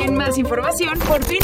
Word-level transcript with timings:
En 0.00 0.16
más 0.16 0.38
información, 0.38 0.98
por 1.00 1.24
fin. 1.24 1.40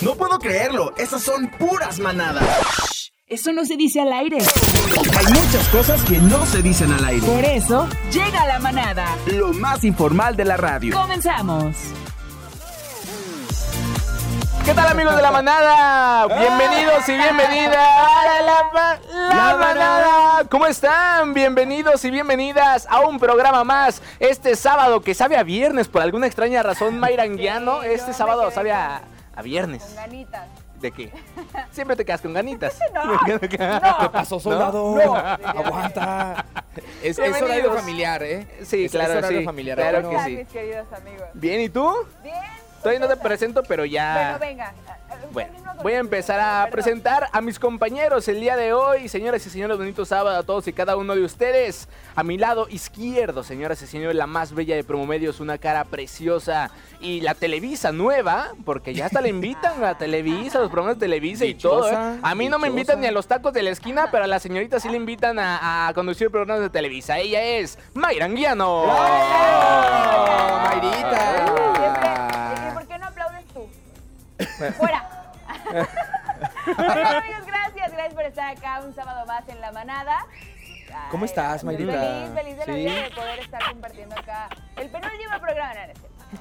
No 0.00 0.14
puedo 0.14 0.38
creerlo, 0.38 0.94
esas 0.96 1.22
son 1.22 1.50
puras 1.58 1.98
manadas. 1.98 3.12
Eso 3.26 3.52
no 3.52 3.66
se 3.66 3.76
dice 3.76 4.00
al 4.00 4.12
aire. 4.12 4.38
Hay 4.38 5.26
muchas 5.34 5.68
cosas 5.68 6.02
que 6.04 6.18
no 6.18 6.46
se 6.46 6.62
dicen 6.62 6.90
al 6.92 7.04
aire. 7.04 7.26
Por 7.26 7.44
eso, 7.44 7.86
llega 8.10 8.46
la 8.46 8.58
manada. 8.58 9.16
Lo 9.26 9.52
más 9.52 9.84
informal 9.84 10.34
de 10.34 10.46
la 10.46 10.56
radio. 10.56 10.94
Comenzamos. 10.94 11.76
¿Qué 14.68 14.74
tal 14.74 14.88
amigos 14.88 15.16
de 15.16 15.22
la 15.22 15.30
manada? 15.32 16.26
Bienvenidos 16.26 17.08
y 17.08 17.12
bienvenidas 17.16 17.76
a 17.78 18.42
la, 18.42 18.70
ma- 18.74 18.98
la 19.34 19.56
manada. 19.56 20.44
¿Cómo 20.50 20.66
están? 20.66 21.32
Bienvenidos 21.32 22.04
y 22.04 22.10
bienvenidas 22.10 22.86
a 22.90 23.00
un 23.00 23.18
programa 23.18 23.64
más. 23.64 24.02
Este 24.20 24.54
sábado 24.56 25.00
que 25.00 25.14
sabe 25.14 25.38
a 25.38 25.42
viernes 25.42 25.88
por 25.88 26.02
alguna 26.02 26.26
extraña 26.26 26.62
razón, 26.62 26.98
Mayranguiano. 27.00 27.80
Sí, 27.80 27.88
Este 27.92 28.12
sábado 28.12 28.50
sabe 28.50 28.72
a, 28.72 29.00
a 29.34 29.40
viernes. 29.42 29.82
Con 29.84 29.94
ganitas. 29.96 30.46
¿De 30.80 30.92
qué? 30.92 31.12
Siempre 31.72 31.96
te 31.96 32.04
quedas 32.04 32.20
con 32.20 32.34
ganitas. 32.34 32.78
No, 32.94 33.18
¿Qué 33.40 33.58
no. 33.58 34.12
pasó, 34.12 34.38
soldado? 34.38 34.94
No. 34.94 35.14
Aguanta. 35.16 36.44
Es, 37.02 37.18
es 37.18 37.42
horario 37.42 37.72
familiar, 37.72 38.22
¿eh? 38.22 38.46
Sí, 38.64 38.84
Es- 38.84 38.92
claro, 38.92 39.12
es 39.14 39.18
horario 39.20 39.38
sí. 39.40 39.44
familiar. 39.46 39.78
Claro 39.78 40.02
¿Cómo 40.02 40.18
que 40.18 40.24
sí. 40.24 40.36
mis 40.36 40.48
queridos 40.48 40.86
amigos? 40.92 41.26
Bien, 41.32 41.60
¿y 41.62 41.68
tú? 41.70 41.90
Bien. 42.22 42.34
Todavía 42.78 43.00
no 43.00 43.08
te 43.08 43.16
presento, 43.16 43.62
pero 43.62 43.84
ya... 43.84 44.36
Bueno, 44.38 44.38
venga. 44.38 44.74
Bueno, 45.32 45.50
voy 45.82 45.94
a 45.94 45.98
empezar 45.98 46.38
a 46.38 46.68
presentar 46.70 47.28
a 47.32 47.40
mis 47.40 47.58
compañeros 47.58 48.28
el 48.28 48.40
día 48.40 48.56
de 48.56 48.72
hoy. 48.72 49.08
Señoras 49.08 49.44
y 49.46 49.50
señores, 49.50 49.76
bonito 49.76 50.04
sábado 50.04 50.36
a 50.36 50.42
todos 50.42 50.68
y 50.68 50.72
cada 50.72 50.96
uno 50.96 51.14
de 51.14 51.22
ustedes. 51.24 51.88
A 52.14 52.22
mi 52.22 52.38
lado 52.38 52.66
izquierdo, 52.68 53.42
señoras 53.42 53.80
y 53.82 53.86
señores, 53.86 54.16
la 54.16 54.26
más 54.26 54.52
bella 54.54 54.76
de 54.76 54.84
Promomedios, 54.84 55.40
una 55.40 55.58
cara 55.58 55.84
preciosa. 55.84 56.70
Y 57.00 57.20
la 57.20 57.34
Televisa 57.34 57.90
nueva, 57.92 58.52
porque 58.64 58.94
ya 58.94 59.06
hasta 59.06 59.20
le 59.20 59.28
invitan 59.28 59.82
a 59.84 59.96
Televisa, 59.96 60.58
a 60.58 60.62
los 60.62 60.70
programas 60.70 60.98
de 60.98 61.06
Televisa 61.06 61.44
y 61.46 61.54
todo. 61.54 61.90
¿eh? 61.90 62.18
A 62.22 62.34
mí 62.34 62.48
no 62.48 62.58
me 62.58 62.68
invitan 62.68 63.00
ni 63.00 63.06
a 63.06 63.12
los 63.12 63.26
tacos 63.26 63.52
de 63.52 63.62
la 63.62 63.70
esquina, 63.70 64.08
pero 64.10 64.24
a 64.24 64.26
la 64.26 64.38
señorita 64.38 64.78
sí 64.80 64.88
le 64.88 64.96
invitan 64.96 65.38
a, 65.38 65.88
a 65.88 65.94
conducir 65.94 66.30
programas 66.30 66.62
de 66.62 66.70
Televisa. 66.70 67.18
Ella 67.18 67.42
es 67.42 67.78
Mayra 67.94 68.26
Anguiano. 68.26 68.82
¡Oh, 68.82 68.96
Siempre. 70.70 70.88
¿Y 70.88 71.02
Mayrita! 71.02 72.37
¡Fuera! 74.76 75.08
Oigan, 76.66 77.16
amigos, 77.16 77.46
gracias. 77.46 77.92
Gracias 77.92 78.14
por 78.14 78.22
estar 78.24 78.56
acá 78.56 78.80
un 78.84 78.94
sábado 78.94 79.26
más 79.26 79.48
en 79.48 79.60
La 79.60 79.72
Manada. 79.72 80.26
Ay, 80.30 81.08
¿Cómo 81.10 81.24
estás, 81.24 81.64
Mayrita? 81.64 81.92
Feliz, 82.34 82.34
feliz 82.34 82.56
de 82.58 82.66
la 82.66 82.72
Sí. 82.74 82.78
vida 82.84 83.02
de 83.02 83.10
poder 83.10 83.38
estar 83.40 83.62
compartiendo 83.70 84.16
acá 84.18 84.48
el 84.76 84.88
penúltimo 84.90 85.40
programa. 85.40 85.74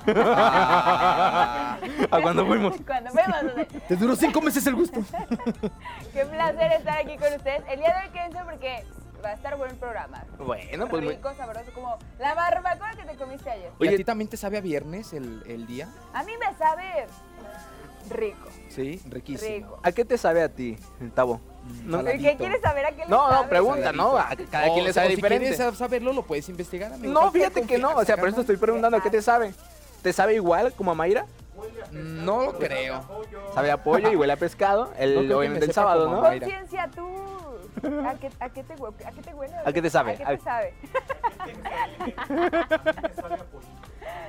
No, 0.06 0.14
no. 0.14 0.22
¿A 2.12 2.22
cuándo 2.22 2.46
fuimos? 2.46 2.76
Cuando 2.86 3.10
fuimos. 3.12 3.44
o 3.44 3.56
sea, 3.56 3.66
Te 3.88 3.96
duró 3.96 4.16
cinco 4.16 4.42
meses 4.42 4.66
el 4.68 4.76
gusto. 4.76 5.00
Qué 6.14 6.26
placer 6.26 6.72
estar 6.74 6.98
aquí 7.00 7.18
con 7.18 7.34
ustedes. 7.34 7.64
El 7.70 7.80
día 7.80 7.94
de 7.98 8.06
hoy 8.08 8.10
quédense 8.14 8.40
porque 8.44 8.86
va 9.24 9.30
a 9.30 9.34
estar 9.34 9.56
bueno 9.58 9.74
el 9.74 9.80
programa. 9.80 10.24
Bueno, 10.38 10.88
pues 10.88 11.04
muy... 11.04 11.14
Rico, 11.16 11.34
sabroso, 11.36 11.72
como 11.74 11.98
la 12.20 12.34
barbacoa 12.34 12.92
que 12.92 13.04
te 13.04 13.16
comiste 13.16 13.50
ayer. 13.50 13.72
¿Y 13.80 13.84
Oye- 13.84 13.94
a 13.96 13.98
ti 13.98 14.04
también 14.04 14.30
te 14.30 14.38
sabe 14.38 14.58
a 14.58 14.62
viernes 14.62 15.14
el, 15.14 15.44
el 15.48 15.66
día? 15.68 15.88
A 16.14 16.24
mí 16.24 16.34
me 16.38 16.54
sabe 16.58 17.08
rico, 18.10 18.48
Sí, 18.70 19.02
riquísimo. 19.10 19.56
rico. 19.56 19.80
¿A 19.84 19.92
qué 19.92 20.06
te 20.06 20.18
sabe 20.18 20.42
a 20.44 20.50
ti, 20.50 20.78
Tavo? 21.16 21.40
No. 21.84 22.04
¿Qué 22.04 22.36
quieres 22.38 22.62
saber 22.62 22.86
a 22.86 22.92
qué 22.92 23.04
le 23.04 23.08
No, 23.08 23.28
no, 23.30 23.34
sabe? 23.38 23.50
pregunta, 23.50 23.92
¿no? 23.92 24.18
A 24.18 24.30
cada 24.50 24.68
O- 24.70 24.74
quien 24.74 24.86
le 24.86 24.92
o 24.92 24.94
sabe 24.94 25.10
si 25.10 25.16
diferente. 25.16 25.54
quieres 25.56 25.78
saberlo, 25.78 26.14
lo 26.14 26.24
puedes 26.24 26.48
investigar, 26.50 26.94
amigo. 26.94 27.12
No, 27.14 27.32
fíjate 27.32 27.64
que 27.64 27.78
no, 27.78 27.96
o 27.96 28.06
sea, 28.06 28.16
por 28.18 28.30
eso 28.30 28.42
estoy 28.42 28.58
preguntando, 28.58 28.98
¿a 28.98 29.02
qué 29.02 29.10
te 29.10 29.22
sabe? 29.22 29.54
¿Te 30.02 30.14
sabe 30.14 30.36
igual 30.36 30.74
como 30.74 30.92
a 30.92 30.96
Mayra? 30.96 31.26
No 31.92 32.44
lo 32.46 32.58
creo. 32.60 33.02
Sabe 33.54 33.72
a 33.72 33.82
pollo 33.84 34.12
y 34.12 34.16
huele 34.16 34.34
a 34.34 34.38
pescado, 34.38 34.92
el, 34.98 35.28
No 35.28 35.38
obviamente 35.40 35.66
me 35.66 35.70
el 35.70 35.74
sábado, 35.74 36.10
¿no? 36.10 36.22
Conciencia 36.22 36.90
tú. 36.96 37.08
¿A 38.06 38.16
qué, 38.16 38.30
a, 38.40 38.50
qué 38.50 38.64
te, 38.64 38.76
hue- 38.76 39.06
¿A 39.06 39.12
qué 39.12 39.22
te 39.22 39.34
huele? 39.34 39.54
¿A 39.66 39.72
qué 39.74 39.82
te 39.82 39.90
sabe? 39.90 40.14
¿A 40.14 40.16
qué 40.18 40.24
¿A- 40.24 40.38
te 40.38 40.44
sabe? 40.44 40.74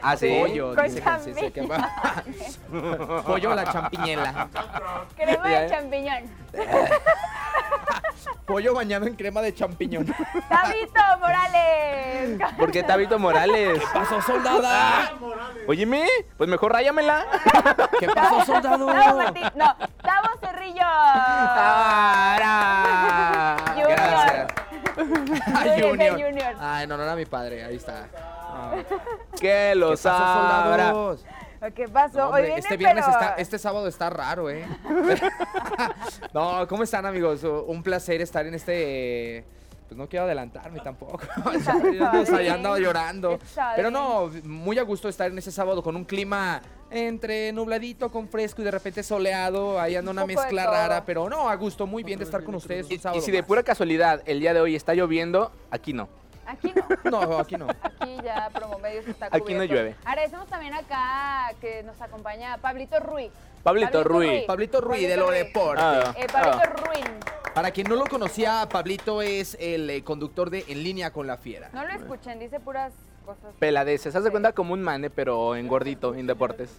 Ah, 0.03 0.16
sí. 0.16 0.38
Pollo, 0.41 0.75
Con 0.75 0.84
dice 0.86 1.53
que. 1.53 1.62
Pollo 3.26 3.54
la 3.54 3.64
champiñela. 3.70 4.48
Crema 5.16 5.48
de 5.48 5.69
champiñón. 5.69 6.22
Pollo 8.47 8.75
bañado 8.75 9.06
en 9.06 9.14
crema 9.14 9.42
de 9.42 9.54
champiñón. 9.54 10.06
Tabito 10.48 11.00
Morales. 11.20 12.41
¿Por 12.56 12.72
qué 12.72 12.82
Tabito 12.82 13.19
Morales? 13.19 13.81
pasó, 13.92 14.22
soldada? 14.22 15.12
Óyeme, 15.66 16.06
pues 16.37 16.48
mejor 16.48 16.72
ráyamela. 16.72 17.26
¿Qué 18.00 18.08
pasó, 18.08 18.44
soldado? 18.44 18.87
Tavo 18.87 19.19
Martín. 19.19 19.44
No, 19.54 19.76
Tavo 20.03 20.28
Cerrillo. 20.41 20.81
Para. 22.37 22.76
Junior. 23.75 23.88
Gracias. 23.91 24.48
Ay. 25.54 25.82
Junior. 25.82 26.56
Ay, 26.58 26.87
no, 26.87 26.97
no 26.97 27.03
era 27.03 27.14
mi 27.14 27.26
padre, 27.26 27.64
ahí 27.64 27.76
está. 27.76 28.08
Que 29.41 29.75
lo 29.75 29.91
¿Qué 29.91 29.97
pasó, 29.97 30.09
sabrá. 30.09 30.95
¿Qué 31.75 31.89
pasó? 31.89 32.19
No, 32.19 32.25
Hoy 32.25 32.29
hombre, 32.29 32.43
viene, 32.45 32.59
este 32.61 32.77
viernes 32.77 33.05
pero... 33.06 33.19
está, 33.19 33.34
este 33.34 33.59
sábado 33.59 33.89
está 33.89 34.11
raro, 34.11 34.49
¿eh? 34.49 34.65
no, 36.34 36.67
¿cómo 36.69 36.83
están, 36.83 37.06
amigos? 37.06 37.43
Un 37.45 37.83
placer 37.83 38.21
estar 38.21 38.47
en 38.47 38.55
este. 38.55 39.45
Pues 39.89 39.97
no 39.97 40.06
quiero 40.06 40.27
adelantarme 40.27 40.81
tampoco. 40.81 41.19
Está 41.55 41.75
O 42.21 42.27
sea, 42.27 42.43
ya 42.43 42.55
andaba 42.55 42.79
llorando. 42.79 43.39
Pero 43.75 43.91
no, 43.91 44.31
muy 44.45 44.79
a 44.79 44.83
gusto 44.83 45.09
estar 45.09 45.31
en 45.31 45.39
ese 45.39 45.50
sábado 45.50 45.83
con 45.83 45.97
un 45.97 46.05
clima 46.05 46.61
entre 46.91 47.53
nubladito, 47.55 48.11
con 48.12 48.29
fresco 48.29 48.61
y 48.61 48.67
de 48.67 48.71
repente 48.71 49.03
soleado. 49.03 49.81
Ahí 49.81 49.97
anda 49.97 50.11
una 50.11 50.25
Un 50.25 50.29
mezcla 50.29 50.67
rara, 50.67 51.05
pero 51.06 51.31
no, 51.31 51.49
a 51.49 51.55
gusto, 51.55 51.87
muy 51.87 52.03
bien 52.03 52.19
de 52.19 52.27
estar 52.27 52.45
con 52.45 52.55
ustedes 52.56 52.85
un 52.87 52.93
Y, 52.93 52.99
sábado. 52.99 53.19
y 53.19 53.25
si 53.25 53.31
de 53.31 53.43
pura 53.43 53.62
casualidad 53.62 54.21
el 54.27 54.41
día 54.41 54.53
de 54.53 54.61
hoy 54.61 54.77
está 54.77 54.93
lloviendo, 54.93 55.53
aquí 55.71 55.95
no. 55.95 56.11
Aquí 56.48 56.72
no. 56.75 56.86
No, 57.10 57.38
aquí 57.38 57.56
no. 57.56 57.66
Aquí 57.82 58.16
ya 58.25 58.48
Promomedios 58.53 59.06
está 59.06 59.26
Aquí 59.26 59.41
cubierto. 59.41 59.59
no 59.59 59.64
llueve. 59.64 59.97
Agradecemos 60.04 60.48
también 60.48 60.72
acá 60.75 61.53
que 61.60 61.82
nos 61.82 62.00
acompaña 62.00 62.56
Pablito 62.59 62.98
Ruiz. 63.00 63.31
Pablito 63.62 64.03
Ruiz. 64.03 64.44
Pablito 64.47 64.81
Ruiz 64.81 65.06
de 65.06 65.16
lo 65.16 65.31
deporte. 65.31 65.82
Ah, 65.84 66.14
Eh, 66.16 66.26
Pablito 66.32 66.58
ah. 66.62 66.84
Ruiz. 66.87 67.04
Para 67.54 67.70
quien 67.70 67.88
no 67.88 67.97
lo 67.97 68.06
conocía, 68.06 68.66
Pablito 68.70 69.20
es 69.20 69.56
el 69.60 69.91
eh, 69.91 70.03
conductor 70.03 70.48
de 70.48 70.64
En 70.69 70.82
Línea 70.82 71.12
con 71.12 71.26
la 71.26 71.37
Fiera. 71.37 71.69
No 71.72 71.84
lo 71.84 71.92
escuchen, 71.92 72.38
dice 72.38 72.60
puras 72.60 72.92
cosas. 73.26 73.53
Peladeces. 73.58 74.14
Haz 74.16 74.25
de 74.25 74.31
cuenta 74.31 74.53
como 74.53 74.72
un 74.75 74.82
mane, 74.82 75.10
pero 75.10 75.54
en 75.56 75.69
gordito, 75.69 76.14
en 76.14 76.26
deportes. 76.26 76.70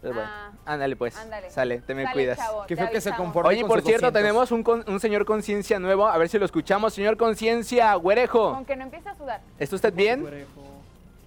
Pues 0.00 0.14
bueno, 0.14 0.30
Ah. 0.32 0.52
ándale 0.64 0.94
pues. 0.96 1.16
Ándale. 1.16 1.50
Sale, 1.50 1.78
te 1.80 1.94
me 1.94 2.04
Sale, 2.04 2.12
cuidas. 2.14 2.38
chavo, 2.38 2.64
te 2.66 2.76
feo 2.76 2.88
que 2.90 3.00
se 3.00 3.12
conforme 3.14 3.48
Oye, 3.50 3.60
con 3.62 3.68
por 3.68 3.78
sus 3.80 3.88
cierto, 3.88 4.06
200. 4.06 4.20
tenemos 4.22 4.52
un, 4.52 4.62
con- 4.62 4.84
un 4.88 5.00
señor 5.00 5.24
conciencia 5.24 5.78
nuevo. 5.80 6.06
A 6.06 6.16
ver 6.18 6.28
si 6.28 6.38
lo 6.38 6.44
escuchamos. 6.44 6.94
Señor 6.94 7.16
conciencia, 7.16 7.92
güerejo. 7.96 8.52
Con 8.54 8.64
que 8.64 8.76
no 8.76 8.84
empiece 8.84 9.08
a 9.08 9.14
sudar. 9.16 9.40
¿Está 9.58 9.74
usted 9.76 9.92
bien? 9.92 10.24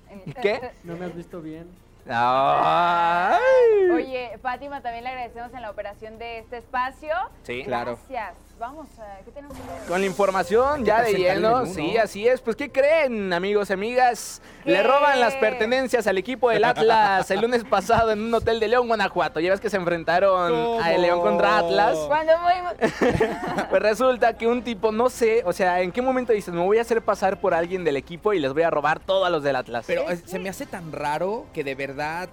En- 0.10 0.34
¿Qué? 0.34 0.72
¿No 0.84 0.96
me 0.96 1.06
has 1.06 1.16
visto 1.16 1.42
bien? 1.42 1.68
Ay. 2.10 3.90
Oye, 3.94 4.38
Fátima, 4.42 4.82
también 4.82 5.04
le 5.04 5.10
agradecemos 5.10 5.54
en 5.54 5.62
la 5.62 5.70
operación 5.72 6.18
de 6.18 6.40
este 6.40 6.58
espacio. 6.58 7.14
Sí. 7.44 7.64
Claro. 7.66 7.98
Gracias. 8.10 8.34
Vamos 8.62 8.86
a... 9.00 9.24
¿Qué 9.26 9.32
tenemos? 9.32 9.58
Con 9.88 10.00
la 10.02 10.06
información 10.06 10.86
ya 10.86 11.02
de 11.02 11.14
menú, 11.18 11.66
sí, 11.66 11.98
así 11.98 12.28
es. 12.28 12.42
Pues, 12.42 12.56
¿qué 12.56 12.72
creen, 12.72 13.34
amigos 13.34 13.72
y 13.72 13.74
amigas? 13.74 14.40
¿Qué? 14.64 14.70
Le 14.74 14.84
roban 14.84 15.20
las 15.20 15.34
pertenencias 15.38 16.06
al 16.06 16.20
equipo 16.20 16.52
del 16.52 16.64
Atlas 16.64 17.32
el 17.32 17.42
lunes 17.42 17.64
pasado 17.64 18.12
en 18.12 18.22
un 18.22 18.32
hotel 18.32 18.60
de 18.60 18.68
León, 18.68 18.88
Guanajuato. 18.88 19.40
Ya 19.40 19.50
ves 19.50 19.60
que 19.60 19.72
se 19.72 19.78
enfrentaron 19.78 20.52
¿Cómo? 20.52 20.80
a 20.80 20.94
el 20.94 21.02
León 21.02 21.22
contra 21.22 21.58
Atlas. 21.58 21.98
Cuando 22.08 22.34
fuimos... 22.38 22.74
Pues 23.72 23.82
resulta 23.82 24.38
que 24.38 24.46
un 24.48 24.62
tipo, 24.64 24.92
no 24.92 25.10
sé, 25.10 25.42
o 25.46 25.54
sea, 25.54 25.82
¿en 25.82 25.92
qué 25.92 26.02
momento 26.04 26.32
dices, 26.34 26.54
me 26.54 26.62
voy 26.62 26.78
a 26.78 26.82
hacer 26.82 27.02
pasar 27.02 27.40
por 27.40 27.54
alguien 27.56 27.84
del 27.84 27.96
equipo 27.98 28.34
y 28.34 28.40
les 28.40 28.54
voy 28.54 28.64
a 28.64 28.70
robar 28.70 29.00
todo 29.00 29.26
a 29.26 29.30
los 29.32 29.42
del 29.44 29.56
Atlas? 29.56 29.86
Pero 29.88 30.08
eh, 30.10 30.18
se 30.24 30.38
me 30.40 30.50
hace 30.50 30.68
tan 30.68 30.92
raro 30.92 31.46
que 31.54 31.64
de 31.64 31.74
verdad 31.74 32.30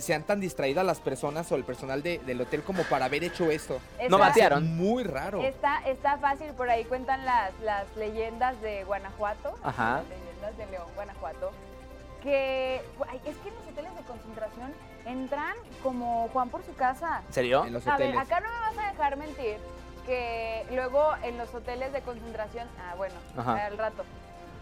sean 0.00 0.22
tan 0.22 0.40
distraídas 0.40 0.86
las 0.86 1.00
personas 1.00 1.50
o 1.52 1.56
el 1.56 1.64
personal 1.64 2.02
de- 2.02 2.18
del 2.24 2.40
hotel 2.40 2.62
como 2.62 2.82
para 2.84 3.04
haber 3.06 3.24
hecho 3.24 3.50
esto. 3.50 3.78
no 4.08 4.16
batearon. 4.16 4.76
Muy 4.76 5.02
raro. 5.02 5.42
Está, 5.42 5.65
está 5.86 6.18
fácil, 6.18 6.52
por 6.52 6.68
ahí 6.70 6.84
cuentan 6.84 7.24
las, 7.24 7.52
las 7.60 7.84
leyendas 7.96 8.60
de 8.60 8.84
Guanajuato, 8.84 9.56
Ajá. 9.62 9.96
las 9.96 10.08
leyendas 10.08 10.56
de 10.58 10.66
León, 10.66 10.86
Guanajuato, 10.94 11.50
que 12.22 12.82
ay, 13.08 13.20
es 13.24 13.36
que 13.38 13.48
en 13.48 13.54
los 13.54 13.66
hoteles 13.68 13.94
de 13.96 14.02
concentración 14.02 14.72
entran 15.04 15.54
como 15.82 16.28
Juan 16.32 16.48
por 16.48 16.64
su 16.64 16.74
casa. 16.74 17.22
¿En 17.28 17.32
serio? 17.32 17.64
En 17.64 17.72
los 17.72 17.86
A 17.86 17.96
ver, 17.96 18.16
acá 18.18 18.40
no 18.40 18.48
me 18.48 18.60
vas 18.60 18.78
a 18.86 18.90
dejar 18.90 19.16
mentir 19.16 19.58
que 20.04 20.66
luego 20.72 21.12
en 21.22 21.36
los 21.38 21.52
hoteles 21.54 21.92
de 21.92 22.00
concentración, 22.02 22.68
ah, 22.80 22.94
bueno, 22.96 23.14
Ajá. 23.36 23.66
al 23.66 23.76
rato, 23.78 24.04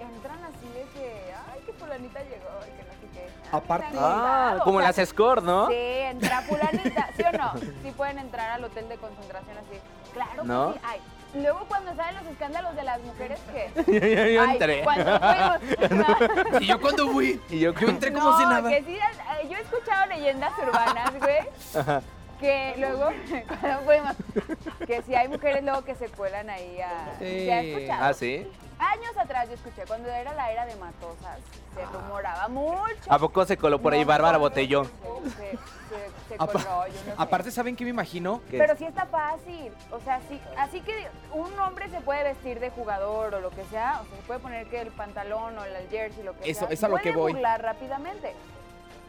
entran 0.00 0.38
así 0.44 0.66
de 0.68 0.82
que, 0.94 1.32
ay, 1.52 1.60
que 1.66 1.72
fulanita 1.74 2.20
llegó, 2.22 2.48
y 2.66 2.70
que 2.76 2.82
no 2.84 2.92
sé 2.92 3.08
qué. 3.12 3.28
Aparte- 3.52 3.86
Ah, 3.98 4.48
contado. 4.52 4.64
como 4.64 4.78
O 4.78 4.80
sea, 4.80 4.92
las 4.96 5.08
score, 5.08 5.42
¿no? 5.42 5.66
Sí, 5.68 5.74
entra 5.76 6.42
fulanita, 6.79 7.09
¿sí 7.17 7.23
o 7.23 7.32
no? 7.32 7.53
Sí 7.82 7.91
pueden 7.97 8.19
entrar 8.19 8.50
al 8.50 8.65
hotel 8.65 8.88
de 8.88 8.97
concentración 8.97 9.56
así. 9.59 9.79
Claro 10.12 10.44
¿No? 10.44 10.73
que 10.75 10.79
sí. 10.79 10.85
Ay, 10.88 11.00
luego 11.43 11.65
cuando 11.67 11.94
salen 11.97 12.15
los 12.23 12.32
escándalos 12.32 12.76
de 12.76 12.82
las 12.85 13.00
mujeres 13.03 13.41
que... 13.53 13.71
yo, 13.93 14.06
yo- 14.06 14.29
yo 14.31 14.43
Ay, 14.43 14.50
entré. 14.53 14.82
cuando 14.85 15.21
fuimos... 15.21 16.61
¿Y 16.62 16.67
yo 16.67 16.81
cuando 16.81 17.09
fui? 17.09 17.41
Y 17.50 17.61
yo, 17.61 17.75
Yo 17.75 17.88
entré 17.88 18.12
como 18.12 18.31
no, 18.31 18.38
si 18.38 18.44
nada. 18.47 18.69
que 18.71 18.82
sí, 18.85 18.94
eh, 18.97 19.49
yo 19.50 19.56
he 19.56 19.61
escuchado 19.61 20.06
leyendas 20.06 20.53
urbanas, 20.59 21.19
güey, 21.19 21.38
Ajá. 21.76 22.03
que 22.41 22.75
luego, 22.79 23.11
cuando 23.61 23.79
fuimos, 23.85 24.17
que 24.87 25.03
si 25.03 25.15
hay 25.15 25.29
mujeres 25.29 25.62
luego 25.65 25.82
que 25.85 25.94
se 25.94 26.09
cuelan 26.09 26.50
ahí 26.50 26.81
a... 26.81 27.15
Sí. 27.19 27.25
¿Se 27.47 27.53
ha 27.53 27.61
escuchado? 27.62 28.05
Ah, 28.05 28.15
sí. 28.15 28.47
Años 28.79 29.17
atrás 29.17 29.49
yo 29.49 29.55
escuché, 29.55 29.82
cuando 29.87 30.09
era 30.09 30.32
la 30.35 30.50
era 30.50 30.67
de 30.67 30.75
Matosas, 30.76 31.38
se 31.75 31.85
rumoraba 31.87 32.49
mucho. 32.49 32.94
¿A 33.09 33.19
poco 33.19 33.44
se 33.44 33.56
coló 33.56 33.81
por 33.81 33.93
ahí 33.93 34.05
Bárbara 34.05 34.37
Botellón? 34.38 34.85
Se, 35.25 35.31
se, 35.31 35.50
se- 35.50 36.29
se 36.29 36.35
Apa- 36.38 36.53
coló, 36.53 36.87
yo 36.88 36.93
no 36.93 37.05
sé. 37.05 37.15
Aparte, 37.17 37.50
¿saben 37.50 37.76
qué 37.76 37.85
me 37.85 37.91
imagino? 37.91 38.41
¿Qué? 38.50 38.59
Pero 38.59 38.76
sí 38.76 38.85
está 38.85 39.06
fácil. 39.06 39.73
O 39.91 40.00
sea, 40.00 40.21
sí, 40.29 40.41
así 40.59 40.81
que 40.81 41.09
un 41.32 41.56
hombre 41.59 41.88
se 41.91 42.00
puede 42.00 42.25
vestir 42.25 42.59
de 42.61 42.71
jugador 42.71 43.35
o 43.35 43.41
lo 43.41 43.50
que 43.50 43.65
sea, 43.67 44.00
o 44.03 44.06
sea, 44.06 44.17
se 44.17 44.23
puede 44.23 44.41
poner 44.41 44.67
que 44.69 44.81
el 44.81 44.91
pantalón 44.91 45.56
o 45.59 45.65
el 45.65 45.88
jersey, 45.88 46.23
lo 46.25 46.37
que 46.37 46.50
Eso- 46.50 46.61
sea. 46.67 46.69
es 46.71 46.82
a 46.85 46.88
lo 46.88 46.97
que 46.99 47.12
voy. 47.12 47.32
burlar 47.32 47.62
rápidamente. 47.62 48.35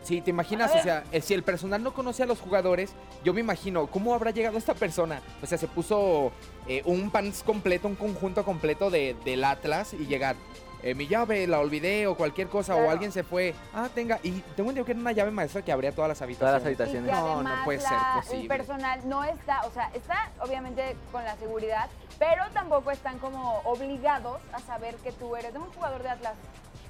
Sí, 0.06 0.22
te 0.22 0.30
imaginas, 0.30 0.72
o 0.76 0.84
sea, 0.84 1.04
eh, 1.12 1.20
si 1.20 1.34
el 1.34 1.42
personal 1.42 1.82
no 1.82 1.92
conoce 1.96 2.22
a 2.22 2.28
los 2.28 2.40
jugadores, 2.40 2.94
yo 3.24 3.34
me 3.34 3.40
imagino, 3.40 3.88
¿cómo 3.88 4.14
habrá 4.14 4.30
llegado 4.30 4.56
esta 4.56 4.76
persona? 4.76 5.20
O 5.42 5.48
sea, 5.48 5.58
se 5.58 5.68
puso 5.68 6.32
eh, 6.68 6.84
un 6.86 7.10
pants 7.10 7.42
completo, 7.42 7.88
un 7.88 7.96
conjunto 7.96 8.46
completo 8.46 8.92
de, 8.92 9.16
del 9.26 9.44
Atlas 9.44 9.94
y 9.94 10.06
llegar, 10.06 10.36
eh, 10.84 10.94
mi 10.94 11.08
llave 11.08 11.48
la 11.48 11.60
olvidé 11.60 12.06
o 12.06 12.16
cualquier 12.16 12.50
cosa, 12.50 12.76
o 12.76 12.88
alguien 12.92 13.12
se 13.12 13.24
fue, 13.24 13.56
ah, 13.74 13.90
tenga, 13.96 14.20
y 14.22 14.30
tengo 14.56 14.70
entendido 14.70 14.86
que 14.86 14.92
era 14.92 15.02
una 15.02 15.12
llave 15.12 15.32
maestra 15.32 15.64
que 15.64 15.72
abría 15.72 15.92
todas 15.92 16.10
las 16.10 16.22
habitaciones. 16.22 16.52
Todas 16.52 16.62
las 16.62 16.68
habitaciones. 16.68 17.12
Y 17.12 17.16
que 17.16 17.20
No, 17.20 17.42
no 17.42 17.64
puede 17.66 17.80
ser 17.80 17.98
posible. 18.14 18.42
el 18.42 18.48
personal 18.48 19.10
no 19.10 19.24
está, 19.24 19.66
o 19.66 19.72
sea, 19.72 19.90
está 19.96 20.30
obviamente 20.40 20.96
con 21.12 21.24
la 21.24 21.36
seguridad, 21.38 21.90
pero 22.20 22.44
tampoco 22.54 22.92
están 22.92 23.18
como 23.18 23.62
obligados 23.64 24.40
a 24.54 24.60
saber 24.60 24.94
que 24.98 25.12
tú 25.14 25.36
eres 25.36 25.52
de 25.52 25.58
un 25.58 25.72
jugador 25.72 26.04
de 26.04 26.10
Atlas. 26.10 26.36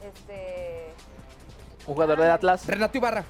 Este. 0.03 0.93
Un 1.87 1.93
jugador 1.93 2.19
de 2.19 2.29
Atlas. 2.31 2.65
Renato 2.67 2.97
Ibarra. 2.97 3.23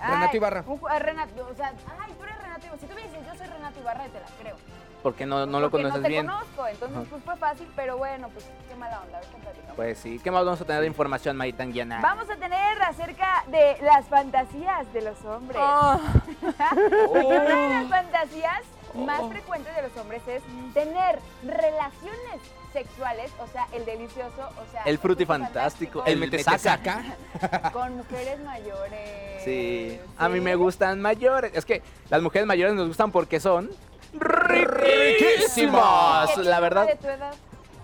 ay, 0.00 0.10
Renato 0.14 0.36
Ibarra. 0.36 0.64
un 0.66 0.80
ah, 0.88 0.98
Renato, 0.98 1.48
o 1.50 1.54
sea, 1.54 1.72
ay, 2.00 2.12
tú 2.18 2.24
eres 2.24 2.38
Renato 2.42 2.66
Ibarra. 2.66 2.78
Si 2.80 2.86
tú 2.86 2.94
me 2.94 3.02
dices, 3.02 3.18
yo 3.26 3.34
soy 3.36 3.46
Renato 3.46 3.80
Ibarra, 3.80 4.04
te 4.04 4.20
la 4.20 4.26
creo. 4.40 4.56
Porque 5.02 5.24
no, 5.24 5.46
no 5.46 5.60
lo 5.60 5.70
Porque 5.70 5.84
conoces 5.84 6.02
no 6.02 6.06
te 6.06 6.08
bien. 6.10 6.26
conozco, 6.26 6.66
entonces 6.66 6.98
Ajá. 6.98 7.06
pues 7.08 7.24
fue 7.24 7.36
fácil, 7.36 7.68
pero 7.74 7.96
bueno, 7.96 8.28
pues 8.28 8.44
qué 8.68 8.74
mala 8.76 9.00
onda, 9.00 9.16
ahorita 9.18 9.36
platicamos. 9.38 9.76
Pues 9.76 9.98
sí. 9.98 10.20
¿Qué 10.22 10.30
más 10.30 10.44
vamos 10.44 10.60
a 10.60 10.64
tener 10.66 10.82
de 10.82 10.88
información, 10.88 11.36
Marita 11.38 11.62
Anguiana? 11.62 12.00
Vamos 12.02 12.28
a 12.28 12.36
tener 12.36 12.82
acerca 12.82 13.44
de 13.46 13.78
las 13.82 14.04
fantasías 14.06 14.92
de 14.92 15.00
los 15.02 15.24
hombres. 15.24 15.58
Ah. 15.62 15.98
Porque 17.08 17.26
una 17.26 17.56
de 17.56 17.68
las 17.70 17.88
fantasías 17.88 18.60
más 18.94 19.22
frecuentes 19.30 19.74
de 19.74 19.82
los 19.82 19.96
hombres 19.96 20.20
es 20.28 20.42
tener 20.74 21.18
relaciones 21.44 22.40
sexuales, 22.72 23.30
o 23.40 23.46
sea, 23.48 23.66
el 23.72 23.84
delicioso, 23.84 24.48
o 24.56 24.70
sea, 24.72 24.82
El 24.84 24.98
frutifantástico, 24.98 26.04
el 26.04 26.14
El 26.14 26.18
metesaca. 26.20 27.02
con 27.72 27.96
mujeres 27.96 28.38
mayores. 28.40 29.44
Sí. 29.44 29.98
A 30.18 30.28
mí 30.28 30.40
me 30.40 30.54
gustan 30.54 31.00
mayores. 31.00 31.52
Es 31.54 31.64
que 31.64 31.82
las 32.10 32.22
mujeres 32.22 32.46
mayores 32.46 32.74
nos 32.74 32.88
gustan 32.88 33.10
porque 33.12 33.40
son 33.40 33.70
riquísimas. 34.12 36.30
¿Qué 36.34 36.42
La 36.44 36.60
verdad. 36.60 36.86
de 36.86 36.96
tu 36.96 37.06
edad? 37.08 37.34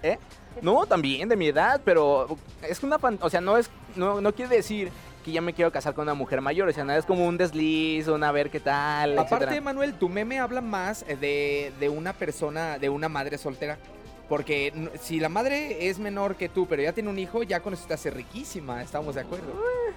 ¿Eh? 0.03 0.19
No, 0.63 0.87
también 0.87 1.29
de 1.29 1.37
mi 1.37 1.49
edad, 1.49 1.81
pero 1.85 2.37
es 2.63 2.83
una 2.83 2.99
fan- 2.99 3.19
o 3.21 3.29
sea, 3.31 3.41
no 3.41 3.57
es 3.59 3.71
no, 3.95 4.21
no 4.21 4.35
quiere 4.35 4.57
decir 4.57 4.91
que 5.25 5.33
ya 5.33 5.41
me 5.41 5.53
quiero 5.53 5.73
casar 5.73 5.95
con 5.95 6.03
una 6.05 6.15
mujer 6.15 6.41
mayor, 6.41 6.69
o 6.69 6.73
sea, 6.73 6.85
nada 6.85 6.99
es 6.99 7.05
como 7.05 7.27
un 7.27 7.37
desliz, 7.37 8.07
un 8.09 8.23
a 8.23 8.31
ver 8.33 8.49
qué 8.49 8.61
tal, 8.61 9.19
Aparte, 9.19 9.35
etcétera. 9.45 9.61
Manuel, 9.61 9.95
tu 9.95 10.09
meme 10.09 10.39
habla 10.39 10.61
más 10.61 11.05
eh, 11.09 11.17
de, 11.17 11.73
de 11.81 11.89
una 11.89 12.13
persona, 12.13 12.79
de 12.79 12.89
una 12.89 13.09
madre 13.09 13.37
soltera. 13.37 13.77
Porque 14.29 14.91
si 15.01 15.21
la 15.21 15.29
madre 15.29 15.89
es 15.89 15.99
menor 15.99 16.37
que 16.37 16.49
tú, 16.49 16.67
pero 16.67 16.83
ya 16.83 16.93
tiene 16.93 17.11
un 17.11 17.19
hijo, 17.19 17.43
ya 17.43 17.61
con 17.61 17.75
eso 17.75 17.87
te 17.87 17.95
hace 17.95 18.11
riquísima, 18.11 18.83
estamos 18.83 19.15
de 19.15 19.21
acuerdo. 19.21 19.53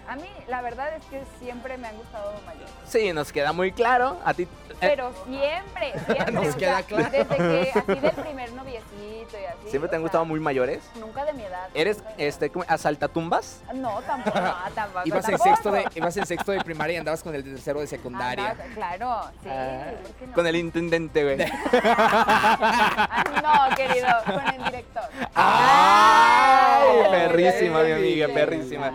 A 0.08 0.16
mí, 0.16 0.30
la 0.48 0.62
verdad 0.62 0.96
es 0.96 1.04
que 1.06 1.22
siempre 1.44 1.78
me 1.78 1.88
han 1.88 1.98
gustado 1.98 2.34
mayores. 2.46 2.72
Sí, 2.88 3.12
nos 3.14 3.32
queda 3.32 3.54
muy 3.54 3.72
claro. 3.72 4.20
A 4.24 4.34
ti 4.34 4.48
Pero 4.80 5.12
siempre, 5.28 5.94
siempre. 6.06 6.32
Nos 6.34 6.48
o 6.48 6.50
sea, 6.52 6.58
queda 6.58 6.84
claro. 6.84 7.10
Desde 7.12 7.26
que, 7.38 7.72
así 7.80 8.00
del 8.00 8.12
primer 8.12 8.52
noviecito 8.54 9.38
y 9.40 9.46
así. 9.46 9.70
siempre 9.70 9.90
te 9.90 9.96
han 9.96 10.00
sea, 10.00 10.00
gustado 10.00 10.26
muy 10.26 10.40
mayores. 10.40 10.80
Nunca 11.00 11.26
de 11.26 11.34
mi 11.34 11.44
edad. 11.44 11.68
¿Eres 11.74 11.98
mi 12.00 12.04
edad. 12.08 12.14
este 12.18 12.50
como 12.50 12.66
asaltatumbas? 12.68 13.62
No, 13.74 14.02
tampoco, 14.02 14.40
no, 14.40 14.56
tampoco. 14.76 15.02
Ibas 15.06 15.26
en, 15.26 15.32
tampoco. 15.32 15.50
sexto 15.50 15.72
de, 15.72 15.86
ibas 15.96 16.18
en 16.18 16.26
sexto 16.26 16.52
de 16.52 16.62
primaria 16.64 16.96
y 16.96 16.98
andabas 16.98 17.22
con 17.24 17.36
el 17.36 17.44
tercero 17.44 17.80
de 17.82 17.88
secundaria. 17.88 18.52
Andaba- 18.52 18.70
claro, 18.74 19.22
sí. 19.44 19.50
Ah, 19.52 19.86
¿por 20.02 20.12
qué 20.16 20.28
no? 20.28 20.34
Con 20.34 20.48
el 20.48 20.56
intendente, 20.56 21.24
güey. 21.24 21.38
Ah, 21.72 23.24
no, 23.70 23.76
querido, 23.76 24.08
con 24.26 24.54
el 24.56 24.64
director. 24.66 25.04
¡Ay! 25.36 26.90
Ay, 27.04 27.12
Perrísima, 27.12 27.84
mi 27.84 27.92
amiga, 27.92 28.28
perrísima. 28.34 28.92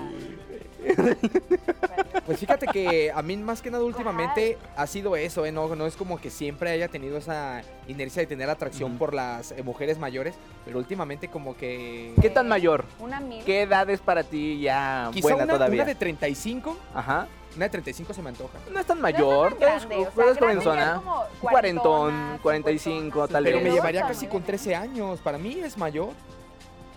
Pues 2.27 2.39
fíjate 2.39 2.67
que 2.69 3.13
a 3.13 3.21
mí 3.21 3.37
más 3.37 3.61
que 3.61 3.71
nada 3.71 3.85
últimamente 3.85 4.57
ha 4.77 4.87
sido 4.87 5.15
eso, 5.15 5.45
¿eh? 5.45 5.53
No, 5.53 5.75
no 5.77 5.87
es 5.87 5.95
como 5.95 6.19
que 6.19 6.31
siempre 6.31 6.71
haya 6.71 6.89
tenido 6.89 7.19
esa 7.19 7.61
inercia 7.87 8.23
de 8.23 8.27
tener 8.27 8.49
atracción 8.49 8.97
por 8.97 9.13
las 9.13 9.53
eh, 9.53 9.63
mujeres 9.63 9.99
mayores, 9.99 10.35
pero 10.65 10.79
últimamente 10.79 11.29
como 11.29 11.55
que... 11.55 12.15
¿Qué 12.23 12.31
tan 12.31 12.49
mayor? 12.49 12.87
Una 12.99 13.21
mil. 13.21 13.45
¿Qué 13.45 13.63
edad 13.63 13.91
es 13.91 14.01
para 14.01 14.23
ti 14.23 14.59
ya 14.61 15.11
Quizá 15.13 15.29
buena 15.29 15.45
una, 15.45 15.53
todavía? 15.53 15.83
una 15.83 15.85
de 15.85 15.95
35, 15.97 16.77
Ajá. 16.95 17.27
una 17.57 17.65
de 17.67 17.71
35 17.71 18.15
se 18.15 18.23
me 18.23 18.31
antoja. 18.31 18.59
No 18.73 18.81
es 18.81 18.87
tan 18.87 19.01
No 19.03 19.07
es 19.09 19.15
mayor, 19.15 19.57
eres, 19.61 19.87
grande, 19.87 19.97
o 19.97 20.63
sea, 20.63 21.03
Un 21.05 21.13
cuarentón, 21.41 21.41
cuarentona, 21.51 22.39
45, 22.43 22.83
cincuentona, 23.03 23.29
tal 23.29 23.45
Pero 23.45 23.57
vez. 23.57 23.65
me 23.65 23.69
Pero 23.71 23.75
llevaría 23.75 24.01
está 24.01 24.13
casi 24.15 24.27
con 24.29 24.39
bien. 24.39 24.47
13 24.47 24.75
años, 24.77 25.21
para 25.21 25.37
mí 25.37 25.61
es 25.63 25.77
mayor. 25.77 26.11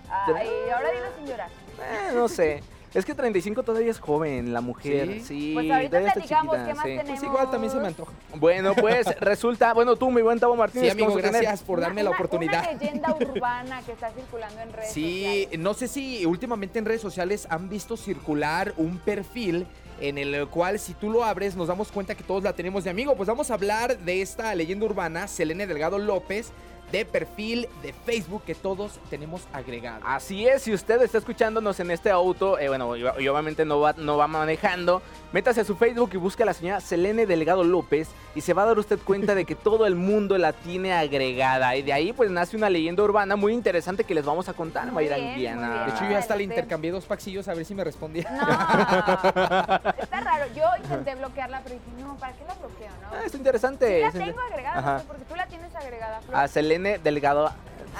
Ay, 0.10 0.48
ahora 0.74 0.90
dilo 0.92 1.06
sin 1.18 1.28
llorar. 1.28 1.50
Eh, 1.82 2.12
no 2.16 2.30
sé. 2.30 2.64
Es 2.94 3.06
que 3.06 3.14
35 3.14 3.64
todavía 3.64 3.92
es 3.92 4.00
joven, 4.00 4.54
la 4.54 4.62
mujer. 4.62 5.08
¿Sí? 5.20 5.22
Sí, 5.26 5.52
Pues 5.54 5.70
ahorita 5.70 5.90
todavía 5.90 6.08
está 6.08 6.14
platicamos 6.22 6.56
chiquita, 6.56 6.68
qué 6.68 6.74
más 6.74 6.84
sí. 6.86 6.90
tenemos. 6.92 7.10
Pues 7.20 7.24
igual 7.24 7.52
también 7.52 7.72
se 7.74 7.80
me 7.80 7.88
antoja. 7.88 8.12
Bueno, 8.36 8.74
pues 8.76 9.08
resulta, 9.20 9.74
bueno, 9.74 9.96
tú, 9.98 10.10
mi 10.10 10.22
buen 10.22 10.40
Tavo 10.40 10.56
Martínez, 10.56 10.86
Sí, 10.86 10.92
amigo, 10.92 11.10
¿cómo 11.10 11.22
se 11.22 11.28
gracias 11.30 11.62
por 11.64 11.80
darme 11.82 12.02
la 12.04 12.12
oportunidad. 12.12 12.64
Una 12.64 12.72
leyenda 12.80 13.16
urbana 13.20 13.82
que 13.86 13.92
está 13.92 14.10
circulando 14.12 14.62
en 14.62 14.74
redes 14.74 14.92
Sí, 14.94 15.24
sociales. 15.44 15.60
no 15.60 15.74
sé 15.74 15.88
si 15.88 16.26
últimamente 16.26 16.80
en 16.80 16.86
redes 16.86 17.02
sociales 17.02 17.46
han 17.50 17.70
visto 17.70 17.98
circular 17.98 18.74
un 18.78 18.98
perfil 19.00 19.68
en 20.00 20.18
el 20.18 20.48
cual 20.48 20.80
si 20.80 20.94
tú 20.94 21.10
lo 21.10 21.24
abres 21.24 21.56
nos 21.56 21.68
damos 21.68 21.92
cuenta 21.92 22.14
que 22.16 22.24
todos 22.24 22.44
la 22.44 22.54
tenemos 22.54 22.84
de 22.84 22.90
amigo. 22.90 23.16
Pues 23.16 23.28
vamos 23.28 23.52
a 23.52 23.56
hablar 23.56 23.98
de 23.98 24.22
esta 24.22 24.54
leyenda 24.56 24.86
urbana, 24.86 25.28
Selene 25.28 25.68
Delgado 25.68 25.98
López, 26.00 26.52
de 26.92 27.06
perfil 27.06 27.68
de 27.82 27.92
Facebook 27.94 28.44
que 28.46 28.56
todos 28.56 29.00
tenemos 29.10 29.44
agregado. 29.52 30.02
Así 30.06 30.48
es, 30.48 30.62
si 30.64 30.74
usted 30.74 31.02
está 31.02 31.18
escuchándonos 31.18 31.80
en 31.80 31.92
este 31.92 32.10
auto, 32.10 32.58
eh, 32.60 32.70
bueno, 32.70 32.96
y, 32.96 33.02
y 33.02 33.28
obviamente 33.28 33.66
no 33.66 33.80
va, 33.82 33.94
no 33.98 34.16
va 34.18 34.28
manejando, 34.28 35.02
métase 35.34 35.62
a 35.62 35.64
su 35.66 35.76
Facebook 35.76 36.12
y 36.14 36.18
busque 36.18 36.44
a 36.44 36.46
la 36.46 36.54
señora 36.54 36.80
Selene 36.80 37.26
Delgado 37.26 37.64
López 37.64 38.08
y 38.36 38.42
se 38.42 38.54
va 38.54 38.64
a 38.64 38.68
dar 38.68 38.80
usted 38.80 39.00
cuenta 39.00 39.36
de 39.36 39.44
que 39.46 39.56
todo 39.68 39.86
el 39.86 39.96
mundo 39.96 40.38
la 40.38 40.54
tiene 40.54 40.94
agregada. 40.94 41.76
Y 41.76 41.82
de 41.82 41.92
ahí 41.94 42.14
pues 42.14 42.32
nace 42.32 42.56
una 42.56 42.70
leyenda 42.70 43.04
urbana 43.04 43.36
muy 43.36 43.54
interesante 43.54 44.04
que 44.06 44.16
les 44.16 44.24
vamos 44.26 44.48
a 44.48 44.54
contar, 44.54 44.86
Muy 44.86 45.04
Mayra 45.04 45.18
bien, 45.18 45.36
Guiana. 45.36 45.68
muy 45.68 45.74
bien. 45.76 45.86
De 45.88 45.92
hecho, 45.94 46.04
yo 46.06 46.12
ya 46.12 46.20
hasta 46.20 46.36
le 46.36 46.44
intercambié 46.44 46.92
dos 46.92 47.06
paxillos 47.06 47.48
a 47.48 47.54
ver 47.54 47.66
si 47.66 47.76
me 47.76 47.84
respondía. 47.84 48.24
No, 48.32 48.42
está 50.02 50.22
raro. 50.22 50.46
Yo 50.56 50.64
intenté 50.82 51.16
bloquearla, 51.16 51.62
pero 51.64 51.76
dije, 51.76 52.04
no, 52.04 52.16
¿para 52.16 52.34
qué 52.34 52.46
la 52.46 52.54
bloqueo, 52.54 52.88
no? 53.02 53.08
Ah, 53.12 53.22
es 53.26 53.34
interesante. 53.36 53.98
Sí 54.12 54.18
la 54.20 54.26
tengo 54.26 54.40
agregada, 54.40 54.80
Ajá. 54.80 55.04
porque 55.08 55.26
tú 55.26 55.36
la 55.36 55.48
tienes 55.48 55.76
agregada, 55.76 56.22
Flor. 56.22 56.36
A 56.38 56.48
Selene 56.48 56.77
Delgado, 57.00 57.50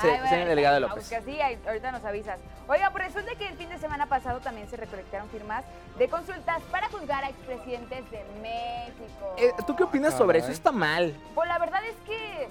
Se- 0.02 0.08
Ay, 0.08 0.10
bueno, 0.12 0.30
Selene 0.30 0.50
Delgado 0.50 0.80
López. 0.80 1.06
sí, 1.26 1.40
ahorita 1.68 1.92
nos 1.92 2.04
avisas. 2.06 2.40
Oiga, 2.68 2.92
pues 2.92 3.06
resulta 3.06 3.34
que 3.36 3.48
el 3.48 3.56
fin 3.58 3.70
de 3.70 3.78
semana 3.80 4.06
pasado 4.08 4.40
también 4.42 4.70
se 4.70 4.78
recolectaron 4.78 5.28
firmas 5.30 5.64
de 5.98 6.08
consultas 6.08 6.62
para 6.70 6.88
juzgar 6.90 7.24
a 7.24 7.30
expresidentes 7.30 8.12
de 8.12 8.24
México. 8.42 9.36
Eh, 9.38 9.52
¿Tú 9.66 9.76
qué 9.76 9.84
opinas 9.84 10.16
sobre 10.16 10.40
eso? 10.40 10.52
Está 10.52 10.72
mal. 10.72 11.16
Pues 11.34 11.48
la 11.48 11.58
verdad 11.58 11.82
es 11.86 11.96
que 12.06 12.48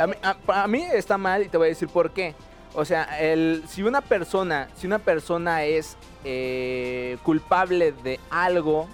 A 0.00 0.06
mí, 0.06 0.14
a- 0.22 0.62
a 0.62 0.66
mí 0.68 0.82
está 0.92 1.16
mal 1.18 1.42
y 1.42 1.48
te 1.48 1.56
voy 1.56 1.66
a 1.66 1.70
decir 1.70 1.88
por 1.88 2.10
qué. 2.12 2.34
O 2.74 2.84
sea, 2.84 3.18
el, 3.18 3.64
si 3.66 3.82
una 3.82 4.00
persona, 4.02 4.68
si 4.76 4.86
una 4.86 4.98
persona 4.98 5.64
es 5.64 5.96
eh, 6.24 7.16
culpable 7.22 7.92
de 7.92 8.20
algo 8.30 8.86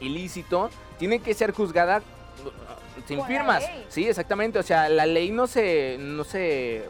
ilícito, 0.00 0.70
tiene 0.98 1.18
que 1.18 1.34
ser 1.34 1.52
juzgada 1.52 2.02
sin 3.06 3.18
Por 3.18 3.28
firmas. 3.28 3.64
Sí, 3.88 4.06
exactamente. 4.06 4.58
O 4.58 4.62
sea, 4.62 4.88
la 4.88 5.06
ley 5.06 5.30
no 5.30 5.46
se, 5.46 5.96
no 5.98 6.24
se, 6.24 6.84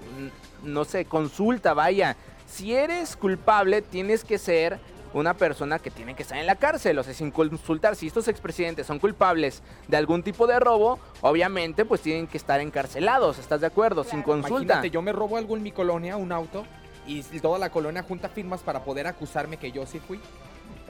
no 0.62 0.84
se 0.84 1.04
consulta, 1.04 1.74
vaya. 1.74 2.16
Si 2.46 2.74
eres 2.74 3.16
culpable, 3.16 3.82
tienes 3.82 4.24
que 4.24 4.38
ser 4.38 4.78
una 5.12 5.34
persona 5.34 5.78
que 5.78 5.90
tiene 5.90 6.14
que 6.14 6.22
estar 6.22 6.38
en 6.38 6.46
la 6.46 6.56
cárcel, 6.56 6.98
o 6.98 7.02
sea, 7.02 7.14
sin 7.14 7.30
consultar. 7.30 7.96
Si 7.96 8.06
estos 8.06 8.28
expresidentes 8.28 8.86
son 8.86 8.98
culpables 8.98 9.62
de 9.88 9.96
algún 9.96 10.22
tipo 10.22 10.46
de 10.46 10.60
robo, 10.60 10.98
obviamente, 11.22 11.84
pues 11.84 12.02
tienen 12.02 12.26
que 12.26 12.36
estar 12.36 12.60
encarcelados, 12.60 13.38
¿estás 13.38 13.60
de 13.60 13.66
acuerdo? 13.66 14.04
Sin 14.04 14.22
consulta. 14.22 14.62
Imagínate, 14.62 14.90
yo 14.90 15.02
me 15.02 15.12
robo 15.12 15.36
algo 15.36 15.56
en 15.56 15.62
mi 15.62 15.72
colonia, 15.72 16.16
un 16.16 16.32
auto, 16.32 16.64
y 17.06 17.22
toda 17.40 17.58
la 17.58 17.70
colonia 17.70 18.02
junta 18.02 18.28
firmas 18.28 18.60
para 18.60 18.84
poder 18.84 19.06
acusarme 19.06 19.56
que 19.56 19.72
yo 19.72 19.86
sí 19.86 20.00
fui. 20.00 20.20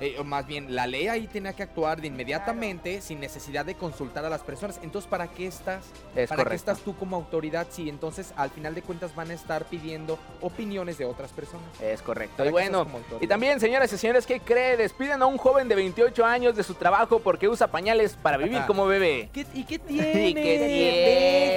Eh, 0.01 0.17
o 0.19 0.25
más 0.25 0.47
bien, 0.47 0.75
la 0.75 0.87
ley 0.87 1.09
ahí 1.09 1.27
tenía 1.27 1.53
que 1.55 1.63
actuar 1.63 2.01
de 2.01 2.09
inmediatamente 2.09 3.01
sin 3.01 3.19
necesidad 3.21 3.65
de 3.65 3.75
consultar 3.75 4.25
a 4.25 4.29
las 4.29 4.43
personas. 4.43 4.79
Entonces, 4.83 5.09
¿para 5.09 5.29
qué 5.29 5.47
estás? 5.47 5.85
Es 6.15 6.29
¿Para 6.29 6.45
qué 6.45 6.55
estás 6.55 6.81
tú 6.81 6.95
como 6.97 7.17
autoridad 7.17 7.67
si 7.71 7.89
entonces 7.89 8.33
al 8.37 8.51
final 8.51 8.75
de 8.75 8.83
cuentas 8.83 9.15
van 9.15 9.31
a 9.31 9.35
estar 9.35 9.65
pidiendo 9.65 10.19
opiniones 10.41 10.99
de 10.99 11.05
otras 11.07 11.31
personas? 11.33 11.67
Es 11.81 12.03
correcto. 12.03 12.37
¿Para 12.37 12.49
Y 12.51 12.53
bueno, 12.53 12.87
y 13.21 13.27
también, 13.27 13.59
señoras 13.61 13.93
y 13.93 13.99
señores, 13.99 14.27
¿qué 14.27 14.41
cree? 14.41 14.77
Despiden 14.77 15.23
a 15.23 15.27
un 15.27 15.39
joven 15.39 15.69
de 15.69 15.75
28 15.75 16.25
años 16.25 16.57
de 16.57 16.63
su 16.63 16.75
trabajo 16.75 17.21
porque 17.21 17.49
usa 17.49 17.67
pañales 17.69 18.17
para 18.21 18.37
vivir 18.37 18.59
Ajá. 18.59 18.67
como 18.67 18.87
bebé. 18.87 19.31
¿Qué- 19.33 19.47
¿Y 19.55 19.65
qué 19.65 19.79
tiene? 19.79 20.29
¿Y 20.29 20.35
qué 20.35 20.59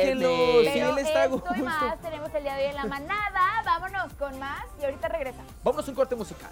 Déjenlo, 0.05 0.29
tiene? 0.29 0.74
si 0.74 0.79
Pero 0.79 0.89
él 0.91 0.98
está 1.00 1.25
y 1.58 1.62
más 1.62 2.01
tenemos 2.01 2.34
el 2.34 2.43
día 2.43 2.55
de 2.55 2.63
hoy 2.63 2.69
en 2.69 2.75
la 2.75 2.86
manada. 2.86 3.62
Vámonos 3.65 4.13
con 4.13 4.39
más 4.39 4.63
y 4.81 4.86
ahorita 4.86 5.08
regresa. 5.10 5.41
Vámonos 5.63 5.88
a 5.88 5.91
un 5.91 5.96
corte 5.96 6.15
musical. 6.15 6.51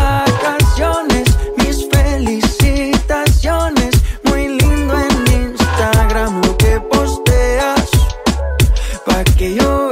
Pa' 9.05 9.23
que 9.23 9.55
yo 9.55 9.90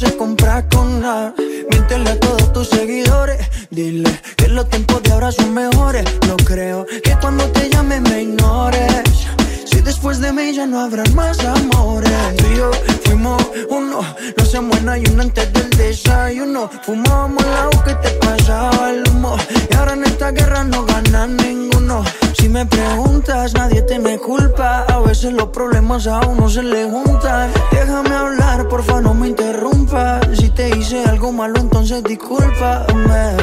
se 0.00 0.16
compra 0.16 0.66
con 0.70 1.02
nada. 1.02 1.34
Miéntele 1.70 2.10
a 2.10 2.18
todos 2.18 2.52
tus 2.54 2.70
seguidores. 2.70 3.38
Dile 3.70 4.10
que 4.34 4.48
los 4.48 4.66
tiempos 4.70 5.02
de 5.02 5.12
ahora 5.12 5.30
son 5.30 5.52
mejores. 5.52 6.04
No 6.26 6.36
creo 6.38 6.86
que 6.86 7.14
cuando 7.20 7.44
te 7.52 7.68
llame 7.68 8.00
me 8.00 8.22
ignores. 8.22 9.26
Si 9.66 9.82
después 9.82 10.18
de 10.20 10.32
mí 10.32 10.54
ya 10.54 10.66
no 10.66 10.80
habrán 10.80 11.14
más 11.14 11.38
amores. 11.44 12.10
Tú 12.38 12.46
y 12.50 12.56
yo 12.56 12.70
fuimos 13.04 13.42
uno. 13.68 14.00
No 14.38 14.44
se 14.46 14.60
muera 14.60 14.96
y 14.96 15.04
uno 15.12 15.20
antes 15.22 15.52
del 15.52 15.68
desayuno. 15.68 16.70
Fumábamos 16.82 17.44
agua 17.44 17.84
que 17.84 17.94
te 17.96 18.10
pasaba 18.24 18.90
el 18.90 19.06
humo. 19.06 19.36
Y 19.70 19.74
ahora 19.74 19.92
en 19.92 20.04
esta 20.04 20.30
guerra 20.30 20.64
no 20.64 20.86
gana 20.86 21.26
ninguno. 21.26 22.02
Si 22.38 22.48
me 22.48 22.64
preguntas, 22.64 23.52
nadie 23.52 23.82
te 23.82 23.98
me 23.98 24.18
culpa. 24.18 24.84
A 24.88 24.98
veces 25.00 25.34
los 25.34 25.48
problemas 25.48 26.06
a 26.06 26.20
uno 26.20 26.48
se 26.48 26.62
le 26.62 26.84
juntan. 26.88 27.50
Déjame 27.70 28.14
hablar, 28.14 28.66
porfa, 28.66 29.02
no 29.02 29.12
me 29.12 29.28
interrumpas. 29.28 29.69
Si 29.90 30.48
te 30.50 30.68
hice 30.68 31.04
algo 31.04 31.32
malo, 31.32 31.58
entonces 31.58 32.04
discúlpame. 32.04 33.36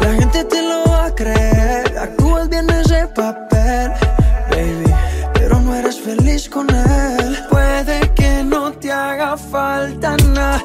La 0.00 0.14
gente 0.18 0.42
te 0.42 0.62
lo 0.62 0.90
va 0.90 1.04
a 1.04 1.14
creer. 1.14 1.96
Actúas 1.96 2.48
bien 2.48 2.68
ese 2.70 3.06
papel, 3.14 3.92
baby. 4.50 4.92
Pero 5.32 5.60
no 5.60 5.72
eres 5.72 6.00
feliz 6.00 6.48
con 6.48 6.68
él. 6.74 7.38
Puede 7.48 8.00
que 8.16 8.42
no 8.42 8.72
te 8.72 8.90
haga 8.90 9.36
falta 9.36 10.16
nada, 10.34 10.60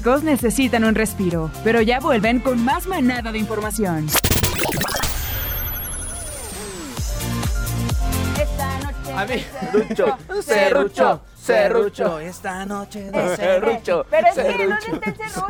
Necesitan 0.00 0.84
un 0.84 0.94
respiro, 0.94 1.50
pero 1.62 1.82
ya 1.82 2.00
vuelven 2.00 2.40
con 2.40 2.64
más 2.64 2.86
manada 2.86 3.32
de 3.32 3.38
información. 3.38 4.06
Esta 8.40 8.78
noche. 8.78 9.12
A 9.14 9.26
mí, 9.26 9.44
serrucho, 10.42 11.20
serrucho. 11.40 12.20
esta 12.20 12.64
noche 12.66 13.10
Serrucho, 13.36 14.06
Pero 14.10 14.28
es 14.28 14.34
que 14.34 14.42
no 14.66 14.80
serrucho. 14.80 15.00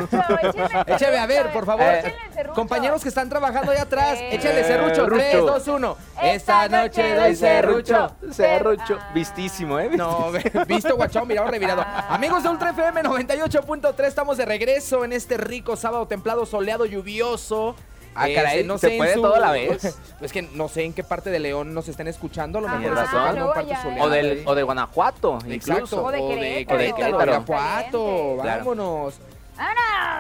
está 0.04 0.26
el 0.42 0.84
el 0.86 0.94
Échame 0.94 1.18
a 1.18 1.26
ver, 1.26 1.52
por 1.52 1.66
favor. 1.66 1.84
Eh. 1.84 2.14
Compañeros 2.54 3.02
que 3.02 3.08
están 3.08 3.28
trabajando 3.28 3.72
allá 3.72 3.82
atrás, 3.82 4.18
échale. 4.30 4.64
Serrucho. 4.64 5.06
3, 5.06 5.36
2, 5.38 5.68
1. 5.68 5.96
Esta 6.22 6.68
noche 6.68 7.14
doy 7.14 7.34
serrucho, 7.34 8.14
serrucho. 8.30 8.98
Ah. 9.00 9.10
Vistísimo, 9.14 9.78
¿eh? 9.78 9.90
No, 9.96 10.30
visto 10.66 10.96
guachón, 10.96 11.26
mirado 11.26 11.48
revirado. 11.48 11.82
Amigos 12.08 12.42
de 12.42 12.48
Ultra 12.48 12.70
FM 12.70 13.02
98.3, 13.02 14.04
estamos 14.04 14.36
de 14.36 14.44
regreso 14.44 15.04
en 15.04 15.12
este 15.12 15.36
rico 15.36 15.76
sábado 15.76 16.06
templado, 16.06 16.46
soleado, 16.46 16.86
lluvioso. 16.86 17.74
Ah, 18.14 18.28
Este, 18.28 18.34
caray, 18.42 18.78
¿se 18.78 18.90
puede 18.96 19.14
todo 19.14 19.34
a 19.34 19.40
la 19.40 19.52
vez? 19.52 19.96
Es 20.20 20.32
que 20.32 20.42
no 20.42 20.68
sé 20.68 20.84
en 20.84 20.92
qué 20.92 21.02
parte 21.04 21.30
de 21.30 21.38
León 21.38 21.72
nos 21.72 21.88
estén 21.88 22.06
escuchando, 22.08 22.58
a 22.58 22.62
lo 22.62 22.68
Ajá, 22.68 22.78
mejor 22.78 22.94
nos 22.96 23.04
razón. 23.12 23.38
están 23.38 23.66
parte. 23.66 24.00
O, 24.00 24.08
del, 24.10 24.42
o 24.46 24.54
de 24.54 24.62
Guanajuato, 24.62 25.38
Exacto, 25.46 25.72
incluso. 25.72 26.04
O 26.04 26.10
de 26.10 26.18
Querétaro. 26.18 26.76
O 26.76 26.82
de 26.82 26.92
Querétaro. 26.92 27.16
Guanajuato. 27.16 28.36
Claro. 28.42 28.58
¡Vámonos! 28.64 29.14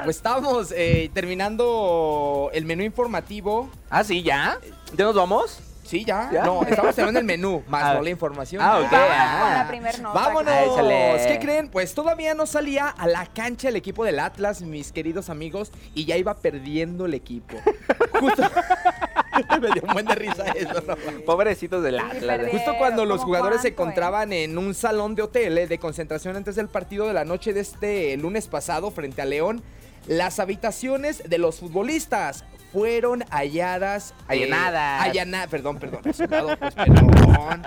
Pues 0.04 0.16
estamos 0.16 0.72
eh, 0.76 1.10
terminando 1.12 2.50
el 2.52 2.64
menú 2.64 2.82
informativo. 2.82 3.68
Ah, 3.90 4.04
sí, 4.04 4.22
¿ya? 4.22 4.58
¿Ya 4.96 5.04
nos 5.04 5.14
vamos? 5.14 5.60
Sí, 5.84 6.04
ya. 6.04 6.30
¿Ya? 6.32 6.44
No, 6.44 6.62
estamos 6.62 6.94
terminando 6.94 7.20
el 7.20 7.26
menú, 7.26 7.62
más 7.68 7.82
Ah. 7.84 7.94
no 7.94 8.02
la 8.02 8.10
información. 8.10 8.62
Ah, 8.62 8.78
ok. 8.78 8.90
Vamos 8.92 9.08
ah. 9.10 9.40
con 9.42 9.54
la 9.54 9.68
primer 9.68 10.00
nota. 10.00 10.14
¡Vámonos! 10.20 10.52
Ah, 10.54 10.64
échale. 10.64 11.24
¿Qué 11.28 11.38
creen? 11.40 11.68
Pues 11.68 11.94
todavía 11.94 12.34
no 12.34 12.46
salía 12.46 12.88
a 12.88 13.06
la 13.06 13.26
cancha 13.26 13.68
el 13.68 13.76
equipo 13.76 14.04
del 14.04 14.18
Atlas, 14.20 14.62
mis 14.62 14.92
queridos 14.92 15.30
amigos, 15.30 15.72
y 15.94 16.04
ya 16.04 16.16
iba 16.16 16.34
perdiendo 16.34 17.06
el 17.06 17.14
equipo. 17.14 17.56
Justo, 18.20 18.42
Me 19.60 19.70
dio 19.72 19.82
un 19.86 19.92
buen 19.94 20.04
de 20.06 20.14
risa 20.14 20.44
eso. 20.48 20.82
¿no? 20.86 21.20
Pobrecitos 21.24 21.82
del 21.82 21.98
Atlas. 21.98 22.22
perdí. 22.24 22.50
Justo 22.52 22.74
cuando 22.78 23.04
los 23.06 23.18
¿Cómo 23.18 23.28
jugadores 23.28 23.62
se 23.62 23.68
eh? 23.68 23.70
encontraban 23.70 24.32
en 24.32 24.58
un 24.58 24.74
salón 24.74 25.14
de 25.14 25.22
hotel 25.22 25.56
eh, 25.58 25.66
de 25.66 25.78
concentración 25.78 26.36
antes 26.36 26.56
del 26.56 26.68
partido 26.68 27.06
de 27.06 27.14
la 27.14 27.24
noche 27.24 27.52
de 27.52 27.60
este 27.60 28.16
lunes 28.18 28.48
pasado 28.48 28.90
frente 28.90 29.22
a 29.22 29.24
León, 29.24 29.62
las 30.06 30.40
habitaciones 30.40 31.22
de 31.28 31.38
los 31.38 31.60
futbolistas 31.60 32.44
fueron 32.72 33.24
halladas. 33.30 34.14
eh, 34.28 34.44
Allanadas. 34.44 35.02
allana- 35.06 35.46
perdón, 35.48 35.78
perdón. 35.78 36.00
asomado, 36.08 36.56
pues, 36.56 36.74
perdón. 36.74 37.62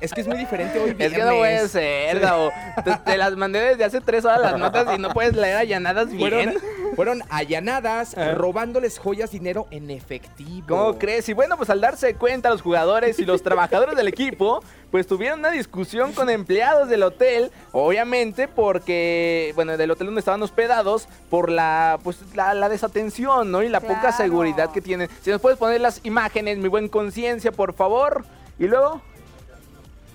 Es 0.00 0.12
que 0.12 0.20
es 0.20 0.26
muy 0.26 0.36
diferente 0.38 0.78
hoy 0.78 0.96
Es 0.98 1.12
que 1.12 1.18
no 1.18 1.36
puede 1.36 1.52
viernes. 1.52 1.70
ser, 1.70 2.20
Gabo. 2.20 2.50
Te, 2.84 2.96
te 3.04 3.16
las 3.18 3.36
mandé 3.36 3.60
desde 3.60 3.84
hace 3.84 4.00
tres 4.00 4.24
horas 4.24 4.40
las 4.40 4.58
notas 4.58 4.86
y 4.94 4.98
no 4.98 5.10
puedes 5.10 5.34
leer 5.36 5.56
allanadas 5.56 6.10
bien. 6.10 6.56
fueron 6.96 7.22
allanadas, 7.30 8.14
robándoles 8.34 8.98
joyas, 8.98 9.30
dinero 9.30 9.66
en 9.70 9.90
efectivo. 9.90 10.66
¿Cómo 10.68 10.98
crees? 10.98 11.28
Y 11.28 11.32
bueno, 11.32 11.56
pues 11.56 11.70
al 11.70 11.80
darse 11.80 12.14
cuenta 12.14 12.50
los 12.50 12.62
jugadores 12.62 13.18
y 13.18 13.24
los 13.24 13.42
trabajadores 13.42 13.96
del 13.96 14.08
equipo, 14.08 14.62
pues 14.90 15.06
tuvieron 15.06 15.38
una 15.38 15.50
discusión 15.50 16.12
con 16.12 16.28
empleados 16.30 16.88
del 16.88 17.02
hotel, 17.02 17.50
obviamente 17.72 18.48
porque, 18.48 19.52
bueno, 19.54 19.76
del 19.76 19.90
hotel 19.90 20.06
donde 20.06 20.18
estaban 20.20 20.42
hospedados, 20.42 21.08
por 21.30 21.50
la, 21.50 21.98
pues, 22.02 22.18
la, 22.34 22.54
la 22.54 22.68
desatención, 22.68 23.50
¿no? 23.50 23.62
Y 23.62 23.68
la 23.68 23.80
poca 23.80 24.12
seguridad 24.12 24.72
que 24.72 24.80
tienen. 24.80 25.08
Si 25.22 25.30
nos 25.30 25.40
puedes 25.40 25.58
poner 25.58 25.80
las 25.80 26.00
imágenes, 26.04 26.58
mi 26.58 26.68
buen 26.68 26.88
conciencia, 26.88 27.52
por 27.52 27.72
favor. 27.74 28.24
Y 28.58 28.66
luego... 28.66 29.00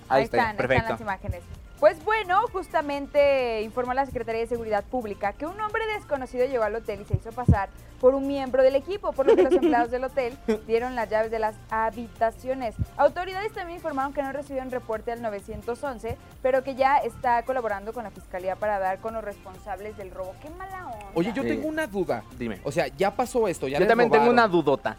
Ahí, 0.10 0.24
está, 0.24 0.38
están, 0.38 0.52
ahí 0.52 0.58
perfecto. 0.58 0.82
están 0.82 0.92
las 0.94 1.02
imágenes. 1.02 1.42
Pues 1.80 2.04
bueno, 2.06 2.42
justamente 2.54 3.62
informó 3.62 3.94
la 3.94 4.06
Secretaría 4.06 4.42
de 4.42 4.48
Seguridad 4.48 4.84
Pública 4.86 5.34
que 5.34 5.46
un 5.46 5.60
hombre 5.60 5.86
desconocido 5.88 6.46
llegó 6.46 6.64
al 6.64 6.74
hotel 6.76 7.02
y 7.02 7.06
se 7.06 7.16
hizo 7.18 7.32
pasar 7.34 7.70
por 8.00 8.16
un 8.16 8.28
miembro 8.28 8.64
del 8.64 8.76
equipo, 8.76 9.12
por 9.12 9.26
lo 9.28 9.36
que 9.36 9.44
los 9.44 9.52
empleados 9.54 9.92
del 9.92 10.06
hotel 10.06 10.38
dieron 10.68 10.96
las 10.96 11.10
llaves 11.10 11.32
de 11.32 11.40
las 11.40 11.56
habitaciones. 11.70 12.76
Autoridades 12.98 13.52
también 13.52 13.78
informaron 13.78 14.14
que 14.14 14.24
no 14.24 14.32
recibieron 14.32 14.72
reporte 14.72 15.12
al 15.12 15.22
911, 15.22 16.18
pero 16.42 16.64
que 16.64 16.76
ya 16.76 16.98
está 16.98 17.44
colaborando 17.44 17.92
con 17.94 18.04
la 18.06 18.12
Fiscalía 18.12 18.56
para 18.56 18.80
dar 18.80 19.00
con 19.00 19.14
los 19.14 19.24
responsables 19.24 19.98
del 19.98 20.12
robo. 20.12 20.34
¡Qué 20.42 20.50
mala 20.52 20.88
onda! 20.88 21.06
Oye, 21.14 21.34
yo 21.34 21.44
Sí. 21.44 21.50
tengo 21.50 21.68
una 21.68 21.88
duda. 21.88 22.24
Dime. 22.38 22.62
O 22.64 22.72
sea, 22.72 22.88
ya 22.88 23.12
pasó 23.12 23.48
esto, 23.50 23.68
ya 23.68 23.76
Yo 23.78 23.80
les 23.82 23.88
también 23.90 24.10
tengo 24.10 24.30
una 24.30 24.48
dudota, 24.48 24.96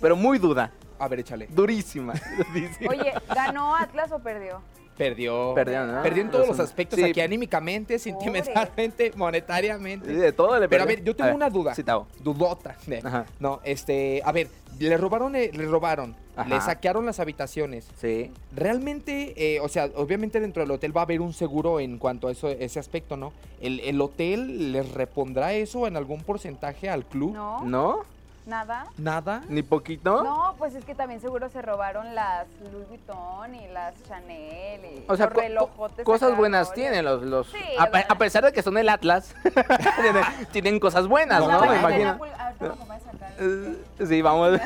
pero 0.00 0.16
muy 0.16 0.38
duda, 0.38 0.70
A 1.00 1.08
ver, 1.08 1.20
échale. 1.20 1.48
durísima. 1.50 2.12
durísima. 2.52 2.90
Oye, 2.90 3.12
¿ganó 3.34 3.74
Atlas 3.74 4.12
o 4.12 4.18
perdió? 4.20 4.60
Perdió. 4.96 5.54
Perdió, 5.54 5.86
¿no? 5.86 6.02
Perdió 6.02 6.22
en 6.22 6.30
todos 6.30 6.46
los 6.46 6.58
Los- 6.58 6.66
aspectos, 6.68 6.98
sí. 6.98 7.04
aquí 7.06 7.22
anímicamente, 7.22 7.98
sentimentalmente, 7.98 9.12
monetariamente. 9.16 10.06
Sí, 10.10 10.14
de 10.14 10.32
todo 10.32 10.60
le 10.60 10.68
Pero 10.68 10.82
a 10.82 10.86
perdió. 10.86 10.98
ver, 10.98 11.04
yo 11.06 11.16
tengo 11.16 11.34
una 11.34 11.48
duda. 11.48 11.74
Sí. 11.74 11.82
Dudota. 12.22 12.76
Ajá. 13.04 13.24
No, 13.38 13.60
este, 13.64 14.20
a 14.22 14.30
ver, 14.32 14.48
le 14.78 14.96
robaron, 14.98 15.34
eh, 15.36 15.50
le 15.54 15.64
robaron, 15.64 16.14
Ajá. 16.36 16.48
le 16.50 16.60
saquearon 16.60 17.06
las 17.06 17.18
habitaciones. 17.18 17.88
Sí. 17.98 18.30
Realmente, 18.54 19.32
eh, 19.56 19.60
o 19.60 19.68
sea, 19.70 19.88
obviamente 19.96 20.38
dentro 20.38 20.62
del 20.62 20.70
hotel 20.70 20.94
va 20.94 21.00
a 21.00 21.04
haber 21.04 21.22
un 21.22 21.32
seguro 21.32 21.80
en 21.80 21.96
cuanto 21.96 22.28
a 22.28 22.32
eso, 22.32 22.50
ese 22.50 22.78
aspecto, 22.78 23.16
¿no? 23.16 23.32
¿El, 23.62 23.80
el 23.80 23.98
hotel 24.02 24.72
les 24.72 24.92
repondrá 24.92 25.54
eso 25.54 25.86
en 25.86 25.96
algún 25.96 26.22
porcentaje 26.24 26.90
al 26.90 27.06
club? 27.06 27.32
¿No? 27.32 27.64
¿No? 27.64 28.00
¿Nada? 28.46 28.86
¿Nada? 28.96 29.42
¿Ni 29.48 29.62
poquito? 29.62 30.22
No, 30.24 30.54
pues 30.58 30.74
es 30.74 30.84
que 30.84 30.94
también 30.94 31.20
seguro 31.20 31.48
se 31.50 31.60
robaron 31.62 32.14
las 32.14 32.46
Louis 32.72 32.88
Vuitton 32.88 33.54
y 33.54 33.68
las 33.68 33.94
Chanel 34.08 34.80
y 34.84 35.04
O 35.08 35.16
sea, 35.16 35.26
los 35.26 35.34
co- 35.34 35.40
relojotes. 35.40 36.04
cosas 36.04 36.36
buenas 36.36 36.68
¿no? 36.68 36.74
tienen 36.74 37.04
los... 37.04 37.22
los 37.22 37.46
Sí, 37.48 37.58
a, 37.78 37.84
o 37.84 37.90
sea, 37.90 38.06
a 38.08 38.14
pesar 38.16 38.44
de 38.44 38.52
que 38.52 38.62
son 38.62 38.76
el 38.78 38.88
Atlas, 38.88 39.34
tienen, 40.52 40.80
cosas 40.80 41.06
buenas, 41.06 41.40
¿no? 41.46 41.48
Me 41.48 41.52
bañera 41.58 41.72
de 41.72 41.78
imagino. 41.80 42.12
Napoli- 42.14 42.32
a 42.38 42.52
ver, 42.52 42.70
¿cómo 42.70 42.84
me 42.86 42.88
voy 42.88 42.96
a 42.96 43.12
sacar? 43.12 43.32
Eh, 43.38 43.76
Sí, 44.08 44.22
vamos. 44.22 44.58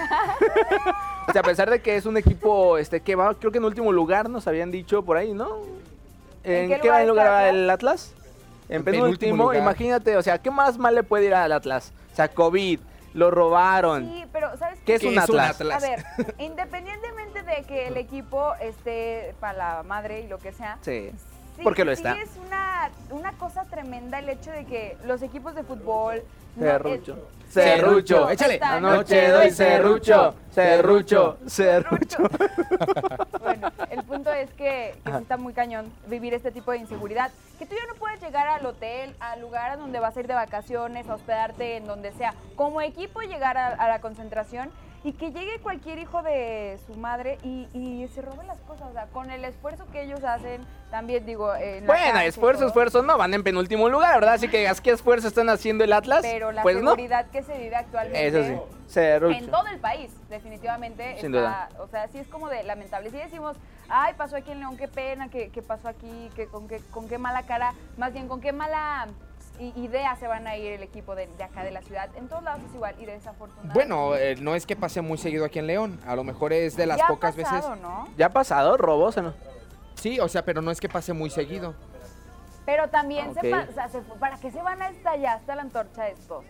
o 1.28 1.32
sea, 1.32 1.40
a 1.40 1.44
pesar 1.44 1.68
de 1.68 1.82
que 1.82 1.96
es 1.96 2.06
un 2.06 2.16
equipo 2.16 2.78
este 2.78 3.00
que 3.00 3.16
va, 3.16 3.34
creo 3.34 3.50
que 3.52 3.58
en 3.58 3.64
último 3.64 3.92
lugar 3.92 4.30
nos 4.30 4.46
habían 4.46 4.70
dicho 4.70 5.02
por 5.02 5.16
ahí, 5.16 5.32
¿no? 5.34 5.48
¿En, 6.44 6.68
qué 6.68 6.78
lugar 6.78 7.06
lugar 7.06 7.26
va 7.26 7.38
Atlas? 7.40 7.54
el 7.54 7.70
Atlas? 7.70 8.12
En, 8.68 8.76
En 8.76 8.84
penúltimo, 8.84 9.04
penúltimo 9.04 9.42
lugar. 9.44 9.56
imagínate, 9.56 10.16
o 10.16 10.22
sea, 10.22 10.38
¿qué 10.38 10.50
más 10.50 10.78
mal 10.78 10.94
le 10.94 11.02
puede 11.02 11.26
ir 11.26 11.34
al 11.34 11.52
Atlas? 11.52 11.92
O 12.12 12.16
sea, 12.16 12.28
COVID, 12.28 12.78
lo 13.14 13.30
robaron. 13.30 14.04
Sí, 14.12 14.24
pero 14.32 14.56
¿sabes 14.58 14.78
¿Qué 14.84 14.96
es 14.96 15.00
¿Qué 15.00 15.06
un 15.08 15.18
es 15.18 15.28
un 15.30 15.40
Atlas? 15.40 15.50
Atlas? 15.60 15.82
A 15.82 15.88
ver, 15.88 16.04
independientemente 16.38 17.42
de 17.42 17.62
que 17.64 17.86
el 17.86 17.96
equipo 17.96 18.54
esté 18.56 19.34
para 19.40 19.76
la 19.76 19.82
madre 19.82 20.20
y 20.20 20.26
lo 20.28 20.38
que 20.38 20.52
sea, 20.52 20.78
Sí. 20.82 21.10
Sí, 21.56 21.62
Porque 21.62 21.84
lo 21.84 21.94
sí 21.94 22.02
está. 22.02 22.20
es 22.20 22.30
una, 22.46 22.90
una 23.10 23.32
cosa 23.32 23.64
tremenda 23.64 24.18
el 24.18 24.28
hecho 24.28 24.50
de 24.50 24.64
que 24.64 24.96
los 25.04 25.22
equipos 25.22 25.54
de 25.54 25.62
fútbol... 25.64 26.22
no, 26.56 26.62
Serrucho. 26.64 27.12
eh, 27.14 27.50
Serrucho. 27.50 28.30
Échale. 28.30 28.58
Anoche 28.62 29.28
doy 29.30 29.50
serrucho, 29.50 30.34
serrucho, 30.50 31.38
serrucho. 31.46 32.18
Bueno, 33.40 33.70
el 33.90 34.02
punto 34.04 34.32
es 34.32 34.50
que, 34.54 34.94
que 35.04 35.10
sí 35.12 35.18
está 35.22 35.36
muy 35.36 35.52
cañón 35.52 35.92
vivir 36.06 36.32
este 36.34 36.50
tipo 36.50 36.72
de 36.72 36.78
inseguridad. 36.78 37.30
Que 37.58 37.66
tú 37.66 37.74
ya 37.74 37.86
no 37.86 37.94
puedes 37.98 38.20
llegar 38.20 38.46
al 38.48 38.64
hotel, 38.66 39.14
al 39.20 39.40
lugar 39.40 39.70
a 39.72 39.76
donde 39.76 40.00
vas 40.00 40.16
a 40.16 40.20
ir 40.20 40.26
de 40.26 40.34
vacaciones, 40.34 41.08
a 41.08 41.14
hospedarte 41.14 41.76
en 41.76 41.86
donde 41.86 42.10
sea. 42.12 42.34
Como 42.56 42.80
equipo 42.80 43.20
llegar 43.20 43.56
a, 43.58 43.68
a 43.68 43.88
la 43.88 44.00
concentración 44.00 44.70
y 45.04 45.12
que 45.12 45.30
llegue 45.32 45.58
cualquier 45.62 45.98
hijo 45.98 46.22
de 46.22 46.78
su 46.86 46.94
madre 46.94 47.36
y, 47.42 47.68
y 47.74 48.08
se 48.14 48.22
robe 48.22 48.42
las 48.46 48.58
cosas. 48.60 48.88
O 48.88 48.92
sea, 48.94 49.06
con 49.08 49.30
el 49.30 49.44
esfuerzo 49.44 49.86
que 49.92 50.02
ellos 50.02 50.24
hacen, 50.24 50.66
también 50.90 51.26
digo... 51.26 51.54
en 51.54 51.86
la 51.86 51.92
Bueno, 51.92 52.20
esfuerzo, 52.20 52.66
esfuerzo, 52.66 53.02
no, 53.02 53.18
van 53.18 53.34
en 53.34 53.44
penúltimo 53.44 53.90
lugar, 53.90 54.14
¿verdad? 54.14 54.34
Así 54.34 54.48
que 54.48 54.58
digas, 54.58 54.80
¿qué 54.80 54.92
esfuerzo 54.92 55.28
están 55.28 55.50
haciendo 55.50 55.84
el 55.84 55.92
Atlas? 55.92 56.20
Pero 56.22 56.52
la 56.52 56.62
pues 56.62 56.76
no. 56.76 56.92
seguridad 56.92 57.26
que 57.26 57.42
se 57.42 57.58
vive 57.58 57.76
actualmente... 57.76 58.26
Eso 58.26 58.42
sí. 58.42 58.58
En 58.96 59.50
todo 59.50 59.66
el 59.68 59.78
país, 59.78 60.10
definitivamente. 60.30 61.16
Sin 61.20 61.34
está, 61.34 61.68
O 61.80 61.88
sea, 61.88 62.06
sí 62.08 62.18
es 62.18 62.28
como 62.28 62.48
de 62.48 62.62
lamentable. 62.62 63.10
Si 63.10 63.16
decimos, 63.16 63.56
ay, 63.88 64.14
pasó 64.16 64.36
aquí 64.36 64.52
en 64.52 64.60
León, 64.60 64.76
qué 64.76 64.88
pena, 64.88 65.28
que, 65.28 65.50
pasó 65.66 65.88
aquí, 65.88 66.30
que 66.36 66.46
con, 66.46 66.68
qué, 66.68 66.80
con 66.90 67.08
qué 67.08 67.18
mala 67.18 67.42
cara, 67.42 67.74
más 67.96 68.12
bien 68.12 68.28
con 68.28 68.40
qué 68.40 68.52
mala 68.52 69.08
i- 69.58 69.72
idea 69.76 70.14
se 70.16 70.26
van 70.26 70.46
a 70.46 70.56
ir 70.56 70.72
el 70.72 70.82
equipo 70.82 71.14
de, 71.14 71.26
de 71.26 71.44
acá 71.44 71.62
de 71.64 71.70
la 71.70 71.82
ciudad. 71.82 72.08
En 72.16 72.28
todos 72.28 72.42
lados 72.42 72.60
es 72.68 72.74
igual 72.74 72.94
y 73.00 73.06
desafortunadamente. 73.06 73.74
Bueno, 73.74 74.14
eh, 74.16 74.36
no 74.36 74.54
es 74.54 74.66
que 74.66 74.76
pase 74.76 75.00
muy 75.00 75.18
seguido 75.18 75.44
aquí 75.44 75.58
en 75.58 75.66
León. 75.66 76.00
A 76.06 76.16
lo 76.16 76.24
mejor 76.24 76.52
es 76.52 76.76
de 76.76 76.86
las 76.86 76.98
Ya 76.98 77.04
ha 77.06 77.08
pocas 77.08 77.34
pasado, 77.36 77.70
veces. 77.70 77.82
¿no? 77.82 78.08
¿Ya 78.16 78.26
ha 78.26 78.30
pasado 78.30 78.76
robos? 78.76 79.16
o 79.16 79.22
no? 79.22 79.34
Sí, 79.94 80.18
o 80.20 80.28
sea, 80.28 80.44
pero 80.44 80.60
no 80.62 80.70
es 80.70 80.80
que 80.80 80.88
pase 80.88 81.12
muy 81.12 81.30
seguido. 81.30 81.74
Pero 82.66 82.88
también, 82.88 83.28
Ah, 83.30 83.40
se 83.40 83.48
ok. 83.48 83.50
pa- 83.50 83.70
o 83.70 83.74
sea, 83.74 83.88
se 83.88 84.00
¿para 84.00 84.36
qué 84.38 84.50
se 84.50 84.60
van 84.62 84.80
hasta 84.82 85.10
allá, 85.10 85.34
hasta 85.34 85.54
la 85.54 85.62
antorcha 85.62 86.08
estos? 86.08 86.44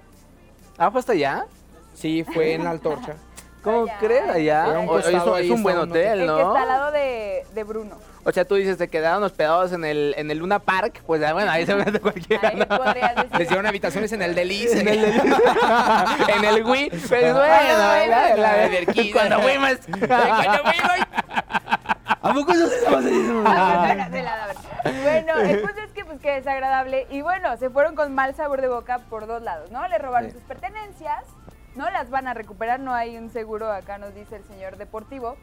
¿Ah, 0.78 0.90
fue 0.90 1.00
hasta 1.00 1.12
allá? 1.12 1.46
Sí, 1.92 2.24
fue 2.24 2.54
en 2.54 2.64
la 2.64 2.70
antorcha. 2.70 3.16
¿Cómo 3.64 3.82
Allá, 3.84 3.96
crees? 3.98 4.28
Allá. 4.30 4.66
Era 4.68 4.78
un 4.78 4.88
O- 4.88 4.98
es, 4.98 5.06
un- 5.08 5.34
ahí, 5.34 5.44
es 5.46 5.50
un 5.50 5.62
buen 5.62 5.78
hotel, 5.78 6.20
El 6.20 6.26
¿no? 6.26 6.36
que 6.36 6.42
está 6.42 6.62
al 6.62 6.68
lado 6.68 6.92
de, 6.92 7.44
de 7.54 7.64
Bruno. 7.64 7.96
O 8.26 8.32
sea, 8.32 8.44
tú 8.46 8.54
dices, 8.54 8.78
se 8.78 8.88
quedaron 8.88 9.22
hospedados 9.22 9.72
en 9.72 9.84
el, 9.84 10.14
en 10.16 10.30
el 10.30 10.38
Luna 10.38 10.58
Park, 10.58 11.02
pues 11.06 11.22
ah, 11.22 11.32
bueno, 11.34 11.50
ahí 11.50 11.66
se 11.66 11.74
mete 11.74 12.00
cualquiera. 12.00 12.48
Ahí 12.48 12.56
¿no? 12.56 12.66
podrías 12.66 13.16
decir. 13.16 13.30
Les 13.38 13.48
dieron 13.48 13.66
habitaciones 13.66 14.12
en 14.12 14.22
el 14.22 14.34
Delice. 14.34 14.80
En 14.80 14.88
el, 14.88 15.04
en 16.36 16.44
el 16.44 16.64
Wii, 16.64 16.88
pues 16.90 17.08
bueno, 17.10 17.40
Ay, 17.42 18.08
la, 18.08 18.36
la, 18.36 18.36
la 18.36 18.68
verquita. 18.68 19.18
cuando 19.18 19.40
fuimos. 19.40 19.70
¿A 22.22 22.32
poco 22.32 22.52
eso 22.52 22.68
se 22.68 22.80
llama 22.82 23.00
bueno, 25.02 25.36
el 25.40 25.60
punto 25.60 25.80
es 25.82 25.90
que 25.92 26.04
pues 26.04 26.20
que 26.20 26.30
desagradable 26.32 27.06
y 27.10 27.20
bueno, 27.22 27.56
se 27.58 27.68
fueron 27.70 27.94
con 27.94 28.14
mal 28.14 28.34
sabor 28.34 28.60
de 28.62 28.68
boca 28.68 28.98
por 29.10 29.26
dos 29.26 29.42
lados, 29.42 29.70
¿no? 29.70 29.86
Le 29.88 29.98
robaron 29.98 30.30
Sí. 30.30 30.36
sus 30.38 30.42
pertenencias, 30.44 31.24
no 31.76 31.90
las 31.90 32.10
van 32.10 32.26
a 32.28 32.34
recuperar, 32.34 32.80
no 32.80 32.94
hay 32.94 33.16
un 33.16 33.30
seguro 33.30 33.70
acá 33.70 33.98
nos 33.98 34.14
dice 34.14 34.36
el 34.36 34.44
señor 34.44 34.76
deportivo 34.76 35.36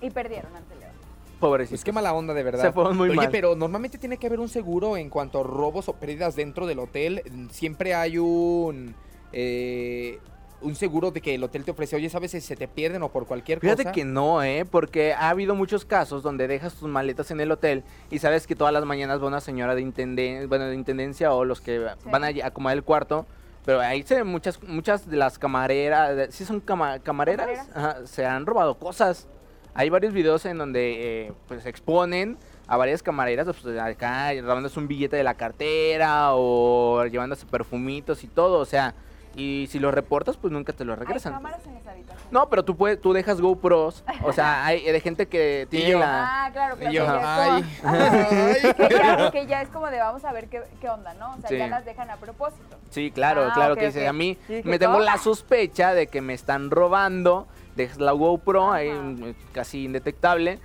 y 0.00 0.10
perdieron 0.10 0.54
ante 0.56 0.74
León. 0.76 0.92
Pobrecito. 1.40 1.70
Pues 1.72 1.84
qué 1.84 1.92
mala 1.92 2.12
onda, 2.14 2.34
de 2.34 2.42
verdad. 2.44 2.62
Se 2.62 2.72
fueron 2.72 2.96
muy 2.96 3.08
Oye, 3.08 3.16
mal. 3.16 3.28
pero 3.32 3.56
normalmente 3.56 3.98
tiene 3.98 4.16
que 4.16 4.28
haber 4.28 4.38
un 4.38 4.48
seguro 4.48 4.96
en 4.96 5.10
cuanto 5.10 5.40
a 5.40 5.42
robos 5.42 5.88
o 5.88 5.94
pérdidas 5.94 6.36
dentro 6.36 6.66
del 6.66 6.78
hotel. 6.78 7.22
Siempre 7.50 7.94
hay 7.94 8.18
un 8.18 8.94
eh, 9.32 10.20
un 10.60 10.76
seguro 10.76 11.10
de 11.10 11.20
que 11.20 11.34
el 11.34 11.42
hotel 11.42 11.64
te 11.64 11.72
ofrece. 11.72 11.96
Oye, 11.96 12.08
¿sabes 12.08 12.30
si 12.30 12.40
se 12.40 12.54
te 12.54 12.68
pierden 12.68 13.02
o 13.02 13.08
por 13.10 13.26
cualquier 13.26 13.58
Fíjate 13.58 13.82
cosa? 13.82 13.92
que 13.92 14.04
no, 14.04 14.44
¿eh? 14.44 14.64
Porque 14.70 15.12
ha 15.14 15.30
habido 15.30 15.56
muchos 15.56 15.84
casos 15.84 16.22
donde 16.22 16.46
dejas 16.46 16.74
tus 16.74 16.88
maletas 16.88 17.32
en 17.32 17.40
el 17.40 17.50
hotel 17.50 17.82
y 18.12 18.20
sabes 18.20 18.46
que 18.46 18.54
todas 18.54 18.72
las 18.72 18.84
mañanas 18.84 19.20
va 19.20 19.26
una 19.26 19.40
señora 19.40 19.74
de, 19.74 19.80
intenden 19.80 20.48
bueno, 20.48 20.66
de 20.66 20.76
intendencia 20.76 21.32
o 21.32 21.44
los 21.44 21.60
que 21.60 21.88
Sí. 22.04 22.08
van 22.08 22.22
a 22.22 22.28
acomodar 22.46 22.76
el 22.76 22.84
cuarto. 22.84 23.26
Pero 23.64 23.80
ahí 23.80 24.02
se 24.02 24.16
ven 24.16 24.26
muchas, 24.26 24.60
muchas 24.62 25.08
de 25.08 25.16
las 25.16 25.38
camareras, 25.38 26.16
de- 26.16 26.32
¿sí 26.32 26.44
son 26.44 26.60
cama- 26.60 26.98
camareras? 26.98 27.46
¿Camareras? 27.46 27.76
Ajá, 27.76 28.06
se 28.06 28.26
han 28.26 28.44
robado 28.46 28.74
cosas. 28.76 29.28
Hay 29.74 29.88
varios 29.88 30.12
videos 30.12 30.44
en 30.46 30.58
donde 30.58 31.26
eh, 31.28 31.32
pues 31.48 31.64
exponen 31.66 32.36
a 32.66 32.76
varias 32.76 33.02
camareras, 33.02 33.46
pues, 33.62 33.78
acá 33.78 34.32
robándose 34.40 34.78
un 34.78 34.88
billete 34.88 35.16
de 35.16 35.24
la 35.24 35.34
cartera 35.34 36.34
o 36.34 37.04
llevándose 37.06 37.46
perfumitos 37.46 38.22
y 38.24 38.26
todo, 38.28 38.58
o 38.58 38.64
sea, 38.64 38.94
y 39.34 39.66
si 39.70 39.78
los 39.78 39.94
reportas, 39.94 40.36
pues 40.36 40.52
nunca 40.52 40.72
te 40.72 40.84
los 40.84 40.98
regresan. 40.98 41.32
Hay 41.32 41.38
cámaras 41.38 41.66
en 41.66 41.76
esa 41.76 41.90
habitación. 41.92 42.28
No, 42.30 42.48
pero 42.48 42.64
tú 42.64 42.76
puedes, 42.76 43.00
tú 43.00 43.12
dejas 43.12 43.40
GoPros, 43.40 44.04
o 44.22 44.32
sea, 44.32 44.64
hay 44.66 44.82
de 44.84 45.00
gente 45.00 45.26
que 45.26 45.66
tiene 45.70 45.90
yo. 45.92 45.98
la... 46.00 46.44
Ah, 46.46 46.50
claro, 46.52 46.76
claro. 46.76 46.90
Y 46.92 46.94
yo, 46.94 47.04
que 47.04 47.12
ya 47.12 47.54
ay, 47.54 47.62
es 47.62 47.80
como- 47.80 47.94
ay. 47.94 48.74
que, 48.88 48.94
ya, 48.94 49.30
que 49.30 49.46
ya 49.46 49.62
es 49.62 49.68
como 49.70 49.90
de 49.90 49.98
vamos 49.98 50.24
a 50.24 50.32
ver 50.32 50.48
qué, 50.48 50.62
qué 50.80 50.88
onda, 50.88 51.14
¿no? 51.14 51.34
O 51.34 51.40
sea, 51.40 51.48
Sí. 51.48 51.56
ya 51.58 51.66
las 51.68 51.84
dejan 51.84 52.10
a 52.10 52.16
propósito. 52.16 52.76
Sí, 52.90 53.10
claro, 53.10 53.46
Ah, 53.50 53.54
claro 53.54 53.74
ok, 53.74 53.80
que 53.80 53.86
dice, 53.86 54.02
ok. 54.02 54.08
a 54.08 54.12
mí 54.12 54.38
Sí, 54.46 54.60
me 54.64 54.78
tengo 54.78 54.98
la 55.00 55.16
sospecha 55.18 55.94
de 55.94 56.06
que 56.08 56.20
me 56.20 56.34
están 56.34 56.70
robando 56.70 57.46
dejas 57.76 57.98
la 57.98 58.12
GoPro 58.12 58.70
ahí 58.70 58.90
mm, 58.90 59.34
casi 59.52 59.84
indetectable 59.84 60.58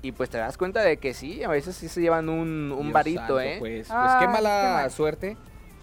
y 0.00 0.12
pues 0.12 0.30
te 0.30 0.38
das 0.38 0.56
cuenta 0.56 0.80
de 0.82 0.96
que 0.96 1.12
sí, 1.14 1.42
a 1.44 1.48
veces 1.48 1.74
sí 1.76 1.88
se 1.88 2.00
llevan 2.00 2.28
un, 2.28 2.72
un 2.72 2.82
Dios 2.82 2.92
varito, 2.92 3.18
santo, 3.20 3.40
¿eh? 3.40 3.56
Pues, 3.58 3.88
pues 3.88 3.90
Ah, 3.90 4.16
qué 4.20 4.26
qué 4.26 4.32
mala 4.32 4.72
mal. 4.82 4.90
suerte. 4.90 5.36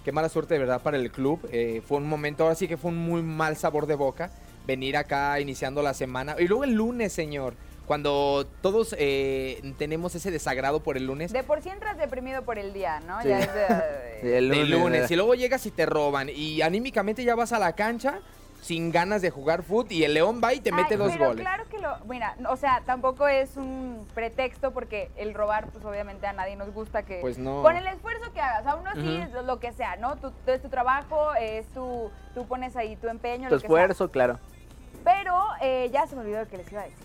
Qué 0.04 0.12
mala 0.12 0.30
suerte 0.30 0.54
de 0.56 0.60
verdad 0.62 0.82
para 0.82 0.98
el 0.98 1.12
club. 1.12 1.48
Eh, 1.52 1.82
fue 1.88 1.98
un 1.98 2.08
momento, 2.08 2.44
ahora 2.44 2.56
sí 2.56 2.68
que 2.68 2.78
fue 2.78 2.92
un 2.92 2.98
muy 2.98 3.22
mal 3.22 3.58
sabor 3.58 3.86
de 3.86 3.96
boca 3.96 4.32
venir 4.66 4.98
acá 4.98 5.40
iniciando 5.40 5.82
la 5.82 5.94
semana. 5.94 6.36
Y 6.40 6.48
luego 6.48 6.64
el 6.64 6.74
lunes, 6.74 7.12
señor, 7.12 7.54
cuando 7.86 8.48
todos 8.62 8.96
eh, 9.00 9.60
tenemos 9.78 10.14
ese 10.16 10.30
desagrado 10.32 10.82
por 10.82 10.96
el 10.96 11.06
lunes. 11.08 11.34
De 11.34 11.44
por 11.44 11.62
sí 11.62 11.70
entras 11.70 11.98
deprimido 11.98 12.44
por 12.44 12.60
el 12.60 12.72
día, 12.72 13.00
¿no? 13.00 13.22
Sí. 13.22 13.30
Ya 13.30 13.40
es 13.40 13.54
de- 13.54 14.38
El 14.38 14.50
de 14.50 14.66
lunes. 14.66 15.10
Y 15.10 15.16
luego 15.16 15.34
llegas 15.34 15.66
y 15.66 15.72
te 15.72 15.86
roban. 15.86 16.30
Y 16.30 16.62
anímicamente 16.62 17.24
ya 17.24 17.36
vas 17.36 17.52
a 17.52 17.60
la 17.60 17.74
cancha 17.74 18.20
sin 18.62 18.92
ganas 18.92 19.22
de 19.22 19.30
jugar 19.32 19.64
fútbol. 19.64 19.92
Y 19.92 20.04
el 20.04 20.14
León 20.14 20.42
va 20.44 20.54
y 20.54 20.60
te 20.60 20.72
mete 20.72 20.94
Ay, 20.96 20.98
dos 20.98 21.12
pero 21.14 21.28
goles. 21.30 21.42
claro 21.42 21.64
que 21.70 21.80
lo, 21.80 21.98
mira, 22.06 22.36
o 22.50 22.56
sea, 22.58 22.82
tampoco 22.86 23.28
es 23.28 23.58
un 23.58 24.08
pretexto 24.14 24.72
porque 24.72 25.10
el 25.18 25.34
robar, 25.34 25.68
pues 25.68 25.84
obviamente 25.86 26.28
a 26.28 26.34
nadie 26.34 26.56
nos 26.56 26.74
gusta 26.74 27.04
que 27.04 27.20
Pues 27.22 27.38
no. 27.38 27.62
con 27.64 27.76
el 27.76 27.88
esfuerzo 27.88 28.32
que 28.34 28.42
hagas, 28.42 28.66
aún 28.68 28.88
así 28.88 29.22
Ujú. 29.34 29.46
lo 29.46 29.60
que 29.60 29.72
sea, 29.74 29.96
¿no? 29.96 30.16
Tú, 30.18 30.32
tú- 30.46 30.52
es 30.52 30.62
tu 30.62 30.70
trabajo, 30.70 31.34
es 31.36 31.66
tu, 31.68 32.12
tú 32.34 32.46
pones 32.48 32.76
ahí 32.76 32.96
tu 32.98 33.08
empeño, 33.08 33.48
Tu 33.50 33.56
lo 33.56 33.60
que 33.62 33.66
esfuerzo, 33.68 34.12
claro. 34.12 34.40
Pero 35.04 35.42
eh, 35.62 35.90
ya 35.94 36.06
se 36.08 36.16
me 36.16 36.22
olvidó 36.22 36.40
lo 36.42 36.48
que 36.48 36.58
les 36.58 36.72
iba 36.72 36.82
a 36.82 36.86
decir. 36.86 36.98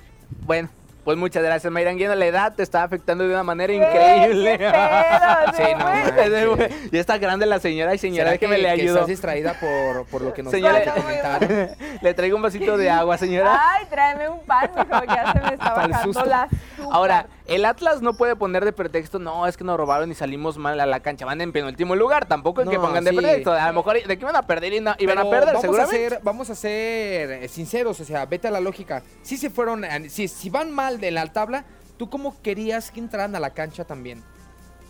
Bueno, 0.44 0.68
pues 1.04 1.16
muchas 1.18 1.42
gracias, 1.42 1.72
Mayra 1.72 1.90
Anguiano. 1.90 2.14
La 2.14 2.26
edad 2.26 2.54
te 2.54 2.62
está 2.62 2.82
afectando 2.82 3.24
de 3.24 3.30
una 3.34 3.42
manera 3.42 3.72
increíble. 3.72 4.58
qué 4.58 4.64
pedo, 4.64 5.52
Sí, 5.54 5.62
se 5.62 6.44
no, 6.46 6.56
ya 6.92 7.00
está 7.00 7.18
grande 7.18 7.46
la 7.46 7.60
señora 7.60 7.94
y 7.94 7.98
señora, 7.98 8.30
¿Será 8.30 8.32
déjeme 8.32 8.56
que, 8.56 8.62
le 8.62 8.68
que 8.68 8.82
ayudo. 8.82 8.94
estás 8.94 9.08
distraída 9.08 9.54
por, 9.60 10.06
por 10.06 10.22
lo 10.22 10.32
que 10.32 10.42
nos 10.42 10.52
Señora- 10.52 10.82
comentar? 10.94 11.76
le 12.02 12.14
traigo 12.14 12.36
un 12.36 12.42
vasito 12.42 12.76
de 12.76 12.90
agua, 12.90 13.18
señora. 13.18 13.60
Ay, 13.74 13.86
tráeme 13.90 14.28
un 14.28 14.40
pan, 14.44 14.70
mijo, 14.76 15.00
que 15.02 15.06
ya 15.06 15.32
se 15.32 15.40
me 15.40 15.54
está 15.54 15.74
Para 15.74 15.84
el 15.86 15.90
bajando 15.92 16.12
susto. 16.12 16.28
la 16.28 16.42
azúcar. 16.42 16.58
Ahora, 16.90 17.26
el 17.46 17.64
Atlas 17.66 18.00
no 18.00 18.14
puede 18.14 18.37
poner 18.37 18.64
de 18.64 18.72
pretexto, 18.72 19.18
no, 19.18 19.46
es 19.46 19.57
que 19.57 19.64
nos 19.64 19.76
robaron 19.76 20.11
y 20.11 20.14
salimos 20.14 20.57
mal 20.57 20.80
a 20.80 20.87
la 20.87 21.00
cancha. 21.00 21.26
Van 21.26 21.40
en 21.40 21.52
penúltimo 21.52 21.94
lugar, 21.94 22.26
tampoco 22.26 22.62
es 22.62 22.68
que 22.68 22.78
pongan 22.78 23.04
de 23.04 23.11
sí. 23.11 23.16
pretexto. 23.16 23.52
A 23.52 23.66
lo 23.68 23.74
mejor 23.74 23.96
de 24.02 24.16
que 24.16 24.22
iban 24.22 24.37
a 24.37 24.46
perder 24.46 24.72
y, 24.72 24.80
no- 24.80 24.94
iban 24.98 25.18
a 25.18 25.24
perder, 25.28 25.46
vamos 25.48 25.61
seguramente. 25.61 26.07
A 26.07 26.11
ser, 26.11 26.20
vamos 26.22 26.50
a 26.50 26.54
ser 26.54 27.30
eh, 27.44 27.48
sinceros, 27.48 28.00
o 28.00 28.04
sea, 28.04 28.24
vete 28.26 28.48
a 28.48 28.50
la 28.50 28.61
lógica. 28.61 29.02
Si 29.22 29.37
se 29.37 29.50
fueron, 29.50 29.85
eh, 29.85 30.09
si, 30.09 30.26
si 30.28 30.48
van 30.48 30.72
mal 30.72 31.00
de 31.00 31.11
la 31.11 31.26
tabla, 31.33 31.64
¿tú 31.98 32.09
cómo 32.09 32.40
querías 32.42 32.90
que 32.90 33.00
entraran 33.00 33.35
a 33.37 33.40
la 33.40 33.50
cancha 33.50 33.85
también? 33.85 34.22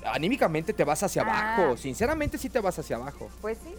Anímicamente 0.05 0.73
te 0.73 0.85
vas 0.85 1.03
hacia 1.03 1.23
Ah. 1.23 1.55
abajo, 1.57 1.77
sinceramente 1.77 2.39
sí 2.39 2.49
te 2.51 2.61
vas 2.61 2.79
hacia 2.79 2.97
abajo, 2.97 3.31
Pues 3.41 3.59
sí. 3.65 3.75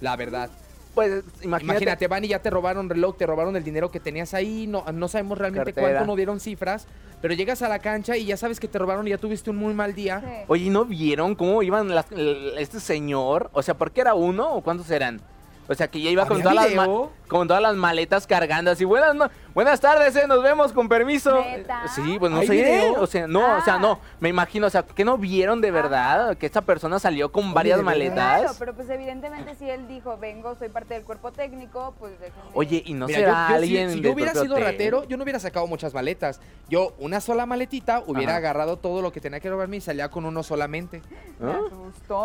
la 0.00 0.14
verdad. 0.16 0.50
Pues 0.94 1.24
imagínate. 1.42 1.64
Imagínate, 1.64 2.06
van 2.08 2.24
y 2.24 2.28
ya 2.28 2.38
te 2.40 2.50
robaron 2.50 2.88
reloj, 2.88 3.16
te 3.16 3.26
robaron 3.26 3.56
el 3.56 3.64
dinero 3.64 3.90
que 3.90 3.98
tenías 4.00 4.32
ahí, 4.34 4.66
no, 4.68 4.84
no 4.92 5.08
sabemos 5.08 5.38
realmente 5.38 5.72
Cartera. 5.72 5.96
cuánto 5.98 6.06
no 6.06 6.16
dieron 6.16 6.38
cifras, 6.38 6.86
pero 7.20 7.34
llegas 7.34 7.62
a 7.62 7.68
la 7.68 7.80
cancha 7.80 8.16
y 8.16 8.26
ya 8.26 8.36
sabes 8.36 8.60
que 8.60 8.68
te 8.68 8.78
robaron 8.78 9.06
y 9.06 9.10
ya 9.10 9.18
tuviste 9.18 9.50
un 9.50 9.56
muy 9.56 9.74
mal 9.74 9.94
día. 9.94 10.20
sí. 10.20 10.44
Oye, 10.46 10.64
¿y 10.66 10.70
no 10.70 10.84
vieron 10.84 11.34
cómo 11.34 11.62
iban 11.64 11.88
las- 11.92 12.06
este 12.58 12.78
señor? 12.78 13.50
O 13.52 13.62
sea, 13.62 13.74
¿por 13.74 13.90
qué 13.90 14.02
era 14.02 14.14
uno 14.14 14.52
o 14.54 14.62
cuántos 14.62 14.88
eran? 14.90 15.20
O 15.66 15.74
sea, 15.74 15.88
que 15.88 16.00
ya 16.00 16.10
iba 16.10 16.26
con 16.26 16.36
¿Había 16.42 16.50
todas, 16.50 16.66
las 16.66 16.74
ma- 16.76 16.84
video? 16.84 17.10
Con 17.34 17.48
todas 17.48 17.60
las 17.62 17.74
maletas 17.74 18.28
cargando 18.28 18.70
así. 18.70 18.84
Buenas, 18.84 19.12
no- 19.16 19.28
buenas 19.54 19.80
tardes, 19.80 20.14
eh, 20.14 20.24
nos 20.28 20.40
vemos, 20.40 20.72
con 20.72 20.88
permiso. 20.88 21.40
¿Neta? 21.40 21.82
Sí, 21.92 22.16
pues 22.20 22.30
no 22.30 22.38
¿Hay 22.38 22.46
sé. 22.46 22.52
video? 22.52 23.00
O 23.02 23.08
sea, 23.08 23.26
no, 23.26 23.56
o 23.56 23.60
sea, 23.62 23.74
Ah. 23.74 23.78
no. 23.80 23.98
Me 24.20 24.28
imagino, 24.28 24.68
o 24.68 24.70
sea, 24.70 24.84
que 24.84 25.04
no 25.04 25.18
vieron 25.18 25.60
de 25.60 25.72
verdad 25.72 26.36
que 26.36 26.46
esta 26.46 26.60
persona 26.60 27.00
salió 27.00 27.32
con 27.32 27.52
varias 27.52 27.82
maletas. 27.82 28.40
Claro, 28.42 28.54
pero 28.60 28.74
pues 28.74 28.88
evidentemente 28.88 29.56
si 29.56 29.68
él 29.68 29.88
dijo, 29.88 30.16
vengo, 30.16 30.54
soy 30.54 30.68
parte 30.68 30.94
del 30.94 31.02
cuerpo 31.02 31.32
técnico, 31.32 31.92
pues 31.98 32.12
déjenme... 32.20 32.50
Oye, 32.54 32.84
y 32.86 32.94
no 32.94 33.06
Mira, 33.08 33.18
será 33.18 33.32
yo- 33.32 33.36
yo 33.40 33.48
si- 33.48 33.54
alguien 33.54 33.90
si, 33.90 34.00
yo 34.00 34.12
hubiera 34.12 34.32
sido 34.32 34.54
hotel? 34.54 34.64
ratero, 34.66 35.04
yo 35.08 35.16
no 35.16 35.24
hubiera 35.24 35.40
sacado 35.40 35.66
muchas 35.66 35.92
maletas. 35.92 36.40
Yo, 36.68 36.94
una 37.00 37.20
sola 37.20 37.46
maletita, 37.46 38.04
hubiera 38.06 38.30
Ajá. 38.34 38.38
agarrado 38.38 38.76
todo 38.78 39.02
lo 39.02 39.10
que 39.10 39.20
tenía 39.20 39.40
que 39.40 39.50
robarme 39.50 39.78
y 39.78 39.80
salía 39.80 40.08
con 40.08 40.24
uno 40.24 40.44
solamente. 40.44 41.02
Me 41.40 41.50
¿Ah? 41.50 41.58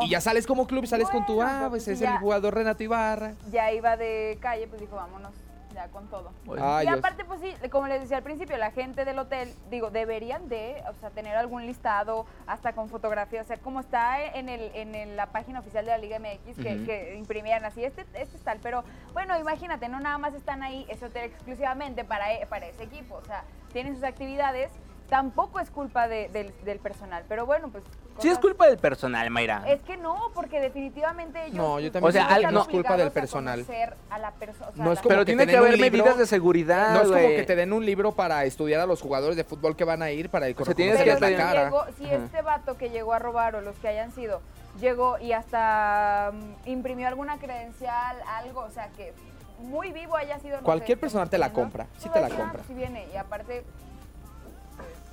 Y 0.03 0.09
ya 0.09 0.21
sales 0.21 0.45
como 0.45 0.67
club, 0.67 0.85
sales 0.85 1.09
con 1.09 1.25
tu, 1.25 1.41
ah, 1.41 1.65
pues 1.69 1.85
pues 1.85 1.87
es 1.87 2.01
el 2.07 2.15
jugador 2.19 2.53
Renato 2.53 2.83
Ibarra. 2.83 3.33
Ya 3.51 3.71
iba 3.71 3.97
de 3.97 4.37
calle, 4.39 4.67
pues 4.67 4.81
dijo, 4.81 4.98
vámonos, 4.99 5.33
ya 5.73 5.87
con 5.89 6.07
todo. 6.09 6.33
Ay, 6.61 6.85
y 6.85 6.89
aparte, 6.89 7.23
pues 7.23 7.39
sí, 7.39 7.55
como 7.69 7.87
les 7.87 8.01
decía 8.01 8.17
al 8.17 8.23
principio, 8.23 8.57
la 8.57 8.71
gente 8.71 9.05
del 9.05 9.17
hotel, 9.17 9.53
digo, 9.69 9.91
deberían 9.91 10.49
de, 10.49 10.83
o 10.89 10.93
sea, 10.95 11.09
tener 11.11 11.37
algún 11.37 11.65
listado, 11.65 12.25
hasta 12.47 12.73
con 12.73 12.89
fotografía, 12.89 13.41
o 13.41 13.45
sea, 13.45 13.57
como 13.57 13.79
está 13.79 14.21
en 14.25 14.49
el, 14.49 14.71
en 14.75 14.93
el- 14.95 15.15
la 15.15 15.27
página 15.31 15.59
oficial 15.61 15.85
de 15.85 15.91
la 15.91 15.97
Liga 15.97 16.17
MX, 16.19 16.57
que, 16.57 16.75
Ujú. 16.75 16.85
que 16.85 17.15
imprimían 17.15 17.63
así, 17.63 17.83
este, 17.83 18.01
este 18.13 18.35
es 18.37 18.43
tal, 18.43 18.59
pero 18.59 18.83
bueno, 19.13 19.39
imagínate, 19.39 19.87
no 19.87 19.99
nada 20.01 20.17
más 20.17 20.33
están 20.33 20.63
ahí 20.63 20.85
ese 20.89 21.05
hotel 21.05 21.25
exclusivamente 21.25 22.03
para, 22.03 22.33
e- 22.33 22.45
para 22.47 22.67
ese 22.67 22.83
equipo, 22.83 23.15
o 23.15 23.23
sea, 23.23 23.45
tienen 23.71 23.95
sus 23.95 24.03
actividades, 24.03 24.73
tampoco 25.07 25.59
es 25.61 25.71
culpa 25.71 26.07
de- 26.09 26.27
del, 26.29 26.53
del 26.65 26.79
personal, 26.79 27.23
pero 27.29 27.45
bueno, 27.45 27.69
pues... 27.71 27.83
Sí 28.21 28.27
es 28.27 28.33
cosas- 28.35 28.41
culpa 28.41 28.67
del 28.67 28.77
personal, 28.77 29.29
Mayra. 29.29 29.63
Es 29.67 29.81
que 29.81 29.97
no, 29.97 30.31
porque 30.33 30.59
definitivamente 30.59 31.43
ellos... 31.45 31.55
No, 31.55 31.79
yo 31.79 31.91
pues, 31.91 31.93
también 31.93 32.09
O 32.09 32.11
sea, 32.11 32.25
no- 32.51 32.61
es 32.61 32.67
culpa 32.67 32.97
del 32.97 33.07
a 33.07 33.11
personal. 33.11 33.65
conocer 33.65 33.93
a 34.09 34.19
la 34.19 34.33
perso- 34.33 34.67
o 34.69 34.73
sea, 34.75 34.83
No 34.85 34.91
es 34.91 34.99
como 34.99 35.09
Pero 35.09 35.21
que 35.21 35.25
tiene 35.25 35.47
que 35.47 35.57
haber 35.57 35.73
libro- 35.79 35.91
medidas 36.03 36.17
de 36.17 36.25
seguridad, 36.25 36.93
No 36.93 37.01
es 37.01 37.07
como 37.07 37.19
que 37.27 37.43
te 37.43 37.55
den 37.55 37.73
un 37.73 37.85
libro 37.85 38.11
para 38.13 38.43
estudiar 38.45 38.81
a 38.81 38.85
los 38.85 39.01
jugadores 39.01 39.35
de 39.37 39.43
fútbol 39.43 39.75
que 39.75 39.83
van 39.83 40.01
a 40.01 40.11
ir 40.11 40.29
para 40.29 40.47
sea, 40.65 40.75
tienes 40.75 40.97
que 41.03 41.11
si, 41.31 41.35
cara. 41.37 41.63
llegó, 41.65 41.85
si 41.97 42.05
Ajá. 42.05 42.15
este 42.15 42.41
vato 42.41 42.77
que 42.77 42.89
llegó 42.89 43.13
a 43.13 43.19
robar 43.19 43.55
o 43.55 43.61
los 43.61 43.75
que 43.77 43.87
hayan 43.87 44.11
sido, 44.11 44.41
llegó 44.79 45.17
y 45.19 45.33
hasta 45.33 46.31
mm, 46.33 46.69
imprimió 46.69 47.07
alguna 47.07 47.37
credencial, 47.37 48.17
algo, 48.27 48.61
o 48.61 48.69
sea, 48.71 48.89
que 48.97 49.13
muy 49.59 49.91
vivo 49.91 50.15
haya 50.15 50.39
sido. 50.39 50.57
no 50.57 50.63
Cualquier 50.63 50.97
sé, 50.97 51.01
persona 51.01 51.25
te 51.25 51.37
la 51.37 51.51
compra, 51.51 51.87
sí 51.97 52.07
te 52.09 52.19
la 52.21 52.27
decías, 52.27 52.39
compra. 52.41 52.61
"Ah, 52.63 52.65
sí 52.67 52.73
viene, 52.73 53.07
y 53.13 53.17
aparte, 53.17 53.63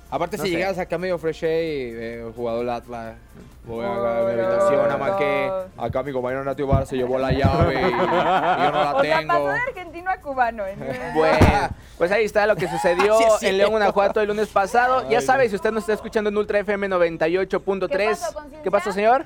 Aparte, 0.09 0.37
No 0.37 0.43
si 0.43 0.51
sé. 0.51 0.55
llegas 0.57 0.77
acá 0.79 0.97
medio 0.97 1.17
fresh, 1.17 1.43
eh, 1.43 2.23
el 2.25 2.33
jugador 2.33 2.61
del 2.61 2.69
Atlas, 2.69 3.15
voy 3.65 3.83
acá 3.85 4.19
a 4.19 4.23
mi 4.23 4.31
habitación, 4.41 4.87
nada 4.87 4.97
más 4.97 5.11
que 5.17 5.51
acá 5.77 6.03
mi 6.03 6.13
compañero 6.13 6.41
Renato 6.43 6.61
Ibarra 6.61 6.85
se 6.85 6.95
llevó 6.95 7.17
la 7.19 7.31
llave 7.33 7.73
y, 7.75 7.77
y 7.77 7.81
yo 7.91 7.97
no 7.97 8.13
la 8.15 8.93
o 8.95 9.01
sea, 9.03 9.17
tengo. 9.19 9.33
pasó 9.33 9.47
de 9.49 9.59
argentino 9.59 10.09
a 10.09 10.17
cubano. 10.17 10.65
¿eh? 10.65 10.75
Bueno, 11.13 11.37
pues 11.97 12.11
ahí 12.11 12.23
está 12.23 12.47
lo 12.47 12.55
que 12.55 12.69
sucedió 12.69 13.17
Sí, 13.39 13.47
en. 13.47 13.57
León, 13.57 13.71
Guanajuato 13.71 14.21
el 14.21 14.29
lunes 14.29 14.47
pasado. 14.47 15.09
ya 15.09 15.19
sabe, 15.19 15.49
si 15.49 15.55
usted 15.55 15.71
nos 15.71 15.83
está 15.83 15.93
escuchando 15.93 16.29
en 16.29 16.37
Ultra 16.37 16.59
FM 16.59 16.87
98.3. 16.87 17.89
¿Qué 17.89 18.07
pasó? 18.07 18.45
¿Qué 18.63 18.71
pasó, 18.71 18.91
señor? 18.93 19.25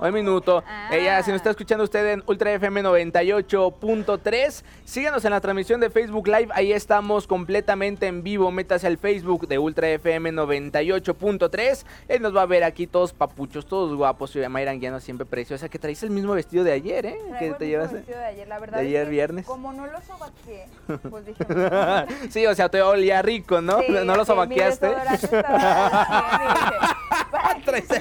Un 0.00 0.14
minuto. 0.14 0.64
Ah. 0.66 0.88
Ella, 0.92 1.22
si 1.22 1.30
nos 1.30 1.36
está 1.36 1.50
escuchando 1.50 1.84
usted 1.84 2.06
en 2.14 2.22
Ultra 2.26 2.52
FM 2.52 2.82
98.3, 2.82 4.62
síganos 4.84 5.24
en 5.26 5.30
la 5.30 5.40
transmisión 5.40 5.78
de 5.78 5.90
Facebook 5.90 6.26
Live. 6.26 6.48
Ahí 6.54 6.72
estamos 6.72 7.26
completamente 7.26 8.06
en 8.06 8.22
vivo. 8.22 8.50
Métase 8.50 8.86
al 8.86 8.96
Facebook 8.96 9.46
de 9.46 9.58
Ultra 9.58 9.88
FM 9.90 10.32
98.3. 10.32 11.84
Él 12.08 12.22
nos 12.22 12.34
va 12.34 12.42
a 12.42 12.46
ver 12.46 12.64
aquí 12.64 12.86
todos 12.86 13.12
papuchos, 13.12 13.66
todos 13.66 13.94
guapos. 13.94 14.34
Y 14.36 14.38
Mayra 14.48 14.70
Anguiano 14.70 15.00
siempre 15.00 15.26
preciosa. 15.26 15.68
Que 15.68 15.78
traes 15.78 16.02
el 16.02 16.10
mismo 16.10 16.32
vestido 16.32 16.64
de 16.64 16.72
ayer, 16.72 17.04
¿eh? 17.04 17.18
Traigo 17.28 17.38
Que 17.38 17.46
el 17.48 17.56
te 17.56 17.64
mismo 17.66 17.70
llevas. 17.82 17.92
vestido 17.92 18.18
de 18.18 18.24
ayer, 18.24 18.48
la 18.48 18.58
verdad 18.58 18.78
de 18.78 18.84
es 18.84 18.88
ayer 18.88 19.04
que 19.04 19.10
viernes. 19.10 19.46
Como 19.46 19.72
no 19.74 19.86
lo 19.86 20.00
sobaqué, 20.00 20.66
pues 21.10 21.26
dije... 21.26 21.44
"Mm, 21.50 22.30
sí, 22.30 22.46
o 22.46 22.54
sea, 22.54 22.68
te 22.70 22.80
olía 22.80 23.20
rico, 23.20 23.60
¿no? 23.60 23.80
sí, 23.80 23.86
no 23.90 24.16
lo 24.16 24.24
sí, 24.24 24.28
sobaqueaste. 24.28 24.88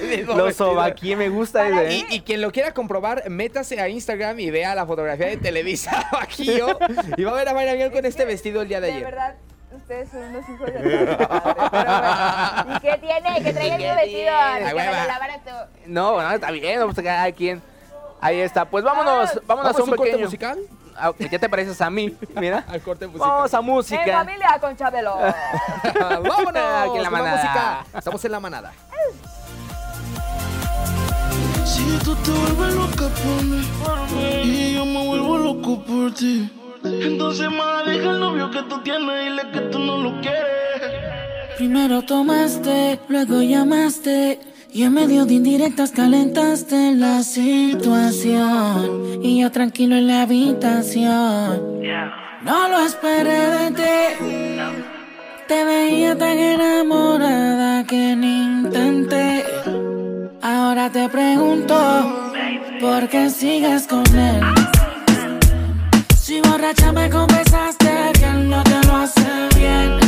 mismo 0.10 0.36
Lo 0.36 0.52
sobaqué, 0.52 1.16
me 1.16 1.30
gusta 1.30 1.60
Para 1.60 1.84
ese. 1.90 2.06
Y, 2.10 2.16
y 2.16 2.22
quien 2.22 2.42
lo 2.42 2.52
quiera 2.52 2.74
comprobar, 2.74 3.30
métase 3.30 3.80
a 3.82 3.88
Instagram 3.90 4.40
y 4.40 4.50
vea 4.52 4.76
la 4.76 4.86
fotografía 4.86 5.28
de 5.28 5.38
Televisa 5.38 6.08
Bajío 6.12 6.78
y 7.18 7.24
va 7.24 7.32
a 7.32 7.36
ver 7.36 7.50
a 7.50 7.54
Mayra 7.54 7.74
Miguel 7.74 7.92
con 7.92 8.00
Es 8.06 8.12
este 8.12 8.26
vestido 8.26 8.62
el 8.62 8.68
día 8.68 8.80
de 8.82 8.88
De 8.88 8.94
ayer. 8.94 9.06
verdad, 9.06 9.36
ustedes 9.76 10.10
son 10.10 10.24
unos 10.24 10.50
hijos 10.50 10.66
de 10.66 10.74
la 10.74 10.80
madre, 10.82 11.16
pero 11.72 12.62
bueno. 12.64 12.76
¿Y 12.76 12.80
qué 12.80 12.98
tiene? 12.98 13.44
Que 13.44 13.54
traiga 13.54 13.76
el 13.76 13.82
vestido, 13.96 14.06
tiene? 14.06 14.60
que 14.60 14.66
me 14.66 14.74
hueva. 14.74 15.02
lo 15.02 15.08
lavara 15.08 15.38
tú. 15.40 15.80
No, 15.88 16.14
bueno, 16.14 16.32
está 16.32 16.52
bien, 16.52 16.82
pues 16.84 17.06
cada 17.06 17.32
quien. 17.32 17.62
Ahí 18.22 18.40
está, 18.42 18.66
pues 18.66 18.84
vámonos, 18.84 19.40
vámonos, 19.48 19.74
¿Vamos 19.74 19.80
a 19.80 19.84
un, 19.84 19.90
corte 19.92 20.04
pequeño. 20.12 20.26
musical? 20.26 20.60
Ah, 21.02 21.14
¿Ya 21.18 21.40
te 21.40 21.48
pareces 21.48 21.80
a 21.80 21.90
mí? 21.90 22.14
Mira. 22.36 22.66
Al 22.68 22.82
corte 22.82 23.08
musical. 23.08 23.30
Vamos 23.30 23.54
a 23.54 23.60
En 23.60 23.66
música. 23.66 24.04
familia 24.18 24.58
con 24.60 24.76
Chabelo. 24.76 25.16
¡Vámonos! 26.00 26.58
Aquí 26.90 26.98
en 26.98 27.04
la 27.04 27.10
manada. 27.10 27.36
música. 27.38 27.86
Estamos 27.98 28.26
en 28.26 28.32
la 28.34 28.40
manada. 28.42 28.74
Si 31.70 31.86
tú 32.04 32.16
te 32.16 32.32
vuelves 32.32 32.74
loca 32.76 33.08
por 33.22 33.44
mí 33.44 33.62
y 34.44 34.74
yo 34.74 34.86
me 34.86 35.06
vuelvo 35.06 35.38
loco 35.38 35.84
por 35.84 36.12
ti, 36.16 36.50
entonces 36.84 37.48
más 37.52 37.86
deja 37.86 38.10
el 38.10 38.20
novio 38.20 38.50
que 38.50 38.64
tú 38.64 38.82
tienes 38.84 39.08
y 39.08 39.30
dile 39.30 39.44
que 39.54 39.60
tú 39.72 39.78
no 39.78 39.98
lo 39.98 40.20
quieres. 40.20 40.50
Primero 41.58 42.02
tomaste, 42.02 43.00
luego 43.08 43.44
llamaste 43.44 44.40
y 44.74 44.82
en 44.82 44.94
medio 44.94 45.26
de 45.26 45.36
indirectas 45.36 45.92
calentaste 45.92 46.96
la 46.96 47.22
situación 47.22 49.20
y 49.22 49.42
yo 49.42 49.52
tranquilo 49.52 49.96
en 49.96 50.08
la 50.08 50.24
habitación. 50.24 51.82
No 52.44 52.68
lo 52.68 52.80
esperé 52.84 53.46
de 53.58 53.72
ti. 53.72 53.84
Te 55.48 55.64
veía 55.66 56.18
tan 56.18 56.38
enamorada 56.38 57.86
que 57.86 58.16
ni 58.16 58.42
intenté. 58.44 59.59
Ahora 60.42 60.90
te 60.90 61.10
pregunto, 61.10 61.76
¿por 62.80 63.10
qué 63.10 63.30
sigues 63.30 63.86
con 63.88 64.06
él? 64.18 64.42
Si 66.18 66.40
borracha 66.40 66.94
me 66.94 67.10
confesaste 67.10 67.90
que 68.14 68.26
él 68.26 68.50
no 68.50 68.64
te 68.64 68.82
lo 68.88 68.96
hace 68.96 69.50
bien. 69.56 70.00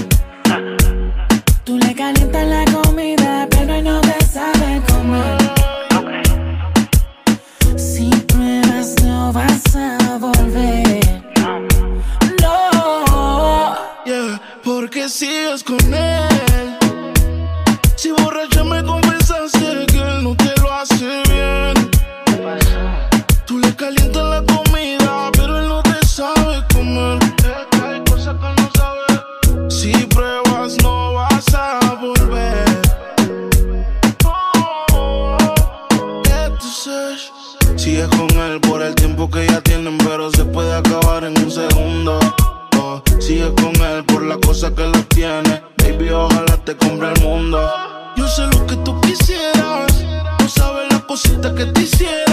Tú 1.65 1.77
le 1.77 1.93
calientas 1.93 2.47
la 2.47 2.63
comida, 2.65 3.45
pero 3.49 3.81
no 3.81 3.99
te 3.99 4.25
sabe 4.25 4.81
comer. 4.87 5.37
Si 7.77 8.09
pruebas 8.27 8.95
no 9.03 9.33
vas 9.33 9.75
a 9.75 10.17
volver. 10.17 11.01
No. 12.41 13.75
Yeah, 14.05 14.41
¿por 14.63 14.89
qué 14.89 15.09
sigues 15.09 15.61
con 15.61 15.93
él? 15.93 16.10
Cosita 51.41 51.55
que 51.55 51.65
te. 51.65 52.30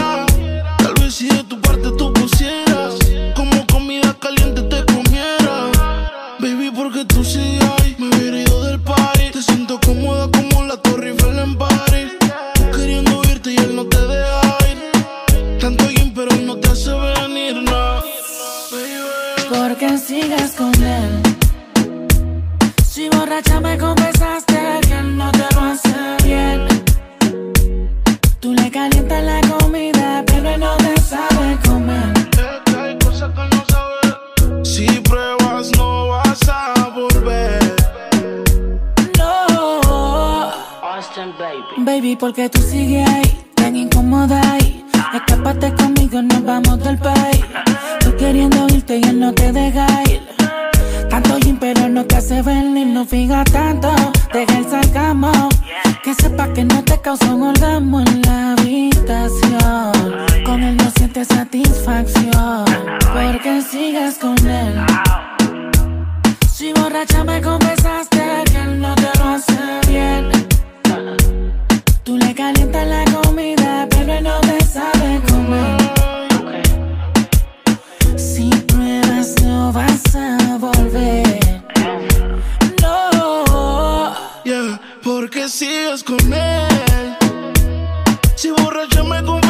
Queriendo 48.19 48.67
irte 48.69 48.99
y 48.99 49.09
él 49.09 49.21
no 49.21 49.33
te 49.33 49.53
deja 49.53 49.87
ir. 50.11 50.21
Tanto 51.09 51.39
gym, 51.39 51.57
pero 51.59 51.89
no 51.89 52.05
te 52.05 52.17
hace 52.17 52.43
venir, 52.43 52.87
no 52.89 53.05
fija 53.05 53.45
tanto. 53.45 53.91
Deja 54.33 54.59
el 54.59 54.69
sarcasmo. 54.69 55.33
Que 56.03 56.15
sepa 56.15 56.53
que 56.53 56.65
no 56.65 56.83
te 56.85 57.01
causa 57.01 57.35
un 57.35 57.43
orgasmo 57.45 58.01
en 58.01 58.23
la 58.23 58.53
habitación. 58.53 59.93
Con 60.45 60.63
él 60.63 60.77
no 60.77 60.91
sientes 60.97 61.29
satisfacción. 61.29 62.65
Porque 63.13 63.63
sigues 63.63 64.19
con 64.19 64.37
él. 64.47 64.75
Si 66.53 66.73
borracha 66.73 67.25
me 67.25 67.41
confesaste 67.41 68.18
porque 85.49 85.65
sigues 85.65 86.05
con 86.05 86.33
él. 86.33 87.17
Si 88.35 88.51
borracha 88.51 89.03
me 89.03 89.23
confesaste 89.23 89.48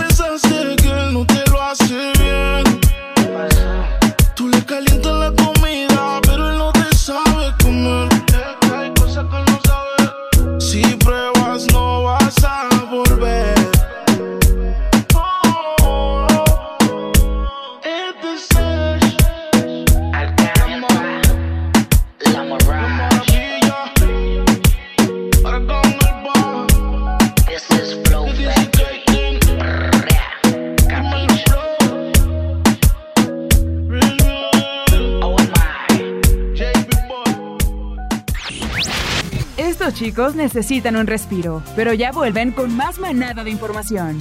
Necesitan 40.19 40.97
un 40.97 41.07
respiro, 41.07 41.63
pero 41.77 41.93
ya 41.95 42.11
vuelven 42.11 42.51
con 42.51 42.77
más 42.77 42.99
manada 42.99 43.45
de 43.45 43.51
información. 43.51 44.19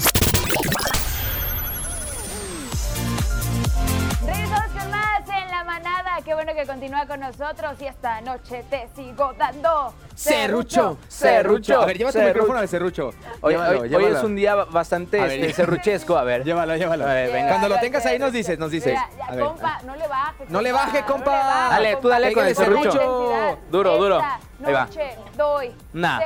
Qué 6.28 6.34
bueno 6.34 6.54
que 6.54 6.66
continúa 6.66 7.06
con 7.06 7.22
nosotros 7.22 7.78
y 7.80 7.86
esta 7.86 8.20
noche 8.20 8.62
te 8.70 8.90
sigo 8.98 9.32
dando 9.38 9.94
Serrucho, 10.14 10.98
Serrucho. 11.08 11.82
A 11.82 11.86
ver, 11.86 11.98
lleva 11.98 12.12
tu 12.12 12.18
Serrucho. 12.18 12.34
micrófono 12.34 12.60
al 12.60 12.68
serrucho. 12.68 13.14
Hoy, 13.40 13.54
Llévalo, 13.54 13.72
hoy- 13.72 13.78
hoy 13.84 13.90
llévalo. 13.90 14.18
es 14.18 14.24
un 14.26 14.36
día 14.36 14.56
bastante 14.56 15.22
A 15.22 15.24
ver, 15.24 15.40
este, 15.40 15.54
serruchesco, 15.54 16.18
a 16.18 16.26
ver. 16.26 16.44
Llévalo, 16.44 16.76
llévalo. 16.76 17.06
A 17.08 17.14
ver, 17.14 17.32
venga. 17.32 17.48
Cuando 17.48 17.70
lo 17.70 17.80
tengas 17.80 18.06
ahí 18.06 18.20
nos 18.20 18.34
dices, 18.34 18.60
nos 18.60 18.72
dices. 18.72 18.92
Mira, 18.92 19.10
ya, 19.18 19.26
A 19.26 19.32
ver. 19.36 19.46
compa, 19.46 19.80
no 19.86 19.96
le 19.96 20.06
baje. 20.10 20.46
No 20.50 20.62
le 20.62 20.72
baje, 20.74 21.00
compa, 21.04 21.14
compa. 21.14 21.32
no 21.32 21.32
le 21.32 21.44
baje, 21.48 21.70
Dale, 21.72 21.96
tú 22.02 22.08
dale 22.10 22.34
con 22.34 22.46
el 22.46 22.56
serrucho. 22.58 23.58
Duro, 23.72 23.98
duro. 23.98 24.18
Esta 24.18 24.40
Ahí 24.68 24.74
va. 24.74 24.86
noche 24.86 25.16
doy. 25.38 25.76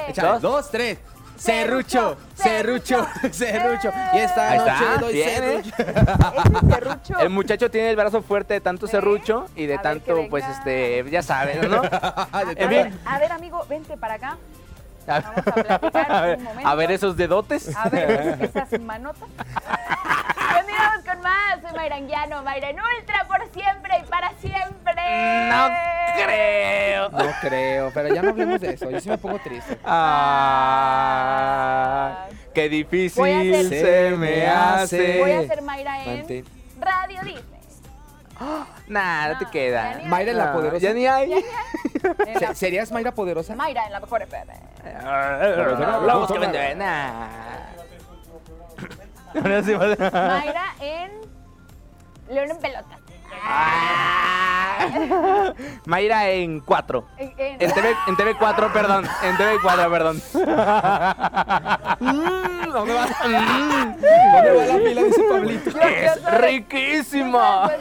Échale, 0.07 0.39
dos, 0.39 0.71
tres. 0.71 0.97
Serrucho, 1.41 2.17
serrucho, 2.35 3.07
serrucho. 3.31 3.91
Y 4.13 4.17
esta 4.19 4.51
Ahí 4.51 4.57
noche 4.59 4.71
está, 4.71 4.97
doy 4.99 5.13
bien, 5.13 5.43
¿eh? 5.43 5.63
serrucho. 5.63 5.75
Ese 5.79 6.67
serrucho. 6.69 7.19
El 7.19 7.29
muchacho 7.31 7.71
tiene 7.71 7.89
el 7.89 7.95
brazo 7.95 8.21
fuerte 8.21 8.53
de 8.53 8.61
tanto 8.61 8.85
¿Eh? 8.85 8.89
serrucho 8.89 9.47
y 9.55 9.65
de 9.65 9.73
A 9.73 9.77
ver, 9.81 10.01
que 10.01 10.11
tanto, 10.11 10.29
pues, 10.29 10.45
este, 10.47 11.03
ya 11.09 11.23
sabes, 11.23 11.67
¿no? 11.67 11.81
A 11.81 12.43
ver, 12.43 12.85
fin. 12.85 12.99
a 13.05 13.17
ver, 13.17 13.31
amigo, 13.31 13.65
vente 13.67 13.97
para 13.97 14.13
acá. 14.13 14.37
A 15.07 15.19
Vamos 15.19 15.47
a 15.47 15.79
platicar 15.79 16.11
a 16.11 16.21
ver, 16.21 16.37
un 16.37 16.43
momento. 16.43 16.69
a 16.69 16.75
ver 16.75 16.91
esos 16.91 17.17
dedotes. 17.17 17.75
A 17.75 17.89
ver, 17.89 18.37
esas 18.55 18.79
manotas. 18.79 19.27
Soy 21.61 21.73
Mayra 21.75 21.95
Anguiano, 21.97 22.43
Mayra 22.43 22.69
en 22.69 22.77
Ultra 22.79 23.25
por 23.27 23.39
siempre 23.53 23.99
y 23.99 24.03
para 24.09 24.31
siempre. 24.39 24.93
No 25.49 25.67
creo. 26.25 27.09
No 27.09 27.25
creo, 27.41 27.91
pero 27.93 28.13
ya 28.13 28.21
no 28.21 28.29
hablemos 28.29 28.59
de 28.61 28.73
eso. 28.73 28.89
Yo 28.89 28.99
sí 28.99 29.09
me 29.09 29.17
pongo 29.17 29.39
triste. 29.39 29.77
Ah, 31.03 32.25
qué 32.53 32.69
difícil 32.69 33.23
hacer- 33.65 34.09
se 34.11 34.11
me 34.17 34.47
hace. 34.47 35.19
Voy 35.19 35.31
a 35.31 35.47
ser 35.47 35.61
Mayra 35.61 36.03
en 36.03 36.17
Mantén. 36.17 36.45
Radio 36.79 37.21
Disney. 37.23 37.43
Nah, 38.87 39.29
no 39.29 39.37
te 39.37 39.45
queda. 39.45 40.01
Mayra 40.05 40.31
en 40.31 40.37
la 40.37 40.51
poderosa. 40.51 40.79
Ya 40.83 40.93
ni 40.93 41.05
hay. 41.07 41.31
Se- 42.33 42.39
la- 42.41 42.55
¿Serías 42.55 42.91
Mayra 42.91 43.11
Poderosa? 43.13 43.55
Mayra 43.55 43.85
en 43.85 43.91
la 43.93 43.99
mejor 43.99 44.21
FM. 44.23 44.53
Hablamos 45.85 46.31
que 46.31 46.37
a- 46.37 46.39
Mayra 50.11 50.65
en 50.81 51.11
León 52.31 52.51
en 52.51 52.57
Pelotas. 52.57 52.99
Ah. 53.43 54.87
Mayra 55.85 56.29
en 56.29 56.59
4. 56.61 57.05
En, 57.17 57.33
en- 57.37 57.61
En, 57.61 57.71
TV, 57.73 57.95
en 58.07 58.15
TV4, 58.15 58.71
perdón. 58.73 59.07
En 59.23 59.35
TV4, 59.37 59.89
perdón. 59.91 60.21
¿Dónde 62.71 62.93
va? 62.93 63.07
¿Dónde 63.21 64.51
va 64.55 64.65
la 64.65 64.77
pila? 64.77 65.03
Dice 65.03 65.23
Pablito. 65.29 65.69
Yo- 65.71 65.79
yo 65.79 65.85
Es 65.87 66.41
riquísima. 66.41 67.71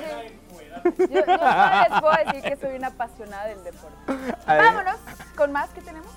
Yo, 0.85 1.07
yo 1.09 1.15
les 1.17 2.01
puedo 2.01 2.15
decir 2.27 2.43
que 2.43 2.57
soy 2.61 2.77
una 2.77 2.89
apasionada 2.89 3.47
del 3.47 3.63
deporte. 3.65 3.97
Vámonos 4.47 4.97
con 5.37 5.53
más 5.53 5.69
que 5.71 5.81
tenemos. 5.83 6.11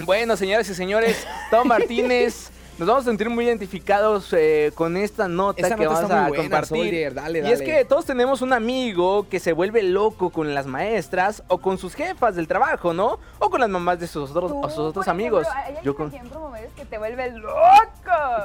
Bueno, 0.00 0.36
señoras 0.36 0.68
y 0.68 0.74
señores, 0.74 1.26
Tom 1.50 1.68
Martínez, 1.68 2.50
nos 2.78 2.88
vamos 2.88 3.06
a 3.06 3.10
sentir 3.10 3.28
muy 3.30 3.44
identificados 3.44 4.32
eh, 4.32 4.72
con 4.74 4.96
esta 4.96 5.28
nota 5.28 5.62
que 5.62 5.84
nota 5.84 5.86
vamos 5.86 6.02
está 6.02 6.14
muy 6.16 6.24
a 6.24 6.28
buena, 6.28 6.42
compartir. 6.42 7.14
Dale, 7.14 7.48
Y 7.48 7.52
es 7.52 7.62
que 7.62 7.84
todos 7.84 8.04
tenemos 8.06 8.42
un 8.42 8.52
amigo 8.52 9.28
que 9.28 9.38
se 9.40 9.52
vuelve 9.52 9.82
loco 9.82 10.30
con 10.30 10.54
las 10.54 10.66
maestras 10.66 11.42
o 11.48 11.58
con 11.58 11.78
sus 11.78 11.94
jefas 11.94 12.34
del 12.34 12.48
trabajo, 12.48 12.92
¿no? 12.92 13.18
O 13.38 13.50
con 13.50 13.60
las 13.60 13.68
mamás 13.70 14.00
de 14.00 14.06
sus 14.06 14.30
otros, 14.30 14.50
Tú, 14.50 14.60
o 14.60 14.68
sus 14.70 14.78
otros 14.78 15.08
amigos. 15.08 15.46
ejemplo, 15.46 15.82
Yo 15.82 15.94
con... 15.94 16.10
que 16.10 16.84
te 16.86 16.98
vuelve 16.98 17.30
loco. 17.32 17.52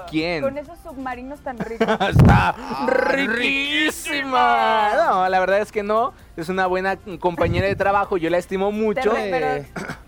¿Quién? 0.10 0.44
Con 0.44 0.58
esos 0.58 0.78
submarinos 0.80 1.40
tan 1.40 1.58
ricos. 1.60 1.88
Está 2.10 2.56
riquísima. 2.86 4.92
No, 4.96 5.30
la 5.30 5.40
verdad 5.40 5.60
es 5.60 5.72
que 5.72 5.84
no. 5.84 6.13
Es 6.38 6.50
una 6.50 6.67
buena 6.67 6.97
compañera 7.19 7.67
de 7.67 7.76
trabajo. 7.76 8.15
Yo 8.17 8.30
la 8.30 8.38
estimo 8.38 8.71
mucho. 8.71 9.12
Re- 9.12 9.30
pero 9.30 9.65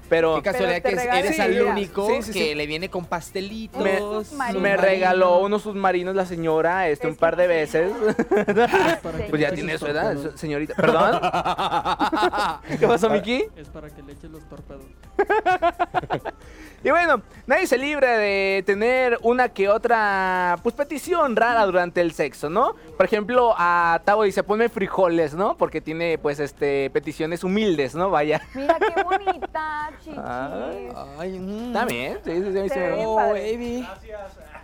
Pero 0.09 0.35
Qué 0.37 0.41
casualidad 0.51 0.81
que 0.81 0.89
eres 0.89 1.35
Sí, 1.35 1.41
el 1.41 1.51
mira. 1.51 1.65
único 1.71 2.07
Sí, 2.07 2.21
sí, 2.23 2.31
que 2.33 2.49
sí. 2.49 2.55
le 2.55 2.65
viene 2.65 2.89
con 2.89 3.05
pastelitos. 3.05 3.81
me, 3.83 4.53
me 4.59 4.77
regaló 4.77 5.39
unos 5.39 5.61
submarinos 5.63 6.15
la 6.15 6.25
señora 6.25 6.87
este 6.87 7.07
Es 7.07 7.13
un 7.13 7.17
par 7.19 7.35
de 7.35 7.45
veces. 7.47 7.91
Sí. 8.17 8.23
pues 9.29 9.41
ya 9.41 9.51
tiene 9.53 9.77
su 9.77 9.85
edad, 9.87 10.15
señorita. 10.35 10.73
¿Perdón? 10.75 11.19
¿Qué 12.79 12.87
pasó, 12.87 13.09
Miki? 13.09 13.45
Es 13.55 13.67
para 13.69 13.89
que 13.89 14.01
le 14.01 14.13
eches 14.13 14.31
los 14.31 14.47
torpedos. 14.49 14.85
Y 16.82 16.91
bueno, 16.91 17.21
nadie 17.45 17.67
se 17.67 17.77
libra 17.77 18.17
de 18.17 18.63
tener 18.65 19.19
una 19.21 19.49
que 19.49 19.67
otra 19.67 20.58
pues 20.63 20.73
petición 20.75 21.36
rara 21.36 21.65
durante 21.65 21.99
el 21.99 22.13
sexo, 22.13 22.49
¿no? 22.49 22.73
Por 22.95 23.05
ejemplo, 23.05 23.53
a 23.58 24.01
Tavo 24.05 24.23
dice, 24.23 24.43
ponme 24.43 24.69
frijoles, 24.69 25.34
¿no? 25.34 25.58
Porque 25.58 25.82
tiene 25.82 26.17
pues 26.17 26.39
este 26.39 26.89
peticiones 26.91 27.43
humildes, 27.43 27.95
¿no? 27.95 28.10
Vaya. 28.10 28.41
Mira 28.53 28.77
qué 28.79 29.03
bonita, 29.03 29.91
chichis. 29.99 30.17
Ay. 30.17 30.89
Ay, 31.17 31.39
mm. 31.39 31.67
Está 31.67 31.86
bien, 31.86 32.17
sí, 32.23 32.32
sí, 32.32 32.43
sí, 32.43 32.62
sí. 32.62 32.69
Se 32.69 32.79
ve 32.79 33.58
bien 33.58 33.88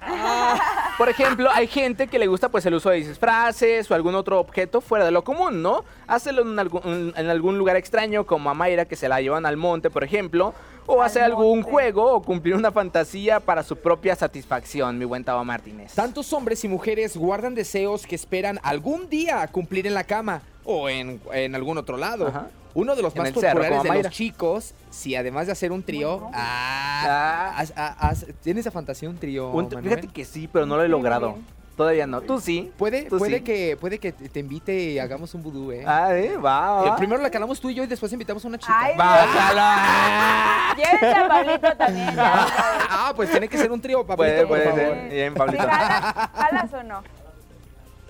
Por 0.97 1.09
ejemplo, 1.09 1.49
hay 1.53 1.67
gente 1.67 2.07
que 2.07 2.19
le 2.19 2.27
gusta 2.27 2.49
pues 2.49 2.65
el 2.65 2.73
uso 2.73 2.89
de 2.89 2.97
disfraces 2.97 3.89
o 3.89 3.95
algún 3.95 4.15
otro 4.15 4.39
objeto 4.39 4.81
fuera 4.81 5.03
de 5.03 5.11
lo 5.11 5.23
común, 5.23 5.61
¿no? 5.61 5.83
Hácelo 6.07 6.43
en 6.43 6.57
algún, 6.57 7.13
en 7.15 7.29
algún 7.29 7.57
lugar 7.57 7.75
extraño 7.75 8.25
como 8.25 8.49
a 8.49 8.53
Mayra 8.53 8.85
que 8.85 8.95
se 8.95 9.09
la 9.09 9.19
llevan 9.21 9.45
al 9.45 9.57
monte, 9.57 9.89
por 9.89 10.03
ejemplo, 10.03 10.53
o 10.85 11.01
Al 11.01 11.07
hacer 11.07 11.23
algún 11.23 11.63
juego 11.63 12.13
o 12.13 12.21
cumplir 12.21 12.55
una 12.55 12.71
fantasía 12.71 13.39
para 13.39 13.63
su 13.63 13.77
propia 13.77 14.15
satisfacción, 14.15 14.97
mi 14.97 15.05
buen 15.05 15.23
Tavo 15.23 15.43
Martínez. 15.43 15.93
Tantos 15.93 16.31
hombres 16.33 16.63
y 16.63 16.67
mujeres 16.67 17.17
guardan 17.17 17.55
deseos 17.55 18.05
que 18.05 18.15
esperan 18.15 18.59
algún 18.63 19.09
día 19.09 19.45
cumplir 19.47 19.87
en 19.87 19.93
la 19.93 20.03
cama 20.03 20.41
o 20.63 20.87
en, 20.89 21.19
en 21.33 21.55
algún 21.55 21.77
otro 21.77 21.97
lado. 21.97 22.27
Ajá. 22.27 22.49
Uno 22.75 22.95
de 22.95 23.01
los 23.01 23.15
En 23.15 23.21
más 23.23 23.31
cerro, 23.31 23.49
populares 23.61 23.83
de 23.83 23.89
Mayra. 23.89 24.03
los 24.09 24.13
chicos, 24.13 24.73
si 24.91 25.15
además 25.15 25.45
de 25.47 25.53
hacer 25.53 25.71
un 25.71 25.81
trío, 25.81 26.19
Bueno. 26.19 26.31
ah, 26.35 27.53
haz- 27.57 27.73
haz- 27.75 28.25
¿tienes 28.43 28.61
esa 28.65 28.71
fantasía 28.71 29.09
un 29.09 29.17
trío? 29.17 29.49
Un- 29.49 29.63
Manuel? 29.65 29.83
fíjate 29.83 30.07
que 30.09 30.25
sí, 30.25 30.49
pero 30.51 30.65
no 30.65 30.75
lo 30.75 30.83
he 30.83 30.85
Sí, 30.87 30.91
logrado. 30.91 31.37
Todavía 31.77 32.07
no. 32.07 32.21
Tú 32.21 32.39
sí. 32.39 32.71
Puede, 32.77 33.03
Tú 33.03 33.17
puede, 33.17 33.37
sí. 33.39 33.43
que, 33.43 33.77
puede 33.79 33.99
que 33.99 34.13
te 34.13 34.29
te 34.29 34.39
invite 34.39 34.73
y 34.91 34.99
hagamos 34.99 35.33
un 35.33 35.43
vudú, 35.43 35.73
¿eh? 35.73 35.83
Ah, 35.85 36.13
¿eh? 36.15 36.37
Va, 36.37 36.83
Eh, 36.85 36.89
va. 36.89 36.95
primero 36.95 37.21
la 37.21 37.29
calamos 37.29 37.59
tú 37.59 37.69
y 37.69 37.73
yo 37.75 37.83
y 37.83 37.87
después 37.87 38.11
invitamos 38.13 38.43
a 38.45 38.47
una 38.47 38.57
chica. 38.57 38.73
Ay, 38.77 38.95
Bájala. 38.97 40.73
Llévese 40.77 41.13
a 41.19 41.27
Pablito 41.27 41.75
también. 41.77 42.15
ya. 42.15 42.47
Ah, 42.89 43.13
pues 43.15 43.29
tiene 43.29 43.47
que 43.49 43.57
ser 43.57 43.71
un 43.71 43.81
trío, 43.81 43.99
papito, 44.05 44.15
Puede, 44.17 44.39
por 44.41 44.47
puede 44.47 44.63
favor. 44.65 44.79
ser. 44.79 45.09
Bien, 45.09 45.33
Sí, 45.33 45.37
Pablito. 45.37 45.63
jala- 45.67 46.29
¿Jalas 46.33 46.73
o 46.73 46.83
no? 46.83 47.03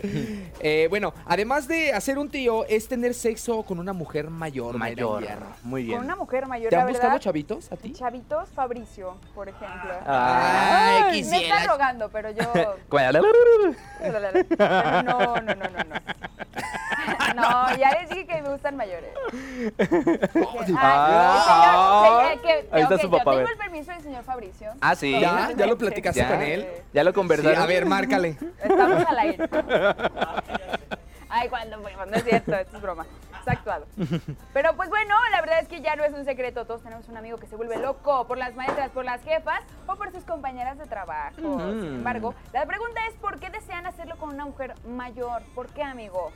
Eh, 0.61 0.87
bueno, 0.89 1.13
además 1.25 1.67
de 1.67 1.93
hacer 1.93 2.17
un 2.17 2.29
trío, 2.29 2.65
es 2.65 2.87
tener 2.87 3.13
sexo 3.13 3.61
con 3.63 3.77
una 3.77 3.93
mujer 3.93 4.29
mayor. 4.29 4.77
Mayor. 4.77 5.23
Muy 5.63 5.83
bien. 5.83 5.97
Con 5.97 6.05
una 6.05 6.15
mujer 6.15 6.47
mayor, 6.47 6.69
¿Te 6.69 6.75
la 6.75 6.81
han 6.83 6.87
buscado 6.87 7.09
verdad. 7.09 7.23
chavitos 7.23 7.71
a 7.71 7.75
ti? 7.77 7.93
Chavitos, 7.93 8.49
Fabricio, 8.49 9.15
por 9.35 9.47
ejemplo. 9.49 9.91
Ay, 10.07 11.03
Me 11.03 11.11
quisiera. 11.11 11.57
está 11.59 11.71
rogando, 11.71 12.09
pero 12.09 12.31
yo... 12.31 12.43
No, 14.57 15.03
no, 15.03 15.41
no, 15.41 15.53
no, 15.55 15.55
no. 15.55 15.95
No, 17.35 17.75
ya 17.77 17.91
les 17.99 18.09
dije 18.09 18.25
que 18.27 18.41
me 18.41 18.49
gustan 18.49 18.75
mayores. 18.77 19.11
Dije, 19.77 20.73
Ah, 20.77 22.03
ay, 22.03 22.37
señor, 22.37 22.41
que- 22.41 22.69
ahí 22.71 22.81
está 22.83 22.97
su 22.97 23.09
papá, 23.11 23.31
a 23.31 23.33
Yo 23.35 23.39
tengo 23.39 23.43
ver. 23.43 23.51
el 23.51 23.57
permiso 23.57 23.91
del 23.91 24.01
señor 24.01 24.23
Fabricio. 24.23 24.71
Ah, 24.81 24.95
sí. 24.95 25.19
¿Ya? 25.19 25.51
¿Ya 25.55 25.65
lo 25.67 25.77
platicaste 25.77 26.19
Ya. 26.21 26.27
con 26.29 26.41
él? 26.41 26.67
Ya 26.93 27.03
lo 27.03 27.11
Sí, 27.11 27.15
conversaron. 27.15 27.61
a 27.61 27.65
ver, 27.65 27.85
márcale. 27.85 28.37
Estamos 28.63 29.05
al 29.05 29.19
aire. 29.19 29.49
Ay, 31.29 31.49
cuando, 31.49 31.77
no 31.77 31.87
es 32.15 32.23
cierto, 32.23 32.53
esto 32.55 32.77
es 32.77 32.81
broma. 32.81 33.05
Está 33.39 33.51
actuado. 33.51 33.85
Pero 34.53 34.75
pues 34.75 34.89
bueno, 34.89 35.13
la 35.31 35.41
verdad 35.41 35.59
es 35.59 35.67
que 35.67 35.81
ya 35.81 35.95
no 35.95 36.03
es 36.03 36.13
un 36.13 36.23
secreto. 36.25 36.65
Todos 36.65 36.81
tenemos 36.81 37.07
un 37.09 37.17
amigo 37.17 37.37
que 37.37 37.45
se 37.45 37.55
vuelve 37.55 37.77
loco 37.77 38.25
por 38.25 38.37
las 38.37 38.55
maestras, 38.55 38.89
por 38.91 39.03
las 39.05 39.21
jefas 39.23 39.59
o 39.85 39.95
por 39.97 40.11
sus 40.11 40.23
compañeras 40.23 40.77
de 40.77 40.85
trabajo. 40.85 41.35
Sin 41.35 41.95
embargo, 41.95 42.33
la 42.53 42.65
pregunta 42.65 43.01
es 43.09 43.15
¿por 43.15 43.39
qué 43.39 43.49
desean 43.49 43.85
hacerlo 43.85 44.15
con 44.17 44.29
una 44.29 44.45
mujer 44.45 44.73
mayor? 44.87 45.43
¿Por 45.53 45.67
qué, 45.67 45.83
amigo? 45.83 46.31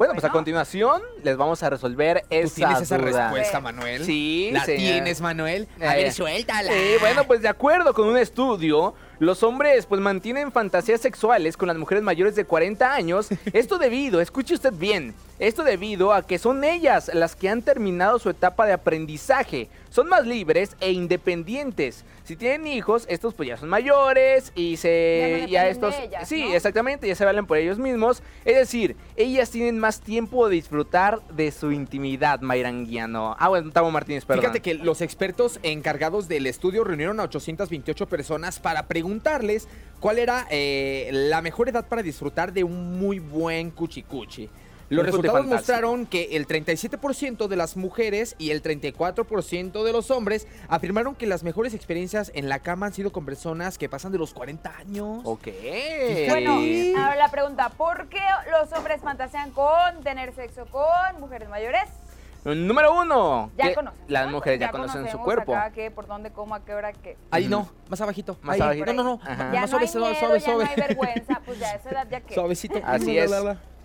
Bueno, 0.00 0.14
pues 0.14 0.24
a 0.24 0.30
continuación 0.30 1.02
les 1.22 1.36
vamos 1.36 1.62
a 1.62 1.68
resolver 1.68 2.22
¿Tú 2.22 2.26
esa 2.30 2.54
tienes 2.54 2.80
esa 2.80 2.96
duda. 2.96 3.24
respuesta, 3.32 3.60
Manuel? 3.60 4.02
Sí, 4.02 4.48
¿La 4.50 4.64
señor. 4.64 4.80
tienes, 4.80 5.20
Manuel? 5.20 5.68
A 5.78 5.94
Eh, 5.98 6.04
ver, 6.04 6.12
suéltala. 6.14 6.72
Sí, 6.72 6.94
bueno, 7.00 7.24
pues 7.26 7.42
de 7.42 7.48
acuerdo 7.48 7.92
con 7.92 8.08
un 8.08 8.16
estudio, 8.16 8.94
los 9.18 9.42
hombres 9.42 9.84
pues 9.84 10.00
mantienen 10.00 10.52
fantasías 10.52 11.02
sexuales 11.02 11.58
con 11.58 11.68
las 11.68 11.76
mujeres 11.76 12.02
mayores 12.02 12.34
de 12.34 12.46
40 12.46 12.94
años. 12.94 13.28
Esto 13.52 13.76
debido, 13.76 14.22
escuche 14.22 14.54
usted 14.54 14.72
bien, 14.72 15.14
esto 15.38 15.64
debido 15.64 16.14
a 16.14 16.26
que 16.26 16.38
son 16.38 16.64
ellas 16.64 17.10
las 17.12 17.36
que 17.36 17.50
han 17.50 17.60
terminado 17.60 18.18
su 18.18 18.30
etapa 18.30 18.64
de 18.64 18.72
aprendizaje. 18.72 19.68
Son 19.90 20.08
más 20.08 20.24
libres 20.24 20.76
e 20.80 20.92
independientes. 20.92 22.04
Si 22.22 22.36
tienen 22.36 22.66
hijos, 22.68 23.06
estos 23.08 23.34
pues 23.34 23.48
ya 23.48 23.56
son 23.56 23.68
mayores 23.68 24.52
y 24.54 24.76
se 24.76 25.46
Ya 25.50 25.62
no 25.64 25.64
dependen 25.64 25.64
de 25.64 25.70
estos 25.70 25.94
ellas, 25.98 26.28
sí, 26.28 26.44
¿no? 26.44 26.54
exactamente, 26.54 27.08
ya 27.08 27.16
se 27.16 27.24
valen 27.24 27.44
por 27.44 27.58
ellos 27.58 27.78
mismos. 27.78 28.22
Es 28.44 28.54
decir, 28.54 28.96
ellas 29.16 29.50
tienen 29.50 29.80
más 29.80 30.00
tiempo 30.00 30.48
de 30.48 30.54
disfrutar 30.54 31.20
de 31.34 31.50
su 31.50 31.72
intimidad, 31.72 32.40
Mayranguiano. 32.40 33.36
Ah, 33.38 33.48
bueno, 33.48 33.72
Tavo 33.72 33.90
Martínez, 33.90 34.24
perdón. 34.24 34.42
Fíjate 34.42 34.60
que 34.60 34.74
los 34.74 35.00
expertos 35.00 35.58
encargados 35.64 36.28
del 36.28 36.46
estudio 36.46 36.84
reunieron 36.84 37.18
a 37.18 37.24
828 37.24 38.06
personas 38.06 38.60
para 38.60 38.86
preguntarles 38.86 39.66
cuál 39.98 40.20
era 40.20 40.46
eh, 40.50 41.10
la 41.12 41.42
mejor 41.42 41.68
edad 41.68 41.88
para 41.88 42.02
disfrutar 42.02 42.52
de 42.52 42.62
un 42.62 42.98
muy 42.98 43.18
buen 43.18 43.72
cuchicuchi. 43.72 44.48
Los 44.90 45.06
resultados 45.06 45.46
mostraron 45.46 46.04
que 46.04 46.36
el 46.36 46.48
37% 46.48 47.46
de 47.46 47.56
las 47.56 47.76
mujeres 47.76 48.34
y 48.38 48.50
el 48.50 48.60
34% 48.60 49.84
de 49.84 49.92
los 49.92 50.10
hombres 50.10 50.48
afirmaron 50.68 51.14
que 51.14 51.26
las 51.26 51.44
mejores 51.44 51.74
experiencias 51.74 52.32
en 52.34 52.48
la 52.48 52.58
cama 52.58 52.86
han 52.86 52.92
sido 52.92 53.12
con 53.12 53.24
personas 53.24 53.78
que 53.78 53.88
pasan 53.88 54.10
de 54.10 54.18
los 54.18 54.34
40 54.34 54.76
años. 54.76 55.20
Ok. 55.24 55.46
Bueno, 56.28 56.54
ahora 56.98 57.16
la 57.16 57.30
pregunta, 57.30 57.68
¿por 57.70 58.08
qué 58.08 58.20
los 58.50 58.72
hombres 58.76 59.00
fantasean 59.00 59.52
con 59.52 60.02
tener 60.02 60.34
sexo 60.34 60.66
con 60.66 61.20
mujeres 61.20 61.48
mayores? 61.48 61.84
Número 62.44 62.98
uno. 62.98 63.50
Ya 63.56 63.74
conocen. 63.74 64.00
Las 64.08 64.26
¿no? 64.26 64.32
mujeres 64.32 64.58
ya, 64.58 64.70
conocen 64.70 65.08
su 65.10 65.18
cuerpo. 65.18 65.54
Acá, 65.54 65.72
qué, 65.72 65.90
por 65.90 66.06
dónde, 66.06 66.30
cómo, 66.32 66.54
a 66.54 66.64
qué 66.64 66.74
hora, 66.74 66.92
qué. 66.94 67.16
Ahí 67.30 67.48
no, 67.48 67.68
más 67.88 68.00
abajito. 68.00 68.38
Más 68.42 68.54
ahí. 68.54 68.62
abajito. 68.62 68.92
No, 68.94 69.02
no, 69.04 69.04
no. 69.04 69.20
Ajá. 69.22 69.52
Ya 69.52 69.60
Más 69.60 69.70
no 69.70 69.78
hay 69.78 69.88
suave, 69.88 70.06
miedo, 70.08 70.20
suave, 70.20 70.40
ya 70.40 70.44
suave. 70.46 70.64
no 70.64 70.70
hay 70.70 70.76
vergüenza. 70.76 71.40
Pues 71.44 71.58
ya 71.58 71.68
a 71.68 71.74
esa 71.74 71.90
edad 71.90 72.08
ya 72.10 72.20
que... 72.22 72.34
Suavecito. 72.40 72.80
Así 72.84 73.14
La, 73.14 73.24
es. 73.24 73.30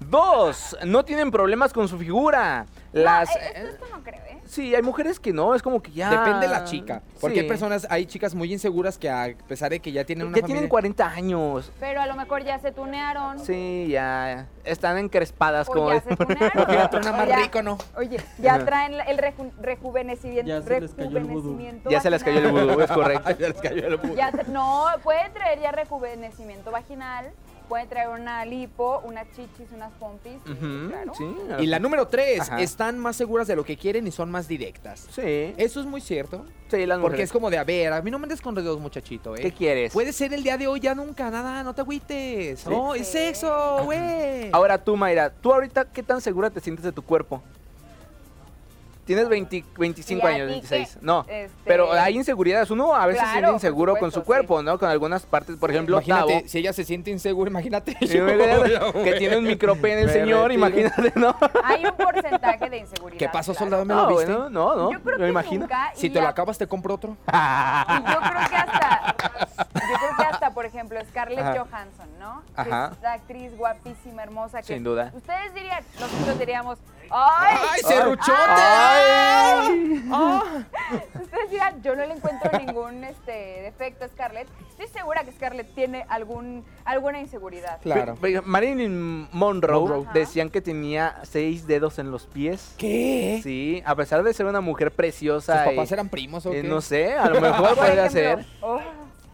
Dos, 0.10 0.78
no 0.86 1.04
tienen 1.06 1.32
problemas 1.32 1.74
con 1.74 1.88
su 1.88 1.98
figura. 1.98 2.66
Las. 2.94 3.30
No, 3.30 3.42
eh, 3.42 3.52
esto, 3.56 3.70
esto 3.70 3.86
no 3.98 4.04
creo, 4.04 4.22
¿eh? 4.22 4.40
Sí, 4.46 4.74
hay 4.76 4.82
mujeres 4.82 5.20
que 5.20 5.34
no, 5.34 5.54
es 5.56 5.62
como 5.62 5.82
que 5.82 5.92
ya. 5.92 6.10
Depende 6.10 6.48
de 6.48 6.48
la 6.48 6.64
chica. 6.64 7.02
Porque 7.20 7.36
Sí. 7.36 7.42
hay 7.42 7.48
personas, 7.48 7.86
hay 7.90 8.06
chicas 8.06 8.34
muy 8.36 8.54
inseguras 8.54 8.98
que 8.98 9.10
a 9.10 9.34
pesar 9.48 9.72
de 9.72 9.80
que 9.82 9.92
ya 9.92 10.06
tienen 10.06 10.28
una 10.28 10.38
Ya 10.38 10.42
familia... 10.42 10.56
tienen 10.62 10.70
40 10.70 11.08
años. 11.08 11.72
Pero 11.80 12.02
a 12.02 12.06
lo 12.08 12.16
mejor 12.16 12.44
ya 12.44 12.58
se 12.60 12.72
tunearon. 12.72 13.40
Sí, 13.40 13.88
ya. 13.90 14.48
Están 14.64 14.98
encrespadas, 14.98 15.68
O 15.68 15.74
como 15.74 15.92
ya 15.94 16.02
se 16.08 16.16
tunearon. 16.16 17.18
Más 17.18 17.28
ya- 17.28 17.36
rico, 17.38 17.62
¿no? 17.62 17.78
Oye, 17.98 18.18
ya 18.40 18.64
traen 18.64 18.94
el 18.94 19.18
reju- 19.18 19.52
rejuvenecimiento. 19.60 20.48
Ya 20.48 20.62
se 20.62 20.80
les 20.82 20.94
cayó 20.94 21.18
el 21.18 21.24
vudú. 21.26 21.60
Ya 21.90 22.00
se 22.00 22.10
les 22.10 22.24
cayó 22.24 22.40
el 22.40 22.52
vudú, 22.52 22.80
es 22.82 22.92
correcto. 22.92 23.30
Ya 23.40 23.50
les 23.50 23.62
cayó 23.62 23.88
el 23.88 24.00
te- 24.00 24.52
no, 24.52 24.86
puede 25.04 25.30
traer 25.32 25.60
ya 25.60 25.72
rejuvenecimiento 25.72 26.72
vaginal, 26.72 27.32
puede 27.66 27.86
traer 27.88 28.10
una 28.10 28.46
lipo, 28.46 29.02
unas 29.04 29.28
chichis, 29.32 29.72
unas 29.74 29.92
pompis. 30.00 30.34
claro. 30.44 31.14
sí. 31.18 31.26
Y 31.60 31.66
la 31.68 31.80
número 31.80 32.08
tres, 32.08 32.42
Ajá. 32.42 32.62
están 32.62 32.98
más 32.98 33.16
seguras 33.16 33.48
de 33.48 33.56
lo 33.56 33.64
que 33.64 33.78
quieren 33.78 34.08
y 34.08 34.12
son 34.12 34.32
más 34.32 34.48
directas. 34.48 35.08
Sí. 35.12 35.54
Eso 35.58 35.80
es 35.80 35.86
muy 35.86 36.02
cierto. 36.02 36.46
Sí, 36.70 36.86
las 36.86 37.00
Porque 37.00 37.22
es 37.22 37.32
como 37.32 37.50
de, 37.50 37.58
a 37.60 37.64
ver, 37.64 37.94
a 37.94 38.02
mí 38.02 38.10
no 38.10 38.18
me 38.18 38.24
andes 38.26 38.42
con 38.42 38.56
rodeos, 38.56 38.80
muchachito, 38.80 39.36
¿eh? 39.36 39.40
¿Qué 39.42 39.52
quieres? 39.52 39.94
Puede 39.94 40.12
ser 40.14 40.34
el 40.34 40.42
día 40.44 40.58
de 40.58 40.68
hoy, 40.68 40.80
ya 40.80 40.96
nunca, 40.96 41.30
nada, 41.30 41.62
no 41.64 41.74
te 41.76 41.82
agüites. 41.82 42.66
No, 42.66 42.96
es 42.96 43.08
Sí. 43.08 43.14
sexo, 43.20 43.82
güey. 43.84 44.50
Ahora 44.52 44.78
tú, 44.84 44.96
Mayra, 44.98 45.30
¿tú 45.30 45.54
ahorita 45.54 45.86
qué 45.86 46.02
tan 46.02 46.22
segura 46.22 46.50
te 46.50 46.60
sientes 46.60 46.84
de 46.84 46.92
tu 46.92 47.04
cuerpo? 47.04 47.44
Tienes 49.06 49.30
20 49.30 49.64
25 49.78 50.28
¿Y 50.28 50.32
a 50.32 50.34
años, 50.34 50.48
ti 50.48 50.52
26. 50.54 50.94
qué? 50.96 51.00
No, 51.06 51.26
Este- 51.28 51.52
pero 51.64 51.92
hay 51.94 52.16
inseguridades. 52.16 52.72
Uno 52.72 52.96
a 52.96 53.06
veces 53.06 53.22
se 53.24 53.32
siente 53.34 53.52
inseguro 53.52 53.96
con 53.98 54.12
su 54.12 54.24
cuerpo, 54.24 54.64
¿no? 54.64 54.80
Con 54.80 54.90
algunas 54.90 55.26
partes, 55.28 55.58
por 55.58 55.70
ejemplo, 55.70 55.98
imagínate, 55.98 56.34
Tavo. 56.38 56.48
si 56.48 56.58
ella 56.58 56.74
se 56.74 56.84
siente 56.84 57.12
insegura, 57.12 57.50
imagínate. 57.52 57.96
Yo, 58.02 58.26
que 59.04 59.14
tiene 59.20 59.38
un 59.38 59.44
micropene 59.44 60.02
el 60.02 60.08
Me 60.08 60.14
señor, 60.14 60.48
retiro. 60.50 60.54
imagínate, 60.68 61.14
¿no? 61.20 61.36
Hay 61.64 61.86
un 61.86 61.96
porcentaje 61.96 62.70
de 62.70 62.78
inseguridad. 62.78 63.20
¿Qué 63.20 63.30
pasó, 63.30 63.52
claro. 63.54 63.66
soldado? 63.66 63.86
¿Me 63.86 63.94
lo 63.94 64.02
No, 64.02 64.08
viste? 64.10 64.26
bueno, 64.26 64.50
no, 64.50 64.76
no, 64.76 64.92
Yo 64.92 65.00
creo 65.02 65.18
lo 65.20 65.24
que 65.26 65.30
imagino. 65.30 65.62
nunca. 65.62 65.92
Si 65.96 66.10
te 66.10 66.20
lo 66.20 66.28
acabas, 66.28 66.58
te 66.58 66.66
compro 66.68 66.96
otro. 66.96 67.16
Y 67.28 68.12
yo 68.12 68.20
creo 68.20 68.50
que 68.50 68.56
hasta, 68.56 69.16
yo 69.74 69.98
creo 70.00 70.18
que 70.18 70.24
hasta, 70.24 70.52
por 70.52 70.66
ejemplo, 70.66 71.00
Scarlett 71.10 71.40
Ajá. 71.46 71.52
Johansson, 71.60 72.08
¿no? 72.20 72.42
Que 72.56 72.62
Ajá. 72.62 72.90
Es 72.94 73.02
la 73.04 73.14
actriz 73.14 73.56
guapísima, 73.58 74.24
hermosa. 74.24 74.62
Que 74.62 74.74
Sin 74.74 74.84
duda. 74.84 75.12
Ustedes 75.14 75.54
dirían, 75.54 75.84
nosotros 76.00 76.40
diríamos, 76.40 76.80
¡ay! 77.12 77.58
¡Ay, 77.72 77.82
serruchote! 77.82 78.34
Ay. 80.12 80.66
Ustedes 81.22 81.50
dirán, 81.52 81.82
yo 81.84 81.96
no 81.96 82.06
le 82.06 82.14
encuentro 82.14 82.52
ningún 82.60 83.04
este, 83.04 83.62
defecto 83.64 84.06
a 84.06 84.08
Scarlett. 84.08 84.48
Estoy 84.72 84.88
segura 84.88 85.24
que 85.24 85.32
Scarlett 85.32 85.74
tiene 85.74 86.06
algún, 86.10 86.64
alguna 86.86 87.20
inseguridad. 87.20 87.80
Claro. 87.82 88.16
Pe- 88.16 88.34
pe- 88.34 88.42
Marilyn 88.42 89.28
Monroe, 89.32 89.80
Monroe. 89.80 90.08
decían 90.14 90.50
que 90.50 90.62
tenía 90.62 91.16
seis 91.24 91.66
dedos 91.68 92.00
en 92.00 92.12
los 92.12 92.26
pies. 92.26 92.76
¿Qué? 92.78 93.40
Sí, 93.44 93.82
a 93.86 93.96
pesar 93.96 94.24
de 94.24 94.34
ser 94.34 94.46
una 94.46 94.62
mujer 94.62 94.90
¿Sus 94.90 94.96
preciosa. 94.98 95.66
papás 95.66 95.90
y- 95.92 95.94
eran 95.94 96.10
primos 96.10 96.46
o 96.46 96.52
eh, 96.54 96.62
qué? 96.62 96.68
no 96.68 96.82
sé, 96.82 97.14
a 97.16 97.30
lo 97.30 97.42
mejor 97.42 97.76
podría 97.76 98.06
ejemplo, 98.06 98.10
ser. 98.12 98.46
oh, 98.62 98.80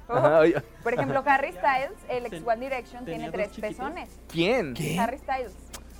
oh. 0.09 0.43
Por 0.83 0.93
ejemplo, 0.93 1.23
Harry 1.25 1.51
Styles, 1.53 1.91
el 2.09 2.25
ex 2.25 2.31
Ten- 2.37 2.47
One 2.47 2.59
Direction, 2.59 3.05
tiene 3.05 3.31
tres 3.31 3.49
chiquitos. 3.51 3.69
pezones. 3.77 4.09
¿Quién? 4.29 4.73
¿Qué? 4.73 4.99
Harry 4.99 5.17
Styles. 5.19 5.53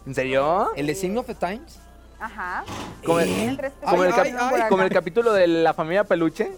¿En 0.06 0.16
serio? 0.16 0.72
¿El 0.76 0.88
de 0.88 0.96
Sign 0.96 1.18
of 1.18 1.26
the 1.28 1.36
Times? 1.36 1.80
Ajá. 2.20 2.64
Como 3.06 3.20
el- 3.20 3.28
Tiene 3.28 3.56
tres 3.58 3.74
Como, 3.84 4.04
el, 4.04 4.10
pezones. 4.12 4.34
cap- 4.34 4.42
ay, 4.54 4.62
ay. 4.64 4.70
como 4.70 4.84
el 4.84 4.90
capítulo 4.92 5.34
de 5.34 5.48
la 5.48 5.74
familia 5.74 6.04
Peluche. 6.04 6.52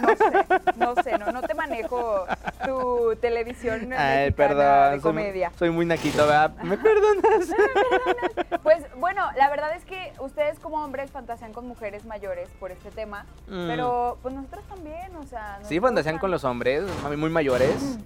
No 0.00 0.08
sé, 0.16 0.32
no 0.76 1.02
sé, 1.02 1.18
no, 1.18 1.30
no 1.30 1.42
te 1.42 1.54
manejo 1.54 2.24
tu 2.64 3.14
televisión 3.20 3.92
Ay, 3.92 4.32
perdón. 4.32 4.92
de 4.94 4.96
soy, 4.96 5.00
comedia. 5.00 5.52
soy 5.58 5.70
muy 5.70 5.86
naquito, 5.86 6.18
¿verdad? 6.26 6.50
¿Me 6.62 6.76
perdonas? 6.78 7.48
Pues 8.62 8.84
bueno, 8.96 9.22
la 9.36 9.50
verdad 9.50 9.74
es 9.76 9.84
que 9.84 10.12
ustedes 10.20 10.58
como 10.58 10.82
hombres 10.82 11.10
fantasean 11.10 11.52
con 11.52 11.66
mujeres 11.68 12.04
mayores 12.06 12.48
por 12.60 12.70
este 12.72 12.90
tema, 12.90 13.24
Mm. 13.48 13.66
pero 13.68 14.18
pues 14.22 14.34
nosotros 14.34 14.64
también, 14.68 15.14
o 15.16 15.24
sea... 15.26 15.58
Sí, 15.62 15.78
fantasean 15.80 16.14
gustan. 16.14 16.20
con 16.20 16.30
los 16.30 16.44
hombres, 16.44 16.84
mami, 17.02 17.16
muy 17.16 17.30
mayores. 17.30 17.98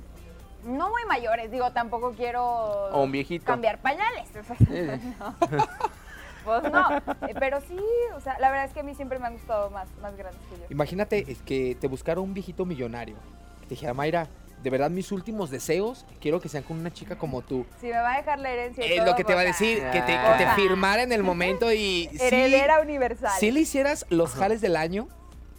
No 0.67 0.91
muy 0.91 1.05
mayores, 1.07 1.51
digo, 1.51 1.71
tampoco 1.73 2.13
quiero... 2.13 2.45
O 2.45 3.03
un 3.05 3.13
viejito. 3.13 3.47
Cambiar 3.47 3.79
pañales. 3.81 4.29
o 4.37 4.43
sea, 4.43 4.57
no. 5.21 5.35
Pues 6.45 6.63
no, 6.73 6.97
eh, 6.99 7.35
pero 7.41 7.61
sí, 7.61 7.77
o 8.15 8.21
sea, 8.21 8.39
la 8.39 8.51
verdad 8.51 8.67
es 8.67 8.73
que 8.73 8.81
a 8.81 8.83
mí 8.85 8.95
siempre 8.95 9.19
me 9.19 9.27
han 9.27 9.33
gustado 9.33 9.69
más, 9.71 9.89
más 10.01 10.17
grandes 10.17 10.41
que 10.49 10.57
yo. 10.57 10.65
Imagínate 10.71 11.25
es 11.29 11.39
que 11.43 11.77
te 11.81 11.89
buscara 11.89 12.21
un 12.21 12.35
viejito 12.35 12.65
millonario. 12.65 13.17
Que 13.61 13.67
te 13.67 13.71
dijera, 13.71 13.95
Mayra, 13.95 14.29
de 14.63 14.71
verdad 14.71 14.89
mis 14.91 15.11
últimos 15.11 15.51
deseos 15.51 16.07
quiero 16.21 16.41
que 16.41 16.49
sean 16.49 16.63
con 16.63 16.79
una 16.79 16.93
chica 16.93 17.17
como 17.19 17.43
tú. 17.43 17.67
Si 17.81 17.87
me 17.87 17.95
va 17.99 18.15
a 18.15 18.17
dejar 18.19 18.39
la 18.39 18.51
herencia 18.51 18.85
Es 18.85 19.05
lo 19.05 19.17
que 19.17 19.25
te 19.25 19.35
va 19.35 19.41
a 19.41 19.45
decir, 19.45 19.79
que 19.91 20.01
te, 20.03 20.13
que 20.13 20.45
te 20.45 20.51
firmara 20.55 21.03
en 21.03 21.11
el 21.13 21.23
momento 21.25 21.73
y... 21.73 22.09
sí- 22.13 22.19
Heredera 22.21 22.81
universal. 22.81 23.33
Si 23.41 23.51
le 23.51 23.61
hicieras 23.61 24.07
los 24.09 24.33
jales 24.35 24.61
del 24.61 24.77
año, 24.77 25.09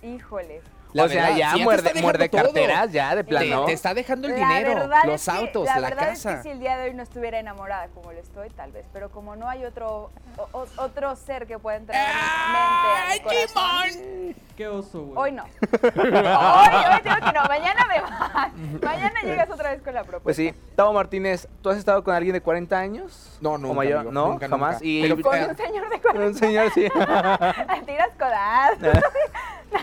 Híjole. 0.01 0.61
La 0.93 1.03
o 1.03 1.09
sea, 1.09 1.23
verdad, 1.23 1.37
ya 1.37 1.51
sí, 1.51 1.57
te 1.59 1.63
muerde, 1.63 2.01
muerde 2.01 2.29
todo. 2.29 2.43
carteras, 2.43 2.91
ya 2.91 3.15
de 3.15 3.23
Te, 3.23 3.29
plano. 3.29 3.65
te 3.65 3.73
está 3.73 3.93
dejando 3.93 4.27
el 4.27 4.33
La 4.39 4.47
dinero, 4.47 4.87
los 5.05 5.21
es 5.21 5.25
que- 5.25 5.31
autos, 5.39 5.65
la, 5.65 5.79
la, 5.79 5.89
verdad 5.89 6.09
es 6.11 6.23
casa. 6.23 6.37
que 6.37 6.43
si 6.43 6.49
el 6.49 6.59
día 6.59 6.77
de 6.77 6.89
hoy 6.89 6.93
no 6.93 7.03
estuviera 7.03 7.39
enamorada 7.39 7.87
como 7.93 8.11
lo 8.11 8.19
estoy, 8.19 8.49
tal 8.51 8.71
vez, 8.71 8.85
pero 8.93 9.09
como 9.11 9.35
no 9.35 9.49
hay 9.49 9.65
otro 9.65 10.09
o- 10.51 10.65
otro 10.77 11.15
ser 11.15 11.45
que 11.47 11.59
pueda 11.59 11.77
entrar 11.77 11.99
en 12.01 12.15
mi 12.15 12.21
mente, 12.53 12.97
a 12.97 13.13
mi 13.13 13.47
corazón, 13.51 14.35
Qué 14.55 14.67
oso, 14.67 15.01
güey. 15.03 15.17
hoy 15.17 15.31
no. 15.33 15.43
hoy, 15.43 15.49
hoy 15.91 17.01
digo 17.03 17.15
que 17.15 17.31
no, 17.33 17.43
mañana 17.47 17.85
me 17.87 18.01
vas. 18.01 18.51
Mañana 18.83 19.21
llegas 19.21 19.49
otra 19.51 19.71
vez 19.71 19.81
con 19.81 19.93
la 19.93 20.01
propuesta. 20.03 20.23
Pues 20.23 20.35
sí, 20.37 20.53
Tavo 20.75 20.93
Martínez, 20.93 21.47
¿tú 21.61 21.69
has 21.69 21.77
estado 21.77 22.03
con 22.03 22.15
alguien 22.15 22.33
de 22.33 22.41
40 22.41 22.77
años? 22.77 23.37
No, 23.41 23.51
¿O 23.51 23.57
nunca, 23.57 23.75
mayor? 23.75 23.97
amigo, 23.99 24.11
no, 24.11 24.27
nunca, 24.29 24.47
jamás. 24.49 24.73
nunca. 24.75 24.85
Y 24.85 25.01
Pero- 25.03 25.21
Con 25.21 25.35
eh, 25.37 25.47
un 25.49 25.57
señor 25.57 25.89
de 25.89 25.95
un 25.95 26.01
40 26.01 26.39
señor, 26.39 26.71
sí. 26.73 26.87
tiras 27.85 28.09
codazo. 28.17 28.99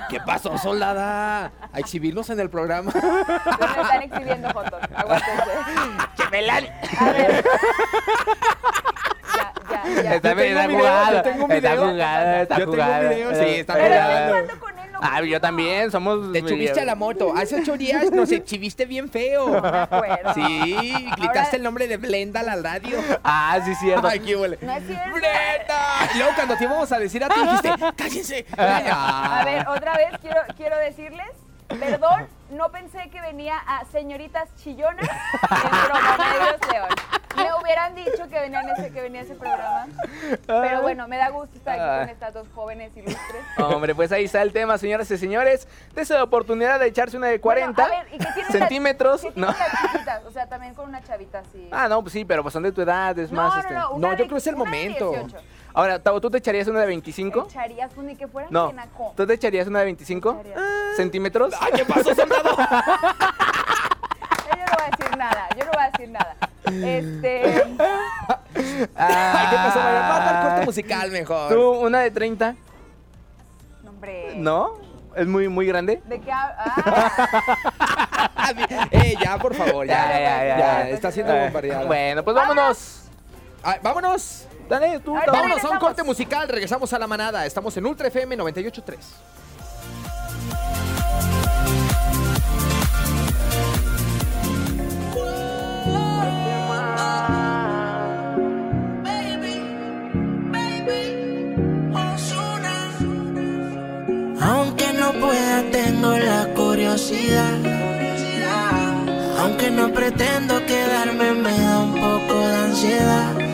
¿Qué 0.08 0.20
pasó, 0.20 0.56
soldada? 0.58 1.50
A 1.72 1.78
exhibirnos 1.78 2.28
en 2.30 2.40
el 2.40 2.50
programa. 2.50 2.92
Me 2.94 3.82
están 3.82 4.02
exhibiendo 4.02 4.50
fotos. 4.50 4.80
Aguántense. 4.94 5.50
¡Que 6.16 6.28
melan! 6.30 6.64
A 6.98 7.04
ver. 7.12 7.44
Ya, 9.36 9.52
ya, 9.70 10.02
ya. 10.02 10.14
Está 10.16 10.30
Yo 10.30 10.36
bien, 10.36 10.56
está 10.58 10.68
jugada. 10.70 11.12
yo 11.12 11.22
tengo 11.22 11.44
un 11.44 11.52
Está 11.52 11.70
video. 11.74 11.88
jugada, 11.90 12.42
está 12.42 12.54
Yo 12.58 12.60
tengo 12.60 12.72
un 12.72 12.78
jugada. 12.78 13.08
video, 13.08 13.30
sí, 13.34 13.50
está 13.60 13.72
Pero 13.74 13.86
jugada. 13.86 14.12
estoy 14.26 14.28
jugando 14.42 14.60
con 14.60 14.70
él, 14.70 14.73
no 14.73 14.73
Ah, 15.02 15.22
yo 15.22 15.40
también, 15.40 15.90
somos... 15.90 16.32
Te 16.32 16.40
subiste 16.40 16.80
a 16.80 16.84
la 16.84 16.94
moto. 16.94 17.34
Hace 17.36 17.60
ocho 17.60 17.76
días 17.76 18.10
nos 18.10 18.30
exhibiste 18.32 18.86
bien 18.86 19.08
feo. 19.08 19.48
No 19.60 19.62
me 19.62 19.78
acuerdo. 19.78 20.34
Sí, 20.34 20.74
gritaste 21.16 21.38
Ahora- 21.38 21.56
el 21.56 21.62
nombre 21.62 21.88
de 21.88 21.96
Blenda 21.96 22.40
a 22.40 22.42
la 22.42 22.56
radio. 22.56 22.98
Ah, 23.22 23.58
sí, 23.64 23.74
cierto. 23.76 24.06
Ay, 24.06 24.20
qué 24.20 24.36
huele. 24.36 24.58
No 24.60 24.72
es 24.72 24.86
cierto. 24.86 25.10
¡Brenda! 25.14 26.10
Y 26.14 26.18
luego 26.18 26.32
cuando 26.34 26.56
te 26.56 26.64
íbamos 26.64 26.92
a 26.92 26.98
decir 26.98 27.24
a 27.24 27.28
ti, 27.28 27.40
dijiste, 27.40 27.70
cállense. 27.96 28.46
Ah. 28.56 29.40
A 29.40 29.44
ver, 29.44 29.68
otra 29.68 29.96
vez 29.96 30.08
quiero, 30.20 30.40
quiero 30.56 30.78
decirles, 30.78 31.26
perdón, 31.68 32.28
no 32.50 32.70
pensé 32.70 33.08
que 33.10 33.20
venía 33.20 33.56
a 33.58 33.84
señoritas 33.86 34.54
chillonas 34.56 35.08
en 35.08 36.72
León. 36.72 36.88
Me 37.36 37.52
hubieran 37.60 37.94
dicho 37.96 38.28
que 38.28 38.40
venía, 38.40 38.60
en 38.60 38.70
ese, 38.70 38.92
que 38.92 39.00
venía 39.00 39.22
ese 39.22 39.34
programa. 39.34 39.86
Pero 40.46 40.82
bueno, 40.82 41.08
me 41.08 41.16
da 41.16 41.30
gusto 41.30 41.56
estar 41.56 41.78
aquí 41.78 42.00
con 42.00 42.08
estas 42.08 42.34
dos 42.34 42.46
jóvenes 42.54 42.96
ilustres. 42.96 43.44
Hombre, 43.58 43.94
pues 43.94 44.12
ahí 44.12 44.24
está 44.24 44.40
el 44.42 44.52
tema, 44.52 44.78
señoras 44.78 45.10
y 45.10 45.18
señores. 45.18 45.66
De 45.94 46.02
esa 46.02 46.22
oportunidad 46.22 46.78
de 46.78 46.86
echarse 46.86 47.16
una 47.16 47.26
de 47.28 47.40
40 47.40 47.72
Bueno, 47.72 47.96
a 47.96 48.04
ver, 48.04 48.14
¿y 48.14 48.18
qué 48.18 48.52
centímetros. 48.52 49.24
Las, 49.24 49.34
¿qué 49.34 49.40
no. 49.40 49.46
las? 50.06 50.24
O 50.24 50.30
sea, 50.30 50.48
también 50.48 50.74
con 50.74 50.88
una 50.88 51.02
chavita 51.02 51.40
así. 51.40 51.68
Ah, 51.72 51.88
no, 51.88 52.02
pues 52.02 52.12
sí, 52.12 52.24
pero 52.24 52.42
pues 52.42 52.52
son 52.52 52.62
de 52.62 52.72
tu 52.72 52.82
edad, 52.82 53.18
es 53.18 53.32
no, 53.32 53.42
más. 53.42 53.54
no, 53.54 53.60
este. 53.60 53.74
no, 53.74 54.10
yo 54.12 54.16
creo 54.16 54.28
que 54.28 54.36
es 54.36 54.46
el 54.46 54.56
momento. 54.56 55.10
18. 55.10 55.36
Ahora, 55.76 55.98
Tavo, 55.98 56.20
¿tú 56.20 56.30
te 56.30 56.38
echarías 56.38 56.68
una 56.68 56.80
de 56.80 56.86
25? 56.86 57.46
Echarías, 57.50 57.90
pues 57.92 58.06
ni 58.06 58.14
que 58.14 58.28
fuera 58.28 58.46
No. 58.50 58.72
¿Tú 59.16 59.26
te 59.26 59.34
echarías 59.34 59.66
una 59.66 59.80
de 59.80 59.86
25 59.86 60.30
Echaría. 60.40 60.56
centímetros? 60.96 61.52
Ay, 61.60 61.72
¿qué 61.74 61.84
pasó, 61.84 62.14
soldado? 62.14 62.56
Yo 64.46 64.56
no 64.56 64.64
voy 64.70 64.84
a 64.86 64.90
decir 64.96 65.16
nada, 65.18 65.48
yo 65.58 65.64
no 65.64 65.70
voy 65.72 65.82
a 65.82 65.90
decir 65.90 66.08
nada. 66.10 66.36
Este. 66.66 67.64
Ay, 68.94 69.46
¿qué 69.50 69.56
pasó, 69.56 69.78
María? 69.80 70.00
Vamos 70.00 70.28
al 70.28 70.36
Ah. 70.36 70.42
corte 70.48 70.64
musical 70.66 71.10
mejor. 71.10 71.52
¿Tú 71.52 71.70
una 71.80 72.00
de 72.00 72.10
30? 72.12 72.54
no, 73.82 73.90
Hombre. 73.90 74.32
¿No? 74.36 74.74
¿Es 75.16 75.26
muy, 75.26 75.48
muy 75.48 75.66
grande? 75.66 76.00
¿De 76.04 76.20
qué 76.20 76.30
Ah, 76.32 76.52
Eh, 78.92 79.14
ya, 79.22 79.38
por 79.38 79.54
favor, 79.54 79.86
ya. 79.86 79.94
Ya, 79.94 80.12
ya, 80.12 80.18
ya, 80.20 80.46
Ya, 80.46 80.56
ya. 80.58 80.88
está 80.90 81.10
siendo 81.10 81.32
Eh, 81.34 81.44
bombardeada. 81.44 81.84
Bueno, 81.86 82.22
pues 82.22 82.36
vámonos. 82.36 83.08
Ah, 83.62 83.76
vámonos. 83.82 84.46
Dale, 84.68 85.00
tú. 85.00 85.14
Ahorita. 85.14 85.32
Vámonos 85.32 85.42
a 85.42 85.42
un 85.42 85.54
regresamos. 85.62 85.78
corte 85.80 86.02
musical. 86.02 86.48
Regresamos 86.48 86.92
a 86.92 86.98
la 86.98 87.06
manada. 87.06 87.46
Estamos 87.46 87.76
en 87.76 87.86
Ultra 87.86 88.08
FM 88.08 88.36
98.3. 88.38 88.96
Aunque 104.40 104.92
no 104.92 105.12
pueda, 105.12 105.62
tengo 105.70 106.12
la 106.18 106.46
curiosidad. 106.54 107.58
Aunque 109.38 109.70
no 109.70 109.92
pretendo 109.92 110.64
quedarme, 110.66 111.32
me 111.34 111.58
da 111.58 111.78
un 111.80 111.94
poco 111.94 112.38
de 112.38 112.56
ansiedad. 112.56 113.53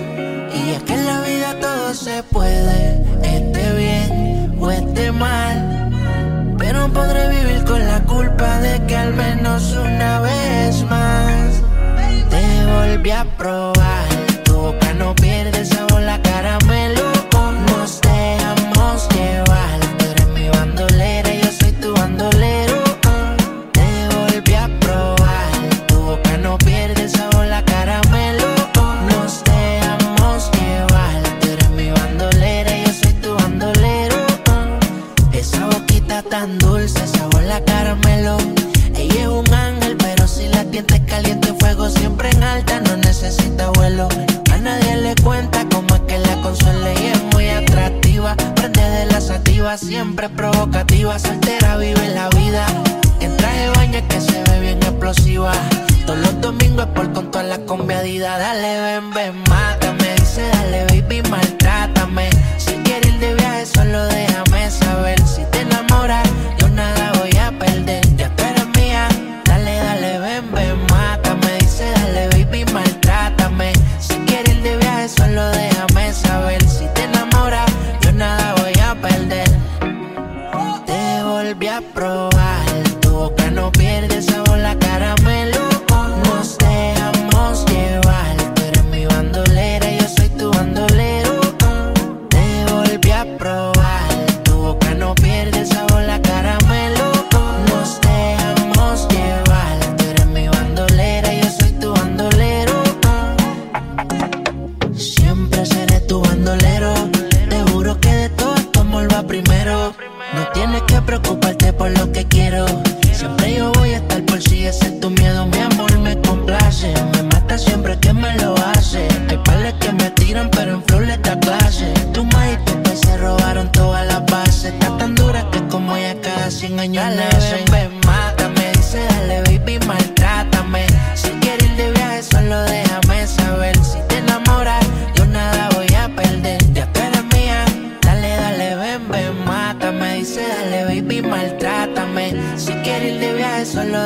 Puede, 2.22 3.02
esté 3.22 3.72
bien 3.74 4.56
o 4.58 4.70
esté 4.70 5.12
mal. 5.12 5.90
Pero 6.58 6.88
podré 6.92 7.28
vivir 7.28 7.64
con 7.64 7.84
la 7.86 8.00
culpa 8.02 8.58
de 8.60 8.84
que 8.86 8.96
al 8.96 9.14
menos 9.14 9.72
una 9.76 10.20
vez 10.20 10.82
más 10.84 11.62
te 12.28 12.66
volví 12.66 13.10
a 13.10 13.24
probar. 13.36 14.19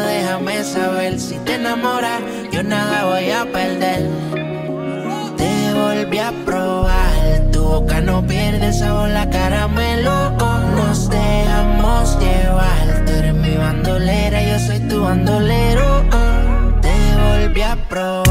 Déjame 0.06 0.64
saber. 0.64 1.18
Si 1.18 1.36
te 1.38 1.54
enamoras, 1.54 2.20
yo 2.52 2.62
nada 2.62 3.04
voy 3.04 3.30
a 3.30 3.44
perder. 3.50 4.08
Te 5.36 5.74
volví 5.74 6.18
a 6.18 6.32
probar, 6.44 7.50
tu 7.52 7.62
boca 7.62 8.00
no 8.00 8.26
pierde 8.26 8.72
sabor, 8.72 9.08
la 9.10 9.28
caramelo. 9.28 10.30
Nos 10.76 11.08
dejamos 11.08 12.18
llevar, 12.18 13.04
tú 13.06 13.12
eres 13.12 13.34
mi 13.34 13.56
bandolera, 13.56 14.42
yo 14.42 14.58
soy 14.58 14.80
tu 14.88 15.02
bandolero. 15.02 16.04
Te 16.80 16.94
volví 17.24 17.62
a 17.62 17.76
probar, 17.88 18.23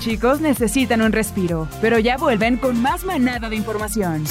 chicos 0.00 0.40
necesitan 0.40 1.02
un 1.02 1.12
respiro, 1.12 1.68
pero 1.82 1.98
ya 1.98 2.16
vuelven 2.16 2.56
con 2.56 2.80
más 2.80 3.04
manada 3.04 3.50
de 3.50 3.56
información. 3.56 4.24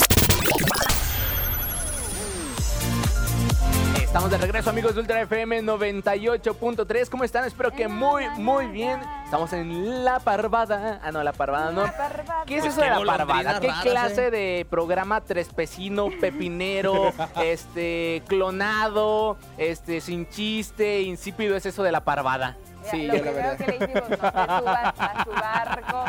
Estamos 4.01 4.31
de 4.31 4.39
regreso, 4.39 4.71
amigos 4.71 4.95
de 4.95 5.01
Ultra 5.01 5.21
FM 5.21 5.61
98.3. 5.61 7.09
¿Cómo 7.09 7.23
están? 7.23 7.45
Espero 7.45 7.69
que 7.69 7.87
muy, 7.87 8.27
muy 8.37 8.65
bien. 8.65 8.99
Estamos 9.23 9.53
en 9.53 10.03
La 10.03 10.19
Parvada. 10.19 10.99
Ah, 11.03 11.11
no, 11.11 11.23
La 11.23 11.33
Parvada, 11.33 11.71
¿no? 11.71 11.83
La 11.83 11.95
Parvada. 11.95 12.43
¿Qué 12.47 12.55
es 12.55 12.61
Pues 12.61 12.73
eso 12.73 12.81
de 12.81 12.89
La 12.89 13.05
Parvada? 13.05 13.59
¿Qué 13.59 13.67
raras, 13.67 13.83
clase 13.83 14.27
eh. 14.27 14.31
de 14.31 14.67
programa 14.67 15.21
trespecino, 15.21 16.07
pepinero, 16.19 17.13
este, 17.43 18.23
clonado, 18.27 19.37
este, 19.59 20.01
sin 20.01 20.27
chiste, 20.27 21.01
insípido 21.01 21.55
es 21.55 21.67
eso 21.67 21.83
de 21.83 21.91
La 21.91 22.03
Parvada? 22.03 22.57
Mira, 22.79 22.91
Sí, 22.91 23.07
lo 23.07 23.15
yo 23.15 23.25
la 23.25 23.31
primero 23.31 23.49
verdad. 23.49 23.57
que 23.57 23.65
le 23.71 23.75
hicimos, 23.75 24.09
no 24.09 24.17
te 24.17 24.17
subas 24.17 24.93
a 24.99 25.23
su 25.23 25.29
barco. 25.31 26.05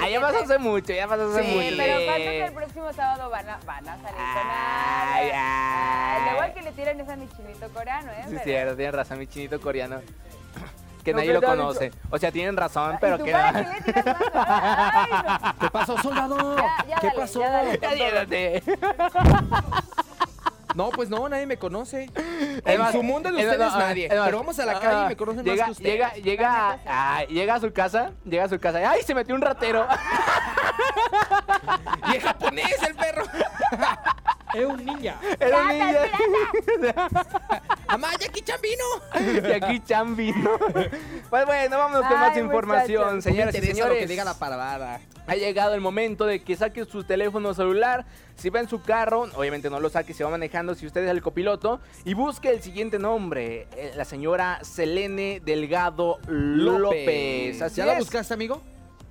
Ah, 0.00 0.08
ya 0.08 0.20
pasó 0.20 0.38
hace 0.44 0.58
mucho, 0.58 0.92
ya 0.92 1.08
pasó 1.08 1.30
hace 1.30 1.42
Sí, 1.42 1.50
mucho. 1.54 1.76
pero 1.76 1.94
falta 2.06 2.16
que 2.16 2.44
el 2.44 2.52
próximo 2.52 2.92
sábado 2.92 3.30
van 3.30 3.48
a, 3.48 3.58
van 3.66 3.88
a 3.88 3.96
salir 3.96 4.10
con 4.14 4.48
Ay, 5.14 5.30
el 6.48 6.54
que 6.54 6.62
le 6.62 6.72
tiran 6.72 7.00
es 7.00 7.08
a 7.08 7.16
mi 7.16 7.28
chinito 7.28 7.68
coreano, 7.70 8.10
¿eh? 8.12 8.24
Sí, 8.28 8.36
cierto, 8.44 8.76
tienen 8.76 8.94
razón, 8.94 9.18
mi 9.18 9.26
chinito 9.26 9.60
coreano. 9.60 10.00
Que 11.04 11.12
No, 11.12 11.18
nadie 11.18 11.34
lo 11.34 11.42
conoce. 11.42 11.92
O 12.08 12.16
sea, 12.18 12.32
tienen 12.32 12.56
razón, 12.56 12.94
¿Y 12.94 12.98
pero 12.98 13.18
tú 13.18 13.24
que 13.26 13.32
para 13.32 13.52
no. 13.52 13.68
qué 13.68 13.74
le 13.74 13.82
tiras 13.92 14.06
más? 14.06 14.16
Ay, 14.34 15.10
no. 15.12 15.58
¿Qué 15.60 15.68
pasó, 15.70 15.98
soldado? 15.98 16.56
Ya, 16.56 16.76
ya 16.88 16.96
¿Qué 16.96 17.06
dale, 17.08 17.20
pasó? 17.20 17.40
ya 17.42 17.50
dale. 17.50 18.62
Ya. 18.64 18.72
No, 20.74 20.90
pues 20.90 21.08
no, 21.08 21.28
nadie 21.28 21.46
me 21.46 21.56
conoce. 21.56 22.10
En 22.64 22.92
su 22.92 23.02
mundo 23.02 23.30
de 23.30 23.40
es 23.40 23.46
ustedes 23.46 23.72
nadie. 23.74 24.08
Pero 24.08 24.38
vamos 24.38 24.58
a 24.58 24.66
la 24.66 24.80
calle 24.80 25.04
y 25.04 25.08
me 25.08 25.16
conocen 25.16 25.44
llega, 25.44 25.56
más 25.56 25.66
que 25.66 25.72
usted. 25.72 25.84
Llega, 25.84 26.14
llega, 26.14 26.78
ay, 26.86 27.26
llega 27.28 27.54
a 27.54 27.60
su 27.60 27.72
casa, 27.72 28.12
llega 28.24 28.44
a 28.44 28.48
su 28.48 28.58
casa. 28.58 28.90
¡Ay, 28.90 29.02
se 29.02 29.14
metió 29.14 29.34
un 29.34 29.40
ratero! 29.40 29.86
Y 32.12 32.16
es 32.16 32.22
japonés 32.22 32.82
el 32.86 32.94
perro. 32.94 33.24
Es 34.54 34.64
un 34.66 34.84
ninja. 34.84 35.16
Era 35.40 35.62
un 35.62 35.68
ninja. 35.68 37.08
Amá, 37.88 38.08
Jackie 38.18 38.42
Chan 38.42 38.60
vino. 38.62 38.84
Y 39.48 39.52
aquí 39.52 39.80
Chan 39.80 40.16
vino. 40.16 40.50
Pues 41.30 41.46
bueno, 41.46 41.78
vámonos 41.78 42.06
con 42.08 42.18
Ay, 42.18 42.28
más 42.28 42.36
información, 42.38 43.02
muchachos. 43.16 43.24
señoras 43.24 43.54
y 43.54 43.58
interesa 43.58 43.74
señores. 43.76 43.94
lo 43.94 44.00
que 44.00 44.06
diga 44.06 44.24
la 44.24 44.34
parvada. 44.38 45.00
Ha 45.26 45.34
llegado 45.36 45.74
el 45.74 45.80
momento 45.80 46.26
de 46.26 46.42
que 46.42 46.54
saque 46.56 46.84
su 46.84 47.04
teléfono 47.04 47.54
celular. 47.54 48.04
Si 48.36 48.50
va 48.50 48.60
en 48.60 48.68
su 48.68 48.82
carro, 48.82 49.28
obviamente 49.36 49.70
no 49.70 49.80
lo 49.80 49.88
saque, 49.88 50.12
se 50.12 50.24
va 50.24 50.30
manejando 50.30 50.74
si 50.74 50.86
usted 50.86 51.04
es 51.04 51.10
el 51.10 51.22
copiloto. 51.22 51.80
Y 52.04 52.14
busque 52.14 52.50
el 52.50 52.62
siguiente 52.62 52.98
nombre: 52.98 53.66
eh, 53.76 53.92
la 53.96 54.04
señora 54.04 54.58
Selene 54.62 55.40
Delgado 55.44 56.18
López. 56.26 57.62
Así 57.62 57.76
¿Ya 57.76 57.86
la 57.86 57.98
buscaste, 57.98 58.34
amigo? 58.34 58.62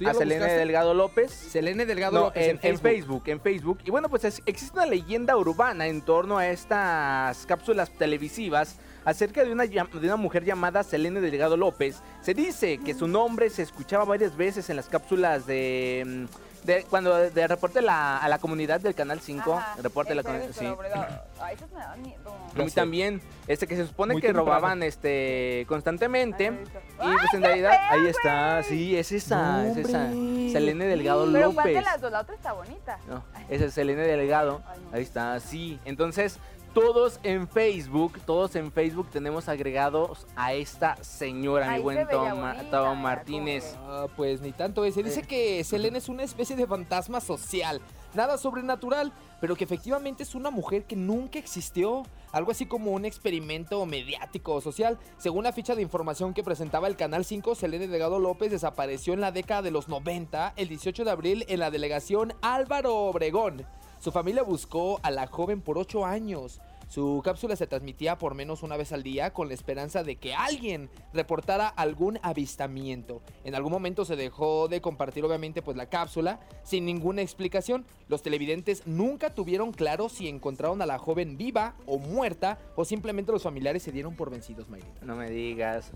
¿Tú 0.03 0.05
ya 0.05 0.09
A 0.11 0.13
lo 0.13 0.19
Selene 0.19 0.39
buscaste? 0.39 0.59
Delgado 0.59 0.93
López. 0.93 1.31
Selene 1.31 1.85
Delgado 1.85 2.13
No, 2.19 2.25
López 2.25 2.43
en, 2.47 2.59
en, 2.61 2.73
en 2.73 2.79
Facebook. 2.79 3.23
En 3.27 3.39
Facebook. 3.41 3.79
Y 3.85 3.91
bueno, 3.91 4.09
pues 4.09 4.23
es- 4.25 4.41
existe 4.45 4.77
una 4.77 4.85
leyenda 4.85 5.37
urbana 5.37 5.87
en 5.87 6.01
torno 6.01 6.37
a 6.37 6.47
estas 6.47 7.45
cápsulas 7.45 7.89
televisivas 7.91 8.77
acerca 9.05 9.43
de 9.43 9.51
una, 9.51 9.65
de 9.65 9.81
una 9.93 10.15
mujer 10.15 10.45
llamada 10.45 10.83
Selene 10.83 11.19
Delgado 11.21 11.57
López. 11.57 12.01
Se 12.21 12.33
dice 12.33 12.77
que 12.77 12.93
su 12.93 13.07
nombre 13.07 13.49
se 13.49 13.61
escuchaba 13.63 14.05
varias 14.05 14.35
veces 14.37 14.69
en 14.69 14.75
las 14.77 14.87
cápsulas 14.87 15.45
de... 15.45 16.03
mm, 16.05 16.52
de- 16.65 16.83
cuando 16.89 17.13
de 17.29 17.47
reporte 17.47 17.81
la- 17.81 18.17
a 18.17 18.27
la 18.27 18.39
comunidad 18.39 18.79
del 18.81 18.95
Canal 18.95 19.19
5, 19.19 19.53
Ajá, 19.55 19.75
reporte 19.81 20.13
a 20.13 20.15
la 20.15 20.23
comunidad... 20.23 20.49
Sí. 20.57 20.65
Ay, 21.41 21.55
esos 21.55 21.71
me 21.71 21.79
dan 21.79 22.01
miedo. 22.01 22.33
A 22.55 22.57
mí 22.57 22.69
sé. 22.69 22.75
también, 22.75 23.21
este 23.47 23.67
que 23.67 23.75
se 23.75 23.85
supone 23.87 24.13
Muy 24.13 24.21
que 24.21 24.27
temprano. 24.29 24.45
robaban 24.45 24.81
este 24.83 25.65
constantemente. 25.67 26.47
Ay, 26.47 26.57
y 26.99 27.11
¡Ay, 27.11 27.15
pues 27.19 27.33
en 27.33 27.41
realidad, 27.43 27.71
feo, 27.71 27.79
ahí 28.01 28.07
está, 28.07 28.63
sí, 28.63 28.95
es 28.97 29.11
esa, 29.11 29.67
es 29.67 29.77
esa. 29.77 30.07
Selene 30.09 30.85
Delgado 30.85 31.25
Pero 31.31 31.47
López. 31.47 31.55
¿cuál 31.55 31.73
de 31.73 31.81
las 31.81 31.99
dos? 32.01 32.11
La 32.11 32.21
otra 32.21 32.35
está 32.35 32.53
bonita. 32.53 32.97
No, 33.09 33.23
ese 33.49 33.65
es 33.65 33.73
Selene 33.73 34.03
Delgado. 34.03 34.61
Ay, 34.67 34.79
no. 34.89 34.95
Ahí 34.97 35.03
está, 35.03 35.39
sí. 35.39 35.79
Entonces, 35.83 36.37
todos 36.73 37.19
en 37.23 37.47
Facebook, 37.47 38.19
todos 38.25 38.55
en 38.55 38.71
Facebook 38.71 39.07
tenemos 39.11 39.47
agregados 39.47 40.25
a 40.35 40.53
esta 40.53 41.01
señora, 41.03 41.71
mi 41.71 41.79
buen 41.79 41.97
se 41.97 42.05
Tom, 42.05 42.41
bonita, 42.41 42.69
Tom 42.71 42.89
mira, 42.89 42.93
Martínez. 42.95 43.77
Ah, 43.85 44.07
pues 44.15 44.41
ni 44.41 44.51
tanto 44.51 44.83
es. 44.83 44.95
Se 44.95 45.03
dice 45.03 45.21
que 45.21 45.63
Selene 45.63 45.99
es 45.99 46.09
una 46.09 46.23
especie 46.23 46.55
de 46.55 46.65
fantasma 46.65 47.21
social. 47.21 47.79
Nada 48.15 48.37
sobrenatural, 48.37 49.11
pero 49.39 49.55
que 49.55 49.63
efectivamente 49.63 50.23
es 50.23 50.35
una 50.35 50.49
mujer 50.49 50.85
que 50.85 50.95
nunca 50.95 51.39
existió. 51.39 52.03
Algo 52.31 52.51
así 52.51 52.65
como 52.65 52.91
un 52.91 53.05
experimento 53.05 53.85
mediático 53.85 54.55
o 54.55 54.61
social. 54.61 54.97
Según 55.17 55.43
la 55.43 55.53
ficha 55.53 55.75
de 55.75 55.83
información 55.83 56.33
que 56.33 56.43
presentaba 56.43 56.87
el 56.87 56.95
Canal 56.95 57.25
5, 57.25 57.53
Selene 57.53 57.87
Delgado 57.87 58.19
López 58.19 58.49
desapareció 58.49 59.13
en 59.13 59.21
la 59.21 59.31
década 59.31 59.61
de 59.61 59.71
los 59.71 59.87
90, 59.87 60.53
el 60.55 60.67
18 60.67 61.05
de 61.05 61.11
abril, 61.11 61.45
en 61.47 61.59
la 61.59 61.69
delegación 61.69 62.33
Álvaro 62.41 62.95
Obregón. 62.95 63.65
Su 64.03 64.11
familia 64.11 64.43
buscó 64.43 64.99
a 65.01 65.11
la 65.11 65.27
joven 65.27 65.61
por 65.61 65.77
8 65.77 66.05
años. 66.05 66.59
Su 66.89 67.21
cápsula 67.23 67.55
se 67.55 67.67
transmitía 67.67 68.17
por 68.17 68.35
menos 68.35 68.61
una 68.61 68.75
vez 68.75 68.91
al 68.91 69.01
día 69.01 69.31
con 69.31 69.47
la 69.47 69.53
esperanza 69.53 70.03
de 70.03 70.17
que 70.17 70.35
alguien 70.35 70.89
reportara 71.13 71.69
algún 71.69 72.19
avistamiento. 72.21 73.21
En 73.45 73.55
algún 73.55 73.71
momento 73.71 74.03
se 74.03 74.17
dejó 74.17 74.67
de 74.67 74.81
compartir 74.81 75.23
obviamente 75.23 75.61
pues 75.61 75.77
la 75.77 75.85
cápsula 75.85 76.41
sin 76.63 76.83
ninguna 76.83 77.21
explicación. 77.21 77.85
Los 78.09 78.23
televidentes 78.23 78.85
nunca 78.85 79.33
tuvieron 79.33 79.71
claro 79.71 80.09
si 80.09 80.27
encontraron 80.27 80.81
a 80.81 80.85
la 80.85 80.97
joven 80.97 81.37
viva 81.37 81.75
o 81.85 81.97
muerta 81.97 82.59
o 82.75 82.83
simplemente 82.83 83.31
los 83.31 83.43
familiares 83.43 83.83
se 83.83 83.93
dieron 83.93 84.17
por 84.17 84.29
vencidos, 84.29 84.67
Mayrita. 84.67 85.05
No 85.05 85.15
me 85.15 85.29
digas. 85.29 85.93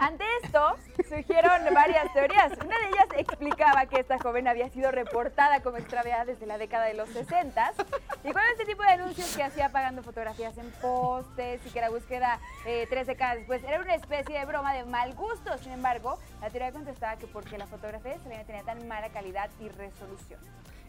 Ante 0.00 0.24
esto, 0.42 0.76
surgieron 1.10 1.74
varias 1.74 2.10
teorías. 2.14 2.52
Una 2.64 2.78
de 2.78 2.88
ellas 2.88 3.06
explicaba 3.18 3.84
que 3.84 4.00
esta 4.00 4.18
joven 4.18 4.48
había 4.48 4.70
sido 4.70 4.90
reportada 4.90 5.60
como 5.60 5.76
extraviada 5.76 6.24
desde 6.24 6.46
la 6.46 6.56
década 6.56 6.86
de 6.86 6.94
los 6.94 7.10
60 7.10 7.72
y 8.24 8.32
con 8.32 8.40
este 8.52 8.64
tipo 8.64 8.82
de 8.82 8.92
anuncios 8.92 9.36
que 9.36 9.42
hacía 9.42 9.68
pagando 9.68 10.02
fotografías 10.02 10.56
en 10.56 10.70
postes 10.80 11.60
y 11.66 11.68
que 11.68 11.82
la 11.82 11.90
búsqueda 11.90 12.40
eh, 12.64 12.86
tres 12.88 13.08
décadas 13.08 13.36
después 13.36 13.62
era 13.62 13.78
una 13.78 13.94
especie 13.94 14.38
de 14.38 14.46
broma 14.46 14.72
de 14.72 14.86
mal 14.86 15.12
gusto. 15.12 15.58
Sin 15.58 15.72
embargo, 15.72 16.18
la 16.40 16.48
teoría 16.48 16.72
contestaba 16.72 17.16
que 17.16 17.26
porque 17.26 17.58
la 17.58 17.66
fotografía 17.66 18.16
de 18.16 18.44
tenía 18.44 18.62
tan 18.62 18.88
mala 18.88 19.10
calidad 19.10 19.50
y 19.60 19.68
resolución. 19.68 20.40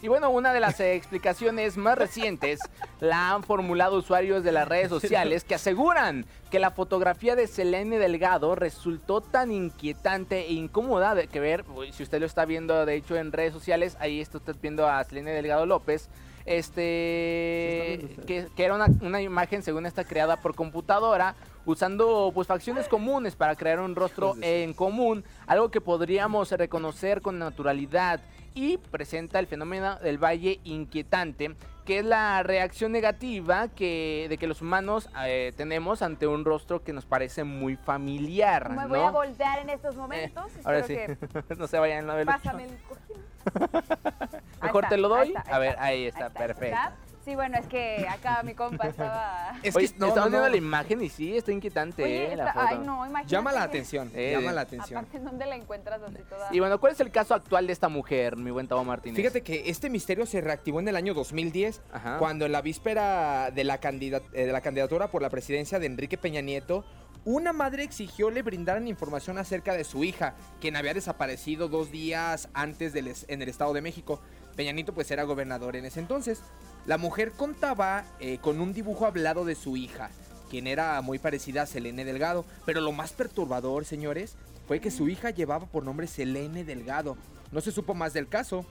Y 0.01 0.07
bueno, 0.07 0.31
una 0.31 0.51
de 0.51 0.59
las 0.59 0.79
eh, 0.79 0.95
explicaciones 0.95 1.77
más 1.77 1.95
recientes 1.95 2.59
la 2.99 3.33
han 3.33 3.43
formulado 3.43 3.97
usuarios 3.97 4.43
de 4.43 4.51
las 4.51 4.67
redes 4.67 4.89
sociales 4.89 5.43
que 5.43 5.53
aseguran 5.53 6.25
que 6.49 6.57
la 6.57 6.71
fotografía 6.71 7.35
de 7.35 7.45
Selene 7.45 7.99
Delgado 7.99 8.55
resultó 8.55 9.21
tan 9.21 9.51
inquietante 9.51 10.47
e 10.47 10.53
incómoda 10.53 11.13
de 11.13 11.27
que 11.27 11.39
ver, 11.39 11.65
si 11.91 12.01
usted 12.01 12.19
lo 12.19 12.25
está 12.25 12.45
viendo 12.45 12.83
de 12.85 12.95
hecho 12.95 13.15
en 13.15 13.31
redes 13.31 13.53
sociales, 13.53 13.95
ahí 13.99 14.19
está 14.19 14.39
usted 14.39 14.55
viendo 14.59 14.87
a 14.87 15.03
Selene 15.03 15.31
Delgado 15.31 15.67
López, 15.67 16.09
este 16.45 18.17
que, 18.25 18.47
que 18.55 18.65
era 18.65 18.73
una, 18.73 18.87
una 19.01 19.21
imagen 19.21 19.61
según 19.61 19.85
esta 19.85 20.03
creada 20.03 20.37
por 20.37 20.55
computadora 20.55 21.35
usando 21.65 22.31
pues 22.33 22.47
facciones 22.47 22.87
comunes 22.87 23.35
para 23.35 23.55
crear 23.55 23.79
un 23.79 23.95
rostro 23.95 24.35
en 24.41 24.73
común, 24.73 25.23
algo 25.45 25.69
que 25.69 25.81
podríamos 25.81 26.51
reconocer 26.51 27.21
con 27.21 27.37
naturalidad 27.37 28.19
y 28.53 28.77
presenta 28.77 29.39
el 29.39 29.47
fenómeno 29.47 29.97
del 29.99 30.17
valle 30.17 30.59
inquietante, 30.63 31.55
que 31.85 31.99
es 31.99 32.05
la 32.05 32.43
reacción 32.43 32.91
negativa 32.91 33.67
que 33.69 34.27
de 34.29 34.37
que 34.37 34.47
los 34.47 34.61
humanos 34.61 35.09
eh, 35.25 35.51
tenemos 35.57 36.01
ante 36.01 36.27
un 36.27 36.45
rostro 36.45 36.83
que 36.83 36.93
nos 36.93 37.05
parece 37.05 37.43
muy 37.43 37.75
familiar, 37.75 38.69
Me 38.69 38.83
¿no? 38.83 38.87
voy 38.89 38.99
a 38.99 39.11
voltear 39.11 39.59
en 39.59 39.69
estos 39.69 39.95
Eh, 39.95 39.97
momentos. 39.97 40.45
ahora 40.63 40.83
sí, 40.83 40.95
que 40.95 41.17
no 41.57 41.67
se 41.67 41.79
vayan 41.79 42.09
a 42.09 42.15
ver. 42.15 42.25
Pásame 42.27 42.65
el 42.65 42.77
cojín. 42.87 43.23
Mejor 44.61 44.83
está, 44.83 44.89
te 44.95 44.97
lo 45.01 45.09
doy. 45.09 45.27
está, 45.29 45.41
a 45.41 45.55
ahí 45.55 45.59
ver, 45.59 45.69
está, 45.71 45.83
ahí 45.85 46.05
está, 46.05 46.29
perfecto. 46.29 46.77
Sí, 47.23 47.35
bueno, 47.35 47.55
es 47.59 47.67
que 47.67 48.07
acá 48.09 48.41
mi 48.43 48.55
compa 48.55 48.87
estaba. 48.87 49.53
Es 49.63 49.75
Oye, 49.75 49.89
que 49.89 49.99
no, 49.99 50.07
estamos 50.07 50.31
no, 50.31 50.37
viendo 50.37 50.47
no. 50.47 50.49
la 50.49 50.57
imagen 50.57 51.03
y 51.03 51.09
sí, 51.09 51.37
está 51.37 51.51
inquietante, 51.51 52.03
Oye, 52.03 52.33
eh, 52.33 52.35
la 52.35 52.47
está- 52.47 52.53
foto. 52.61 52.65
ay, 52.69 52.77
no, 52.79 53.05
imagínate. 53.05 53.27
Llama 53.27 53.51
la 53.51 53.59
que- 53.59 53.63
atención, 53.65 54.11
Eh, 54.15 54.31
llama 54.35 54.51
la 54.53 54.61
atención. 54.61 54.97
Aparte, 55.05 55.19
¿dónde 55.19 55.45
la 55.45 55.55
encuentras 55.55 56.01
así 56.01 56.17
toda? 56.27 56.47
Y 56.51 56.59
bueno, 56.59 56.79
¿cuál 56.79 56.93
es 56.93 56.99
el 56.99 57.11
caso 57.11 57.35
actual 57.35 57.67
de 57.67 57.73
esta 57.73 57.89
mujer, 57.89 58.37
mi 58.37 58.49
buen 58.49 58.67
Tavo 58.67 58.83
Martínez? 58.83 59.17
Fíjate 59.17 59.41
que 59.43 59.69
este 59.69 59.89
misterio 59.91 60.25
se 60.25 60.41
reactivó 60.41 60.79
en 60.79 60.87
el 60.87 60.95
año 60.95 61.13
2010, 61.13 61.81
Ajá. 61.93 62.17
cuando 62.17 62.47
en 62.47 62.53
la 62.53 62.61
víspera 62.63 63.51
de 63.51 63.63
la, 63.65 63.77
candida- 63.79 64.21
eh, 64.33 64.45
de 64.47 64.51
la 64.51 64.61
candidatura 64.61 65.09
por 65.11 65.21
la 65.21 65.29
presidencia 65.29 65.77
de 65.77 65.85
Enrique 65.85 66.17
Peña 66.17 66.41
Nieto, 66.41 66.83
una 67.23 67.53
madre 67.53 67.83
exigió 67.83 68.31
le 68.31 68.41
brindaran 68.41 68.87
información 68.87 69.37
acerca 69.37 69.73
de 69.73 69.83
su 69.83 70.03
hija, 70.03 70.33
quien 70.59 70.75
había 70.75 70.95
desaparecido 70.95 71.67
dos 71.67 71.91
días 71.91 72.49
antes 72.55 72.93
del 72.93 73.09
es- 73.09 73.25
en 73.29 73.43
el 73.43 73.49
Estado 73.49 73.73
de 73.73 73.81
México. 73.81 74.19
Peña 74.55 74.71
Nieto 74.71 74.93
pues 74.93 75.09
era 75.11 75.23
gobernador 75.23 75.75
en 75.75 75.85
ese 75.85 75.99
entonces. 75.99 76.41
La 76.85 76.97
mujer 76.97 77.31
contaba 77.31 78.05
eh, 78.19 78.39
con 78.39 78.59
un 78.59 78.73
dibujo 78.73 79.05
hablado 79.05 79.45
de 79.45 79.55
su 79.55 79.77
hija, 79.77 80.09
quien 80.49 80.67
era 80.67 81.01
muy 81.01 81.19
parecida 81.19 81.63
a 81.63 81.65
Selene 81.67 82.05
Delgado. 82.05 82.45
Pero 82.65 82.81
lo 82.81 82.91
más 82.91 83.13
perturbador, 83.13 83.85
señores, 83.85 84.35
fue 84.67 84.79
que 84.79 84.91
su 84.91 85.09
hija 85.09 85.29
llevaba 85.29 85.65
por 85.67 85.83
nombre 85.83 86.07
Selene 86.07 86.63
Delgado. 86.63 87.17
No 87.51 87.61
se 87.61 87.71
supo 87.71 87.93
más 87.93 88.13
del 88.13 88.27
caso. 88.27 88.65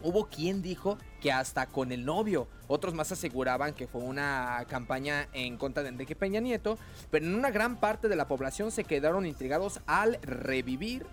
Hubo 0.00 0.26
quien 0.26 0.62
dijo 0.62 0.98
que 1.20 1.32
hasta 1.32 1.66
con 1.66 1.90
el 1.90 2.04
novio. 2.04 2.46
Otros 2.68 2.94
más 2.94 3.10
aseguraban 3.10 3.74
que 3.74 3.88
fue 3.88 4.02
una 4.02 4.64
campaña 4.68 5.28
en 5.32 5.56
contra 5.56 5.82
de 5.82 5.88
Enrique 5.88 6.14
Peña 6.14 6.40
Nieto. 6.40 6.78
Pero 7.10 7.26
en 7.26 7.34
una 7.34 7.50
gran 7.50 7.80
parte 7.80 8.08
de 8.08 8.14
la 8.14 8.28
población 8.28 8.70
se 8.70 8.84
quedaron 8.84 9.26
intrigados 9.26 9.80
al 9.86 10.18
revivir, 10.22 11.04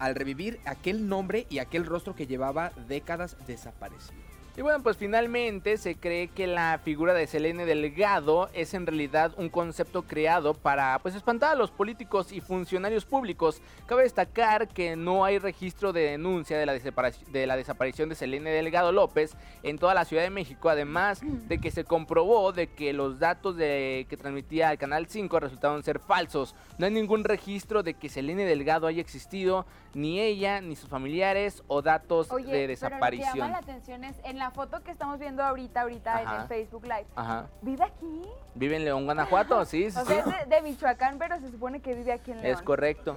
al 0.00 0.16
revivir 0.16 0.58
aquel 0.64 1.08
nombre 1.08 1.46
y 1.48 1.58
aquel 1.58 1.86
rostro 1.86 2.16
que 2.16 2.26
llevaba 2.26 2.72
décadas 2.88 3.36
desaparecido. 3.46 4.29
Y 4.56 4.62
bueno, 4.62 4.82
pues 4.82 4.96
finalmente 4.98 5.78
se 5.78 5.94
cree 5.94 6.28
que 6.28 6.46
la 6.46 6.80
figura 6.84 7.14
de 7.14 7.26
Selene 7.26 7.64
Delgado 7.64 8.50
es 8.52 8.74
en 8.74 8.84
realidad 8.84 9.32
un 9.38 9.48
concepto 9.48 10.02
creado 10.02 10.52
para 10.54 10.98
pues 10.98 11.14
espantar 11.14 11.52
a 11.52 11.54
los 11.54 11.70
políticos 11.70 12.30
y 12.32 12.40
funcionarios 12.42 13.06
públicos. 13.06 13.62
Cabe 13.86 14.02
destacar 14.02 14.68
que 14.68 14.96
no 14.96 15.24
hay 15.24 15.38
registro 15.38 15.92
de 15.94 16.02
denuncia 16.10 16.58
de 16.58 16.66
la, 16.66 16.74
desaparici- 16.76 17.24
de 17.28 17.46
la 17.46 17.56
desaparición 17.56 18.08
de 18.10 18.16
Selene 18.16 18.50
Delgado 18.50 18.92
López 18.92 19.34
en 19.62 19.78
toda 19.78 19.94
la 19.94 20.04
Ciudad 20.04 20.24
de 20.24 20.30
México, 20.30 20.68
además 20.68 21.20
de 21.22 21.58
que 21.58 21.70
se 21.70 21.84
comprobó 21.84 22.52
de 22.52 22.66
que 22.66 22.92
los 22.92 23.18
datos 23.20 23.56
de, 23.56 24.04
que 24.10 24.16
transmitía 24.18 24.72
el 24.72 24.78
Canal 24.78 25.06
5 25.06 25.40
resultaron 25.40 25.82
ser 25.84 26.00
falsos. 26.00 26.54
No 26.76 26.84
hay 26.86 26.92
ningún 26.92 27.24
registro 27.24 27.82
de 27.82 27.94
que 27.94 28.08
Selene 28.10 28.44
Delgado 28.44 28.88
haya 28.88 29.00
existido, 29.00 29.64
ni 29.94 30.20
ella, 30.20 30.60
ni 30.60 30.76
sus 30.76 30.90
familiares 30.90 31.62
o 31.68 31.82
datos 31.82 32.30
Oye, 32.30 32.44
de 32.46 32.50
pero 32.50 32.60
lo 32.60 32.66
que 32.66 32.68
desaparición. 32.68 33.36
llama 33.38 33.50
la 33.52 33.58
atención 33.58 34.04
es 34.04 34.16
en 34.24 34.39
la 34.40 34.50
foto 34.50 34.82
que 34.82 34.90
estamos 34.90 35.18
viendo 35.20 35.42
ahorita, 35.44 35.82
ahorita 35.82 36.20
en 36.22 36.26
Ajá. 36.26 36.42
el 36.42 36.48
Facebook 36.48 36.82
Live. 36.82 37.06
Ajá. 37.14 37.46
¿Vive 37.62 37.84
aquí? 37.84 38.22
Vive 38.56 38.76
en 38.76 38.84
León, 38.84 39.04
Guanajuato, 39.04 39.64
sí, 39.66 39.90
sí, 39.90 39.96
O 39.98 40.00
sí. 40.00 40.06
sea, 40.08 40.18
es 40.18 40.48
de, 40.48 40.56
de 40.56 40.62
Michoacán, 40.62 41.18
pero 41.18 41.38
se 41.38 41.48
supone 41.50 41.80
que 41.80 41.94
vive 41.94 42.12
aquí 42.12 42.32
en 42.32 42.42
León. 42.42 42.52
Es 42.56 42.60
correcto. 42.62 43.16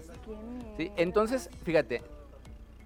Sí, 0.78 0.92
entonces, 0.98 1.50
fíjate. 1.64 2.04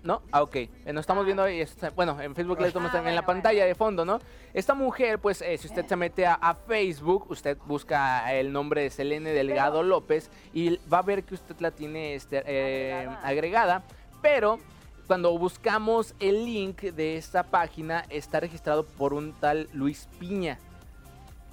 ¿No? 0.03 0.21
Ah, 0.31 0.41
ok. 0.43 0.55
Eh, 0.55 0.69
Nos 0.93 1.01
estamos 1.01 1.25
viendo 1.25 1.43
ahí, 1.43 1.59
está- 1.59 1.89
bueno, 1.89 2.21
en 2.21 2.33
Facebook 2.33 2.61
le 2.61 2.67
estamos 2.67 2.89
Ah, 2.91 2.93
también 2.93 3.09
en 3.09 3.15
la 3.15 3.23
bueno, 3.23 3.41
pantalla 3.41 3.59
bueno. 3.59 3.67
de 3.67 3.75
fondo, 3.75 4.05
¿no? 4.05 4.19
Esta 4.53 4.73
mujer, 4.73 5.19
pues, 5.19 5.41
eh, 5.41 5.57
si 5.57 5.67
usted 5.67 5.85
se 5.85 5.95
mete 5.97 6.25
a, 6.25 6.35
a 6.35 6.53
Facebook, 6.53 7.25
usted 7.29 7.57
busca 7.65 8.31
el 8.33 8.53
nombre 8.53 8.83
de 8.83 8.89
Selene 8.89 9.31
Delgado 9.31 9.83
López 9.83 10.29
y 10.53 10.77
va 10.88 10.99
a 10.99 11.01
ver 11.01 11.23
que 11.25 11.33
usted 11.33 11.55
la 11.59 11.71
tiene 11.71 12.13
este, 12.15 12.41
eh, 12.45 12.93
Agregada. 12.93 13.27
agregada, 13.27 13.83
pero 14.21 14.59
cuando 15.08 15.38
buscamos 15.38 16.14
el 16.20 16.45
link 16.45 16.82
de 16.82 17.16
esta 17.18 17.43
página 17.43 18.05
está 18.10 18.39
registrado 18.39 18.86
por 18.86 19.14
un 19.14 19.34
tal 19.34 19.70
Luis 19.74 20.08
Piña. 20.20 20.60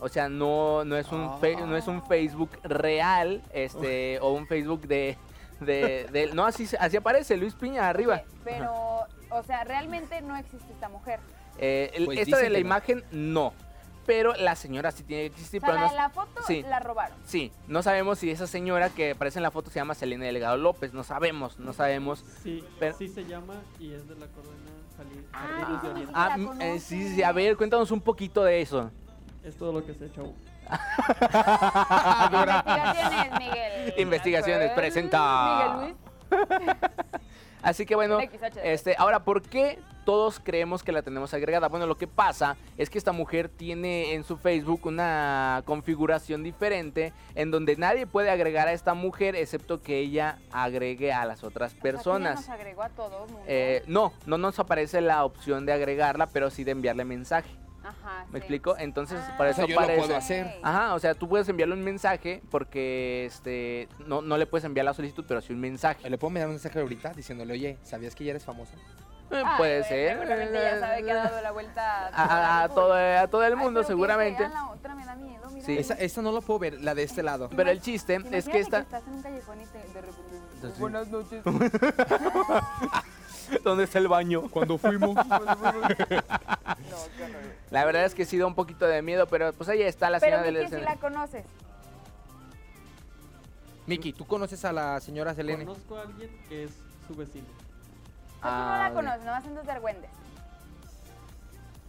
O 0.00 0.08
sea, 0.08 0.28
no, 0.28 0.84
no, 0.84 0.96
es, 0.96 1.10
un 1.12 1.38
fe- 1.40 1.56
no 1.56 1.76
es 1.76 1.86
un 1.86 2.04
Facebook 2.06 2.50
real, 2.64 3.42
este, 3.52 4.18
o 4.20 4.32
un 4.32 4.46
Facebook 4.46 4.82
de, 4.88 5.16
de, 5.60 6.06
de- 6.12 6.30
no, 6.34 6.44
así, 6.44 6.68
así 6.78 6.96
aparece 6.96 7.36
Luis 7.36 7.54
Piña 7.54 7.88
arriba. 7.88 8.22
Pero, 8.44 8.72
o 9.30 9.42
sea, 9.46 9.62
realmente 9.64 10.20
no 10.20 10.36
existe 10.36 10.72
esta 10.72 10.88
mujer. 10.88 11.20
Eh, 11.58 11.92
el- 11.94 12.06
Pues 12.06 12.18
esta 12.18 12.38
de 12.38 12.50
la 12.50 12.58
no. 12.58 12.66
imagen, 12.66 13.04
no. 13.12 13.54
Pero 14.06 14.34
la 14.34 14.54
señora 14.56 14.90
sí 14.92 15.02
tiene 15.02 15.24
que 15.24 15.28
O 15.30 15.32
existir, 15.32 15.60
sea, 15.60 15.68
pero 15.70 15.80
la 15.82 15.88
no, 15.88 15.94
la 15.94 16.10
foto 16.10 16.42
sí. 16.46 16.62
la 16.62 16.80
robaron. 16.80 17.16
Sí, 17.24 17.50
no 17.68 17.82
sabemos 17.82 18.18
si 18.18 18.30
esa 18.30 18.46
señora 18.46 18.90
que 18.90 19.12
aparece 19.12 19.38
en 19.38 19.42
la 19.44 19.50
foto 19.50 19.70
se 19.70 19.78
llama 19.80 19.94
Selena 19.94 20.24
Delgado 20.26 20.56
López, 20.56 20.92
no 20.92 21.04
sabemos, 21.04 21.58
no 21.58 21.72
sabemos. 21.72 22.24
Sí, 22.42 22.64
Pero- 22.78 22.96
sí 22.96 23.08
se 23.08 23.24
llama 23.24 23.54
y 23.80 23.92
es 23.92 24.08
de 24.08 24.14
la 24.16 24.26
Ah, 25.32 25.38
Jardines 25.48 25.82
de 25.82 25.88
sí, 25.88 25.92
Oriente. 25.92 26.12
Ah, 26.14 26.28
la 26.30 26.36
mm, 26.36 26.60
eh, 26.62 26.78
sí, 26.78 27.14
sí, 27.14 27.22
a 27.22 27.32
ver, 27.32 27.56
cuéntanos 27.56 27.90
un 27.90 28.00
poquito 28.00 28.44
de 28.44 28.60
eso. 28.60 28.90
Es 29.42 29.56
todo 29.56 29.72
lo 29.72 29.84
que 29.84 29.92
sé, 29.94 30.10
chavo. 30.12 30.32
Investigaciones, 32.30 33.38
Miguel. 33.38 33.94
Investigaciones, 33.98 34.70
presenta. 34.72 35.76
Miguel 35.80 35.96
Luis. 36.30 36.40
Así 37.64 37.86
que 37.86 37.94
bueno, 37.94 38.18
este, 38.62 38.94
ahora, 38.98 39.24
¿por 39.24 39.42
qué 39.42 39.78
todos 40.04 40.38
creemos 40.38 40.82
que 40.82 40.92
la 40.92 41.00
tenemos 41.02 41.32
agregada? 41.32 41.68
Bueno, 41.68 41.86
lo 41.86 41.96
que 41.96 42.06
pasa 42.06 42.56
es 42.76 42.90
que 42.90 42.98
esta 42.98 43.12
mujer 43.12 43.48
tiene 43.48 44.12
en 44.14 44.22
su 44.22 44.36
Facebook 44.36 44.82
una 44.84 45.62
configuración 45.64 46.42
diferente 46.42 47.12
en 47.34 47.50
donde 47.50 47.76
nadie 47.76 48.06
puede 48.06 48.30
agregar 48.30 48.68
a 48.68 48.72
esta 48.72 48.92
mujer 48.92 49.34
excepto 49.34 49.80
que 49.80 49.98
ella 49.98 50.38
agregue 50.52 51.12
a 51.12 51.24
las 51.24 51.42
otras 51.42 51.72
O 51.72 51.74
sea, 51.74 51.82
personas. 51.82 52.40
nos 52.40 52.48
agregó 52.50 52.82
a 52.82 52.90
todo 52.90 53.26
mundo. 53.26 53.40
Eh, 53.46 53.82
no, 53.86 54.12
no 54.26 54.36
nos 54.36 54.58
aparece 54.58 55.00
la 55.00 55.24
opción 55.24 55.64
de 55.64 55.72
agregarla, 55.72 56.26
pero 56.26 56.50
sí 56.50 56.64
de 56.64 56.72
enviarle 56.72 57.04
mensaje. 57.06 57.48
Ajá, 57.84 58.24
¿Me 58.26 58.32
sí. 58.32 58.36
explico? 58.38 58.76
Entonces, 58.78 59.20
Ah, 59.22 59.34
para 59.36 59.50
O 59.50 59.54
sea, 59.54 59.64
eso 59.64 59.68
yo 59.70 59.74
lo 59.76 59.80
aparece. 59.82 60.00
puedo 60.06 60.16
hacer. 60.16 60.58
Ajá, 60.62 60.94
o 60.94 60.98
sea, 60.98 61.14
tú 61.14 61.28
puedes 61.28 61.48
enviarle 61.48 61.74
un 61.74 61.82
mensaje 61.84 62.42
porque 62.50 63.26
este 63.26 63.88
no, 64.06 64.22
no 64.22 64.36
le 64.38 64.46
puedes 64.46 64.64
enviar 64.64 64.84
la 64.86 64.94
solicitud, 64.94 65.24
pero 65.28 65.40
sí 65.40 65.52
un 65.52 65.60
mensaje. 65.60 66.08
¿Le 66.08 66.16
puedo 66.18 66.30
mandar 66.30 66.48
un 66.48 66.54
mensaje 66.54 66.80
ahorita 66.80 67.10
diciéndole, 67.14 67.52
oye, 67.52 67.78
¿sabías 67.82 68.14
que 68.14 68.24
ya 68.24 68.30
eres 68.30 68.44
famosa? 68.44 68.74
Eh, 69.30 69.42
Ah, 69.44 69.54
puede 69.56 69.82
ser. 69.84 70.18
Seguramente 70.18 70.52
ya 70.54 70.78
sabe 70.80 71.02
que 71.02 71.10
ha 71.10 71.14
dado 71.14 71.40
la 71.40 71.50
vuelta 71.50 72.08
a, 72.08 72.08
a- 72.60 72.62
a 72.64 72.68
todo, 72.68 72.92
a 72.94 73.26
todo 73.26 73.42
el 73.44 73.54
Ay, 73.54 73.58
mundo, 73.58 73.80
pero 73.80 73.88
seguramente. 73.88 74.48
la 74.48 74.68
otra 74.70 74.94
me 74.94 75.04
da 75.04 75.14
miedo, 75.16 75.48
mira. 75.50 75.64
Sí. 75.66 75.76
Esa, 75.78 75.94
esta 75.94 76.20
no 76.22 76.30
la 76.30 76.40
puedo 76.42 76.58
ver, 76.60 76.80
la 76.82 76.94
de 76.94 77.02
este 77.04 77.22
lado. 77.22 77.48
Pero 77.56 77.70
el 77.70 77.80
chiste 77.80 78.20
es 78.32 78.46
que 78.48 78.60
esta. 78.60 78.80
estás 78.80 79.02
en 79.06 79.14
un 79.14 79.22
callejón 79.22 79.60
y 79.60 79.66
te, 79.66 79.78
de 79.78 80.00
repente. 80.00 80.36
Entonces, 80.54 80.78
Buenas 80.78 81.08
noches. 81.08 81.42
¿Dónde 83.62 83.84
está 83.84 83.98
el 83.98 84.08
baño? 84.08 84.42
Cuando 84.50 84.78
fuimos. 84.78 85.16
La 87.70 87.84
verdad 87.84 88.04
es 88.04 88.14
que 88.14 88.24
sí 88.24 88.38
da 88.38 88.46
un 88.46 88.54
poquito 88.54 88.86
de 88.86 89.02
miedo, 89.02 89.26
pero 89.26 89.52
pues 89.52 89.68
ahí 89.68 89.82
está 89.82 90.10
la 90.10 90.20
Pero 90.20 90.36
señora 90.38 90.50
Miki, 90.52 90.70
del 90.70 90.80
si 90.80 90.84
la 90.86 90.96
conoces. 90.96 91.44
Miki, 93.86 94.12
¿tú 94.12 94.26
conoces 94.26 94.64
a 94.64 94.72
la 94.72 95.00
señora 95.00 95.34
Selene? 95.34 95.64
Conozco 95.66 95.96
a 95.96 96.02
alguien 96.02 96.30
que 96.48 96.64
es 96.64 96.70
su 97.06 97.14
vecino. 97.14 97.44
Sea, 97.46 98.40
tú 98.40 98.42
no 98.42 98.50
Ah, 98.50 98.78
la 98.84 98.88
ok. 98.88 98.94
conoces, 98.94 99.24
nomás 99.24 99.44
andas 99.46 99.66
de 99.66 99.72
argüendes. 99.72 100.10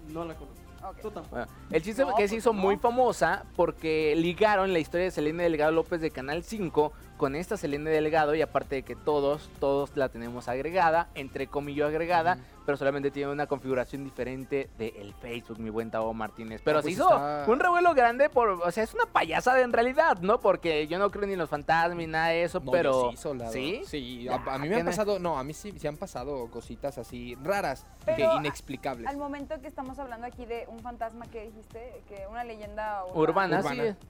No 0.10 0.26
la 0.26 0.36
conozco. 0.36 0.60
Ok. 0.84 0.98
Tú 1.02 1.12
tampoco. 1.12 1.36
Bueno, 1.36 1.52
el 1.72 1.82
chiste 1.82 2.02
No, 2.04 2.10
es 2.10 2.16
que 2.16 2.28
se 2.28 2.34
pues 2.36 2.40
hizo 2.40 2.54
no. 2.54 2.60
muy 2.62 2.78
famosa 2.78 3.46
porque 3.56 4.14
ligaron 4.18 4.74
la 4.74 4.80
historia 4.80 5.06
de 5.06 5.12
Selene 5.12 5.44
Delgado 5.44 5.72
López 5.72 6.02
de 6.02 6.12
Canal 6.12 6.44
5 6.44 6.92
con 7.18 7.36
esta 7.36 7.56
Selene 7.58 7.90
Delgado 7.90 8.36
y 8.36 8.42
aparte 8.42 8.76
de 8.76 8.84
que 8.84 8.96
todos, 8.96 9.50
todos 9.60 9.96
la 9.96 10.10
tenemos 10.10 10.48
agregada, 10.50 11.08
entre 11.16 11.48
comillas 11.48 11.88
agregada, 11.90 12.38
pero 12.66 12.78
solamente 12.78 13.12
tiene 13.12 13.32
una 13.32 13.48
configuración 13.48 14.04
diferente 14.04 14.70
del 14.78 15.14
Facebook, 15.14 15.60
mi 15.60 15.70
buen 15.70 15.92
Tavo 15.92 16.14
Martínez. 16.14 16.62
Pero 16.66 16.80
Ah, 16.80 16.82
se 16.82 16.86
pues 16.88 16.94
hizo 16.96 17.08
está- 17.10 17.46
un 17.48 17.60
revuelo 17.60 17.94
grande 17.94 18.30
por, 18.30 18.50
o 18.50 18.72
sea, 18.72 18.84
es 18.84 18.94
una 18.94 19.06
payasada 19.06 19.62
en 19.62 19.72
realidad, 19.72 20.18
¿no? 20.22 20.40
Porque 20.40 20.88
yo 20.88 21.00
no 21.00 21.10
creo 21.12 21.26
ni 21.28 21.34
en 21.34 21.40
los 21.40 21.50
fantasmas 21.50 21.96
ni 21.96 22.08
nada 22.08 22.28
de 22.30 22.44
eso, 22.44 22.60
No, 22.60 22.72
pero... 22.72 23.04
yo 23.06 23.12
sí, 23.12 23.18
soldado. 23.18 23.52
¿Sí? 23.54 23.82
Sí, 23.86 24.28
a, 24.28 24.36
a 24.36 24.58
mí 24.58 24.68
me 24.68 24.76
han 24.76 24.80
¿qué 24.80 24.84
ne- 24.84 24.90
pasado, 24.92 25.20
no, 25.20 25.38
a 25.38 25.44
mí 25.44 25.54
sí, 25.54 25.74
sí 25.78 25.88
han 25.88 25.98
pasado 25.98 26.48
cositas 26.50 26.98
así 26.98 27.36
raras, 27.44 27.86
que 28.06 28.14
Pero 28.18 28.36
inexplicables. 28.38 29.08
Al 29.08 29.18
momento 29.18 29.62
que 29.62 29.68
estamos 29.68 30.00
hablando 30.00 30.26
aquí 30.28 30.46
de 30.46 30.66
un 30.68 30.80
fantasma 30.80 31.28
que 31.28 31.44
dijiste, 31.46 32.04
que 32.10 32.26
una 32.30 32.44
leyenda 32.44 33.04
Urbana, 33.14 33.60
Urbana. 33.60 33.84
sí. 34.00 34.08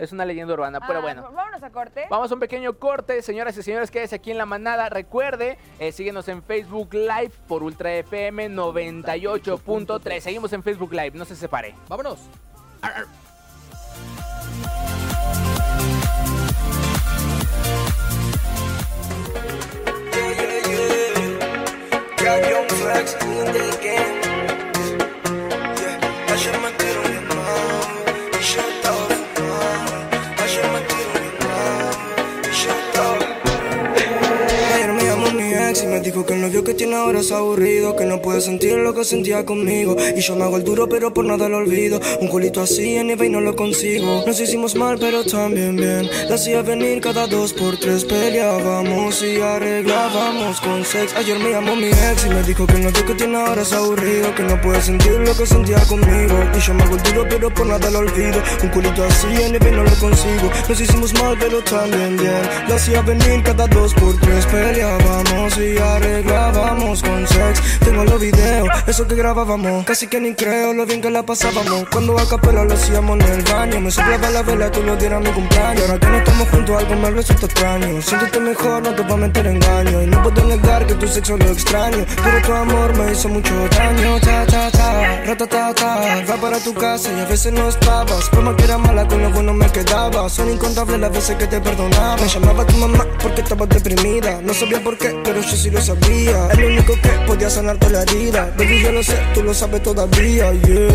Es 0.00 0.12
una 0.12 0.24
leyenda 0.24 0.54
urbana, 0.54 0.80
pero 0.80 1.00
Ah, 1.00 1.02
bueno. 1.02 1.22
Vámonos 1.30 1.62
a 1.62 1.70
corte. 1.70 2.06
Vamos 2.08 2.30
a 2.30 2.34
un 2.34 2.40
pequeño 2.40 2.72
corte, 2.78 3.20
señoras 3.20 3.56
y 3.58 3.62
señores, 3.62 3.90
quédese 3.90 4.16
aquí 4.16 4.30
en 4.30 4.38
la 4.38 4.46
manada. 4.46 4.88
Recuerde, 4.88 5.58
eh, 5.78 5.92
síguenos 5.92 6.26
en 6.28 6.42
Facebook 6.42 6.94
Live 6.94 7.32
por 7.46 7.62
Ultra 7.62 7.92
FM 7.92 8.48
98.3. 8.48 10.20
Seguimos 10.20 10.52
en 10.54 10.62
Facebook 10.62 10.92
Live, 10.94 11.12
no 11.14 11.26
se 11.26 11.36
separe. 11.36 11.74
Vámonos. 11.88 12.18
Flex 22.68 23.14
in 23.22 23.44
the 23.52 23.78
game. 23.82 24.14
Yeah, 24.14 24.19
ex 36.20 36.20
y 36.20 36.20
me 36.20 36.20
dijo 36.20 36.26
que 36.26 36.34
el 36.34 36.40
novio 36.40 36.64
que 36.64 36.74
tiene 36.74 36.96
ahora 36.96 37.20
es 37.20 37.32
aburrido, 37.32 37.96
que 37.96 38.04
no 38.04 38.20
puede 38.20 38.40
sentir 38.40 38.76
lo 38.76 38.94
que 38.94 39.04
sentía 39.04 39.44
conmigo. 39.44 39.96
Y 40.16 40.20
yo 40.20 40.36
me 40.36 40.44
hago 40.44 40.56
el 40.56 40.64
duro, 40.64 40.88
pero 40.88 41.12
por 41.12 41.24
nada 41.24 41.48
lo 41.48 41.58
olvido. 41.58 42.00
Un 42.20 42.28
culito 42.28 42.60
así 42.60 42.96
en 42.96 43.10
eBay 43.10 43.28
no 43.28 43.40
lo 43.40 43.54
consigo. 43.56 44.24
Nos 44.26 44.40
hicimos 44.40 44.74
mal, 44.74 44.98
pero 44.98 45.24
también 45.24 45.76
bien. 45.76 46.08
La 46.28 46.34
hacía 46.34 46.62
venir 46.62 47.00
cada 47.00 47.26
dos 47.26 47.52
por 47.52 47.76
tres, 47.78 48.04
peleábamos 48.04 49.22
y 49.22 49.40
arreglábamos 49.40 50.60
con 50.60 50.84
sex. 50.84 51.14
Ayer 51.16 51.38
me 51.38 51.50
llamó 51.50 51.76
mi 51.76 51.88
ex 51.88 52.26
y 52.26 52.30
me 52.30 52.42
dijo 52.42 52.66
que 52.66 52.74
el 52.74 52.84
novio 52.84 53.04
que 53.06 53.14
tiene 53.14 53.36
ahora 53.36 53.62
es 53.62 53.72
aburrido, 53.72 54.34
que 54.34 54.42
no 54.42 54.60
puede 54.60 54.80
sentir 54.82 55.12
lo 55.12 55.34
que 55.36 55.46
sentía 55.46 55.80
conmigo. 55.86 56.34
Y 56.56 56.60
yo 56.60 56.74
me 56.74 56.82
hago 56.82 56.96
el 56.96 57.02
duro, 57.02 57.26
pero 57.28 57.50
por 57.50 57.66
nada 57.66 57.90
lo 57.90 58.00
olvido. 58.00 58.42
Un 58.62 58.68
culito 58.70 59.04
así 59.04 59.28
en 59.42 59.54
eBay 59.54 59.72
no 59.72 59.84
lo 59.84 59.94
consigo. 59.96 60.50
Nos 60.68 60.80
hicimos 60.80 61.12
mal, 61.14 61.36
pero 61.38 61.62
también 61.62 62.16
bien. 62.16 62.42
La 62.68 62.76
hacía 62.76 63.02
venir 63.02 63.42
cada 63.42 63.66
dos 63.66 63.94
por 63.94 64.16
tres, 64.18 64.46
peleábamos 64.46 65.56
y 65.58 65.78
arreglábamos 65.78 66.09
con 67.02 67.26
sex. 67.26 67.78
Tengo 67.80 68.04
los 68.04 68.20
videos, 68.20 68.68
eso 68.86 69.06
que 69.06 69.14
grabábamos. 69.14 69.84
Casi 69.84 70.06
que 70.06 70.20
ni 70.20 70.34
creo 70.34 70.72
lo 70.72 70.86
bien 70.86 71.00
que 71.00 71.10
la 71.10 71.22
pasábamos. 71.22 71.84
Cuando 71.90 72.18
a 72.18 72.28
capela 72.28 72.64
lo 72.64 72.74
hacíamos 72.74 73.20
en 73.20 73.32
el 73.32 73.42
baño. 73.42 73.80
Me 73.80 73.90
soplaba 73.90 74.30
la 74.30 74.42
vela, 74.42 74.70
tú 74.70 74.82
lo 74.82 74.96
dieras 74.96 75.20
mi 75.20 75.30
cumpleaños. 75.30 75.82
Ahora 75.82 75.98
que 76.00 76.06
no 76.06 76.18
estamos 76.18 76.48
juntos, 76.48 76.76
algo 76.76 76.94
me 76.96 77.10
resulta 77.10 77.46
extraño. 77.46 78.02
Siéntete 78.02 78.40
mejor, 78.40 78.82
no 78.82 78.94
te 78.94 79.02
voy 79.02 79.12
a 79.12 79.16
meter 79.16 79.46
engaño. 79.46 80.02
Y 80.02 80.06
no 80.06 80.22
puedo 80.22 80.44
negar 80.44 80.86
que 80.86 80.94
tu 80.94 81.06
sexo 81.06 81.36
lo 81.36 81.46
extraño. 81.46 82.04
Pero 82.22 82.42
tu 82.46 82.52
amor 82.52 82.96
me 82.96 83.12
hizo 83.12 83.28
mucho 83.28 83.54
daño. 83.68 84.20
Ta, 84.20 84.46
ta, 84.46 84.70
ta, 84.70 85.24
ratatata. 85.26 86.24
Va 86.28 86.36
para 86.36 86.58
tu 86.58 86.74
casa 86.74 87.10
y 87.12 87.20
a 87.20 87.24
veces 87.26 87.52
no 87.52 87.68
estabas. 87.68 88.28
Como 88.30 88.56
que 88.56 88.64
era 88.64 88.78
mala, 88.78 89.06
con 89.06 89.22
lo 89.22 89.30
bueno 89.30 89.52
me 89.52 89.70
quedaba. 89.70 90.28
Son 90.28 90.50
incontables 90.50 90.98
las 90.98 91.12
veces 91.12 91.36
que 91.36 91.46
te 91.46 91.60
perdonaba. 91.60 92.16
Me 92.16 92.28
llamaba 92.28 92.66
tu 92.66 92.76
mamá 92.76 93.06
porque 93.22 93.42
estabas 93.42 93.68
deprimida. 93.68 94.40
No 94.42 94.52
sabía 94.52 94.82
por 94.82 94.98
qué, 94.98 95.16
pero 95.22 95.40
yo 95.40 95.56
sí 95.56 95.70
lo 95.70 95.80
sabía. 95.80 95.99
El 96.06 96.64
único 96.64 96.94
que 96.94 97.08
podía 97.26 97.50
sanarte 97.50 97.88
la 97.90 98.02
herida. 98.02 98.52
Baby, 98.56 98.82
yo 98.82 98.92
lo 98.92 99.02
sé, 99.02 99.16
tú 99.34 99.42
lo 99.42 99.54
sabes 99.54 99.82
todavía. 99.82 100.52
Yeah, 100.52 100.52
yeah, 100.52 100.94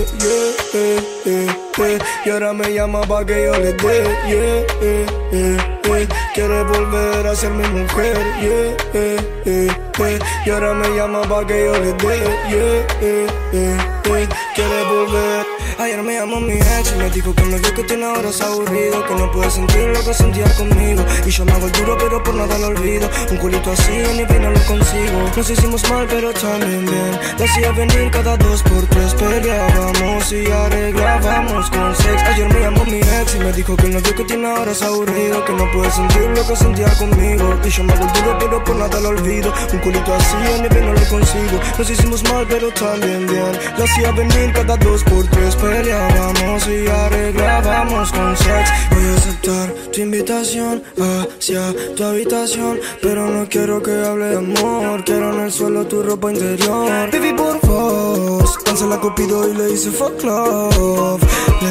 eh, 0.73 0.99
eh, 1.25 1.64
Y 1.77 2.29
ahora 2.29 2.53
me 2.53 2.73
llama 2.73 3.01
pa' 3.01 3.25
que 3.25 3.45
yo 3.45 3.51
le 3.51 3.73
dé. 3.73 4.03
Yeah, 4.27 4.65
eh, 4.81 5.05
eh, 5.33 5.57
eh. 5.83 6.07
Quiere 6.33 6.63
volver 6.63 7.27
a 7.27 7.35
ser 7.35 7.51
mi 7.51 7.67
mujer. 7.67 8.17
Yeah, 8.39 8.77
eh, 8.93 9.17
eh, 9.45 9.67
eh. 9.99 10.19
Y 10.45 10.49
ahora 10.51 10.73
me 10.73 10.87
llama 10.95 11.21
pa' 11.23 11.45
que 11.45 11.65
yo 11.65 11.73
le 11.73 11.91
dé. 11.93 12.17
Yeah, 12.49 12.87
eh, 13.01 13.27
eh, 13.51 13.77
eh. 14.05 14.27
Quiere 14.55 14.83
volver. 14.85 15.45
Ayer 15.77 16.01
me 16.01 16.13
llamó 16.13 16.39
mi 16.39 16.53
ex 16.53 16.93
y 16.93 16.97
me 16.97 17.09
dijo 17.09 17.35
que 17.35 17.43
el 17.43 17.51
novio 17.51 17.73
que 17.73 17.83
tiene 17.83 18.05
ahora 18.05 18.29
es 18.29 18.39
aburrido 18.39 19.05
Que 19.07 19.15
no 19.15 19.29
puede 19.31 19.51
sentir 19.51 19.89
lo 19.89 20.03
que 20.05 20.13
sentía 20.13 20.45
conmigo 20.55 21.03
Y 21.25 21.29
yo 21.29 21.43
me 21.43 21.51
hago 21.51 21.65
el 21.65 21.71
duro 21.73 21.97
pero 21.97 22.23
por 22.23 22.33
nada 22.33 22.57
lo 22.59 22.67
olvido 22.67 23.09
Un 23.29 23.37
culito 23.37 23.71
así 23.71 23.91
en 23.91 24.15
mi 24.15 24.23
no 24.23 24.51
lo 24.51 24.59
consigo 24.61 25.29
Nos 25.35 25.49
hicimos 25.49 25.89
mal 25.89 26.07
pero 26.09 26.31
también 26.33 26.85
bien 26.85 27.19
hacía 27.43 27.71
venir 27.73 28.09
cada 28.09 28.37
dos 28.37 28.63
por 28.63 28.85
tres 28.87 29.13
Peleábamos 29.15 30.31
y 30.31 30.49
arreglábamos 30.49 31.64
con 31.69 31.95
sex. 31.95 32.23
Ayer 32.23 32.53
me 32.53 32.59
llamó 32.59 32.83
mi 32.85 32.97
ex 32.97 33.35
y 33.35 33.39
me 33.39 33.53
dijo 33.53 33.75
que 33.75 33.87
el 33.87 33.93
novio 33.93 34.15
que 34.15 34.23
tiene 34.23 34.47
ahora 34.47 34.71
es 34.71 34.81
aburrido 34.81 35.43
Que 35.45 35.53
no 35.53 35.71
puede 35.71 35.91
sentir 35.91 36.29
lo 36.35 36.47
que 36.47 36.55
sentía 36.55 36.89
conmigo. 36.97 37.59
Y 37.63 37.69
yo 37.69 37.83
me 37.83 37.93
el 37.93 37.99
duro 37.99 38.37
pero 38.39 38.63
por 38.63 38.75
nada 38.75 38.99
lo 38.99 39.09
olvido. 39.09 39.53
Un 39.73 39.79
culito 39.79 40.13
así 40.13 40.35
en 40.55 40.61
mi 40.63 40.85
no 40.85 40.93
lo 40.93 41.05
consigo. 41.09 41.59
Nos 41.77 41.89
hicimos 41.89 42.23
mal 42.23 42.45
pero 42.49 42.69
también 42.71 43.27
bien. 43.27 43.51
La 43.77 43.83
hacía 43.85 44.11
venir 44.11 44.53
cada 44.53 44.77
dos 44.77 45.03
por 45.03 45.25
tres 45.27 45.55
Peleábamos 45.55 46.67
y 46.67 46.87
arreglábamos 46.87 48.11
con 48.11 48.37
sex. 48.37 48.69
Voy 48.91 49.05
a 49.05 49.15
aceptar 49.15 49.69
tu 49.91 50.01
invitación 50.01 50.83
hacia 50.97 51.73
tu 51.95 52.03
habitación 52.03 52.79
Pero 53.01 53.27
no 53.27 53.47
quiero 53.49 53.81
que 53.81 53.91
hable 53.91 54.25
de 54.25 54.37
amor. 54.37 55.03
Quiero 55.05 55.33
en 55.33 55.41
el 55.41 55.51
suelo 55.51 55.85
tu 55.85 56.03
ropa 56.03 56.31
interior. 56.31 57.11
Baby 57.11 57.33
por 57.33 57.59
vos 57.61 58.57
Cancela 58.59 58.99
Cupido 58.99 59.49
y 59.49 59.53
le 59.53 59.71
hice 59.71 59.91
fuck 59.91 60.23
love 60.23 61.21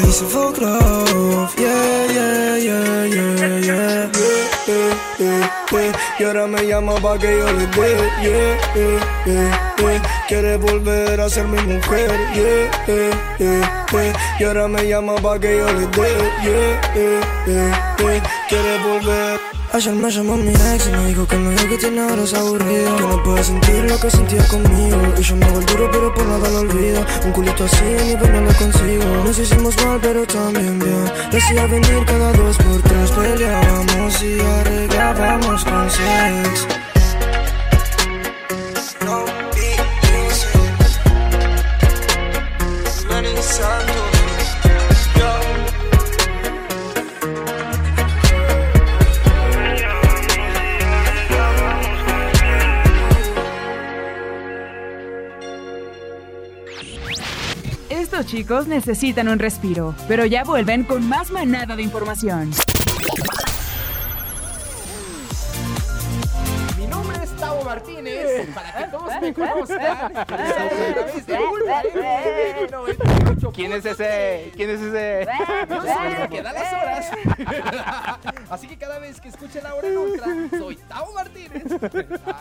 Le 0.05 0.11
hice 0.11 0.23
fuck 0.25 0.57
love 0.59 1.55
Yeah, 1.57 2.05
yeah, 2.13 2.57
yeah, 2.57 3.05
yeah, 3.05 3.35
yeah 3.39 4.09
Yeah, 4.17 4.37
yeah, 4.67 4.93
yeah, 5.19 5.49
yeah. 5.71 5.91
Y 6.19 6.23
ahora 6.23 6.47
me 6.47 6.61
llama 6.67 6.95
pa' 7.01 7.17
que 7.17 7.39
yo 7.39 7.51
le 7.51 7.65
dé 7.67 7.89
Yeah, 8.21 8.57
yeah, 8.75 8.99
yeah, 9.25 9.75
yeah. 9.79 10.01
Quiere 10.27 10.57
volver 10.57 11.19
a 11.19 11.29
ser 11.29 11.47
mi 11.47 11.57
mujer 11.61 12.11
Yeah, 12.35 12.69
yeah, 12.87 13.11
yeah, 13.39 13.85
yeah. 13.91 14.13
Y 14.39 14.43
ahora 14.43 14.67
me 14.67 14.87
llama 14.87 15.15
pa' 15.15 15.39
que 15.39 15.57
yo 15.57 15.65
le 15.73 15.87
dé 15.87 16.09
Yeah, 16.43 16.81
yeah, 16.95 17.21
yeah, 17.47 17.97
yeah. 17.99 18.21
Quiere 18.47 18.77
volver 18.83 19.39
Ayer 19.75 19.93
me 19.93 20.09
llamó 20.09 20.37
mi 20.37 20.53
ex 20.53 20.87
y 20.87 20.91
me 20.91 21.07
dijo 21.07 21.27
que 21.27 21.35
el 21.35 21.43
novio 21.43 21.67
que 21.67 21.77
tiene 21.77 21.99
ahora 21.99 22.23
es 22.23 22.33
aburrido 22.33 22.95
Que 22.95 23.03
no 23.03 23.21
puede 23.23 23.43
sentir 23.43 23.83
lo 23.83 23.99
que 23.99 24.09
sentía 24.09 24.47
conmigo. 24.47 25.01
Y 25.17 25.21
yo 25.21 25.35
me 25.35 25.45
hago 25.47 25.59
el 25.59 25.65
duro 25.65 25.89
pero 25.91 26.13
por 26.13 26.25
nada 26.25 26.49
lo 26.49 26.59
olvido. 26.59 27.05
Un 27.25 27.31
culito 27.33 27.65
así 27.65 27.83
ni 28.07 28.15
pero 28.15 28.39
no 28.39 28.47
lo 28.47 28.53
consigo. 28.53 29.03
Nos 29.25 29.37
hicimos 29.37 29.75
mal 29.83 29.99
pero 30.01 30.25
también 30.25 30.79
bien. 30.79 31.11
Decía 31.29 31.67
venir 31.67 32.05
cada 32.05 32.31
dos 32.31 32.55
por 32.55 32.81
tres 32.83 33.11
Peleábamos 33.11 34.23
y 34.23 34.39
arreglábamos 34.39 35.65
con 35.65 35.89
sex 35.91 36.84
chicos 58.35 58.67
necesitan 58.67 59.29
un 59.29 59.39
respiro, 59.39 59.95
pero 60.09 60.25
ya 60.25 60.43
vuelven 60.43 60.83
con 60.83 61.07
más 61.07 61.31
manada 61.31 61.77
de 61.77 61.83
información. 61.83 62.51
¿Quién 73.53 73.71
es 73.71 73.85
ese? 73.85 74.51
¿Quién 74.55 74.69
es 74.69 74.81
ese? 74.81 75.27
Que 76.29 76.41
da 76.41 76.51
las 76.53 76.73
horas. 76.73 77.11
Así 78.49 78.67
que 78.67 78.77
cada 78.77 78.99
vez 78.99 79.21
que 79.21 79.29
escuchen 79.29 79.63
la 79.63 79.75
hora 79.75 79.87
en 79.87 79.97
Ultra, 79.97 80.27
soy 80.57 80.75
Tavo 80.75 81.13
Martínez. 81.13 81.63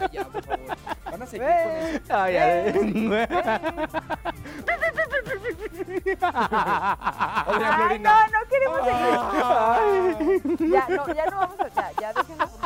Ay, 0.01 0.09
ya, 0.13 0.25
por 0.25 0.43
favor. 0.43 0.77
Van 1.11 1.23
a 1.23 1.27
seguir 1.27 1.47
con 1.47 1.71
eso. 1.71 2.01
Ay, 2.11 2.37
ay. 2.37 2.73
No, 8.01 8.27
no 8.27 8.39
queremos 8.51 8.81
seguir. 8.85 10.73
Ya, 10.73 10.87
no, 10.89 11.15
ya 11.15 11.27
no 11.27 11.37
vamos 11.39 11.61
a. 11.61 11.69
Ya, 11.71 11.91
ya. 12.01 12.13
Ya. 12.13 12.64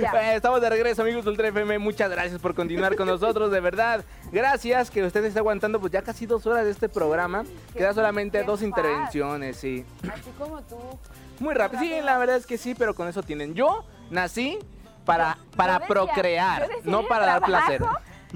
Ya. 0.00 0.12
Eh, 0.32 0.36
Estamos 0.36 0.60
de 0.60 0.70
regreso, 0.70 1.02
amigos 1.02 1.26
Ultra 1.26 1.48
FM. 1.48 1.78
Muchas 1.78 2.10
gracias 2.10 2.40
por 2.40 2.54
continuar 2.54 2.96
con 2.96 3.06
nosotros, 3.06 3.50
de 3.50 3.60
verdad. 3.60 4.04
Gracias 4.32 4.90
que 4.90 5.02
usted 5.04 5.24
está 5.24 5.40
aguantando 5.40 5.80
pues 5.80 5.92
ya 5.92 6.02
casi 6.02 6.26
dos 6.26 6.46
horas 6.46 6.64
de 6.64 6.70
este 6.70 6.88
programa. 6.88 7.44
Queda 7.76 7.92
solamente 7.92 8.42
dos 8.44 8.62
intervenciones, 8.62 9.56
sí. 9.56 9.84
Así 10.10 10.30
como 10.38 10.62
tú. 10.62 10.76
Muy 11.40 11.54
rápido. 11.54 11.82
Sí, 11.82 12.00
la 12.02 12.18
verdad 12.18 12.36
es 12.36 12.46
que 12.46 12.56
sí, 12.58 12.74
pero 12.74 12.94
con 12.94 13.08
eso 13.08 13.22
tienen. 13.22 13.54
Yo 13.54 13.84
nací 14.10 14.58
para, 15.04 15.38
para 15.56 15.74
Yo 15.74 15.78
decía- 15.80 15.88
procrear, 15.94 16.68
no 16.84 17.06
para 17.06 17.26
dar 17.26 17.42
placer. 17.42 17.82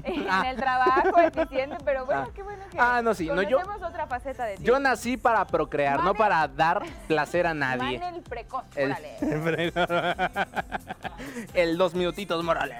Trabajo, 0.05 0.21
En 0.25 0.29
Ah. 0.29 0.49
el 0.51 0.55
trabajo, 0.57 1.19
eficiente, 1.19 1.77
pero 1.83 2.05
bueno, 2.05 2.25
Ah. 2.27 2.31
qué 2.33 2.43
bueno 2.43 2.63
que. 2.71 2.77
Ah, 2.79 3.01
no, 3.03 3.13
sí, 3.13 3.27
no, 3.27 3.41
yo- 3.41 3.59
otra 3.85 4.07
faceta 4.07 4.45
de 4.45 4.57
ti. 4.57 4.63
Yo 4.63 4.79
nací 4.79 5.17
para 5.17 5.45
procrear, 5.45 5.97
no 5.97 6.13
Mane- 6.13 6.17
para 6.17 6.47
dar 6.47 6.83
placer 7.07 7.47
a 7.47 7.53
nadie. 7.53 7.99
Man 7.99 8.15
el 8.15 8.21
precoz, 8.21 8.63
El, 8.75 8.91
órale. 8.91 9.17
el 11.53 11.77
dos 11.77 11.93
minutitos, 11.93 12.43
Morales. 12.43 12.77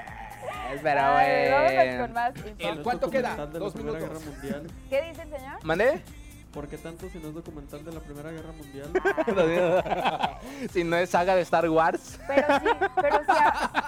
Pero 0.81 1.01
Ay, 1.01 1.75
bueno. 1.75 2.01
con 2.03 2.13
más 2.13 2.33
¿El 2.59 2.81
cuánto 2.81 3.09
queda? 3.09 3.35
Dos 3.45 3.75
minutos. 3.75 4.09
¿Qué 4.89 5.01
dice 5.03 5.21
el 5.23 5.29
señor? 5.29 5.63
¿Mandé? 5.63 6.01
¿Por 6.55 6.67
qué 6.69 6.77
tanto 6.77 7.09
si 7.09 7.19
no 7.19 7.27
es 7.27 7.35
documental 7.35 7.83
de 7.83 7.91
la 7.91 7.99
Primera 7.99 8.31
Guerra 8.31 8.53
Mundial? 8.53 8.89
si 10.71 10.85
no 10.85 10.95
es 10.95 11.09
saga 11.09 11.35
de 11.35 11.41
Star 11.41 11.67
Wars. 11.69 12.17
Pero 12.25 12.47
sí, 12.59 12.69
pero 12.95 13.17
sí, 13.17 13.33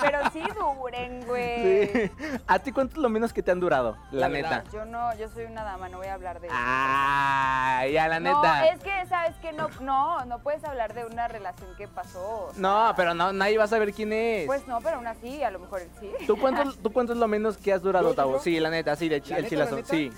pero 0.01 0.19
sí 0.33 0.41
duren, 0.53 1.25
güey. 1.25 1.87
Sí. 1.87 2.11
¿A 2.45 2.59
ti 2.59 2.73
cuánto 2.73 2.95
es 2.95 2.97
lo 3.01 3.07
menos 3.07 3.31
que 3.31 3.41
te 3.41 3.51
han 3.51 3.61
durado? 3.61 3.95
La, 4.11 4.27
La 4.27 4.29
neta. 4.29 4.63
Yo 4.73 4.83
no, 4.83 5.15
yo 5.15 5.29
soy 5.29 5.45
una 5.45 5.63
dama, 5.63 5.87
no 5.87 5.97
voy 5.99 6.07
a 6.07 6.15
hablar 6.15 6.41
de 6.41 6.47
eso. 6.47 6.55
Ah, 6.59 7.85
ya 7.91 8.09
la 8.09 8.19
no, 8.19 8.35
neta. 8.41 8.67
es 8.67 8.81
que 8.81 9.05
sabes 9.07 9.35
que 9.37 9.53
no, 9.53 9.69
no, 9.79 10.25
no 10.25 10.39
puedes 10.39 10.61
hablar 10.65 10.93
de 10.93 11.05
una 11.05 11.29
relación 11.29 11.69
que 11.77 11.87
pasó. 11.87 12.47
o 12.49 12.51
sea, 12.53 12.61
No, 12.61 12.93
pero 12.97 13.13
no, 13.13 13.31
nadie 13.31 13.57
va 13.57 13.63
a 13.63 13.67
saber 13.67 13.93
quién 13.93 14.11
es. 14.11 14.45
Pues 14.45 14.67
no, 14.67 14.81
pero 14.81 14.97
aún 14.97 15.07
así, 15.07 15.41
a 15.41 15.51
lo 15.51 15.59
mejor 15.59 15.81
sí. 16.01 16.11
¿Tú 16.27 16.37
cuánto, 16.37 16.73
¿Tú 16.73 16.91
cuánto 16.91 17.13
es 17.13 17.19
lo 17.19 17.29
menos 17.29 17.55
que 17.57 17.71
has 17.71 17.81
durado, 17.81 18.07
¿Yo, 18.09 18.11
yo, 18.11 18.15
Tavo? 18.15 18.39
Sí, 18.39 18.59
la 18.59 18.69
neta, 18.69 18.93
sí, 18.97 19.07
de 19.07 19.21
chi- 19.21 19.29
¿La 19.31 19.37
el 19.37 19.43
neta, 19.43 19.49
chilazo. 19.49 19.71
la 19.71 19.77
neta? 19.77 19.89
Sí. 19.89 20.11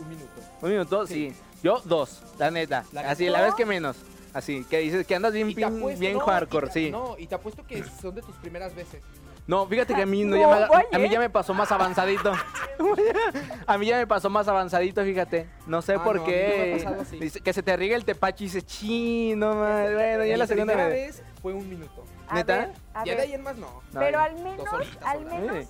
Un 0.00 0.08
minuto. 0.08 0.40
¿Un 0.62 0.70
minuto? 0.70 1.06
Sí. 1.06 1.32
Yo, 1.62 1.80
dos, 1.84 2.22
la 2.38 2.50
neta. 2.50 2.84
¿La 2.92 3.02
Así, 3.10 3.28
la 3.28 3.40
vez 3.42 3.54
que 3.54 3.64
menos. 3.64 3.96
Así, 4.34 4.64
que 4.68 4.78
dices 4.78 5.06
que 5.06 5.14
andas 5.14 5.32
bien, 5.32 5.46
bien, 5.54 5.68
apuesto- 5.78 6.00
bien 6.00 6.14
no, 6.18 6.20
hardcore, 6.26 6.66
te- 6.66 6.72
sí. 6.72 6.90
No, 6.90 7.16
y 7.18 7.26
te 7.26 7.36
apuesto 7.36 7.64
que 7.66 7.84
son 7.84 8.14
de 8.14 8.22
tus 8.22 8.34
primeras 8.36 8.74
veces. 8.74 9.00
No, 9.46 9.66
fíjate 9.66 9.94
que 9.94 10.02
a 10.02 10.06
mí, 10.06 10.24
no, 10.24 10.36
No, 10.36 10.40
ya 10.42 10.68
me, 10.90 10.96
a 10.96 10.98
mí 10.98 11.08
ya 11.08 11.18
me 11.20 11.30
pasó 11.30 11.54
más 11.54 11.70
avanzadito. 11.70 12.32
a 13.66 13.78
mí 13.78 13.86
ya 13.86 13.96
me 13.98 14.06
pasó 14.06 14.30
más 14.30 14.48
avanzadito, 14.48 15.02
fíjate. 15.04 15.48
No 15.66 15.82
sé 15.82 15.94
Ah, 15.94 16.04
por 16.04 16.16
no, 16.16 16.24
qué. 16.24 16.84
Dice 17.20 17.40
que 17.40 17.52
se 17.52 17.62
te 17.62 17.76
riega 17.76 17.96
el 17.96 18.04
tepache 18.04 18.44
y 18.44 18.46
dices, 18.48 18.66
chino, 18.66 19.54
madre. 19.54 19.94
Bueno, 19.94 20.24
ya 20.24 20.36
la 20.36 20.46
segunda 20.46 20.72
primera 20.74 20.88
vez. 20.90 21.18
vez 21.18 21.22
fue 21.40 21.52
un 21.52 21.68
minuto. 21.68 22.04
A 22.28 22.34
¿Neta? 22.36 22.56
ver, 22.56 22.72
a 22.94 23.04
Ya 23.04 23.12
de 23.12 23.16
ver, 23.18 23.26
ahí 23.28 23.34
en 23.34 23.42
más 23.42 23.56
no. 23.56 23.82
No, 23.92 24.00
pero 24.00 24.18
al 24.18 24.34
menos, 24.34 24.66
al 25.04 25.24
menos 25.26 25.66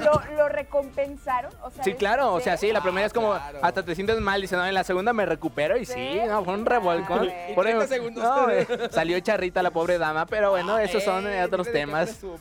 lo, 0.00 0.36
lo 0.36 0.48
recompensaron. 0.48 1.52
O 1.62 1.70
sea, 1.70 1.84
Sí, 1.84 1.90
¿es 1.90 1.96
claro, 1.96 2.32
o 2.34 2.40
sea, 2.40 2.56
sí, 2.56 2.72
la 2.72 2.82
primera 2.82 3.06
es 3.06 3.12
como 3.12 3.32
claro. 3.32 3.58
hasta 3.62 3.84
te 3.84 3.94
sientes 3.94 4.18
mal, 4.20 4.40
dice, 4.40 4.56
no, 4.56 4.64
en 4.66 4.74
la 4.74 4.84
segunda 4.84 5.12
me 5.12 5.26
recupero 5.26 5.76
y 5.76 5.84
sí, 5.84 5.92
¿Sí? 5.94 6.20
no, 6.28 6.44
fue 6.44 6.54
un 6.54 6.66
revolcón. 6.66 7.28
Ah, 7.30 7.46
Por 7.54 7.64
30 7.64 7.84
eso- 7.84 7.94
segundos. 7.94 8.24
no, 8.24 8.50
eh, 8.50 8.66
salió 8.90 9.18
charrita 9.20 9.62
la 9.62 9.70
pobre 9.70 9.98
dama, 9.98 10.26
pero 10.26 10.50
bueno, 10.50 10.78
esos 10.78 11.02
son 11.02 11.26
eh, 11.26 11.40
Eh, 11.40 11.44
otros 11.44 11.70
temas. 11.70 12.20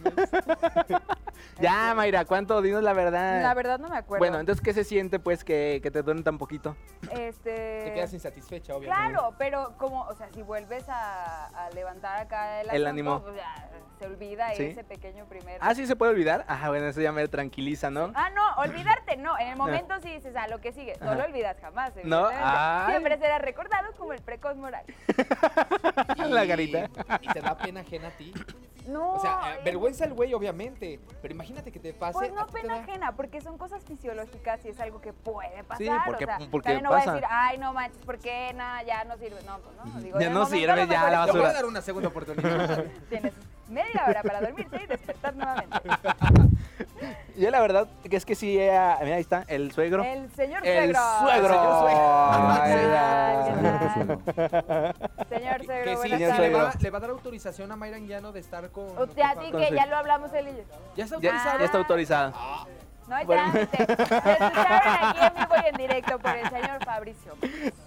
Ya, 1.59 1.93
Mayra, 1.95 2.25
¿cuánto? 2.25 2.61
Dinos 2.61 2.81
la 2.81 2.93
verdad. 2.93 3.41
La 3.41 3.53
verdad 3.53 3.77
no 3.79 3.87
me 3.89 3.97
acuerdo. 3.97 4.19
Bueno, 4.19 4.39
entonces, 4.39 4.63
¿qué 4.63 4.73
se 4.73 4.83
siente, 4.83 5.19
pues, 5.19 5.43
que, 5.43 5.79
que 5.83 5.91
te 5.91 6.01
duelen 6.01 6.23
tan 6.23 6.37
poquito? 6.37 6.75
este... 7.11 7.81
Te 7.85 7.93
quedas 7.93 8.13
insatisfecha, 8.13 8.75
obviamente. 8.75 9.11
Claro, 9.11 9.33
pero 9.37 9.73
como, 9.77 10.01
o 10.03 10.15
sea, 10.15 10.29
si 10.33 10.41
vuelves 10.41 10.87
a, 10.89 11.47
a 11.47 11.69
levantar 11.71 12.19
acá 12.19 12.61
el, 12.61 12.69
El 12.71 12.87
ánimo. 12.87 13.21
pues 13.21 13.35
ya 13.35 13.69
se 13.99 14.05
olvida 14.07 14.53
Sí. 14.55 14.63
ese 14.65 14.83
pequeño 14.83 15.25
primer... 15.25 15.57
Ah, 15.61 15.75
sí, 15.75 15.85
se 15.85 15.95
puede 15.95 16.11
olvidar. 16.13 16.45
Ah, 16.47 16.69
bueno, 16.69 16.87
eso 16.87 17.01
ya 17.01 17.11
me 17.11 17.27
tranquiliza, 17.41 17.89
¿no? 17.89 18.11
Ah, 18.15 18.29
no, 18.29 18.55
olvidarte 18.61 19.17
no. 19.17 19.37
En 19.39 19.47
el 19.49 19.55
momento 19.55 19.95
sí 20.01 20.09
dices, 20.09 20.35
ah, 20.35 20.47
lo 20.47 20.59
que 20.61 20.71
sigue. 20.71 20.95
No 21.01 21.15
lo 21.15 21.23
olvidas 21.25 21.57
jamás. 21.59 21.93
No, 22.03 22.27
ay. 22.31 22.91
Siempre 22.91 23.17
será 23.17 23.39
recordado 23.39 23.91
como 23.97 24.13
el 24.13 24.21
precoz 24.21 24.55
moral. 24.57 24.83
la 26.29 26.47
carita. 26.47 26.89
Y 27.21 27.27
te 27.27 27.41
da 27.41 27.57
pena 27.57 27.81
ajena 27.81 28.09
a 28.09 28.11
ti. 28.11 28.33
No. 28.87 29.13
O 29.13 29.19
sea, 29.19 29.39
eh, 29.57 29.61
vergüenza 29.63 30.05
el 30.05 30.13
güey, 30.13 30.33
obviamente. 30.33 30.99
Pero 31.21 31.33
imagínate 31.33 31.71
que 31.71 31.79
te 31.79 31.93
pase. 31.93 32.13
Pues 32.13 32.33
no 32.33 32.41
a 32.41 32.47
pena 32.47 32.75
da- 32.75 32.81
ajena, 32.81 33.11
porque 33.11 33.39
son 33.41 33.57
cosas 33.57 33.83
fisiológicas 33.85 34.63
y 34.65 34.69
es 34.69 34.79
algo 34.79 35.01
que 35.01 35.13
puede 35.13 35.63
pasar. 35.63 35.77
Sí, 35.77 35.89
porque- 36.05 36.25
o 36.25 36.27
sea, 36.27 36.37
porque 36.49 36.65
también 36.69 36.83
no 36.83 36.89
voy 36.89 36.99
pasa. 36.99 37.11
a 37.11 37.13
decir, 37.13 37.27
ay, 37.31 37.57
no 37.59 37.73
manches, 37.73 38.03
¿por 38.05 38.17
qué? 38.19 38.53
No, 38.53 38.63
ya 38.85 39.03
no 39.03 39.17
sirve. 39.17 39.39
No, 39.45 39.59
pues 39.59 39.75
no. 39.77 40.01
Digo, 40.01 40.19
Ya 40.19 40.29
no 40.29 40.45
sirve, 40.45 40.71
a 40.81 40.85
ya, 40.85 41.09
la 41.09 41.19
es 41.21 41.25
Te 41.25 41.31
voy 41.31 41.41
a 41.41 41.43
basura. 41.43 41.53
dar 41.53 41.65
una 41.65 41.81
segunda 41.81 42.09
oportunidad. 42.09 42.83
Tienes 43.09 43.33
media 43.71 44.05
hora 44.07 44.21
para 44.23 44.41
dormirte 44.41 44.83
y 44.83 44.87
despertar 44.87 45.35
nuevamente. 45.35 45.77
Yo 47.37 47.49
la 47.49 47.61
verdad 47.61 47.87
que 48.07 48.15
es 48.15 48.25
que 48.25 48.35
sí, 48.35 48.57
eh, 48.59 48.69
mira, 49.01 49.15
ahí 49.15 49.21
está, 49.21 49.43
el 49.47 49.71
suegro. 49.71 50.03
El 50.03 50.29
señor 50.31 50.65
El 50.65 50.93
suegro. 50.95 51.01
suegro. 51.21 51.47
señor 51.47 51.79
suegro. 51.79 52.31
Ay, 52.31 52.71
¿Qué 52.71 52.81
ya. 52.91 52.93
tal? 52.93 54.19
¿Qué 54.35 54.49
tal? 54.49 55.29
Señor 55.29 55.57
que 55.59 55.65
suegro, 55.65 55.91
sí, 55.91 55.95
buenas 55.95 56.19
señor 56.19 56.19
le 56.19 56.27
tardes. 56.35 56.53
va, 56.53 56.61
suegro. 56.71 56.79
le 56.81 56.89
va 56.89 56.97
a 56.97 57.01
dar 57.01 57.09
autorización 57.11 57.71
a 57.71 57.75
Mayra 57.75 57.97
Anguiano 57.97 58.31
de 58.31 58.39
estar 58.41 58.69
con. 58.69 58.85
O 58.97 59.07
sea, 59.07 59.29
a 59.31 59.35
ti 59.39 59.51
Con 59.51 59.61
que 59.61 59.71
ya 59.73 59.85
lo 59.85 59.95
hablamos 59.97 60.31
él 60.33 60.49
y 60.49 60.51
yo. 60.57 60.63
¿Ya 60.95 61.05
está 61.05 61.19
Ya, 61.19 61.29
autorizado? 61.29 61.59
ya 61.59 61.65
está 61.65 61.77
autorizada. 61.77 62.33
No 63.07 63.15
hay 63.15 63.25
Bueno. 63.25 63.51
trámite. 63.51 63.77
Aquí 63.93 65.19
en 65.25 65.33
vivo 65.35 65.53
y 65.63 65.69
en 65.69 65.75
directo 65.75 66.19
por 66.19 66.35
el 66.35 66.49
señor 66.49 66.85
Fabricio. 66.85 67.33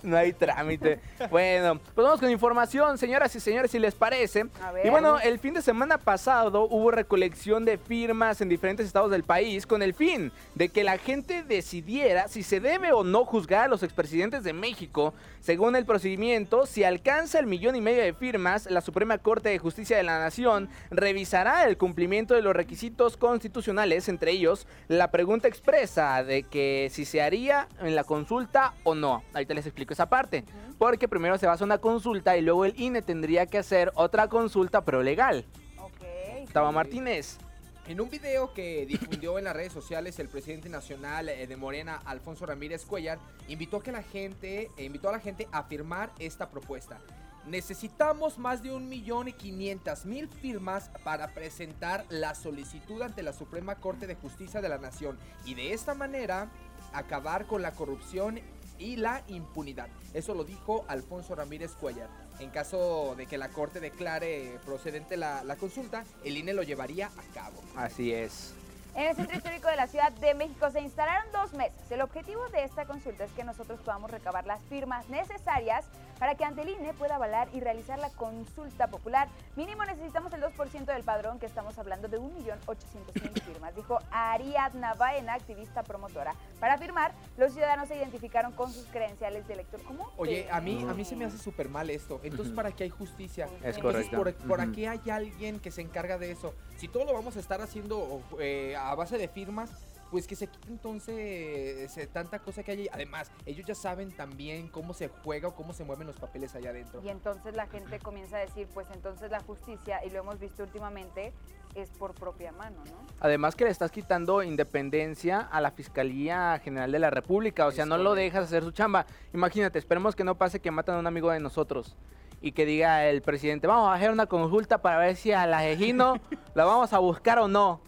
No 0.03 0.17
hay 0.17 0.33
trámite. 0.33 1.01
Bueno, 1.31 1.81
pues 1.95 2.05
vamos 2.05 2.21
con 2.21 2.31
información, 2.31 2.99
señoras 2.99 3.35
y 3.35 3.41
señores, 3.41 3.71
si 3.71 3.79
les 3.79 3.95
parece. 3.95 4.45
A 4.63 4.73
ver. 4.73 4.85
Y 4.87 4.91
bueno, 4.91 5.19
el 5.21 5.39
fin 5.39 5.55
de 5.55 5.63
semana 5.63 5.99
pasado 5.99 6.67
hubo 6.69 6.91
recolección 6.91 7.65
de 7.65 7.79
firmas 7.79 8.41
en 8.41 8.49
diferentes 8.49 8.87
estados 8.87 9.11
del 9.11 9.25
país 9.25 9.67
con 9.67 9.83
el 9.83 9.95
fin 9.95 10.33
de 10.55 10.69
que 10.69 10.85
la 10.85 10.99
gente 10.99 11.43
decidiera 11.43 12.29
si 12.29 12.43
se 12.43 12.61
debe 12.61 12.93
o 12.93 13.03
no 13.05 13.25
juzgar 13.25 13.65
a 13.65 13.69
los 13.69 13.83
expresidentes 13.83 14.45
de 14.45 14.53
México. 14.53 15.15
Según 15.41 15.77
el 15.77 15.85
procedimiento, 15.85 16.67
si 16.67 16.85
alcanza 16.85 17.39
el 17.39 17.47
millón 17.47 17.77
y 17.77 17.81
medio 17.81 18.03
de 18.03 18.15
firmas, 18.15 18.67
la 18.71 18.81
Suprema 18.81 19.19
Corte 19.19 19.51
de 19.51 19.59
Justicia 19.59 19.97
de 19.97 20.03
la 20.03 20.19
Nación 20.19 20.69
revisará 20.91 21.65
el 21.67 21.77
cumplimiento 21.77 22.35
de 22.35 22.43
los 22.43 22.55
requisitos 22.55 23.17
constitucionales, 23.17 24.09
entre 24.09 24.31
ellos 24.33 24.67
la 24.89 25.11
pregunta 25.15 25.47
expresa 25.47 26.25
de 26.25 26.43
que 26.43 26.89
si 26.91 27.05
se 27.05 27.23
haría 27.23 27.69
en 27.79 27.95
la 27.95 28.03
consulta 28.03 28.75
o 28.83 28.97
no. 28.97 29.23
Ahorita 29.33 29.55
les 29.55 29.65
explico 29.65 29.93
esa 29.93 30.09
parte. 30.09 30.43
Porque 30.77 31.07
primero 31.07 31.39
se 31.39 31.47
va 31.47 31.53
a 31.53 31.55
hacer 31.55 31.67
una 31.67 31.79
consulta 31.79 32.37
y 32.37 32.41
luego 32.41 32.65
el 32.65 32.75
INE 32.81 33.01
tendría 33.01 33.47
que 33.47 33.59
hacer 33.59 33.93
otra 33.95 34.27
consulta, 34.27 34.85
pero 34.85 35.05
legal. 35.05 35.45
Ok. 35.79 36.51
Taba 36.53 36.73
Martínez. 36.73 37.39
En 37.87 38.01
un 38.01 38.11
video 38.11 38.53
que 38.55 38.87
difundió 38.87 39.39
en 39.39 39.45
las 39.45 39.55
redes 39.55 39.73
sociales 39.73 40.19
el 40.19 40.29
presidente 40.29 40.69
nacional 40.69 41.29
eh, 41.29 41.47
de 41.47 41.57
Morena, 41.57 42.03
Alfonso 42.07 42.45
Ramírez 42.45 42.85
Cuellar, 42.85 43.21
invitó 43.47 43.77
a 43.77 43.83
que 43.85 43.93
la 43.93 44.03
gente, 44.03 44.69
eh, 44.77 44.85
invitó 44.85 45.11
a 45.11 45.13
la 45.13 45.21
gente 45.21 45.47
a 45.53 45.63
firmar 45.63 46.11
esta 46.19 46.51
propuesta. 46.51 46.99
Necesitamos 47.47 48.39
más 48.39 48.63
de 48.63 48.73
un 48.73 48.89
millón 48.89 49.29
y 49.29 49.35
quinientas 49.35 50.07
mil 50.07 50.29
firmas 50.29 50.91
para 51.05 51.29
presentar 51.29 52.07
la 52.09 52.35
solicitud 52.35 53.03
ante 53.03 53.23
la 53.23 53.35
Suprema 53.35 53.75
Corte 53.75 54.07
de 54.07 54.15
Justicia 54.15 54.63
de 54.63 54.71
la 54.71 54.79
Nación 54.79 55.19
y 55.45 55.55
de 55.55 55.75
esta 55.75 55.95
manera 55.95 56.49
acabar 56.95 57.47
con 57.47 57.61
la 57.61 57.73
corrupción 57.73 58.41
y 58.79 58.97
la 58.97 59.23
impunidad. 59.29 59.89
Eso 60.15 60.35
lo 60.35 60.45
dijo 60.45 60.87
Alfonso 60.89 61.35
Ramírez 61.35 61.73
Cuellar. 61.73 62.09
En 62.41 62.49
caso 62.51 63.15
de 63.15 63.27
que 63.27 63.37
la 63.37 63.51
Corte 63.51 63.79
declare 63.79 64.59
procedente 64.65 65.19
la, 65.19 65.45
la 65.45 65.57
consulta, 65.57 66.05
el 66.25 66.39
INE 66.39 66.55
lo 66.55 66.63
llevaría 66.63 67.09
a 67.09 67.35
cabo. 67.35 67.63
Así 67.77 68.13
es. 68.13 68.55
En 68.97 69.07
el 69.09 69.17
Centro 69.17 69.37
Histórico 69.37 69.69
de 69.69 69.77
la 69.77 69.89
Ciudad 69.89 70.13
de 70.13 70.35
México 70.35 70.71
se 70.71 70.81
instalaron 70.81 71.31
dos 71.33 71.53
mesas. 71.53 71.91
El 71.91 72.01
objetivo 72.01 72.49
de 72.51 72.63
esta 72.63 72.87
consulta 72.87 73.25
es 73.25 73.33
que 73.33 73.43
nosotros 73.43 73.81
podamos 73.81 74.09
recabar 74.09 74.47
las 74.47 74.63
firmas 74.63 75.09
necesarias 75.09 75.85
para 76.19 76.35
que 76.35 76.45
ante 76.45 76.63
el 76.63 76.71
INE 76.71 76.95
pueda 76.95 77.17
avalar 77.17 77.49
y 77.53 77.61
realizar 77.61 77.99
la 77.99 78.11
consulta 78.11 78.87
popular. 78.87 79.29
Mínimo 79.57 79.85
necesitamos 79.85 80.33
el 80.33 80.43
2% 80.43 80.85
del 80.85 81.03
padrón, 81.03 81.39
que 81.39 81.47
estamos 81.47 81.79
hablando 81.79 82.09
de 82.09 82.19
1.800.000 82.21 83.43
firmas, 83.45 83.75
dijo 83.75 83.99
Ariadna 84.11 84.95
Baena, 84.95 85.35
activista 85.35 85.83
promotora. 85.83 86.35
Para 86.61 86.79
firmar, 86.79 87.13
los 87.37 87.53
ciudadanos 87.53 87.89
se 87.89 87.97
identificaron 87.97 88.53
con 88.53 88.73
sus 88.73 88.87
credenciales 88.87 89.47
de 89.47 89.55
elector 89.55 89.83
común. 89.83 90.07
Oye, 90.17 90.49
a 90.51 90.61
mí, 90.61 90.87
a 90.89 90.95
mí 90.95 91.05
se 91.05 91.17
me 91.17 91.25
hace 91.25 91.39
súper 91.39 91.69
mal 91.69 91.91
esto. 91.91 92.21
Entonces. 92.23 92.55
¿para 92.55 92.73
qué 92.73 92.85
hay 92.85 92.91
justicia? 92.91 93.49
Es 93.63 93.77
Entonces, 93.77 94.09
correcto. 94.09 94.43
¿por, 94.45 94.49
por 94.49 94.61
aquí 94.61 94.87
hay 94.87 95.01
alguien 95.11 95.61
que 95.61 95.71
se 95.71 95.83
encarga 95.83 96.19
de 96.19 96.31
eso? 96.31 96.55
Si 96.77 96.89
todo 96.89 97.05
lo 97.05 97.13
vamos 97.13 97.37
a 97.37 97.41
estar 97.41 97.61
haciendo 97.61 98.23
eh, 98.39 98.77
a 98.77 98.95
base 98.95 99.19
de 99.19 99.29
firmas, 99.29 99.71
pues 100.11 100.27
que 100.27 100.37
se 100.37 100.47
quite 100.47 100.69
entonces 100.69 101.97
eh, 101.97 102.09
tanta 102.13 102.39
cosa 102.39 102.63
que 102.63 102.73
hay. 102.73 102.81
ahí. 102.81 102.89
Además, 102.93 103.31
ellos 103.47 103.67
ya 103.67 103.75
saben 103.75 104.13
también 104.13 104.69
cómo 104.69 104.95
se 104.95 105.09
juega 105.09 105.49
o 105.49 105.55
cómo 105.55 105.73
se 105.73 105.85
mueven 105.85 106.07
los 106.07 106.17
papeles 106.17 106.55
allá 106.55 106.71
adentro. 106.71 107.01
Y 107.03 107.09
entonces 107.09 107.55
la 107.55 107.67
gente 107.67 107.99
comienza 107.99 108.37
a 108.37 108.41
decir, 108.41 108.69
pues 108.73 108.89
entonces 108.93 109.31
la 109.31 109.41
justicia, 109.41 110.05
y 110.05 110.11
lo 110.11 110.21
hemos 110.21 110.39
visto 110.39 110.63
últimamente, 110.63 111.33
es 111.75 111.91
por 111.91 112.15
propia 112.15 112.53
mano, 112.53 112.77
¿no? 112.85 113.07
Además 113.21 113.57
que 113.57 113.65
le 113.65 113.71
estás 113.71 113.91
quitando 113.91 114.43
independencia 114.43 115.41
a 115.41 115.61
la 115.61 115.73
Fiscalía 115.73 116.61
General 116.63 116.91
de 116.91 116.99
la 116.99 117.11
República, 117.11 117.67
o 117.67 117.73
sea, 117.73 117.85
Es 117.85 117.89
no 117.91 117.99
lo 117.99 118.15
dejas 118.15 118.45
hacer 118.45 118.63
su 118.63 118.71
chamba. 118.71 119.07
Imagínate, 119.33 119.79
esperemos 119.79 120.15
que 120.15 120.25
no 120.25 120.37
pase 120.37 120.61
que 120.61 120.71
matan 120.71 120.97
a 120.97 120.99
un 121.01 121.07
amigo 121.07 121.31
de 121.31 121.41
nosotros 121.41 121.97
y 122.41 122.53
que 122.53 122.67
diga 122.67 123.07
el 123.07 123.23
presidente, 123.23 123.67
vamos 123.67 123.89
a 123.89 123.95
hacer 123.95 124.11
una 124.11 124.27
consulta 124.27 124.79
para 124.79 124.99
ver 124.99 125.17
si 125.17 125.33
a 125.33 125.47
la 125.47 125.61
Jejino 125.61 126.17
la 126.55 126.65
vamos 126.65 126.93
a 126.93 126.99
buscar 126.99 127.39
o 127.39 127.49
no. 127.49 127.81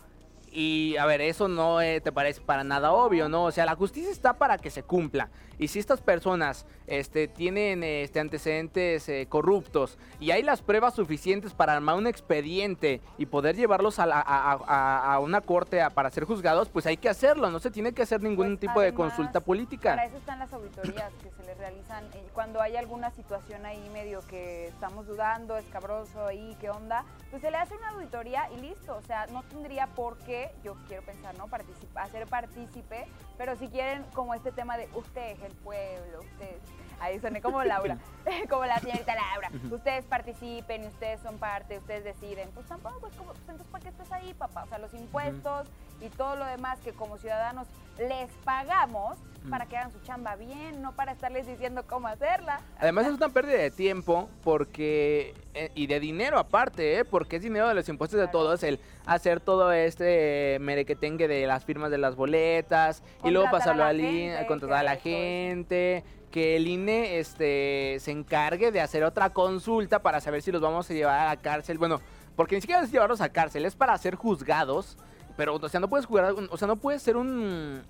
Y 0.58 0.96
a 0.96 1.04
ver, 1.04 1.20
eso 1.20 1.48
no 1.48 1.82
eh, 1.82 2.00
te 2.00 2.12
parece 2.12 2.40
para 2.40 2.64
nada 2.64 2.90
obvio, 2.90 3.28
¿no? 3.28 3.44
O 3.44 3.50
sea, 3.50 3.66
la 3.66 3.76
justicia 3.76 4.10
está 4.10 4.38
para 4.38 4.56
que 4.56 4.70
se 4.70 4.82
cumpla. 4.82 5.28
Y 5.58 5.68
si 5.68 5.78
estas 5.78 6.00
personas 6.00 6.66
este, 6.86 7.28
tienen 7.28 7.82
este, 7.82 8.20
antecedentes 8.20 9.08
eh, 9.08 9.26
corruptos 9.28 9.98
y 10.20 10.30
hay 10.30 10.42
las 10.42 10.62
pruebas 10.62 10.94
suficientes 10.94 11.54
para 11.54 11.72
armar 11.72 11.96
un 11.96 12.06
expediente 12.06 13.00
y 13.18 13.26
poder 13.26 13.56
llevarlos 13.56 13.98
a, 13.98 14.06
la- 14.06 14.20
a- 14.20 14.52
a- 14.66 15.14
a 15.14 15.18
una 15.20 15.40
corte 15.40 15.80
a- 15.80 15.90
para 15.90 16.10
ser 16.10 16.24
juzgados, 16.24 16.68
pues 16.68 16.86
hay 16.86 16.96
que 16.96 17.08
hacerlo. 17.08 17.50
No 17.50 17.58
se 17.58 17.70
tiene 17.70 17.92
que 17.92 18.02
hacer 18.02 18.22
ningún 18.22 18.48
Pues, 18.56 18.60
tipo 18.60 18.80
de 18.80 18.92
consulta 18.94 19.40
política. 19.40 19.90
Para 19.90 20.04
eso 20.06 20.16
están 20.18 20.38
las 20.38 20.52
auditorías 20.52 21.12
que 21.22 21.30
se 21.30 21.42
les 21.44 21.56
realizan 21.58 22.04
cuando 22.34 22.60
hay 22.60 22.76
alguna 22.76 23.10
situación 23.10 23.64
ahí 23.64 23.88
medio 23.92 24.20
que 24.28 24.66
estamos 24.68 25.06
dudando, 25.06 25.56
escabroso 25.56 26.26
ahí, 26.26 26.56
qué 26.60 26.68
onda, 26.70 27.04
pues 27.30 27.40
se 27.42 27.50
le 27.50 27.56
hace 27.56 27.74
una 27.76 27.90
auditoría 27.90 28.50
y 28.52 28.60
listo. 28.60 28.94
O 28.96 29.02
sea, 29.02 29.26
no 29.28 29.42
tendría 29.44 29.86
por 29.88 30.18
qué, 30.18 30.50
yo 30.62 30.76
quiero 30.86 31.02
pensar, 31.04 31.36
¿no? 31.38 31.48
Participa, 31.48 32.02
hacer 32.02 32.26
partícipe, 32.26 33.06
pero 33.38 33.56
si 33.56 33.68
quieren 33.68 34.04
como 34.14 34.34
este 34.34 34.52
tema 34.52 34.76
de 34.76 34.88
ustedes, 34.94 35.38
el 35.46 35.54
pueblo, 35.54 36.20
ustedes. 36.20 36.60
Ahí 36.98 37.20
soné 37.20 37.42
como 37.42 37.62
Laura, 37.62 37.98
como 38.48 38.64
la 38.64 38.78
señorita 38.80 39.14
Laura. 39.14 39.50
Ustedes 39.70 40.04
participen 40.06 40.86
ustedes 40.86 41.20
son 41.20 41.38
parte, 41.38 41.78
ustedes 41.78 42.04
deciden. 42.04 42.50
Pues 42.54 42.66
tampoco, 42.66 43.00
pues, 43.00 43.14
como, 43.16 43.30
pues 43.30 43.40
entonces, 43.40 43.66
¿para 43.68 43.82
qué 43.82 43.90
estás 43.90 44.12
ahí, 44.12 44.34
papá? 44.34 44.64
O 44.64 44.68
sea, 44.68 44.78
los 44.78 44.94
impuestos 44.94 45.68
y 46.00 46.08
todo 46.10 46.36
lo 46.36 46.44
demás 46.44 46.78
que 46.80 46.92
como 46.92 47.18
ciudadanos 47.18 47.66
les 47.98 48.30
pagamos 48.44 49.18
para 49.48 49.66
que 49.66 49.76
hagan 49.76 49.92
su 49.92 50.00
chamba 50.00 50.34
bien, 50.36 50.82
no 50.82 50.92
para 50.96 51.12
estarles 51.12 51.46
diciendo 51.46 51.84
cómo 51.86 52.08
hacerla. 52.08 52.60
Además 52.78 53.06
es 53.06 53.14
una 53.14 53.28
pérdida 53.28 53.58
de 53.58 53.70
tiempo 53.70 54.28
porque 54.42 55.34
eh, 55.54 55.70
y 55.74 55.86
de 55.86 56.00
dinero 56.00 56.38
aparte, 56.38 56.98
¿eh? 56.98 57.04
porque 57.04 57.36
es 57.36 57.42
dinero 57.42 57.68
de 57.68 57.74
los 57.74 57.88
impuestos 57.88 58.18
de 58.18 58.28
todos 58.28 58.62
el 58.62 58.80
hacer 59.06 59.40
todo 59.40 59.72
este 59.72 60.58
merequetengue 60.60 61.28
de 61.28 61.46
las 61.46 61.64
firmas 61.64 61.90
de 61.90 61.98
las 61.98 62.16
boletas 62.16 63.02
y 63.24 63.30
luego 63.30 63.50
pasarlo 63.50 63.84
al 63.84 64.00
INE, 64.00 64.32
gente, 64.32 64.46
contratar 64.46 64.78
a 64.78 64.82
la 64.82 64.96
gente, 64.96 66.04
que 66.30 66.56
el 66.56 66.66
INE 66.66 67.18
este 67.18 67.96
se 68.00 68.10
encargue 68.10 68.72
de 68.72 68.80
hacer 68.80 69.04
otra 69.04 69.30
consulta 69.30 70.02
para 70.02 70.20
saber 70.20 70.42
si 70.42 70.52
los 70.52 70.60
vamos 70.60 70.90
a 70.90 70.94
llevar 70.94 71.20
a 71.20 71.26
la 71.26 71.36
cárcel. 71.36 71.78
Bueno, 71.78 72.00
porque 72.34 72.56
ni 72.56 72.60
siquiera 72.60 72.82
es 72.82 72.92
llevarlos 72.92 73.20
a 73.20 73.30
cárcel, 73.30 73.64
es 73.64 73.76
para 73.76 73.96
ser 73.96 74.16
juzgados, 74.16 74.98
pero 75.36 75.54
o 75.54 75.68
sea, 75.68 75.80
no 75.80 75.88
puedes 75.88 76.06
jugar, 76.06 76.34
o 76.50 76.56
sea, 76.56 76.68
no 76.68 76.76
puedes 76.76 77.02
ser 77.02 77.16
un 77.16 77.82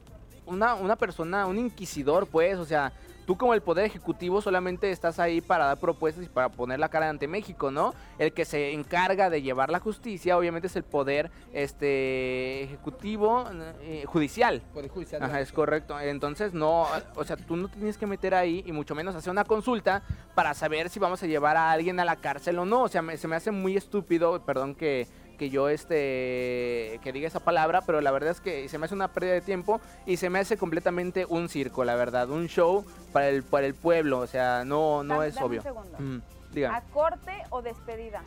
una, 0.46 0.74
una 0.74 0.96
persona, 0.96 1.46
un 1.46 1.58
inquisidor, 1.58 2.26
pues, 2.26 2.56
o 2.58 2.64
sea, 2.64 2.92
tú 3.26 3.36
como 3.36 3.52
el 3.54 3.60
Poder 3.60 3.84
Ejecutivo 3.84 4.40
solamente 4.40 4.90
estás 4.90 5.18
ahí 5.18 5.40
para 5.40 5.66
dar 5.66 5.78
propuestas 5.78 6.24
y 6.24 6.28
para 6.28 6.48
poner 6.48 6.78
la 6.78 6.88
cara 6.88 7.10
ante 7.10 7.26
México, 7.28 7.70
¿no? 7.70 7.92
El 8.18 8.32
que 8.32 8.44
se 8.44 8.72
encarga 8.72 9.28
de 9.30 9.42
llevar 9.42 9.68
la 9.70 9.80
justicia, 9.80 10.38
obviamente, 10.38 10.68
es 10.68 10.76
el 10.76 10.84
Poder 10.84 11.30
este, 11.52 12.62
Ejecutivo 12.62 13.44
eh, 13.82 14.04
Judicial. 14.06 14.62
Poder 14.72 14.90
judicial. 14.90 15.22
Ajá, 15.22 15.40
es 15.40 15.52
correcto. 15.52 15.98
Entonces, 16.00 16.54
no, 16.54 16.86
o 17.16 17.24
sea, 17.24 17.36
tú 17.36 17.56
no 17.56 17.68
tienes 17.68 17.98
que 17.98 18.06
meter 18.06 18.34
ahí 18.34 18.62
y 18.66 18.72
mucho 18.72 18.94
menos 18.94 19.14
hacer 19.14 19.30
una 19.30 19.44
consulta 19.44 20.02
para 20.34 20.54
saber 20.54 20.88
si 20.88 20.98
vamos 20.98 21.22
a 21.22 21.26
llevar 21.26 21.56
a 21.56 21.70
alguien 21.72 21.98
a 22.00 22.04
la 22.04 22.16
cárcel 22.16 22.58
o 22.58 22.64
no. 22.64 22.82
O 22.82 22.88
sea, 22.88 23.02
me- 23.02 23.16
se 23.16 23.26
me 23.28 23.36
hace 23.36 23.50
muy 23.50 23.76
estúpido, 23.76 24.40
perdón 24.44 24.74
que, 24.74 25.06
que 25.36 25.50
yo 25.50 25.68
este 25.68 26.98
que 27.02 27.12
diga 27.12 27.28
esa 27.28 27.40
palabra, 27.40 27.80
pero 27.82 28.00
la 28.00 28.10
verdad 28.10 28.30
es 28.32 28.40
que 28.40 28.68
se 28.68 28.78
me 28.78 28.86
hace 28.86 28.94
una 28.94 29.08
pérdida 29.08 29.32
de 29.34 29.40
tiempo 29.40 29.80
y 30.06 30.16
se 30.16 30.30
me 30.30 30.38
hace 30.38 30.56
completamente 30.56 31.26
un 31.28 31.48
circo, 31.48 31.84
la 31.84 31.94
verdad, 31.94 32.28
un 32.30 32.46
show 32.48 32.84
para 33.12 33.28
el 33.28 33.42
para 33.42 33.66
el 33.66 33.74
pueblo, 33.74 34.18
o 34.20 34.26
sea, 34.26 34.64
no 34.64 35.02
no 35.04 35.14
Dame- 35.14 35.26
es 35.28 35.34
dame 35.34 35.44
un 35.46 35.50
obvio. 35.50 35.62
segundo. 35.62 35.96
Mm. 35.98 36.22
¿A 36.70 36.80
corte 36.92 37.32
o 37.50 37.60
despedida? 37.62 38.22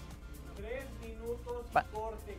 Pa- 1.74 1.86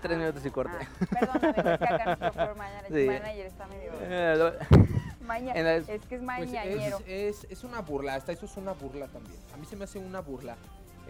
Tres 0.02 0.18
minutos 0.18 0.44
y 0.46 0.50
corte. 0.50 0.72
Ah, 0.80 1.06
perdóname, 1.10 1.48
es 1.74 1.78
que 1.78 1.84
acá 1.94 2.04
nuestro 2.06 2.32
floor 2.32 2.56
manager, 2.56 2.92
Sí. 2.92 3.06
manager 3.06 3.46
está 3.46 3.66
medio... 3.66 3.92
Eh, 4.00 4.52
Maña, 5.20 5.54
la- 5.54 5.76
es 5.76 5.84
que 5.86 5.94
es 5.94 6.02
Pues 6.08 6.22
mañañero. 6.22 6.98
es, 7.06 7.44
es, 7.44 7.50
es 7.50 7.64
una 7.64 7.80
burla, 7.82 8.14
hasta 8.14 8.32
eso 8.32 8.46
es 8.46 8.56
una 8.56 8.72
burla 8.72 9.06
también. 9.08 9.36
A 9.54 9.56
mí 9.58 9.66
se 9.66 9.76
me 9.76 9.84
hace 9.84 9.98
una 9.98 10.20
burla. 10.20 10.56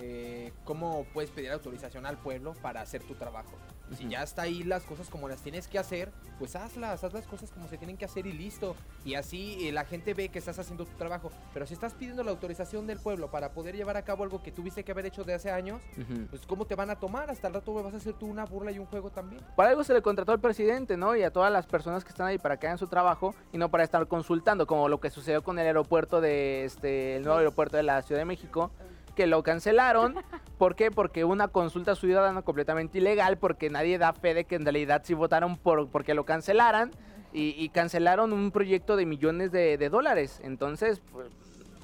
Eh, 0.03 0.53
¿Cómo 0.65 1.05
puedes 1.13 1.31
pedir 1.31 1.51
autorización 1.51 2.07
al 2.07 2.17
pueblo 2.17 2.55
para 2.63 2.81
hacer 2.81 3.03
tu 3.03 3.15
trabajo? 3.15 3.53
Si 3.97 4.09
ya 4.09 4.23
está 4.23 4.43
ahí 4.43 4.63
las 4.63 4.85
cosas 4.85 5.11
como 5.11 5.29
las 5.29 5.43
tienes 5.43 5.67
que 5.67 5.79
hacer, 5.79 6.13
pues 6.39 6.55
hazlas, 6.55 7.03
haz 7.03 7.13
las 7.13 7.27
cosas 7.27 7.51
como 7.51 7.69
se 7.69 7.77
tienen 7.77 7.97
que 7.97 8.05
hacer 8.05 8.25
y 8.25 8.33
listo. 8.33 8.77
Y 9.05 9.15
así 9.15 9.67
eh, 9.67 9.73
la 9.73 9.85
gente 9.85 10.15
ve 10.15 10.29
que 10.29 10.39
estás 10.39 10.59
haciendo 10.61 10.87
tu 10.87 10.97
trabajo. 10.97 11.31
Pero 11.53 11.67
si 11.67 11.75
estás 11.75 11.95
pidiendo 11.95 12.23
la 12.23 12.31
autorización 12.31 12.87
del 12.87 12.99
pueblo 12.99 13.31
para 13.31 13.53
poder 13.53 13.77
llevar 13.77 13.97
a 13.97 14.03
cabo 14.03 14.23
algo 14.23 14.43
que 14.43 14.53
tuviste 14.53 14.85
que 14.85 14.93
haber 14.93 15.07
hecho 15.07 15.25
de 15.25 15.35
hace 15.35 15.51
años, 15.51 15.83
pues 16.31 16.47
¿cómo 16.47 16.67
te 16.67 16.77
van 16.77 16.91
a 16.91 16.97
tomar? 16.97 17.31
Hasta 17.31 17.49
el 17.49 17.55
rato 17.55 17.75
vas 17.75 17.93
a 17.93 17.97
hacer 17.97 18.15
tú 18.15 18.27
una 18.27 18.45
burla 18.45 18.71
y 18.71 18.79
un 18.79 18.87
juego 18.87 19.11
también. 19.11 19.43
Para 19.57 19.71
algo 19.71 19.83
se 19.83 19.93
le 19.93 20.03
contrató 20.03 20.33
al 20.33 20.41
presidente, 20.41 20.97
¿no? 20.97 21.17
Y 21.17 21.25
a 21.25 21.33
todas 21.33 21.53
las 21.53 21.67
personas 21.67 22.05
que 22.05 22.11
están 22.11 22.29
ahí 22.29 22.39
para 22.39 22.59
que 22.59 22.69
hagan 22.69 22.79
su 22.79 22.87
trabajo 22.87 23.35
y 23.53 23.59
no 23.59 23.71
para 23.71 23.83
estar 23.83 24.07
consultando, 24.07 24.67
como 24.69 24.89
lo 24.89 25.01
que 25.01 25.11
sucedió 25.11 25.43
con 25.43 25.59
el 25.59 25.67
aeropuerto 25.67 26.21
de 26.21 26.65
este, 26.65 27.17
el 27.17 27.25
nuevo 27.25 27.39
aeropuerto 27.39 27.77
de 27.77 27.83
la 27.83 28.03
Ciudad 28.03 28.21
de 28.21 28.25
México, 28.25 28.71
que 29.15 29.27
lo 29.27 29.43
cancelaron. 29.43 30.17
¿Por 30.59 30.75
qué? 30.77 30.91
Porque 30.91 31.25
una 31.25 31.49
consulta 31.49 31.95
ciudadana 31.95 32.43
completamente 32.43 32.99
ilegal, 32.99 33.39
porque 33.39 33.71
nadie 33.71 33.99
da 33.99 34.13
fe 34.13 34.35
de 34.35 34.45
que 34.45 34.57
en 34.57 34.65
realidad 34.65 35.03
sí 35.05 35.15
votaron 35.15 35.57
por 35.57 35.89
porque 35.89 36.15
lo 36.15 36.25
cancelaran 36.25 36.91
y, 37.33 37.51
y 37.63 37.69
cancelaron 37.71 38.33
un 38.33 38.51
proyecto 38.51 38.97
de 38.97 39.07
millones 39.07 39.53
de, 39.53 39.79
de 39.79 39.89
dólares. 39.89 40.41
Entonces, 40.45 41.01
pues, 41.13 41.29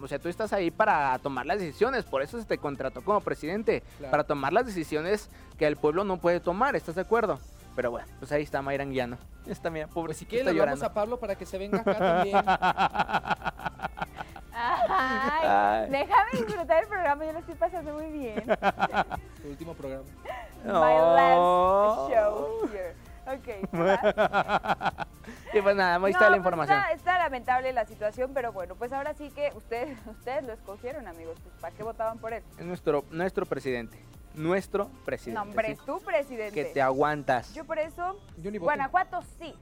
o 0.00 0.08
sea, 0.08 0.18
tú 0.18 0.28
estás 0.28 0.52
ahí 0.52 0.70
para 0.70 1.18
tomar 1.20 1.46
las 1.46 1.58
decisiones, 1.58 2.04
por 2.04 2.20
eso 2.20 2.38
se 2.38 2.44
te 2.46 2.58
contrató 2.58 3.02
como 3.02 3.20
presidente, 3.22 3.82
Claro. 3.98 4.10
para 4.10 4.24
tomar 4.24 4.52
las 4.52 4.66
decisiones 4.66 5.30
que 5.58 5.66
el 5.66 5.76
pueblo 5.76 6.04
no 6.04 6.18
puede 6.18 6.38
tomar, 6.40 6.76
¿estás 6.76 6.96
de 6.96 7.00
acuerdo? 7.00 7.38
Pero 7.74 7.90
bueno, 7.90 8.06
pues 8.18 8.32
ahí 8.32 8.42
está 8.42 8.60
Mayra 8.62 8.84
Anguiano. 8.84 9.18
Está, 9.46 9.68
mira, 9.70 9.86
pobre, 9.86 10.08
Pues 10.08 10.18
si 10.18 10.24
quieres, 10.26 10.46
está 10.48 10.52
le 10.54 10.66
vamos 10.66 10.82
a 10.82 10.92
Pablo 10.94 11.18
para 11.18 11.34
que 11.36 11.44
se 11.46 11.56
venga 11.58 11.80
acá 11.80 11.98
también. 11.98 12.36
Ay, 15.46 15.90
déjame 15.90 16.30
disfrutar 16.32 16.82
el 16.82 16.88
programa, 16.88 17.24
yo 17.24 17.32
lo 17.32 17.38
estoy 17.40 17.54
pasando 17.54 17.92
muy 17.94 18.10
bien. 18.10 18.44
tu 19.42 19.48
último 19.48 19.74
programa. 19.74 20.04
My 20.64 20.72
Oh. 20.72 22.08
last 22.08 22.12
show 22.12 22.68
here. 22.72 22.94
Ok, 23.28 23.48
y 25.52 25.60
pues 25.60 25.74
nada, 25.76 25.94
ahí 25.96 26.00
No, 26.00 26.06
está 26.06 26.20
la 26.24 26.28
pues 26.28 26.36
información. 26.38 26.78
Está, 26.78 26.92
está 26.92 27.18
lamentable 27.18 27.72
la 27.72 27.84
situación, 27.84 28.30
pero 28.32 28.52
bueno, 28.52 28.76
pues 28.76 28.92
ahora 28.92 29.14
sí 29.14 29.30
que 29.30 29.52
ustedes, 29.56 29.98
ustedes 30.06 30.44
lo 30.44 30.52
escogieron, 30.52 31.08
amigos. 31.08 31.36
Pues, 31.42 31.54
¿Para 31.60 31.74
qué 31.74 31.82
votaban 31.82 32.18
por 32.18 32.32
él? 32.32 32.44
Es 32.56 32.64
nuestro, 32.64 33.04
nuestro 33.10 33.44
presidente. 33.44 33.98
Nuestro 34.34 34.88
presidente. 35.04 35.34
No, 35.44 35.50
hombre, 35.50 35.74
sí. 35.74 35.80
tú, 35.84 35.98
presidente. 36.00 36.52
Que 36.52 36.66
te 36.66 36.80
aguantas. 36.82 37.52
Yo 37.54 37.64
por 37.64 37.78
eso, 37.80 38.16
Yo 38.36 38.50
ni 38.50 38.58
voté. 38.58 38.66
Guanajuato 38.66 39.20
sí. 39.40 39.54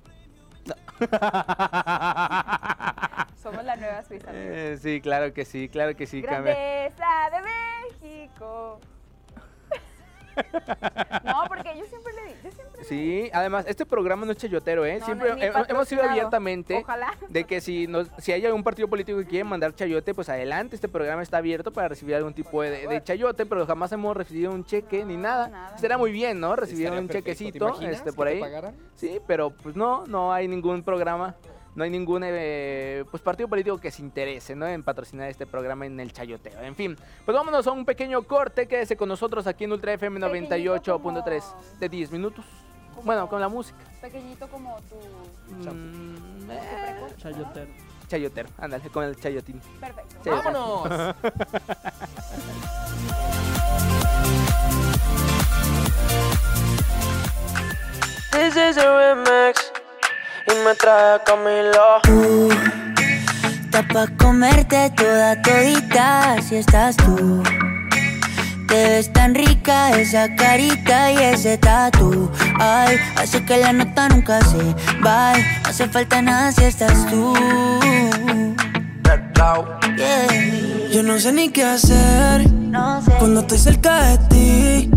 Somos 3.42 3.64
la 3.64 3.76
nueva 3.76 4.02
Suiza. 4.02 4.30
Eh, 4.32 4.78
sí, 4.80 5.00
claro 5.00 5.32
que 5.34 5.44
sí, 5.44 5.68
claro 5.68 5.96
que 5.96 6.06
sí. 6.06 6.22
Grandeza 6.22 7.30
de 7.30 7.42
México. 7.42 8.80
No, 11.24 11.44
porque 11.48 11.78
yo 11.78 11.84
siempre 11.86 12.12
le 12.12 12.24
di, 12.24 12.34
yo 12.42 12.50
siempre 12.50 12.78
le 12.78 12.84
Sí, 12.84 13.30
además, 13.32 13.64
este 13.68 13.86
programa 13.86 14.26
no 14.26 14.32
es 14.32 14.38
chayotero, 14.38 14.84
¿eh? 14.84 14.98
No, 14.98 15.06
Siempre 15.06 15.34
no, 15.34 15.64
hemos 15.68 15.88
sido 15.88 16.02
abiertamente 16.02 16.80
Ojalá. 16.82 17.16
de 17.28 17.44
que 17.44 17.60
si, 17.60 17.86
nos, 17.86 18.10
si 18.18 18.32
hay 18.32 18.44
algún 18.44 18.62
partido 18.62 18.88
político 18.88 19.18
que 19.18 19.26
quiere 19.26 19.44
mandar 19.44 19.74
chayote, 19.74 20.14
pues 20.14 20.28
adelante, 20.28 20.74
este 20.76 20.88
programa 20.88 21.22
está 21.22 21.38
abierto 21.38 21.72
para 21.72 21.88
recibir 21.88 22.14
algún 22.14 22.34
tipo 22.34 22.62
de, 22.62 23.02
chayote, 23.02 23.46
pero 23.46 23.66
jamás 23.66 23.92
hemos 23.92 24.16
recibido 24.16 24.52
un 24.52 24.64
cheque 24.64 25.04
ni 25.04 25.16
nada. 25.16 25.48
nada. 25.48 25.78
Será 25.78 25.98
muy 25.98 26.12
bien, 26.12 26.40
¿no? 26.40 26.56
Recibir 26.56 26.90
un 26.90 27.06
perfecto. 27.06 27.12
¿Te 27.12 27.34
chequecito 27.34 27.68
imaginas 27.68 27.96
este, 27.96 28.10
que 28.10 28.16
por 28.16 28.26
ahí. 28.26 28.42
Sí, 28.94 29.20
pero 29.26 29.50
pues 29.50 29.76
no, 29.76 30.04
no 30.06 30.32
hay 30.32 30.48
ningún 30.48 30.82
programa, 30.82 31.34
no 31.74 31.84
hay 31.84 31.90
ningún 31.90 32.22
eh, 32.24 33.04
pues 33.10 33.22
partido 33.22 33.48
político 33.48 33.78
que 33.78 33.90
se 33.90 34.02
interese, 34.02 34.54
¿no? 34.54 34.66
En 34.66 34.82
patrocinar 34.82 35.28
este 35.28 35.46
programa 35.46 35.86
en 35.86 35.98
el 36.00 36.12
chayoteo. 36.12 36.60
En 36.62 36.74
fin, 36.74 36.96
pues 37.24 37.34
vámonos 37.36 37.66
a 37.66 37.72
un 37.72 37.84
pequeño 37.84 38.22
corte, 38.22 38.66
quédese 38.68 38.96
con 38.96 39.08
nosotros 39.08 39.46
aquí 39.46 39.64
en 39.64 39.72
Ultra 39.72 39.92
FM 39.94 40.20
Pequeñito 40.20 40.54
98.3 40.54 41.42
como- 41.42 41.62
de 41.80 41.88
10 41.88 42.10
minutos. 42.12 42.44
como- 42.94 43.02
Bueno, 43.06 43.28
con 43.28 43.40
la 43.40 43.48
música. 43.48 43.78
Pequeñito 44.00 44.46
como 44.48 44.76
tu... 44.88 44.96
Mm, 45.72 46.50
eh, 46.50 47.06
Chayotero. 47.16 47.70
chayotero, 48.08 48.48
ándale, 48.58 48.88
con 48.90 49.04
el 49.04 49.16
chayotín. 49.16 49.60
Perfecto. 49.80 50.30
¡Vámonos! 50.30 51.14
This 58.32 58.56
is 58.56 58.76
a 58.76 58.88
remix 58.98 59.70
y 60.46 60.64
me 60.64 60.74
trae 60.74 61.20
Camilo. 61.24 62.00
Tú, 62.02 62.48
está 63.64 63.82
pa' 63.92 64.06
comerte 64.18 64.90
toda 64.90 65.40
todita 65.42 66.36
si 66.42 66.56
estás 66.56 66.96
tú. 66.96 67.42
Te 68.68 68.88
ves 68.88 69.12
tan 69.12 69.34
rica 69.34 69.90
esa 69.92 70.34
carita 70.34 71.12
y 71.12 71.16
ese 71.16 71.58
tatu. 71.58 72.30
Ay, 72.58 72.98
hace 73.16 73.44
que 73.44 73.58
la 73.58 73.72
nota 73.72 74.08
nunca 74.08 74.40
se 74.40 74.74
va. 75.04 75.32
No 75.34 75.68
hace 75.68 75.88
falta 75.88 76.20
nada 76.22 76.52
si 76.52 76.64
estás 76.64 77.06
tú. 77.10 77.34
Yeah. 79.96 80.90
Yo 80.90 81.02
no 81.02 81.18
sé 81.18 81.32
ni 81.32 81.50
qué 81.50 81.64
hacer 81.64 82.50
No 82.50 83.02
sé. 83.02 83.12
cuando 83.18 83.40
estoy 83.40 83.58
cerca 83.58 84.04
de 84.04 84.18
ti. 84.28 84.90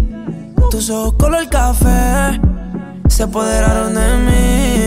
Tus 0.71 0.89
ojos 0.89 1.15
color 1.19 1.49
café 1.49 2.39
se 3.09 3.23
apoderaron 3.23 3.93
de 3.93 4.17
mí. 4.25 4.86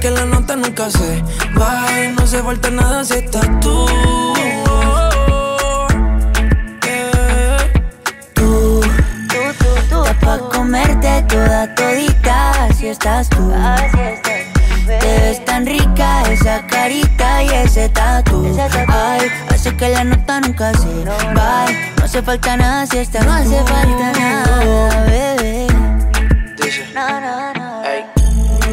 Que 0.00 0.10
la 0.10 0.24
nota 0.24 0.56
nunca 0.56 0.90
se 0.90 1.22
vaya. 1.54 2.10
No 2.18 2.26
se 2.26 2.42
falta 2.42 2.70
nada 2.70 3.04
si 3.04 3.14
estás 3.14 3.46
tú. 3.60 3.86
Yeah. 6.82 7.58
Tú, 8.34 8.80
tú, 9.28 9.72
tú, 9.90 10.04
pa' 10.24 10.38
comerte 10.50 11.22
toda 11.28 11.74
todita, 11.74 12.64
así 12.64 12.88
estás 12.88 13.28
tú. 13.28 13.52
Así 13.54 14.00
estás 14.00 14.52
tú. 14.54 14.60
Te 14.86 15.20
ves 15.20 15.44
tan 15.44 15.66
rica 15.66 16.22
esa 16.30 16.66
carita 16.66 17.42
y 17.42 17.48
ese 17.48 17.88
tatu. 17.90 18.56
Ay, 18.88 19.30
hace 19.50 19.76
que 19.76 19.88
la 19.90 20.04
nota 20.04 20.40
nunca 20.40 20.72
se 20.72 21.04
vaya. 21.04 21.92
No 21.98 22.04
hace 22.04 22.22
falta 22.22 22.56
nada 22.56 22.86
si 22.86 22.98
estás 22.98 23.24
No 23.24 23.32
hace 23.32 23.58
falta 23.64 24.12
nada, 24.18 25.04
bebé. 25.04 25.66
Dice, 26.56 26.86
No, 26.94 27.20
no, 27.20 27.52
no. 27.54 27.59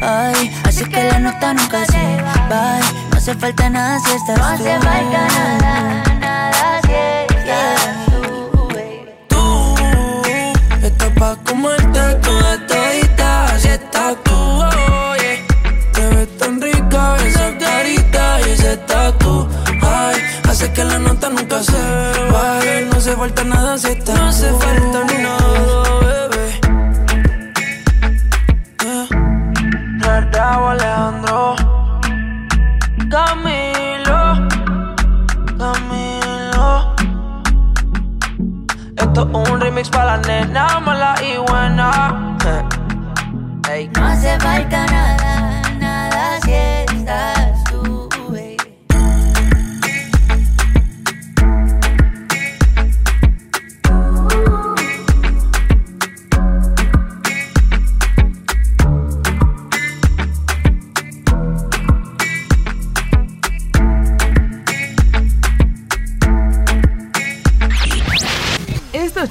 Ay, 0.00 0.52
así 0.64 0.84
que 0.84 1.02
la 1.04 1.18
nota 1.18 1.54
nunca 1.54 1.84
se 1.86 2.22
va. 2.22 2.80
No 3.10 3.16
hace 3.16 3.34
falta 3.34 3.70
nada 3.70 3.98
si 4.00 4.12
estás 4.12 4.34
tú. 4.34 4.40
No 4.40 4.46
hace 4.46 4.78
falta 4.80 5.26
nada, 5.28 6.04
nada 6.20 6.80
si 6.86 6.92
estás 7.34 8.06
tú. 8.06 8.68
Tú 9.28 10.86
estás 10.86 11.10
pa' 11.18 11.36
comerte 11.44 12.14
toda 12.22 12.66
todita, 12.66 13.44
así 13.54 13.68
estás 13.68 14.16
tú, 14.24 14.64
yeah. 15.20 15.92
Te 15.92 16.06
ves 16.14 16.36
tan 16.38 16.60
rica 16.60 17.16
esa 17.26 17.56
carita 17.58 18.40
y 18.46 18.50
ese 18.50 18.76
tatu. 18.78 19.48
Ay, 19.82 20.16
hace 20.48 20.72
que 20.72 20.84
la 20.84 20.98
nota 20.98 21.30
nunca 21.30 21.62
se 21.62 21.80
vaya. 22.32 22.80
No 22.90 22.96
hace 22.98 23.16
falta 23.16 23.44
nada 23.44 23.78
si 23.78 23.88
estás 23.88 24.16
No 24.16 24.28
hace 24.28 24.52
falta 24.52 25.05
Esto 38.96 39.28
es 39.28 39.50
un 39.50 39.60
remix 39.60 39.88
para 39.90 40.16
la 40.16 40.18
nena 40.18 40.80
mala 40.80 41.14
y 41.22 41.36
buena 41.36 42.36
Ey. 43.70 43.88
No 43.88 44.06
hace 44.06 44.38
falta 44.40 44.86
nada 44.86 45.25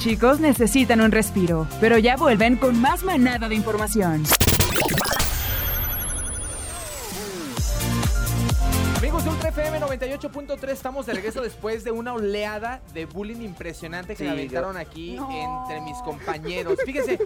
chicos 0.06 0.40
necesitan 0.40 1.02
un 1.02 1.12
respiro, 1.12 1.68
pero 1.82 1.98
ya 1.98 2.16
vuelven 2.16 2.58
con 2.58 2.80
más 2.80 3.04
manada 3.04 3.50
de 3.50 3.56
información. 3.56 4.22
Amigos 8.98 9.24
de 9.24 9.30
Ultra 9.32 9.50
FM 9.50 9.80
98.3, 9.82 10.70
estamos 10.70 11.08
de 11.08 11.14
regreso 11.14 11.42
después 11.42 11.84
de 11.84 11.90
una 11.90 12.14
oleada 12.14 12.82
de 12.94 13.06
bullying 13.08 13.42
impresionante 13.42 14.16
que 14.16 14.24
me 14.26 14.30
Sí, 14.30 14.34
aventaron 14.36 14.78
aquí 14.78 15.16
entre 15.18 15.82
mis 15.82 15.98
compañeros. 16.04 16.78
Fíjense, 16.86 17.18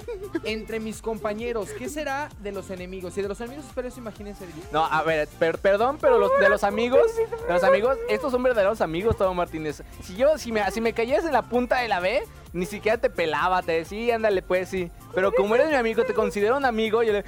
entre 0.45 0.79
mis 0.79 1.01
compañeros, 1.01 1.67
¿qué 1.77 1.89
será 1.89 2.29
de 2.41 2.53
los 2.53 2.69
enemigos? 2.69 3.17
Y 3.17 3.21
de 3.21 3.27
los 3.27 3.41
enemigos, 3.41 3.65
espero 3.65 3.89
eso, 3.89 3.99
imagínense. 3.99 4.45
No, 4.71 4.85
a 4.85 5.03
ver, 5.03 5.27
per- 5.37 5.57
perdón, 5.57 5.97
pero 5.99 6.17
los, 6.17 6.31
de 6.39 6.47
los 6.47 6.63
amigos, 6.63 7.13
de 7.45 7.53
los 7.53 7.63
amigos, 7.65 7.97
estos 8.09 8.31
son 8.31 8.41
verdaderos 8.41 8.79
amigos, 8.79 9.17
Todo 9.17 9.33
Martínez. 9.33 9.83
Si 10.03 10.15
yo, 10.15 10.37
si 10.37 10.53
me, 10.53 10.69
si 10.71 10.79
me 10.79 10.93
caías 10.93 11.25
en 11.25 11.33
la 11.33 11.41
punta 11.41 11.79
de 11.81 11.89
la 11.89 11.99
B, 11.99 12.23
ni 12.53 12.65
siquiera 12.65 12.97
te 12.97 13.09
pelaba, 13.09 13.61
te 13.61 13.73
decía, 13.73 14.15
ándale, 14.15 14.41
pues 14.41 14.69
sí. 14.69 14.91
Pero 15.13 15.31
como 15.31 15.55
eres 15.55 15.69
mi 15.69 15.75
amigo, 15.75 16.03
te 16.03 16.13
considero 16.13 16.57
un 16.57 16.65
amigo, 16.65 17.03
yo 17.03 17.13
le. 17.13 17.23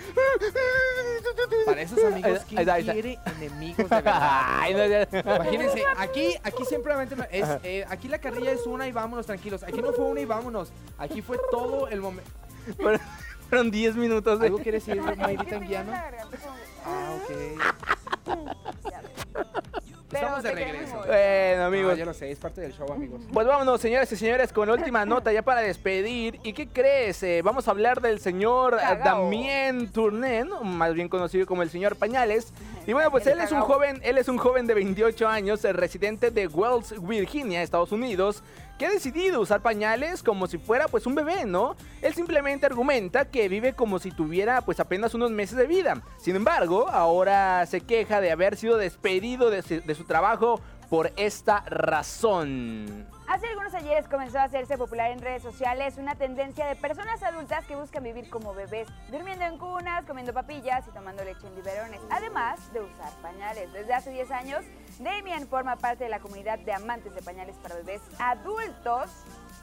Para 1.66 1.82
esos 1.82 2.04
amigos, 2.04 2.40
Ahí 2.40 2.46
¿quién 2.48 2.60
está, 2.62 2.74
ahí 2.74 2.82
está. 2.82 2.94
quiere 2.94 3.20
enemigos 3.38 3.78
de 3.78 3.96
verdad? 3.96 4.20
Ay, 4.60 4.74
no, 4.74 4.86
ya- 4.86 5.08
Imagínense, 5.36 5.84
aquí, 5.98 6.36
aquí 6.44 6.66
simplemente 6.66 7.16
es, 7.32 7.48
eh, 7.64 7.86
aquí 7.90 8.08
la 8.08 8.20
carrilla 8.20 8.52
es 8.52 8.66
una 8.66 8.88
y 8.88 8.92
vámonos 8.92 9.26
tranquilos. 9.26 9.64
Aquí 9.64 9.82
no 9.82 9.94
fue 9.94 10.06
una 10.06 10.22
y 10.22 10.26
vámonos. 10.26 10.72
Aquí 10.98 11.22
fue 11.22 11.38
todo 11.52 11.88
el 11.88 12.02
momento. 12.02 12.30
Fueron- 12.78 13.02
Fueron 13.50 13.70
10 13.70 13.96
minutos 13.98 14.40
de. 14.40 14.46
¿Algo 14.46 14.60
quiere 14.60 14.78
decir 14.80 15.02
Mayrita 15.02 15.60
como- 15.60 15.92
Ah, 16.86 17.18
ok. 17.18 17.32
Pero 20.12 20.24
Estamos 20.26 20.44
de 20.44 20.52
regreso. 20.52 20.98
Bueno, 20.98 21.64
Ah, 21.64 21.66
amigos. 21.68 21.98
ya 21.98 22.06
lo 22.06 22.14
sé, 22.14 22.32
es 22.32 22.40
parte 22.40 22.62
del 22.62 22.74
show, 22.74 22.92
amigos. 22.92 23.22
Pues 23.32 23.48
vámonos, 23.48 23.80
señoras 23.82 24.12
y 24.12 24.16
señores, 24.18 24.52
con 24.52 24.68
la 24.68 24.74
última 24.76 25.06
nota 25.06 25.32
ya 25.32 25.42
para 25.42 25.62
despedir. 25.62 26.40
¿Y 26.44 26.54
qué 26.54 26.68
crees? 26.68 27.24
Eh, 27.24 27.42
vamos 27.44 27.68
a 27.68 27.72
hablar 27.72 28.02
del 28.02 28.20
señor 28.20 28.76
eh, 28.76 28.78
Cagao. 28.82 29.24
Damien 29.24 29.92
Tournen, 29.92 30.50
más 30.64 30.94
bien 30.94 31.08
conocido 31.10 31.46
como 31.46 31.64
el 31.64 31.70
señor 31.70 31.96
Pañales. 31.96 32.54
Y 32.88 32.94
bueno, 32.94 33.12
pues 33.12 33.28
él 33.28 33.40
es 33.40 33.52
un 33.52 33.62
joven, 33.62 34.02
él 34.04 34.18
es 34.18 34.28
un 34.28 34.40
joven 34.40 34.66
de 34.66 34.74
28 34.74 35.28
años, 35.28 35.64
eh, 35.66 35.72
residente 35.72 36.32
de 36.32 36.48
Wells, 36.48 36.96
Virginia, 37.08 37.62
Estados 37.62 37.92
Unidos, 37.92 38.42
que 38.82 38.88
ha 38.88 38.90
decidido 38.90 39.40
usar 39.42 39.62
pañales 39.62 40.24
como 40.24 40.48
si 40.48 40.58
fuera 40.58 40.88
pues 40.88 41.06
un 41.06 41.14
bebé, 41.14 41.46
¿no? 41.46 41.76
Él 42.02 42.16
simplemente 42.16 42.66
argumenta 42.66 43.26
que 43.30 43.48
vive 43.48 43.74
como 43.74 44.00
si 44.00 44.10
tuviera 44.10 44.62
pues 44.62 44.80
apenas 44.80 45.14
unos 45.14 45.30
meses 45.30 45.56
de 45.56 45.68
vida. 45.68 46.02
Sin 46.18 46.36
embargo, 46.36 46.90
ahora 46.90 47.64
se 47.68 47.82
queja 47.82 48.22
de 48.22 48.32
haber 48.32 48.58
sido 48.58 48.78
despedido 48.78 49.52
de 49.52 49.62
su- 49.62 49.82
de 49.82 49.94
su 49.94 50.06
trabajo 50.06 50.60
por 50.90 51.12
esta 51.16 51.60
razón. 51.68 53.06
Hace 53.32 53.48
algunos 53.48 53.74
ayeres 53.74 54.10
comenzó 54.10 54.40
a 54.40 54.44
hacerse 54.44 54.78
popular 54.78 55.10
en 55.10 55.22
redes 55.22 55.42
sociales 55.42 55.98
una 55.98 56.16
tendencia 56.16 56.66
de 56.66 56.76
personas 56.76 57.24
adultas 57.24 57.66
que 57.66 57.78
buscan 57.78 58.04
vivir 58.04 58.30
como 58.30 58.54
bebés, 58.54 58.90
durmiendo 59.10 59.46
en 59.46 59.58
cunas, 59.58 60.04
comiendo 60.04 60.34
papillas 60.34 60.86
y 60.86 60.92
tomando 60.92 61.24
leche 61.24 61.48
en 61.48 61.56
biberones, 61.56 62.02
además 62.10 62.60
de 62.74 62.82
usar 62.82 63.10
pañales. 63.22 63.72
Desde 63.72 63.94
hace 63.94 64.12
10 64.12 64.32
años, 64.32 64.66
Damien 65.00 65.48
forma 65.48 65.78
parte 65.78 66.04
de 66.04 66.10
la 66.10 66.20
comunidad 66.20 66.60
de 66.60 66.74
amantes 66.74 67.16
de 67.16 67.22
pañales 67.22 67.56
para 67.56 67.76
bebés 67.76 68.02
adultos, 68.20 69.10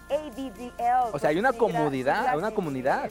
ABDL. 0.08 1.12
O 1.12 1.18
sea, 1.18 1.28
hay 1.28 1.38
una 1.38 1.52
comunidad, 1.52 2.20
siglas 2.20 2.36
una 2.36 2.50
comunidad. 2.52 3.10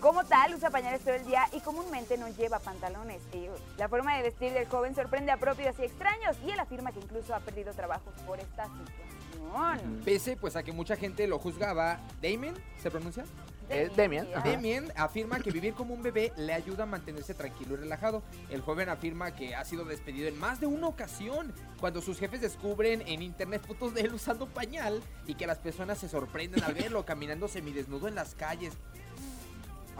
Como 0.00 0.24
tal, 0.24 0.54
usa 0.54 0.70
pañales 0.70 1.02
todo 1.02 1.14
el 1.14 1.24
día 1.24 1.46
y 1.52 1.60
comúnmente 1.60 2.16
no 2.18 2.26
lleva 2.30 2.58
pantalones. 2.58 3.22
La 3.76 3.88
forma 3.88 4.16
de 4.16 4.22
vestir 4.22 4.52
del 4.52 4.66
joven 4.66 4.94
sorprende 4.94 5.30
a 5.30 5.36
propios 5.36 5.78
y 5.78 5.84
extraños 5.84 6.36
y 6.44 6.50
él 6.50 6.58
afirma 6.58 6.90
que 6.90 6.98
incluso 6.98 7.32
ha 7.32 7.38
perdido 7.40 7.72
trabajos 7.74 8.12
por 8.26 8.40
esta 8.40 8.64
situación. 8.64 9.09
Pese 10.04 10.36
pues 10.36 10.56
a 10.56 10.62
que 10.62 10.72
mucha 10.72 10.96
gente 10.96 11.26
lo 11.26 11.38
juzgaba, 11.38 12.00
Damien, 12.22 12.54
¿se 12.82 12.90
pronuncia? 12.90 13.24
Es 13.70 13.94
Damien. 13.94 14.26
Damien 14.44 14.92
afirma 14.96 15.38
que 15.38 15.52
vivir 15.52 15.74
como 15.74 15.94
un 15.94 16.02
bebé 16.02 16.32
le 16.36 16.52
ayuda 16.52 16.82
a 16.82 16.86
mantenerse 16.86 17.34
tranquilo 17.34 17.74
y 17.74 17.76
relajado. 17.76 18.22
El 18.50 18.62
joven 18.62 18.88
afirma 18.88 19.30
que 19.36 19.54
ha 19.54 19.64
sido 19.64 19.84
despedido 19.84 20.26
en 20.26 20.36
más 20.38 20.58
de 20.58 20.66
una 20.66 20.88
ocasión 20.88 21.52
cuando 21.78 22.02
sus 22.02 22.18
jefes 22.18 22.40
descubren 22.40 23.02
en 23.06 23.22
internet 23.22 23.64
fotos 23.64 23.94
de 23.94 24.00
él 24.00 24.12
usando 24.12 24.48
pañal 24.48 25.00
y 25.26 25.34
que 25.34 25.46
las 25.46 25.58
personas 25.58 25.98
se 25.98 26.08
sorprenden 26.08 26.64
al 26.64 26.74
verlo 26.74 27.04
caminando 27.04 27.46
semidesnudo 27.46 28.08
en 28.08 28.16
las 28.16 28.34
calles. 28.34 28.74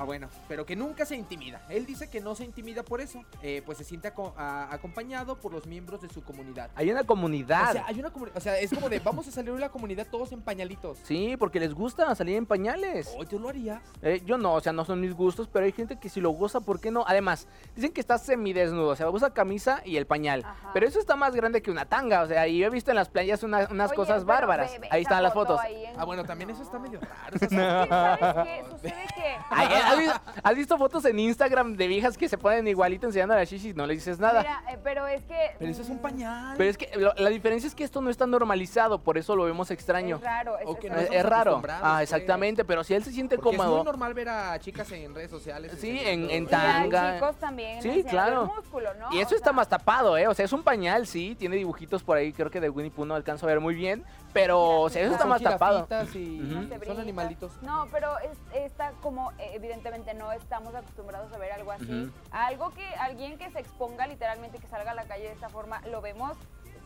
Ah, 0.01 0.05
bueno, 0.05 0.29
pero 0.49 0.65
que 0.65 0.75
nunca 0.77 1.05
se 1.05 1.15
intimida. 1.15 1.61
Él 1.69 1.85
dice 1.85 2.09
que 2.09 2.23
no 2.23 2.35
se 2.35 2.43
intimida 2.45 2.83
por 2.83 3.03
eso. 3.03 3.23
eh, 3.43 3.63
pues 3.67 3.77
se 3.77 3.85
siente 3.85 4.09
aco- 4.09 4.33
a- 4.37 4.73
acompañado 4.73 5.37
por 5.37 5.53
los 5.53 5.67
miembros 5.67 6.01
de 6.01 6.09
su 6.09 6.23
comunidad. 6.23 6.71
Hay 6.75 6.91
una 6.91 7.05
comunidad. 7.05 7.69
O 7.71 7.73
sea, 7.73 7.85
hay 7.87 8.01
una 8.01 8.11
comunidad. 8.11 8.37
O 8.39 8.41
sea, 8.41 8.59
es 8.59 8.71
como 8.73 8.89
de 8.89 8.99
vamos 9.01 9.29
a 9.29 9.31
salir 9.31 9.53
de 9.53 9.61
la 9.61 9.69
comunidad 9.69 10.07
todos 10.11 10.33
en 10.33 10.41
pañalitos. 10.41 10.99
Sí, 11.05 11.37
porque 11.39 11.61
les 11.61 11.75
gusta 11.75 12.15
salir 12.15 12.37
en 12.37 12.47
pañales. 12.47 13.15
Hoy 13.19 13.27
tú 13.27 13.39
lo 13.39 13.51
harías. 13.51 13.83
Eh, 14.01 14.23
yo 14.25 14.39
no, 14.39 14.55
o 14.55 14.61
sea, 14.61 14.73
no 14.73 14.85
son 14.87 15.01
mis 15.01 15.13
gustos, 15.15 15.49
pero 15.53 15.67
hay 15.67 15.73
gente 15.73 15.99
que 15.99 16.09
si 16.09 16.21
lo 16.23 16.31
goza, 16.31 16.61
¿por 16.61 16.81
qué 16.81 16.91
no? 16.91 17.05
Además, 17.07 17.47
dicen 17.77 17.93
que 17.93 18.01
está 18.01 18.17
semidesnudo, 18.17 18.89
o 18.89 18.97
sea, 18.97 19.11
usa 19.11 19.35
camisa 19.35 19.83
y 19.85 19.97
el 19.99 20.07
pañal. 20.07 20.45
Ajá. 20.47 20.71
Pero 20.73 20.87
eso 20.87 20.99
está 20.99 21.15
más 21.17 21.35
grande 21.35 21.61
que 21.61 21.71
una 21.71 21.85
tanga, 21.85 22.23
o 22.23 22.27
sea, 22.27 22.49
y 22.49 22.57
yo 22.59 22.67
he 22.67 22.71
visto 22.71 22.91
en 22.91 22.97
las 22.97 23.09
playas 23.11 23.43
una- 23.43 23.69
unas 23.71 23.91
Oye, 23.91 23.97
cosas 23.97 24.25
bárbaras. 24.25 24.73
Ahí 24.91 25.03
están 25.03 25.23
las 25.23 25.35
foto 25.35 25.59
fotos. 25.59 25.71
en- 25.71 26.01
Ah, 26.01 26.05
bueno, 26.05 26.25
también 26.25 26.49
eso 26.51 26.63
está 26.63 26.79
medio 26.79 27.01
raro. 27.01 27.35
Es 27.37 27.41
que, 27.49 27.49
¿sabes 27.57 28.47
qué? 28.47 28.65
Sucede 28.71 29.05
que... 29.15 29.37
Ay, 29.51 29.69
¿has, 29.91 29.99
visto, 29.99 30.21
has 30.43 30.57
visto 30.57 30.79
fotos 30.79 31.05
en 31.05 31.19
Instagram 31.19 31.75
de 31.77 31.87
viejas 31.87 32.17
que 32.17 32.29
se 32.29 32.39
ponen 32.39 32.67
igualito 32.69 33.07
enseñando 33.07 33.35
las 33.35 33.49
shishis? 33.51 33.75
No 33.77 33.87
le 33.87 33.95
dices 33.95 34.19
nada. 34.19 34.41
Mira, 34.41 34.62
eh, 34.73 34.79
pero 34.83 35.07
es 35.07 35.23
que... 35.25 35.51
Pero 35.59 35.71
eso 35.71 35.83
es 35.83 35.89
un 35.89 35.97
mm, 35.97 36.01
pañal. 36.01 36.55
Pero 36.57 36.71
es 36.71 36.77
que 36.79 36.91
lo- 36.97 37.15
la 37.17 37.31
diferencia 37.31 37.67
es 37.69 37.75
que 37.75 37.85
esto 37.85 38.01
no 38.01 38.11
está 38.11 38.27
normalizado, 38.27 38.99
por 39.01 39.19
eso 39.19 39.37
lo 39.37 39.45
vemos 39.45 39.71
extraño. 39.71 40.17
Es 40.17 40.23
raro. 40.23 40.59
Es, 40.59 40.67
O 40.67 40.77
que 40.79 40.87
es 40.89 40.93
no 40.93 40.99
Es, 40.99 41.05
raro. 41.09 41.12
es 41.12 41.17
estamos 41.17 41.31
raro. 41.31 41.51
acostumbrados, 41.51 41.83
Ah, 41.87 41.93
pues. 41.99 42.03
exactamente, 42.12 42.65
pero 42.65 42.85
si 42.85 42.95
él 42.95 43.05
se 43.05 43.12
siente 43.12 43.37
Porque 43.37 43.51
es 43.51 43.57
cómodo. 43.57 43.77
muy 43.77 43.85
normal 43.85 44.15
ver 44.15 44.29
a 44.29 44.59
chicas 44.59 44.91
en 44.93 45.15
redes 45.15 45.31
sociales. 45.31 45.73
Sí, 45.79 45.91
enseñando- 45.99 46.11
en- 46.11 46.31
en 46.31 46.43
Y 46.43 46.47
hay 46.47 46.47
tanga. 46.47 47.15
chicos 47.15 47.37
también 47.37 47.83
Sí, 47.83 47.89
enseñando 47.89 48.11
claro. 48.11 48.43
el 48.43 48.57
músculo, 48.62 48.95
¿no? 48.95 49.12
Y 49.12 49.21
eso 49.21 49.35
O 49.35 49.37
está 49.37 49.45
sea, 49.51 49.53
más 49.53 49.69
tapado, 49.69 50.17
¿eh? 50.17 50.27
O 50.29 50.35
sea, 50.35 50.45
es 50.45 50.53
un 50.53 50.62
pañal, 50.62 51.07
sí, 51.07 51.35
tiene 51.39 51.57
dibujitos 51.57 52.03
por 52.03 52.17
ahí, 52.17 52.33
creo 52.33 52.51
que 52.51 52.61
de 52.61 52.71
Winnie 52.71 52.91
Pooh 52.91 53.05
no 53.05 53.15
alcanzo 53.15 53.47
a 53.47 53.49
ver 53.49 53.61
muy 53.61 53.75
bien, 53.75 54.05
pero, 54.32 54.82
o 54.82 54.90
sea, 54.90 55.02
eso 55.02 55.15
está 55.15 55.27
más 55.27 55.43
tapado. 55.43 55.86
y 56.15 56.69
son 56.86 57.01
animalitos. 57.01 57.52
No, 57.62 57.86
pero 57.90 58.19
es, 58.19 58.39
está 58.55 58.93
como, 59.02 59.32
eh, 59.32 59.52
evidentemente 59.55 60.15
no 60.15 60.32
estamos 60.32 60.74
acostumbrados 60.74 61.32
a 61.32 61.39
ver 61.39 61.52
algo 61.52 61.73
así. 61.73 62.12
Algo 62.31 62.70
que 62.70 62.86
alguien 62.97 63.39
que 63.39 63.51
se 63.51 63.61
exponga 63.61 64.07
literalmente, 64.07 64.59
que 64.59 64.66
salga 64.66 64.93
a 64.93 64.94
la 64.94 65.05
calle 65.05 65.24
de 65.24 65.32
esta 65.32 65.48
forma, 65.48 65.81
lo 65.86 66.01
vemos, 66.01 66.36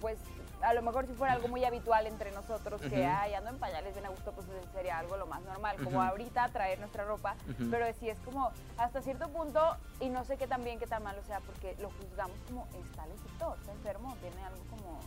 pues 0.00 0.18
a 0.62 0.72
lo 0.72 0.82
mejor 0.82 1.06
si 1.06 1.12
fuera 1.12 1.34
algo 1.34 1.48
muy 1.48 1.64
habitual 1.64 2.06
entre 2.06 2.32
nosotros, 2.32 2.80
que 2.80 3.04
ay, 3.04 3.34
ando 3.34 3.50
en 3.50 3.58
pañales 3.58 3.92
bien 3.92 4.06
a 4.06 4.08
gusto, 4.08 4.32
pues 4.32 4.46
sería 4.72 4.98
algo 4.98 5.16
lo 5.16 5.26
más 5.26 5.42
normal, 5.42 5.76
como 5.82 6.02
ahorita 6.02 6.48
traer 6.48 6.78
nuestra 6.78 7.04
ropa, 7.04 7.36
pero 7.70 7.86
sí 8.00 8.08
es 8.08 8.18
como 8.20 8.50
hasta 8.78 9.02
cierto 9.02 9.28
punto, 9.28 9.76
y 10.00 10.08
no 10.08 10.24
sé 10.24 10.36
qué 10.36 10.46
tan 10.46 10.64
bien, 10.64 10.78
qué 10.78 10.86
tan 10.86 11.02
malo 11.02 11.22
sea, 11.26 11.40
porque 11.40 11.76
lo 11.80 11.90
juzgamos 11.90 12.36
como 12.46 12.66
está 12.82 13.06
loquito, 13.06 13.54
está 13.60 13.72
enfermo, 13.72 14.16
tiene 14.20 14.42
algo 14.44 14.62
como... 14.70 15.00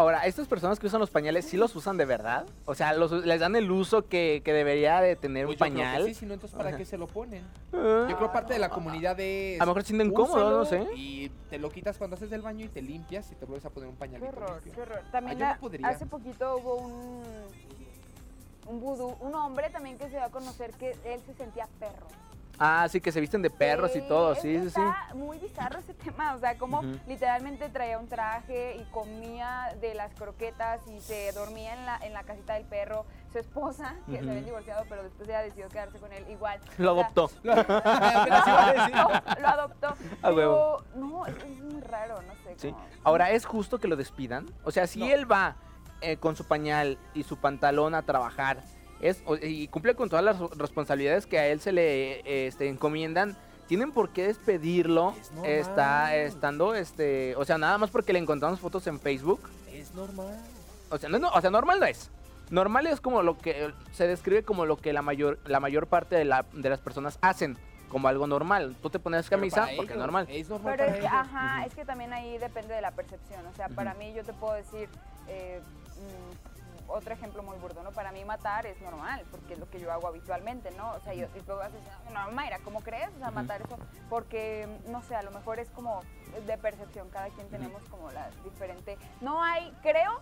Ahora, 0.00 0.24
estas 0.24 0.48
personas 0.48 0.80
que 0.80 0.86
usan 0.86 0.98
los 0.98 1.10
pañales, 1.10 1.44
¿sí 1.44 1.58
los 1.58 1.76
usan 1.76 1.98
de 1.98 2.06
verdad? 2.06 2.46
O 2.64 2.74
sea, 2.74 2.94
los, 2.94 3.12
¿les 3.12 3.38
dan 3.38 3.54
el 3.54 3.70
uso 3.70 4.08
que, 4.08 4.40
que 4.42 4.54
debería 4.54 4.98
de 5.02 5.14
tener 5.14 5.44
un 5.44 5.48
Pues 5.50 5.56
que 5.58 5.76
pañal? 5.76 6.06
Sí, 6.06 6.14
si 6.14 6.24
no, 6.24 6.32
entonces 6.32 6.56
¿para 6.56 6.74
qué 6.74 6.86
se 6.86 6.96
lo 6.96 7.06
ponen? 7.06 7.44
Ah. 7.74 8.06
Yo 8.08 8.16
creo 8.16 8.28
que 8.30 8.32
parte 8.32 8.54
de 8.54 8.60
la 8.60 8.70
comunidad 8.70 9.20
es. 9.20 9.60
A 9.60 9.66
lo 9.66 9.72
mejor 9.72 9.82
sienten 9.84 10.10
cómodos, 10.10 10.52
no 10.54 10.64
sé. 10.64 10.86
Y 10.96 11.28
te 11.50 11.58
lo 11.58 11.68
quitas 11.70 11.98
cuando 11.98 12.16
haces 12.16 12.30
del 12.30 12.40
baño 12.40 12.64
y 12.64 12.68
te 12.70 12.80
limpias 12.80 13.30
y 13.30 13.34
te 13.34 13.44
vuelves 13.44 13.66
a 13.66 13.68
poner 13.68 13.90
un 13.90 13.96
Qué 13.96 13.98
pañalito. 14.00 14.28
horror, 14.30 14.62
limpio. 14.64 14.72
qué 14.72 14.80
horror. 14.80 15.02
También 15.12 15.42
Ah, 15.42 15.58
no 15.60 15.86
hace 15.88 16.06
poquito 16.06 16.56
hubo 16.56 16.76
un 16.76 17.22
un 18.68 18.80
vudú, 18.80 19.16
un 19.20 19.34
hombre 19.34 19.68
también 19.68 19.98
que 19.98 20.04
se 20.04 20.10
dio 20.12 20.24
a 20.24 20.30
conocer 20.30 20.70
que 20.78 20.92
él 21.04 21.20
se 21.26 21.34
sentía 21.34 21.68
perro. 21.78 22.06
Ah, 22.62 22.86
sí, 22.90 23.00
que 23.00 23.10
se 23.10 23.20
visten 23.22 23.40
de 23.40 23.48
perros 23.48 23.96
y 23.96 24.02
todo, 24.02 24.34
sí, 24.34 24.60
sí, 24.62 24.68
sí. 24.70 24.80
Muy 25.14 25.38
bizarro 25.38 25.78
ese 25.78 25.94
tema, 25.94 26.34
o 26.34 26.38
sea, 26.38 26.58
como 26.58 26.82
literalmente 27.08 27.70
traía 27.70 27.98
un 27.98 28.06
traje 28.06 28.76
y 28.76 28.84
comía 28.90 29.74
de 29.80 29.94
las 29.94 30.12
croquetas 30.14 30.80
y 30.86 31.00
se 31.00 31.32
dormía 31.32 31.72
en 31.72 31.86
la, 31.86 31.96
en 32.02 32.12
la 32.12 32.22
casita 32.22 32.54
del 32.54 32.64
perro. 32.66 33.06
Su 33.32 33.38
esposa, 33.38 33.94
que 34.10 34.18
se 34.20 34.28
habían 34.28 34.44
divorciado, 34.44 34.84
pero 34.88 35.04
después 35.04 35.28
ella 35.28 35.40
decidió 35.42 35.68
quedarse 35.68 35.98
con 35.98 36.12
él 36.12 36.24
igual. 36.28 36.60
Lo 36.78 36.92
O 36.92 36.96
sea, 36.96 37.04
adoptó. 37.06 37.30
Lo, 37.44 37.54
lo 39.40 39.48
adoptó. 39.48 39.86
A 39.88 39.94
pero 40.22 40.34
huevo. 40.34 40.84
no, 40.96 41.26
es, 41.26 41.36
es 41.36 41.60
muy 41.62 41.80
raro, 41.80 42.20
no 42.22 42.34
sé. 42.44 42.54
Sí. 42.58 42.74
Ahora, 43.04 43.30
¿es 43.30 43.46
justo 43.46 43.78
que 43.78 43.88
lo 43.88 43.96
despidan? 43.96 44.46
O 44.64 44.70
sea, 44.70 44.86
si 44.86 44.98
No. 45.00 45.06
él 45.06 45.30
va 45.30 45.56
eh, 46.00 46.16
con 46.16 46.34
su 46.36 46.44
pañal 46.44 46.98
y 47.14 47.22
su 47.22 47.36
pantalón 47.38 47.94
a 47.94 48.02
trabajar 48.02 48.62
es, 49.00 49.22
o- 49.26 49.36
y 49.36 49.68
cumple 49.68 49.94
con 49.94 50.08
todas 50.08 50.24
las 50.24 50.38
responsabilidades 50.56 51.26
que 51.26 51.38
a 51.38 51.46
él 51.48 51.60
se 51.60 51.72
le 51.72 52.46
este, 52.46 52.68
encomiendan, 52.68 53.36
¿tienen 53.66 53.92
por 53.92 54.10
qué 54.10 54.26
despedirlo 54.26 55.14
Es 55.44 55.66
está, 55.68 56.16
estando, 56.16 56.74
este, 56.74 57.34
o 57.36 57.44
sea, 57.44 57.58
nada 57.58 57.78
más 57.78 57.90
porque 57.90 58.12
le 58.12 58.18
encontramos 58.18 58.60
fotos 58.60 58.86
en 58.86 59.00
Facebook? 59.00 59.40
Es 59.72 59.94
normal. 59.94 60.36
O 60.90 60.98
sea, 60.98 61.08
no, 61.08 61.18
no, 61.18 61.28
o 61.30 61.40
sea, 61.40 61.50
normal 61.50 61.80
no 61.80 61.86
es. 61.86 62.10
Normal 62.50 62.86
es 62.88 63.00
como 63.00 63.22
lo 63.22 63.38
que 63.38 63.72
se 63.92 64.08
describe 64.08 64.42
como 64.42 64.66
lo 64.66 64.76
que 64.76 64.92
la 64.92 65.02
mayor, 65.02 65.38
la 65.44 65.60
mayor 65.60 65.86
parte 65.86 66.16
de, 66.16 66.24
la- 66.24 66.44
de 66.52 66.68
las 66.68 66.80
personas 66.80 67.16
hacen, 67.22 67.56
como 67.88 68.08
algo 68.08 68.26
normal. 68.26 68.76
Tú 68.82 68.90
te 68.90 68.98
pones 68.98 69.30
camisa 69.30 69.68
porque 69.76 69.92
es 69.92 69.98
normal. 69.98 70.26
Es 70.28 70.48
normal 70.48 70.74
Pero 70.76 70.90
es 70.92 70.98
que, 71.00 71.06
ajá, 71.06 71.64
es 71.64 71.74
que 71.74 71.84
también 71.84 72.12
ahí 72.12 72.38
depende 72.38 72.74
de 72.74 72.80
la 72.80 72.90
percepción. 72.90 73.46
O 73.46 73.54
sea, 73.54 73.68
para 73.68 73.94
mí 73.94 74.12
yo 74.14 74.24
te 74.24 74.32
puedo 74.32 74.54
decir 74.54 74.88
eh, 75.28 75.60
mm, 75.96 76.49
otro 76.90 77.14
ejemplo 77.14 77.42
muy 77.42 77.56
burdo, 77.58 77.82
¿no? 77.82 77.92
Para 77.92 78.12
mí 78.12 78.24
matar 78.24 78.66
es 78.66 78.80
normal, 78.80 79.24
porque 79.30 79.54
es 79.54 79.58
lo 79.60 79.68
que 79.70 79.78
yo 79.80 79.90
hago 79.92 80.06
habitualmente, 80.08 80.70
¿no? 80.72 80.92
O 80.92 81.00
sea, 81.00 81.14
yo, 81.14 81.26
y 81.34 81.40
tú 81.40 81.52
vas 81.54 81.72
decir, 81.72 81.88
no, 82.12 82.30
Mayra, 82.32 82.58
¿cómo 82.64 82.80
crees? 82.80 83.08
O 83.16 83.18
sea, 83.18 83.30
matar 83.30 83.62
eso, 83.62 83.78
porque, 84.08 84.66
no 84.88 85.02
sé, 85.02 85.14
a 85.14 85.22
lo 85.22 85.30
mejor 85.30 85.58
es 85.58 85.70
como 85.70 86.02
de 86.46 86.58
percepción, 86.58 87.08
cada 87.10 87.28
quien 87.30 87.48
tenemos 87.48 87.82
como 87.90 88.10
la 88.10 88.30
diferente... 88.44 88.98
No 89.20 89.42
hay, 89.42 89.72
creo, 89.82 90.20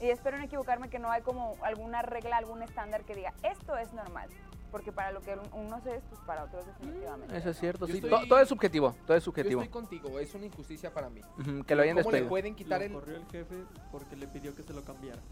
y 0.00 0.10
espero 0.10 0.38
no 0.38 0.44
equivocarme, 0.44 0.88
que 0.90 0.98
no 0.98 1.10
hay 1.10 1.22
como 1.22 1.56
alguna 1.62 2.02
regla, 2.02 2.36
algún 2.36 2.62
estándar 2.62 3.04
que 3.04 3.14
diga, 3.14 3.32
esto 3.42 3.76
es 3.76 3.92
normal. 3.92 4.28
Porque 4.70 4.92
para 4.92 5.12
lo 5.12 5.22
que 5.22 5.32
un- 5.32 5.64
unos 5.64 5.86
es, 5.86 6.02
pues 6.10 6.20
para 6.26 6.44
otros 6.44 6.66
definitivamente. 6.66 7.34
Eso 7.38 7.48
es 7.48 7.56
¿no? 7.56 7.60
cierto, 7.60 7.86
Yo 7.86 7.94
sí. 7.94 8.00
estoy- 8.04 8.28
todo 8.28 8.38
es 8.38 8.48
subjetivo, 8.50 8.94
todo 9.06 9.16
es 9.16 9.22
Yo 9.22 9.30
subjetivo. 9.32 9.62
estoy 9.62 9.72
contigo, 9.72 10.18
es 10.18 10.34
una 10.34 10.44
injusticia 10.44 10.92
para 10.92 11.08
mí. 11.08 11.22
Que 11.66 11.74
lo 11.74 11.82
hayan 11.82 11.96
¿Cómo 11.96 12.10
le 12.12 12.24
pueden 12.24 12.54
quitar 12.54 12.80
Lo 12.80 12.86
el, 12.86 12.92
corrió 12.92 13.16
el 13.16 13.26
jefe 13.30 13.54
porque 13.90 14.14
le 14.16 14.26
pidió 14.28 14.54
que 14.54 14.62
se 14.62 14.74
lo 14.74 14.84
cambiara. 14.84 15.22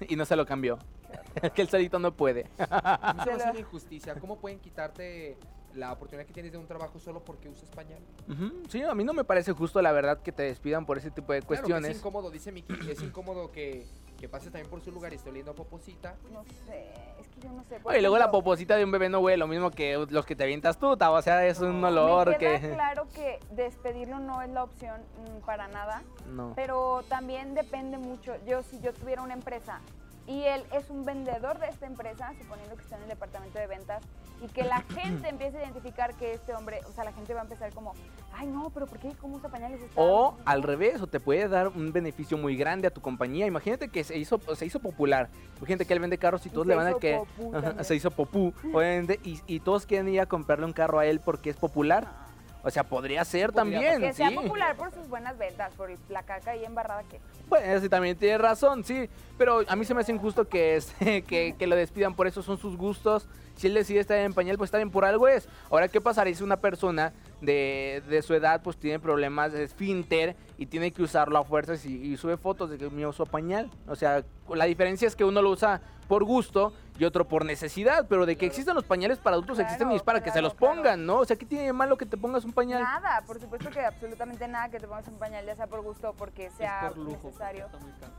Y 0.08 0.16
no 0.16 0.24
se 0.24 0.36
lo 0.36 0.46
cambió. 0.46 0.78
Es 1.42 1.52
que 1.52 1.62
el 1.62 1.68
solito 1.68 1.98
no 1.98 2.12
puede. 2.14 2.46
Hace 2.58 3.36
lo- 3.36 3.44
una 3.50 3.58
injusticia. 3.58 4.14
¿Cómo 4.14 4.38
pueden 4.38 4.58
quitarte 4.58 5.36
la 5.74 5.92
oportunidad 5.92 6.26
que 6.26 6.32
tienes 6.32 6.52
de 6.52 6.58
un 6.58 6.66
trabajo 6.66 6.98
solo 6.98 7.20
porque 7.22 7.48
usas 7.48 7.68
pañal? 7.70 8.00
Ujú, 8.28 8.62
Sí, 8.68 8.82
a 8.82 8.94
mí 8.94 9.04
no 9.04 9.12
me 9.12 9.24
parece 9.24 9.52
justo, 9.52 9.82
la 9.82 9.92
verdad, 9.92 10.20
que 10.22 10.32
te 10.32 10.42
despidan 10.44 10.86
por 10.86 10.96
ese 10.98 11.10
tipo 11.10 11.32
de 11.34 11.40
Claro 11.40 11.46
cuestiones. 11.48 11.90
es 11.90 11.98
incómodo, 11.98 12.30
dice 12.30 12.50
Miki, 12.52 12.74
es 12.90 13.02
incómodo 13.02 13.52
que, 13.52 13.86
que 14.18 14.28
pases 14.28 14.50
también 14.50 14.70
por 14.70 14.80
su 14.80 14.90
lugar 14.90 15.12
y 15.12 15.16
esté 15.16 15.28
oliendo 15.30 15.50
a 15.52 15.54
poposita. 15.54 16.16
No 16.32 16.42
sé, 16.66 16.86
es 17.15 17.15
yo 17.42 17.50
no 17.52 17.62
sé. 17.64 17.78
Oye, 17.84 18.00
luego 18.00 18.18
la 18.18 18.30
poposita 18.30 18.76
de 18.76 18.84
un 18.84 18.90
bebé 18.90 19.08
no 19.08 19.20
huele 19.20 19.36
lo 19.38 19.46
mismo 19.46 19.70
que 19.70 20.06
los 20.10 20.24
que 20.26 20.34
te 20.36 20.44
avientas 20.44 20.78
tú, 20.78 20.96
Tavo, 20.96 21.16
O 21.16 21.22
sea, 21.22 21.44
es 21.46 21.60
un 21.60 21.82
olor 21.84 22.30
Me 22.30 22.38
queda 22.38 22.60
que. 22.60 22.70
claro 22.72 23.06
que 23.14 23.38
despedirlo 23.50 24.18
no 24.18 24.42
es 24.42 24.50
la 24.50 24.64
opción 24.64 25.00
mm, 25.18 25.44
para 25.44 25.68
nada, 25.68 26.02
No. 26.30 26.52
pero 26.56 27.02
también 27.08 27.54
depende 27.54 27.98
mucho. 27.98 28.34
Yo, 28.46 28.62
si 28.62 28.80
yo 28.80 28.92
tuviera 28.92 29.22
una 29.22 29.34
empresa 29.34 29.80
y 30.26 30.42
él 30.42 30.64
es 30.72 30.90
un 30.90 31.04
vendedor 31.04 31.58
de 31.58 31.68
esta 31.68 31.86
empresa, 31.86 32.32
suponiendo 32.40 32.74
que 32.76 32.82
está 32.82 32.96
en 32.96 33.02
el 33.04 33.08
departamento 33.08 33.58
de 33.58 33.66
ventas, 33.66 34.02
y 34.42 34.48
que 34.48 34.64
la 34.64 34.80
gente 34.94 35.28
empiece 35.28 35.58
a 35.58 35.62
identificar 35.62 36.14
que 36.14 36.32
este 36.34 36.54
hombre, 36.54 36.80
o 36.88 36.92
sea, 36.92 37.04
la 37.04 37.12
gente 37.12 37.32
va 37.32 37.40
a 37.40 37.44
empezar 37.44 37.72
como, 37.72 37.92
ay, 38.34 38.46
no, 38.48 38.70
pero 38.70 38.86
¿por 38.86 38.98
qué? 38.98 39.12
¿Cómo 39.20 39.36
usa 39.36 39.48
pañales? 39.48 39.80
Está- 39.80 40.00
O 40.00 40.36
al 40.44 40.62
revés, 40.62 41.00
o 41.00 41.06
te 41.06 41.20
puede 41.20 41.48
dar 41.48 41.68
un 41.68 41.92
beneficio 41.92 42.36
muy 42.36 42.56
grande 42.56 42.88
a 42.88 42.90
tu 42.90 43.00
compañía. 43.00 43.46
Imagínate 43.46 43.88
que 43.88 44.02
se 44.04 44.18
hizo, 44.18 44.40
se 44.54 44.66
hizo 44.66 44.80
popular. 44.80 45.28
Imagínate 45.58 45.86
que 45.86 45.92
él 45.94 46.00
vende 46.00 46.18
carros 46.18 46.44
y 46.46 46.50
todos 46.50 46.66
le 46.66 46.74
van 46.74 46.88
a 46.88 46.94
que. 46.94 47.16
popú 47.16 47.54
Ajá, 47.56 47.84
se 47.84 47.94
hizo 47.94 48.10
popú, 48.10 48.52
obviamente, 48.72 49.20
y, 49.22 49.40
y 49.46 49.60
todos 49.60 49.86
quieren 49.86 50.08
ir 50.08 50.20
a 50.20 50.26
comprarle 50.26 50.66
un 50.66 50.72
carro 50.72 50.98
a 50.98 51.06
él 51.06 51.20
porque 51.20 51.50
es 51.50 51.56
popular. 51.56 52.26
O 52.66 52.70
sea, 52.70 52.82
podría 52.82 53.24
ser 53.24 53.52
Podría 53.52 53.62
también, 53.62 54.00
Que 54.00 54.12
sea 54.12 54.32
popular 54.32 54.76
por 54.76 54.92
sus 54.92 55.08
buenas 55.08 55.38
ventas, 55.38 55.72
por 55.74 55.88
la 56.08 56.24
caca 56.24 56.50
ahí 56.50 56.64
embarrada 56.64 57.04
que... 57.04 57.20
Bueno, 57.48 57.80
sí, 57.80 57.88
también 57.88 58.18
tiene 58.18 58.38
razón, 58.38 58.82
sí. 58.82 59.08
Pero 59.38 59.60
a 59.68 59.76
mí 59.76 59.84
se 59.84 59.94
me 59.94 60.00
hace 60.00 60.10
injusto 60.10 60.48
que, 60.48 60.74
este, 60.74 61.22
que, 61.28 61.54
que 61.56 61.66
lo 61.68 61.76
despidan 61.76 62.16
por 62.16 62.26
eso, 62.26 62.42
son 62.42 62.58
sus 62.58 62.76
gustos. 62.76 63.28
Si 63.54 63.68
él 63.68 63.74
decide 63.74 64.00
estar 64.00 64.18
en 64.18 64.34
pañal, 64.34 64.58
pues 64.58 64.72
bien, 64.72 64.90
por 64.90 65.04
algo 65.04 65.28
es. 65.28 65.48
Ahora, 65.70 65.86
¿qué 65.86 66.00
pasaría 66.00 66.34
si 66.34 66.42
una 66.42 66.56
persona 66.56 67.12
de, 67.40 68.02
de 68.08 68.20
su 68.22 68.34
edad 68.34 68.60
pues 68.62 68.76
tiene 68.76 68.98
problemas 68.98 69.52
de 69.52 69.62
esfínter 69.62 70.34
y 70.58 70.66
tiene 70.66 70.92
que 70.92 71.02
usarlo 71.02 71.38
a 71.38 71.44
fuerzas 71.44 71.84
y, 71.84 71.94
y 72.12 72.16
sube 72.16 72.36
fotos 72.36 72.70
de 72.70 72.78
que 72.78 72.88
me 72.90 73.06
uso 73.06 73.26
pañal? 73.26 73.70
O 73.86 73.96
sea, 73.96 74.24
la 74.48 74.64
diferencia 74.64 75.06
es 75.08 75.16
que 75.16 75.24
uno 75.24 75.42
lo 75.42 75.50
usa 75.50 75.80
por 76.08 76.22
gusto 76.24 76.72
y 76.98 77.04
otro 77.04 77.26
por 77.26 77.44
necesidad, 77.44 78.06
pero 78.08 78.24
de 78.26 78.36
que 78.36 78.46
existen 78.46 78.74
los 78.74 78.84
pañales 78.84 79.18
para 79.18 79.34
adultos 79.34 79.56
Claro, 79.56 79.66
existen 79.68 79.92
y 79.92 79.96
es 79.96 80.02
para 80.02 80.20
que 80.20 80.30
se 80.30 80.34
claro, 80.34 80.46
los 80.48 80.54
claro. 80.54 80.76
pongan, 80.76 81.04
¿no? 81.04 81.16
O 81.18 81.24
sea, 81.24 81.36
¿qué 81.36 81.44
tiene 81.44 81.64
de 81.64 81.72
malo 81.72 81.96
que 81.98 82.06
te 82.06 82.16
pongas 82.16 82.44
un 82.44 82.52
pañal? 82.52 82.80
Nada, 82.82 83.22
por 83.26 83.40
supuesto 83.40 83.68
que 83.70 83.80
absolutamente 83.84 84.46
nada 84.48 84.68
que 84.70 84.78
te 84.78 84.86
pongas 84.86 85.06
un 85.08 85.18
pañal, 85.18 85.44
ya 85.44 85.56
sea 85.56 85.66
por 85.66 85.82
gusto 85.82 86.10
o 86.10 86.12
porque 86.14 86.48
sea 86.50 86.82
es 86.86 86.88
por 86.92 86.98
lujo. 86.98 87.26
necesario. 87.26 87.66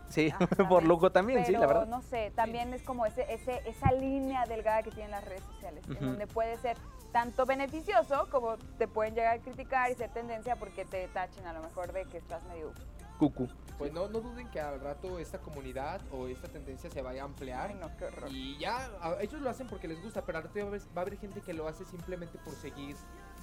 Sí, 0.09 0.29
Ajá, 0.39 0.47
por 0.67 0.83
lujo 0.83 1.09
también, 1.11 1.39
sí, 1.45 1.53
Pero, 1.53 1.61
la 1.61 1.67
verdad. 1.67 1.87
no 1.87 2.01
sé, 2.01 2.31
también 2.35 2.73
es 2.73 2.83
como 2.83 3.05
ese, 3.05 3.25
ese, 3.33 3.61
esa 3.65 3.91
línea 3.93 4.45
delgada 4.45 4.83
que 4.83 4.91
tienen 4.91 5.11
las 5.11 5.23
redes 5.23 5.43
sociales, 5.45 5.83
Ujú. 5.85 5.93
en 5.99 6.05
donde 6.09 6.27
puede 6.27 6.57
ser 6.57 6.75
tanto 7.13 7.45
beneficioso 7.45 8.27
como 8.29 8.57
te 8.77 8.87
pueden 8.87 9.15
llegar 9.15 9.37
a 9.37 9.41
criticar 9.41 9.89
y 9.89 9.95
ser 9.95 10.11
tendencia 10.11 10.57
porque 10.57 10.83
te 10.85 11.07
tachen 11.07 11.47
a 11.47 11.53
lo 11.53 11.61
mejor 11.63 11.93
de 11.93 12.03
que 12.05 12.17
estás 12.27 12.43
medio 12.49 12.73
Cucu. 13.17 13.47
Pues 13.79 13.91
no, 13.93 14.07
no 14.09 14.19
duden 14.19 14.47
que 14.49 14.59
al 14.59 14.79
rato 14.79 15.17
esta 15.17 15.39
comunidad 15.39 16.01
o 16.11 16.27
esta 16.27 16.47
tendencia 16.47 16.89
se 16.89 17.01
vaya 17.01 17.21
a 17.23 17.25
ampliar. 17.25 17.69
Ay, 17.69 17.75
no, 17.79 17.95
qué 17.97 18.05
horror. 18.05 18.29
Y 18.31 18.57
ya, 18.59 18.89
a- 19.01 19.17
ellos 19.21 19.39
lo 19.41 19.49
hacen 19.49 19.67
porque 19.67 19.87
les 19.87 20.01
gusta, 20.03 20.23
pero 20.23 20.37
al 20.39 20.43
rato 20.43 20.59
va 20.59 20.65
a 20.65 20.67
haber, 20.67 20.81
va 20.81 20.85
a 20.95 21.01
haber 21.01 21.17
gente 21.17 21.41
que 21.41 21.53
lo 21.53 21.67
hace 21.67 21.83
simplemente 21.85 22.37
por 22.39 22.53
seguir, 22.55 22.95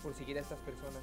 por 0.02 0.14
seguir 0.14 0.36
a 0.38 0.42
estas 0.42 0.58
personas. 0.60 1.00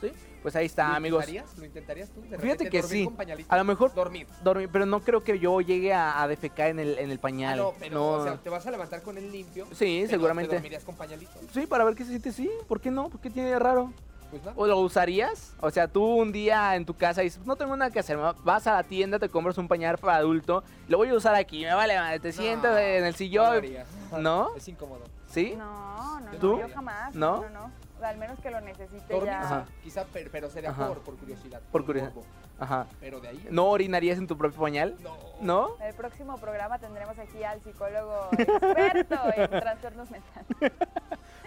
Sí, 0.00 0.12
pues 0.42 0.54
ahí 0.56 0.66
está, 0.66 0.88
¿Lo 0.90 0.94
amigos. 0.96 1.22
intentarías? 1.28 1.58
¿Lo 1.58 1.64
intentarías 1.66 2.08
tú? 2.10 2.20
De 2.22 2.26
Fíjate 2.28 2.42
repente 2.64 2.70
que 2.70 2.82
dormir 2.82 3.08
sí. 3.36 3.44
A 3.48 3.56
lo 3.58 3.64
mejor 3.64 3.92
Dormir. 3.94 4.26
dormir, 4.42 4.68
pero 4.72 4.86
no 4.86 5.00
creo 5.00 5.22
que 5.24 5.38
yo 5.38 5.60
llegue 5.60 5.92
a, 5.92 6.22
a 6.22 6.28
defecar 6.28 6.68
en 6.70 6.78
el, 6.78 6.98
en 6.98 7.10
el 7.10 7.18
Ah, 7.18 7.20
pañal. 7.20 7.58
no, 7.58 7.72
pero 7.78 7.94
No. 7.94 8.08
o 8.12 8.24
sea, 8.24 8.36
te 8.38 8.48
vas 8.48 8.66
a 8.66 8.70
levantar 8.70 9.02
con 9.02 9.18
él 9.18 9.30
limpio. 9.32 9.66
Sí, 9.72 9.98
pero 10.06 10.10
seguramente. 10.10 10.50
Te 10.50 10.56
dormirías 10.56 10.84
con 10.84 10.94
pañalito. 10.94 11.32
Sí, 11.52 11.66
para 11.66 11.84
ver 11.84 11.94
qué 11.94 12.04
se 12.04 12.10
siente, 12.10 12.32
sí. 12.32 12.48
¿Por 12.68 12.80
qué 12.80 12.90
no? 12.90 13.08
¿Por 13.10 13.20
qué 13.20 13.28
tiene 13.30 13.50
de 13.50 13.58
raro? 13.58 13.92
Pues 14.30 14.42
nada. 14.42 14.54
¿O 14.56 14.66
lo 14.66 14.78
usarías? 14.80 15.54
O 15.60 15.70
sea, 15.70 15.88
tú 15.88 16.04
un 16.04 16.32
día 16.32 16.76
en 16.76 16.84
tu 16.84 16.94
casa 16.94 17.22
dices, 17.22 17.44
no 17.46 17.56
tengo 17.56 17.76
nada 17.76 17.90
que 17.90 17.98
hacer, 18.00 18.18
vas 18.44 18.66
a 18.66 18.74
la 18.74 18.82
tienda, 18.82 19.18
te 19.18 19.28
compras 19.28 19.56
un 19.58 19.68
pañal 19.68 19.96
para 19.98 20.16
adulto, 20.16 20.62
lo 20.88 20.98
voy 20.98 21.08
a 21.08 21.14
usar 21.14 21.34
aquí, 21.34 21.64
me 21.64 21.72
vale, 21.74 21.96
madre, 21.98 22.20
te 22.20 22.28
No, 22.28 22.34
sientas 22.34 22.78
en 22.78 22.94
el 22.96 23.00
no 23.04 23.06
lo 23.10 23.12
sillón. 23.16 23.56
harías. 23.56 23.88
¿No? 24.18 24.54
Es 24.56 24.68
incómodo. 24.68 25.04
¿Sí? 25.28 25.54
No, 25.56 26.20
no, 26.20 26.30
¿Tú? 26.38 26.56
no, 26.58 26.68
yo 26.68 26.74
jamás. 26.74 27.14
¿No? 27.14 27.36
No, 27.36 27.42
no, 27.48 27.60
no. 27.60 27.64
O 27.96 28.00
sea, 28.00 28.10
al 28.10 28.18
menos 28.18 28.38
que 28.38 28.50
lo 28.50 28.60
necesite 28.60 29.20
ya. 29.24 29.40
Ajá. 29.42 29.64
quizá, 29.82 30.04
pero, 30.12 30.30
pero 30.30 30.48
sería 30.50 30.70
Ajá. 30.70 30.86
por, 30.88 31.00
por 31.00 31.16
curiosidad. 31.16 31.60
Por 31.72 31.84
curiosidad. 31.84 32.14
morbo. 32.14 32.28
Ajá. 32.60 32.86
Pero 33.00 33.20
de 33.20 33.28
ahí. 33.28 33.46
¿No 33.50 33.66
orinarías 33.70 34.18
en 34.18 34.26
tu 34.28 34.36
propio 34.38 34.60
pañal? 34.60 34.94
No. 35.00 35.16
¿No? 35.40 35.76
En 35.80 35.88
el 35.88 35.94
próximo 35.94 36.38
programa 36.38 36.78
tendremos 36.78 37.18
aquí 37.18 37.42
al 37.42 37.60
psicólogo 37.62 38.28
experto 38.38 39.16
en 39.36 39.50
trastornos 39.60 40.08
mentales. 40.10 40.46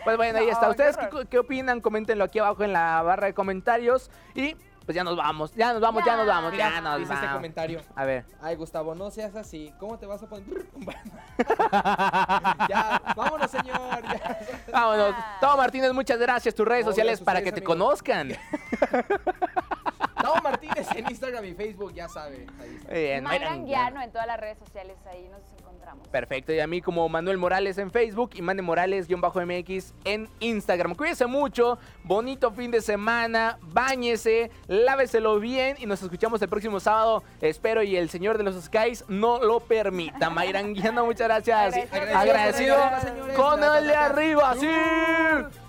Pues 0.03 0.18
bueno, 0.18 0.40
ahí 0.40 0.49
está. 0.49 0.69
¿Ustedes 0.69 0.98
qué, 1.30 1.38
opinan? 1.40 1.82
Coméntenlo 1.82 2.23
aquí 2.23 2.40
abajo 2.40 2.64
en 2.64 2.73
la 2.73 3.02
barra 3.02 3.28
de 3.28 3.34
comentarios. 3.34 4.10
Y 4.36 4.56
pues 4.86 4.95
ya 4.95 5.03
nos 5.03 5.15
vamos, 5.15 5.53
ya 5.53 5.73
nos 5.73 5.82
vamos, 5.82 6.03
ya, 6.03 6.14
Ya. 6.14 6.18
nos 6.18 6.28
vamos, 6.28 6.52
Mira, 6.52 6.69
ya 6.72 6.82
nos 6.82 6.98
dice 6.99 7.14
este 7.14 7.26
vamos. 7.26 7.38
comentario. 7.38 7.82
A 7.95 8.03
ver. 8.06 8.26
Ay, 8.41 8.56
Gustavo, 8.56 8.95
no 8.95 9.11
seas 9.11 9.36
así. 9.36 9.72
¿Cómo 9.80 9.98
te 9.99 10.06
vas 10.07 10.23
a 10.23 10.28
poner? 10.28 10.48
ya, 12.69 13.02
vámonos, 13.15 13.52
señor. 13.52 14.02
ya. 14.03 14.40
Vámonos. 14.73 15.15
Toma 15.40 15.56
Martínez, 15.57 15.94
muchas 15.94 16.18
gracias. 16.19 16.56
Tus 16.56 16.68
redes 16.68 16.86
No, 16.86 16.91
sociales 16.91 17.22
para 17.22 17.41
que 17.44 17.52
te 17.52 17.64
conozcan. 17.64 18.32
Martínez 20.44 20.88
en 20.95 21.10
Instagram 21.10 21.45
y 21.45 21.53
Facebook, 21.53 21.94
ya 21.94 22.08
sabe. 22.08 22.45
Ahí 22.60 22.76
está. 22.78 22.94
Bien, 22.94 23.28
Anguiano 23.28 24.02
en 24.02 24.12
todas 24.12 24.28
las 24.28 24.40
redes 24.40 24.58
sociales, 24.60 24.98
ahí 25.10 25.28
nos 25.30 25.41
encontramos. 25.60 26.08
Perfecto, 26.08 26.53
y 26.53 26.60
a 26.60 26.68
mí 26.68 26.82
como 26.82 27.08
Manuel 27.10 27.38
Morales 27.38 27.78
en 27.78 27.91
Facebook 27.91 28.32
y 28.36 28.41
Mane 28.41 28.62
Morales-MX 28.62 29.94
en 30.06 30.30
Instagram. 30.40 30.95
Cuídense 30.95 31.26
mucho, 31.26 31.80
bonito 32.03 32.52
fin 32.52 32.72
de 32.72 32.82
semana, 32.82 33.58
bañese, 33.62 34.52
láveselo 34.68 35.40
bien 35.40 35.76
y 35.80 35.86
nos 35.86 36.02
escuchamos 36.02 36.41
el 36.41 36.49
próximo 36.49 36.80
sábado. 36.80 37.24
Espero 37.41 37.84
y 37.84 37.95
el 37.98 38.10
señor 38.10 38.38
de 38.38 38.44
los 38.44 38.62
skies 38.64 39.06
no 39.08 39.40
lo 39.40 39.60
permita. 39.60 40.30
Mayra 40.30 40.60
Anguiano, 40.60 41.06
muchas 41.06 41.28
gracias. 41.28 41.76
Agradecido. 41.91 42.76
Agradecido 42.76 42.78
con 43.36 43.64
el 43.64 43.88
de 43.88 43.95
arriba. 43.95 44.56
¡Sí! 44.56 44.70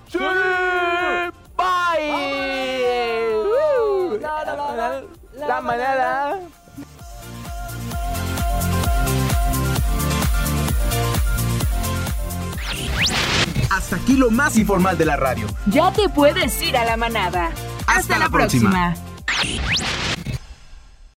¡Sí! 0.09 0.19
¡Bye! 1.57 3.35
Uh, 3.35 4.19
La, 4.21 4.45
la, 4.45 4.55
la, 4.57 4.77
la, 4.77 5.03
La 5.35 5.47
la 5.49 5.61
manada. 5.61 6.39
Hasta 13.71 13.97
aquí 13.97 14.17
lo 14.17 14.31
más 14.31 14.57
informal 14.57 14.99
de 14.99 15.07
la 15.07 15.17
radio. 15.17 15.47
Ya 15.67 15.93
te 15.93 16.09
puedes 16.09 16.61
ir 16.63 16.77
a 16.77 16.85
la 16.85 16.97
manada. 16.97 17.51
Hasta 17.87 18.19
la 18.19 18.29
próxima. 18.29 18.95
próxima. 19.31 20.22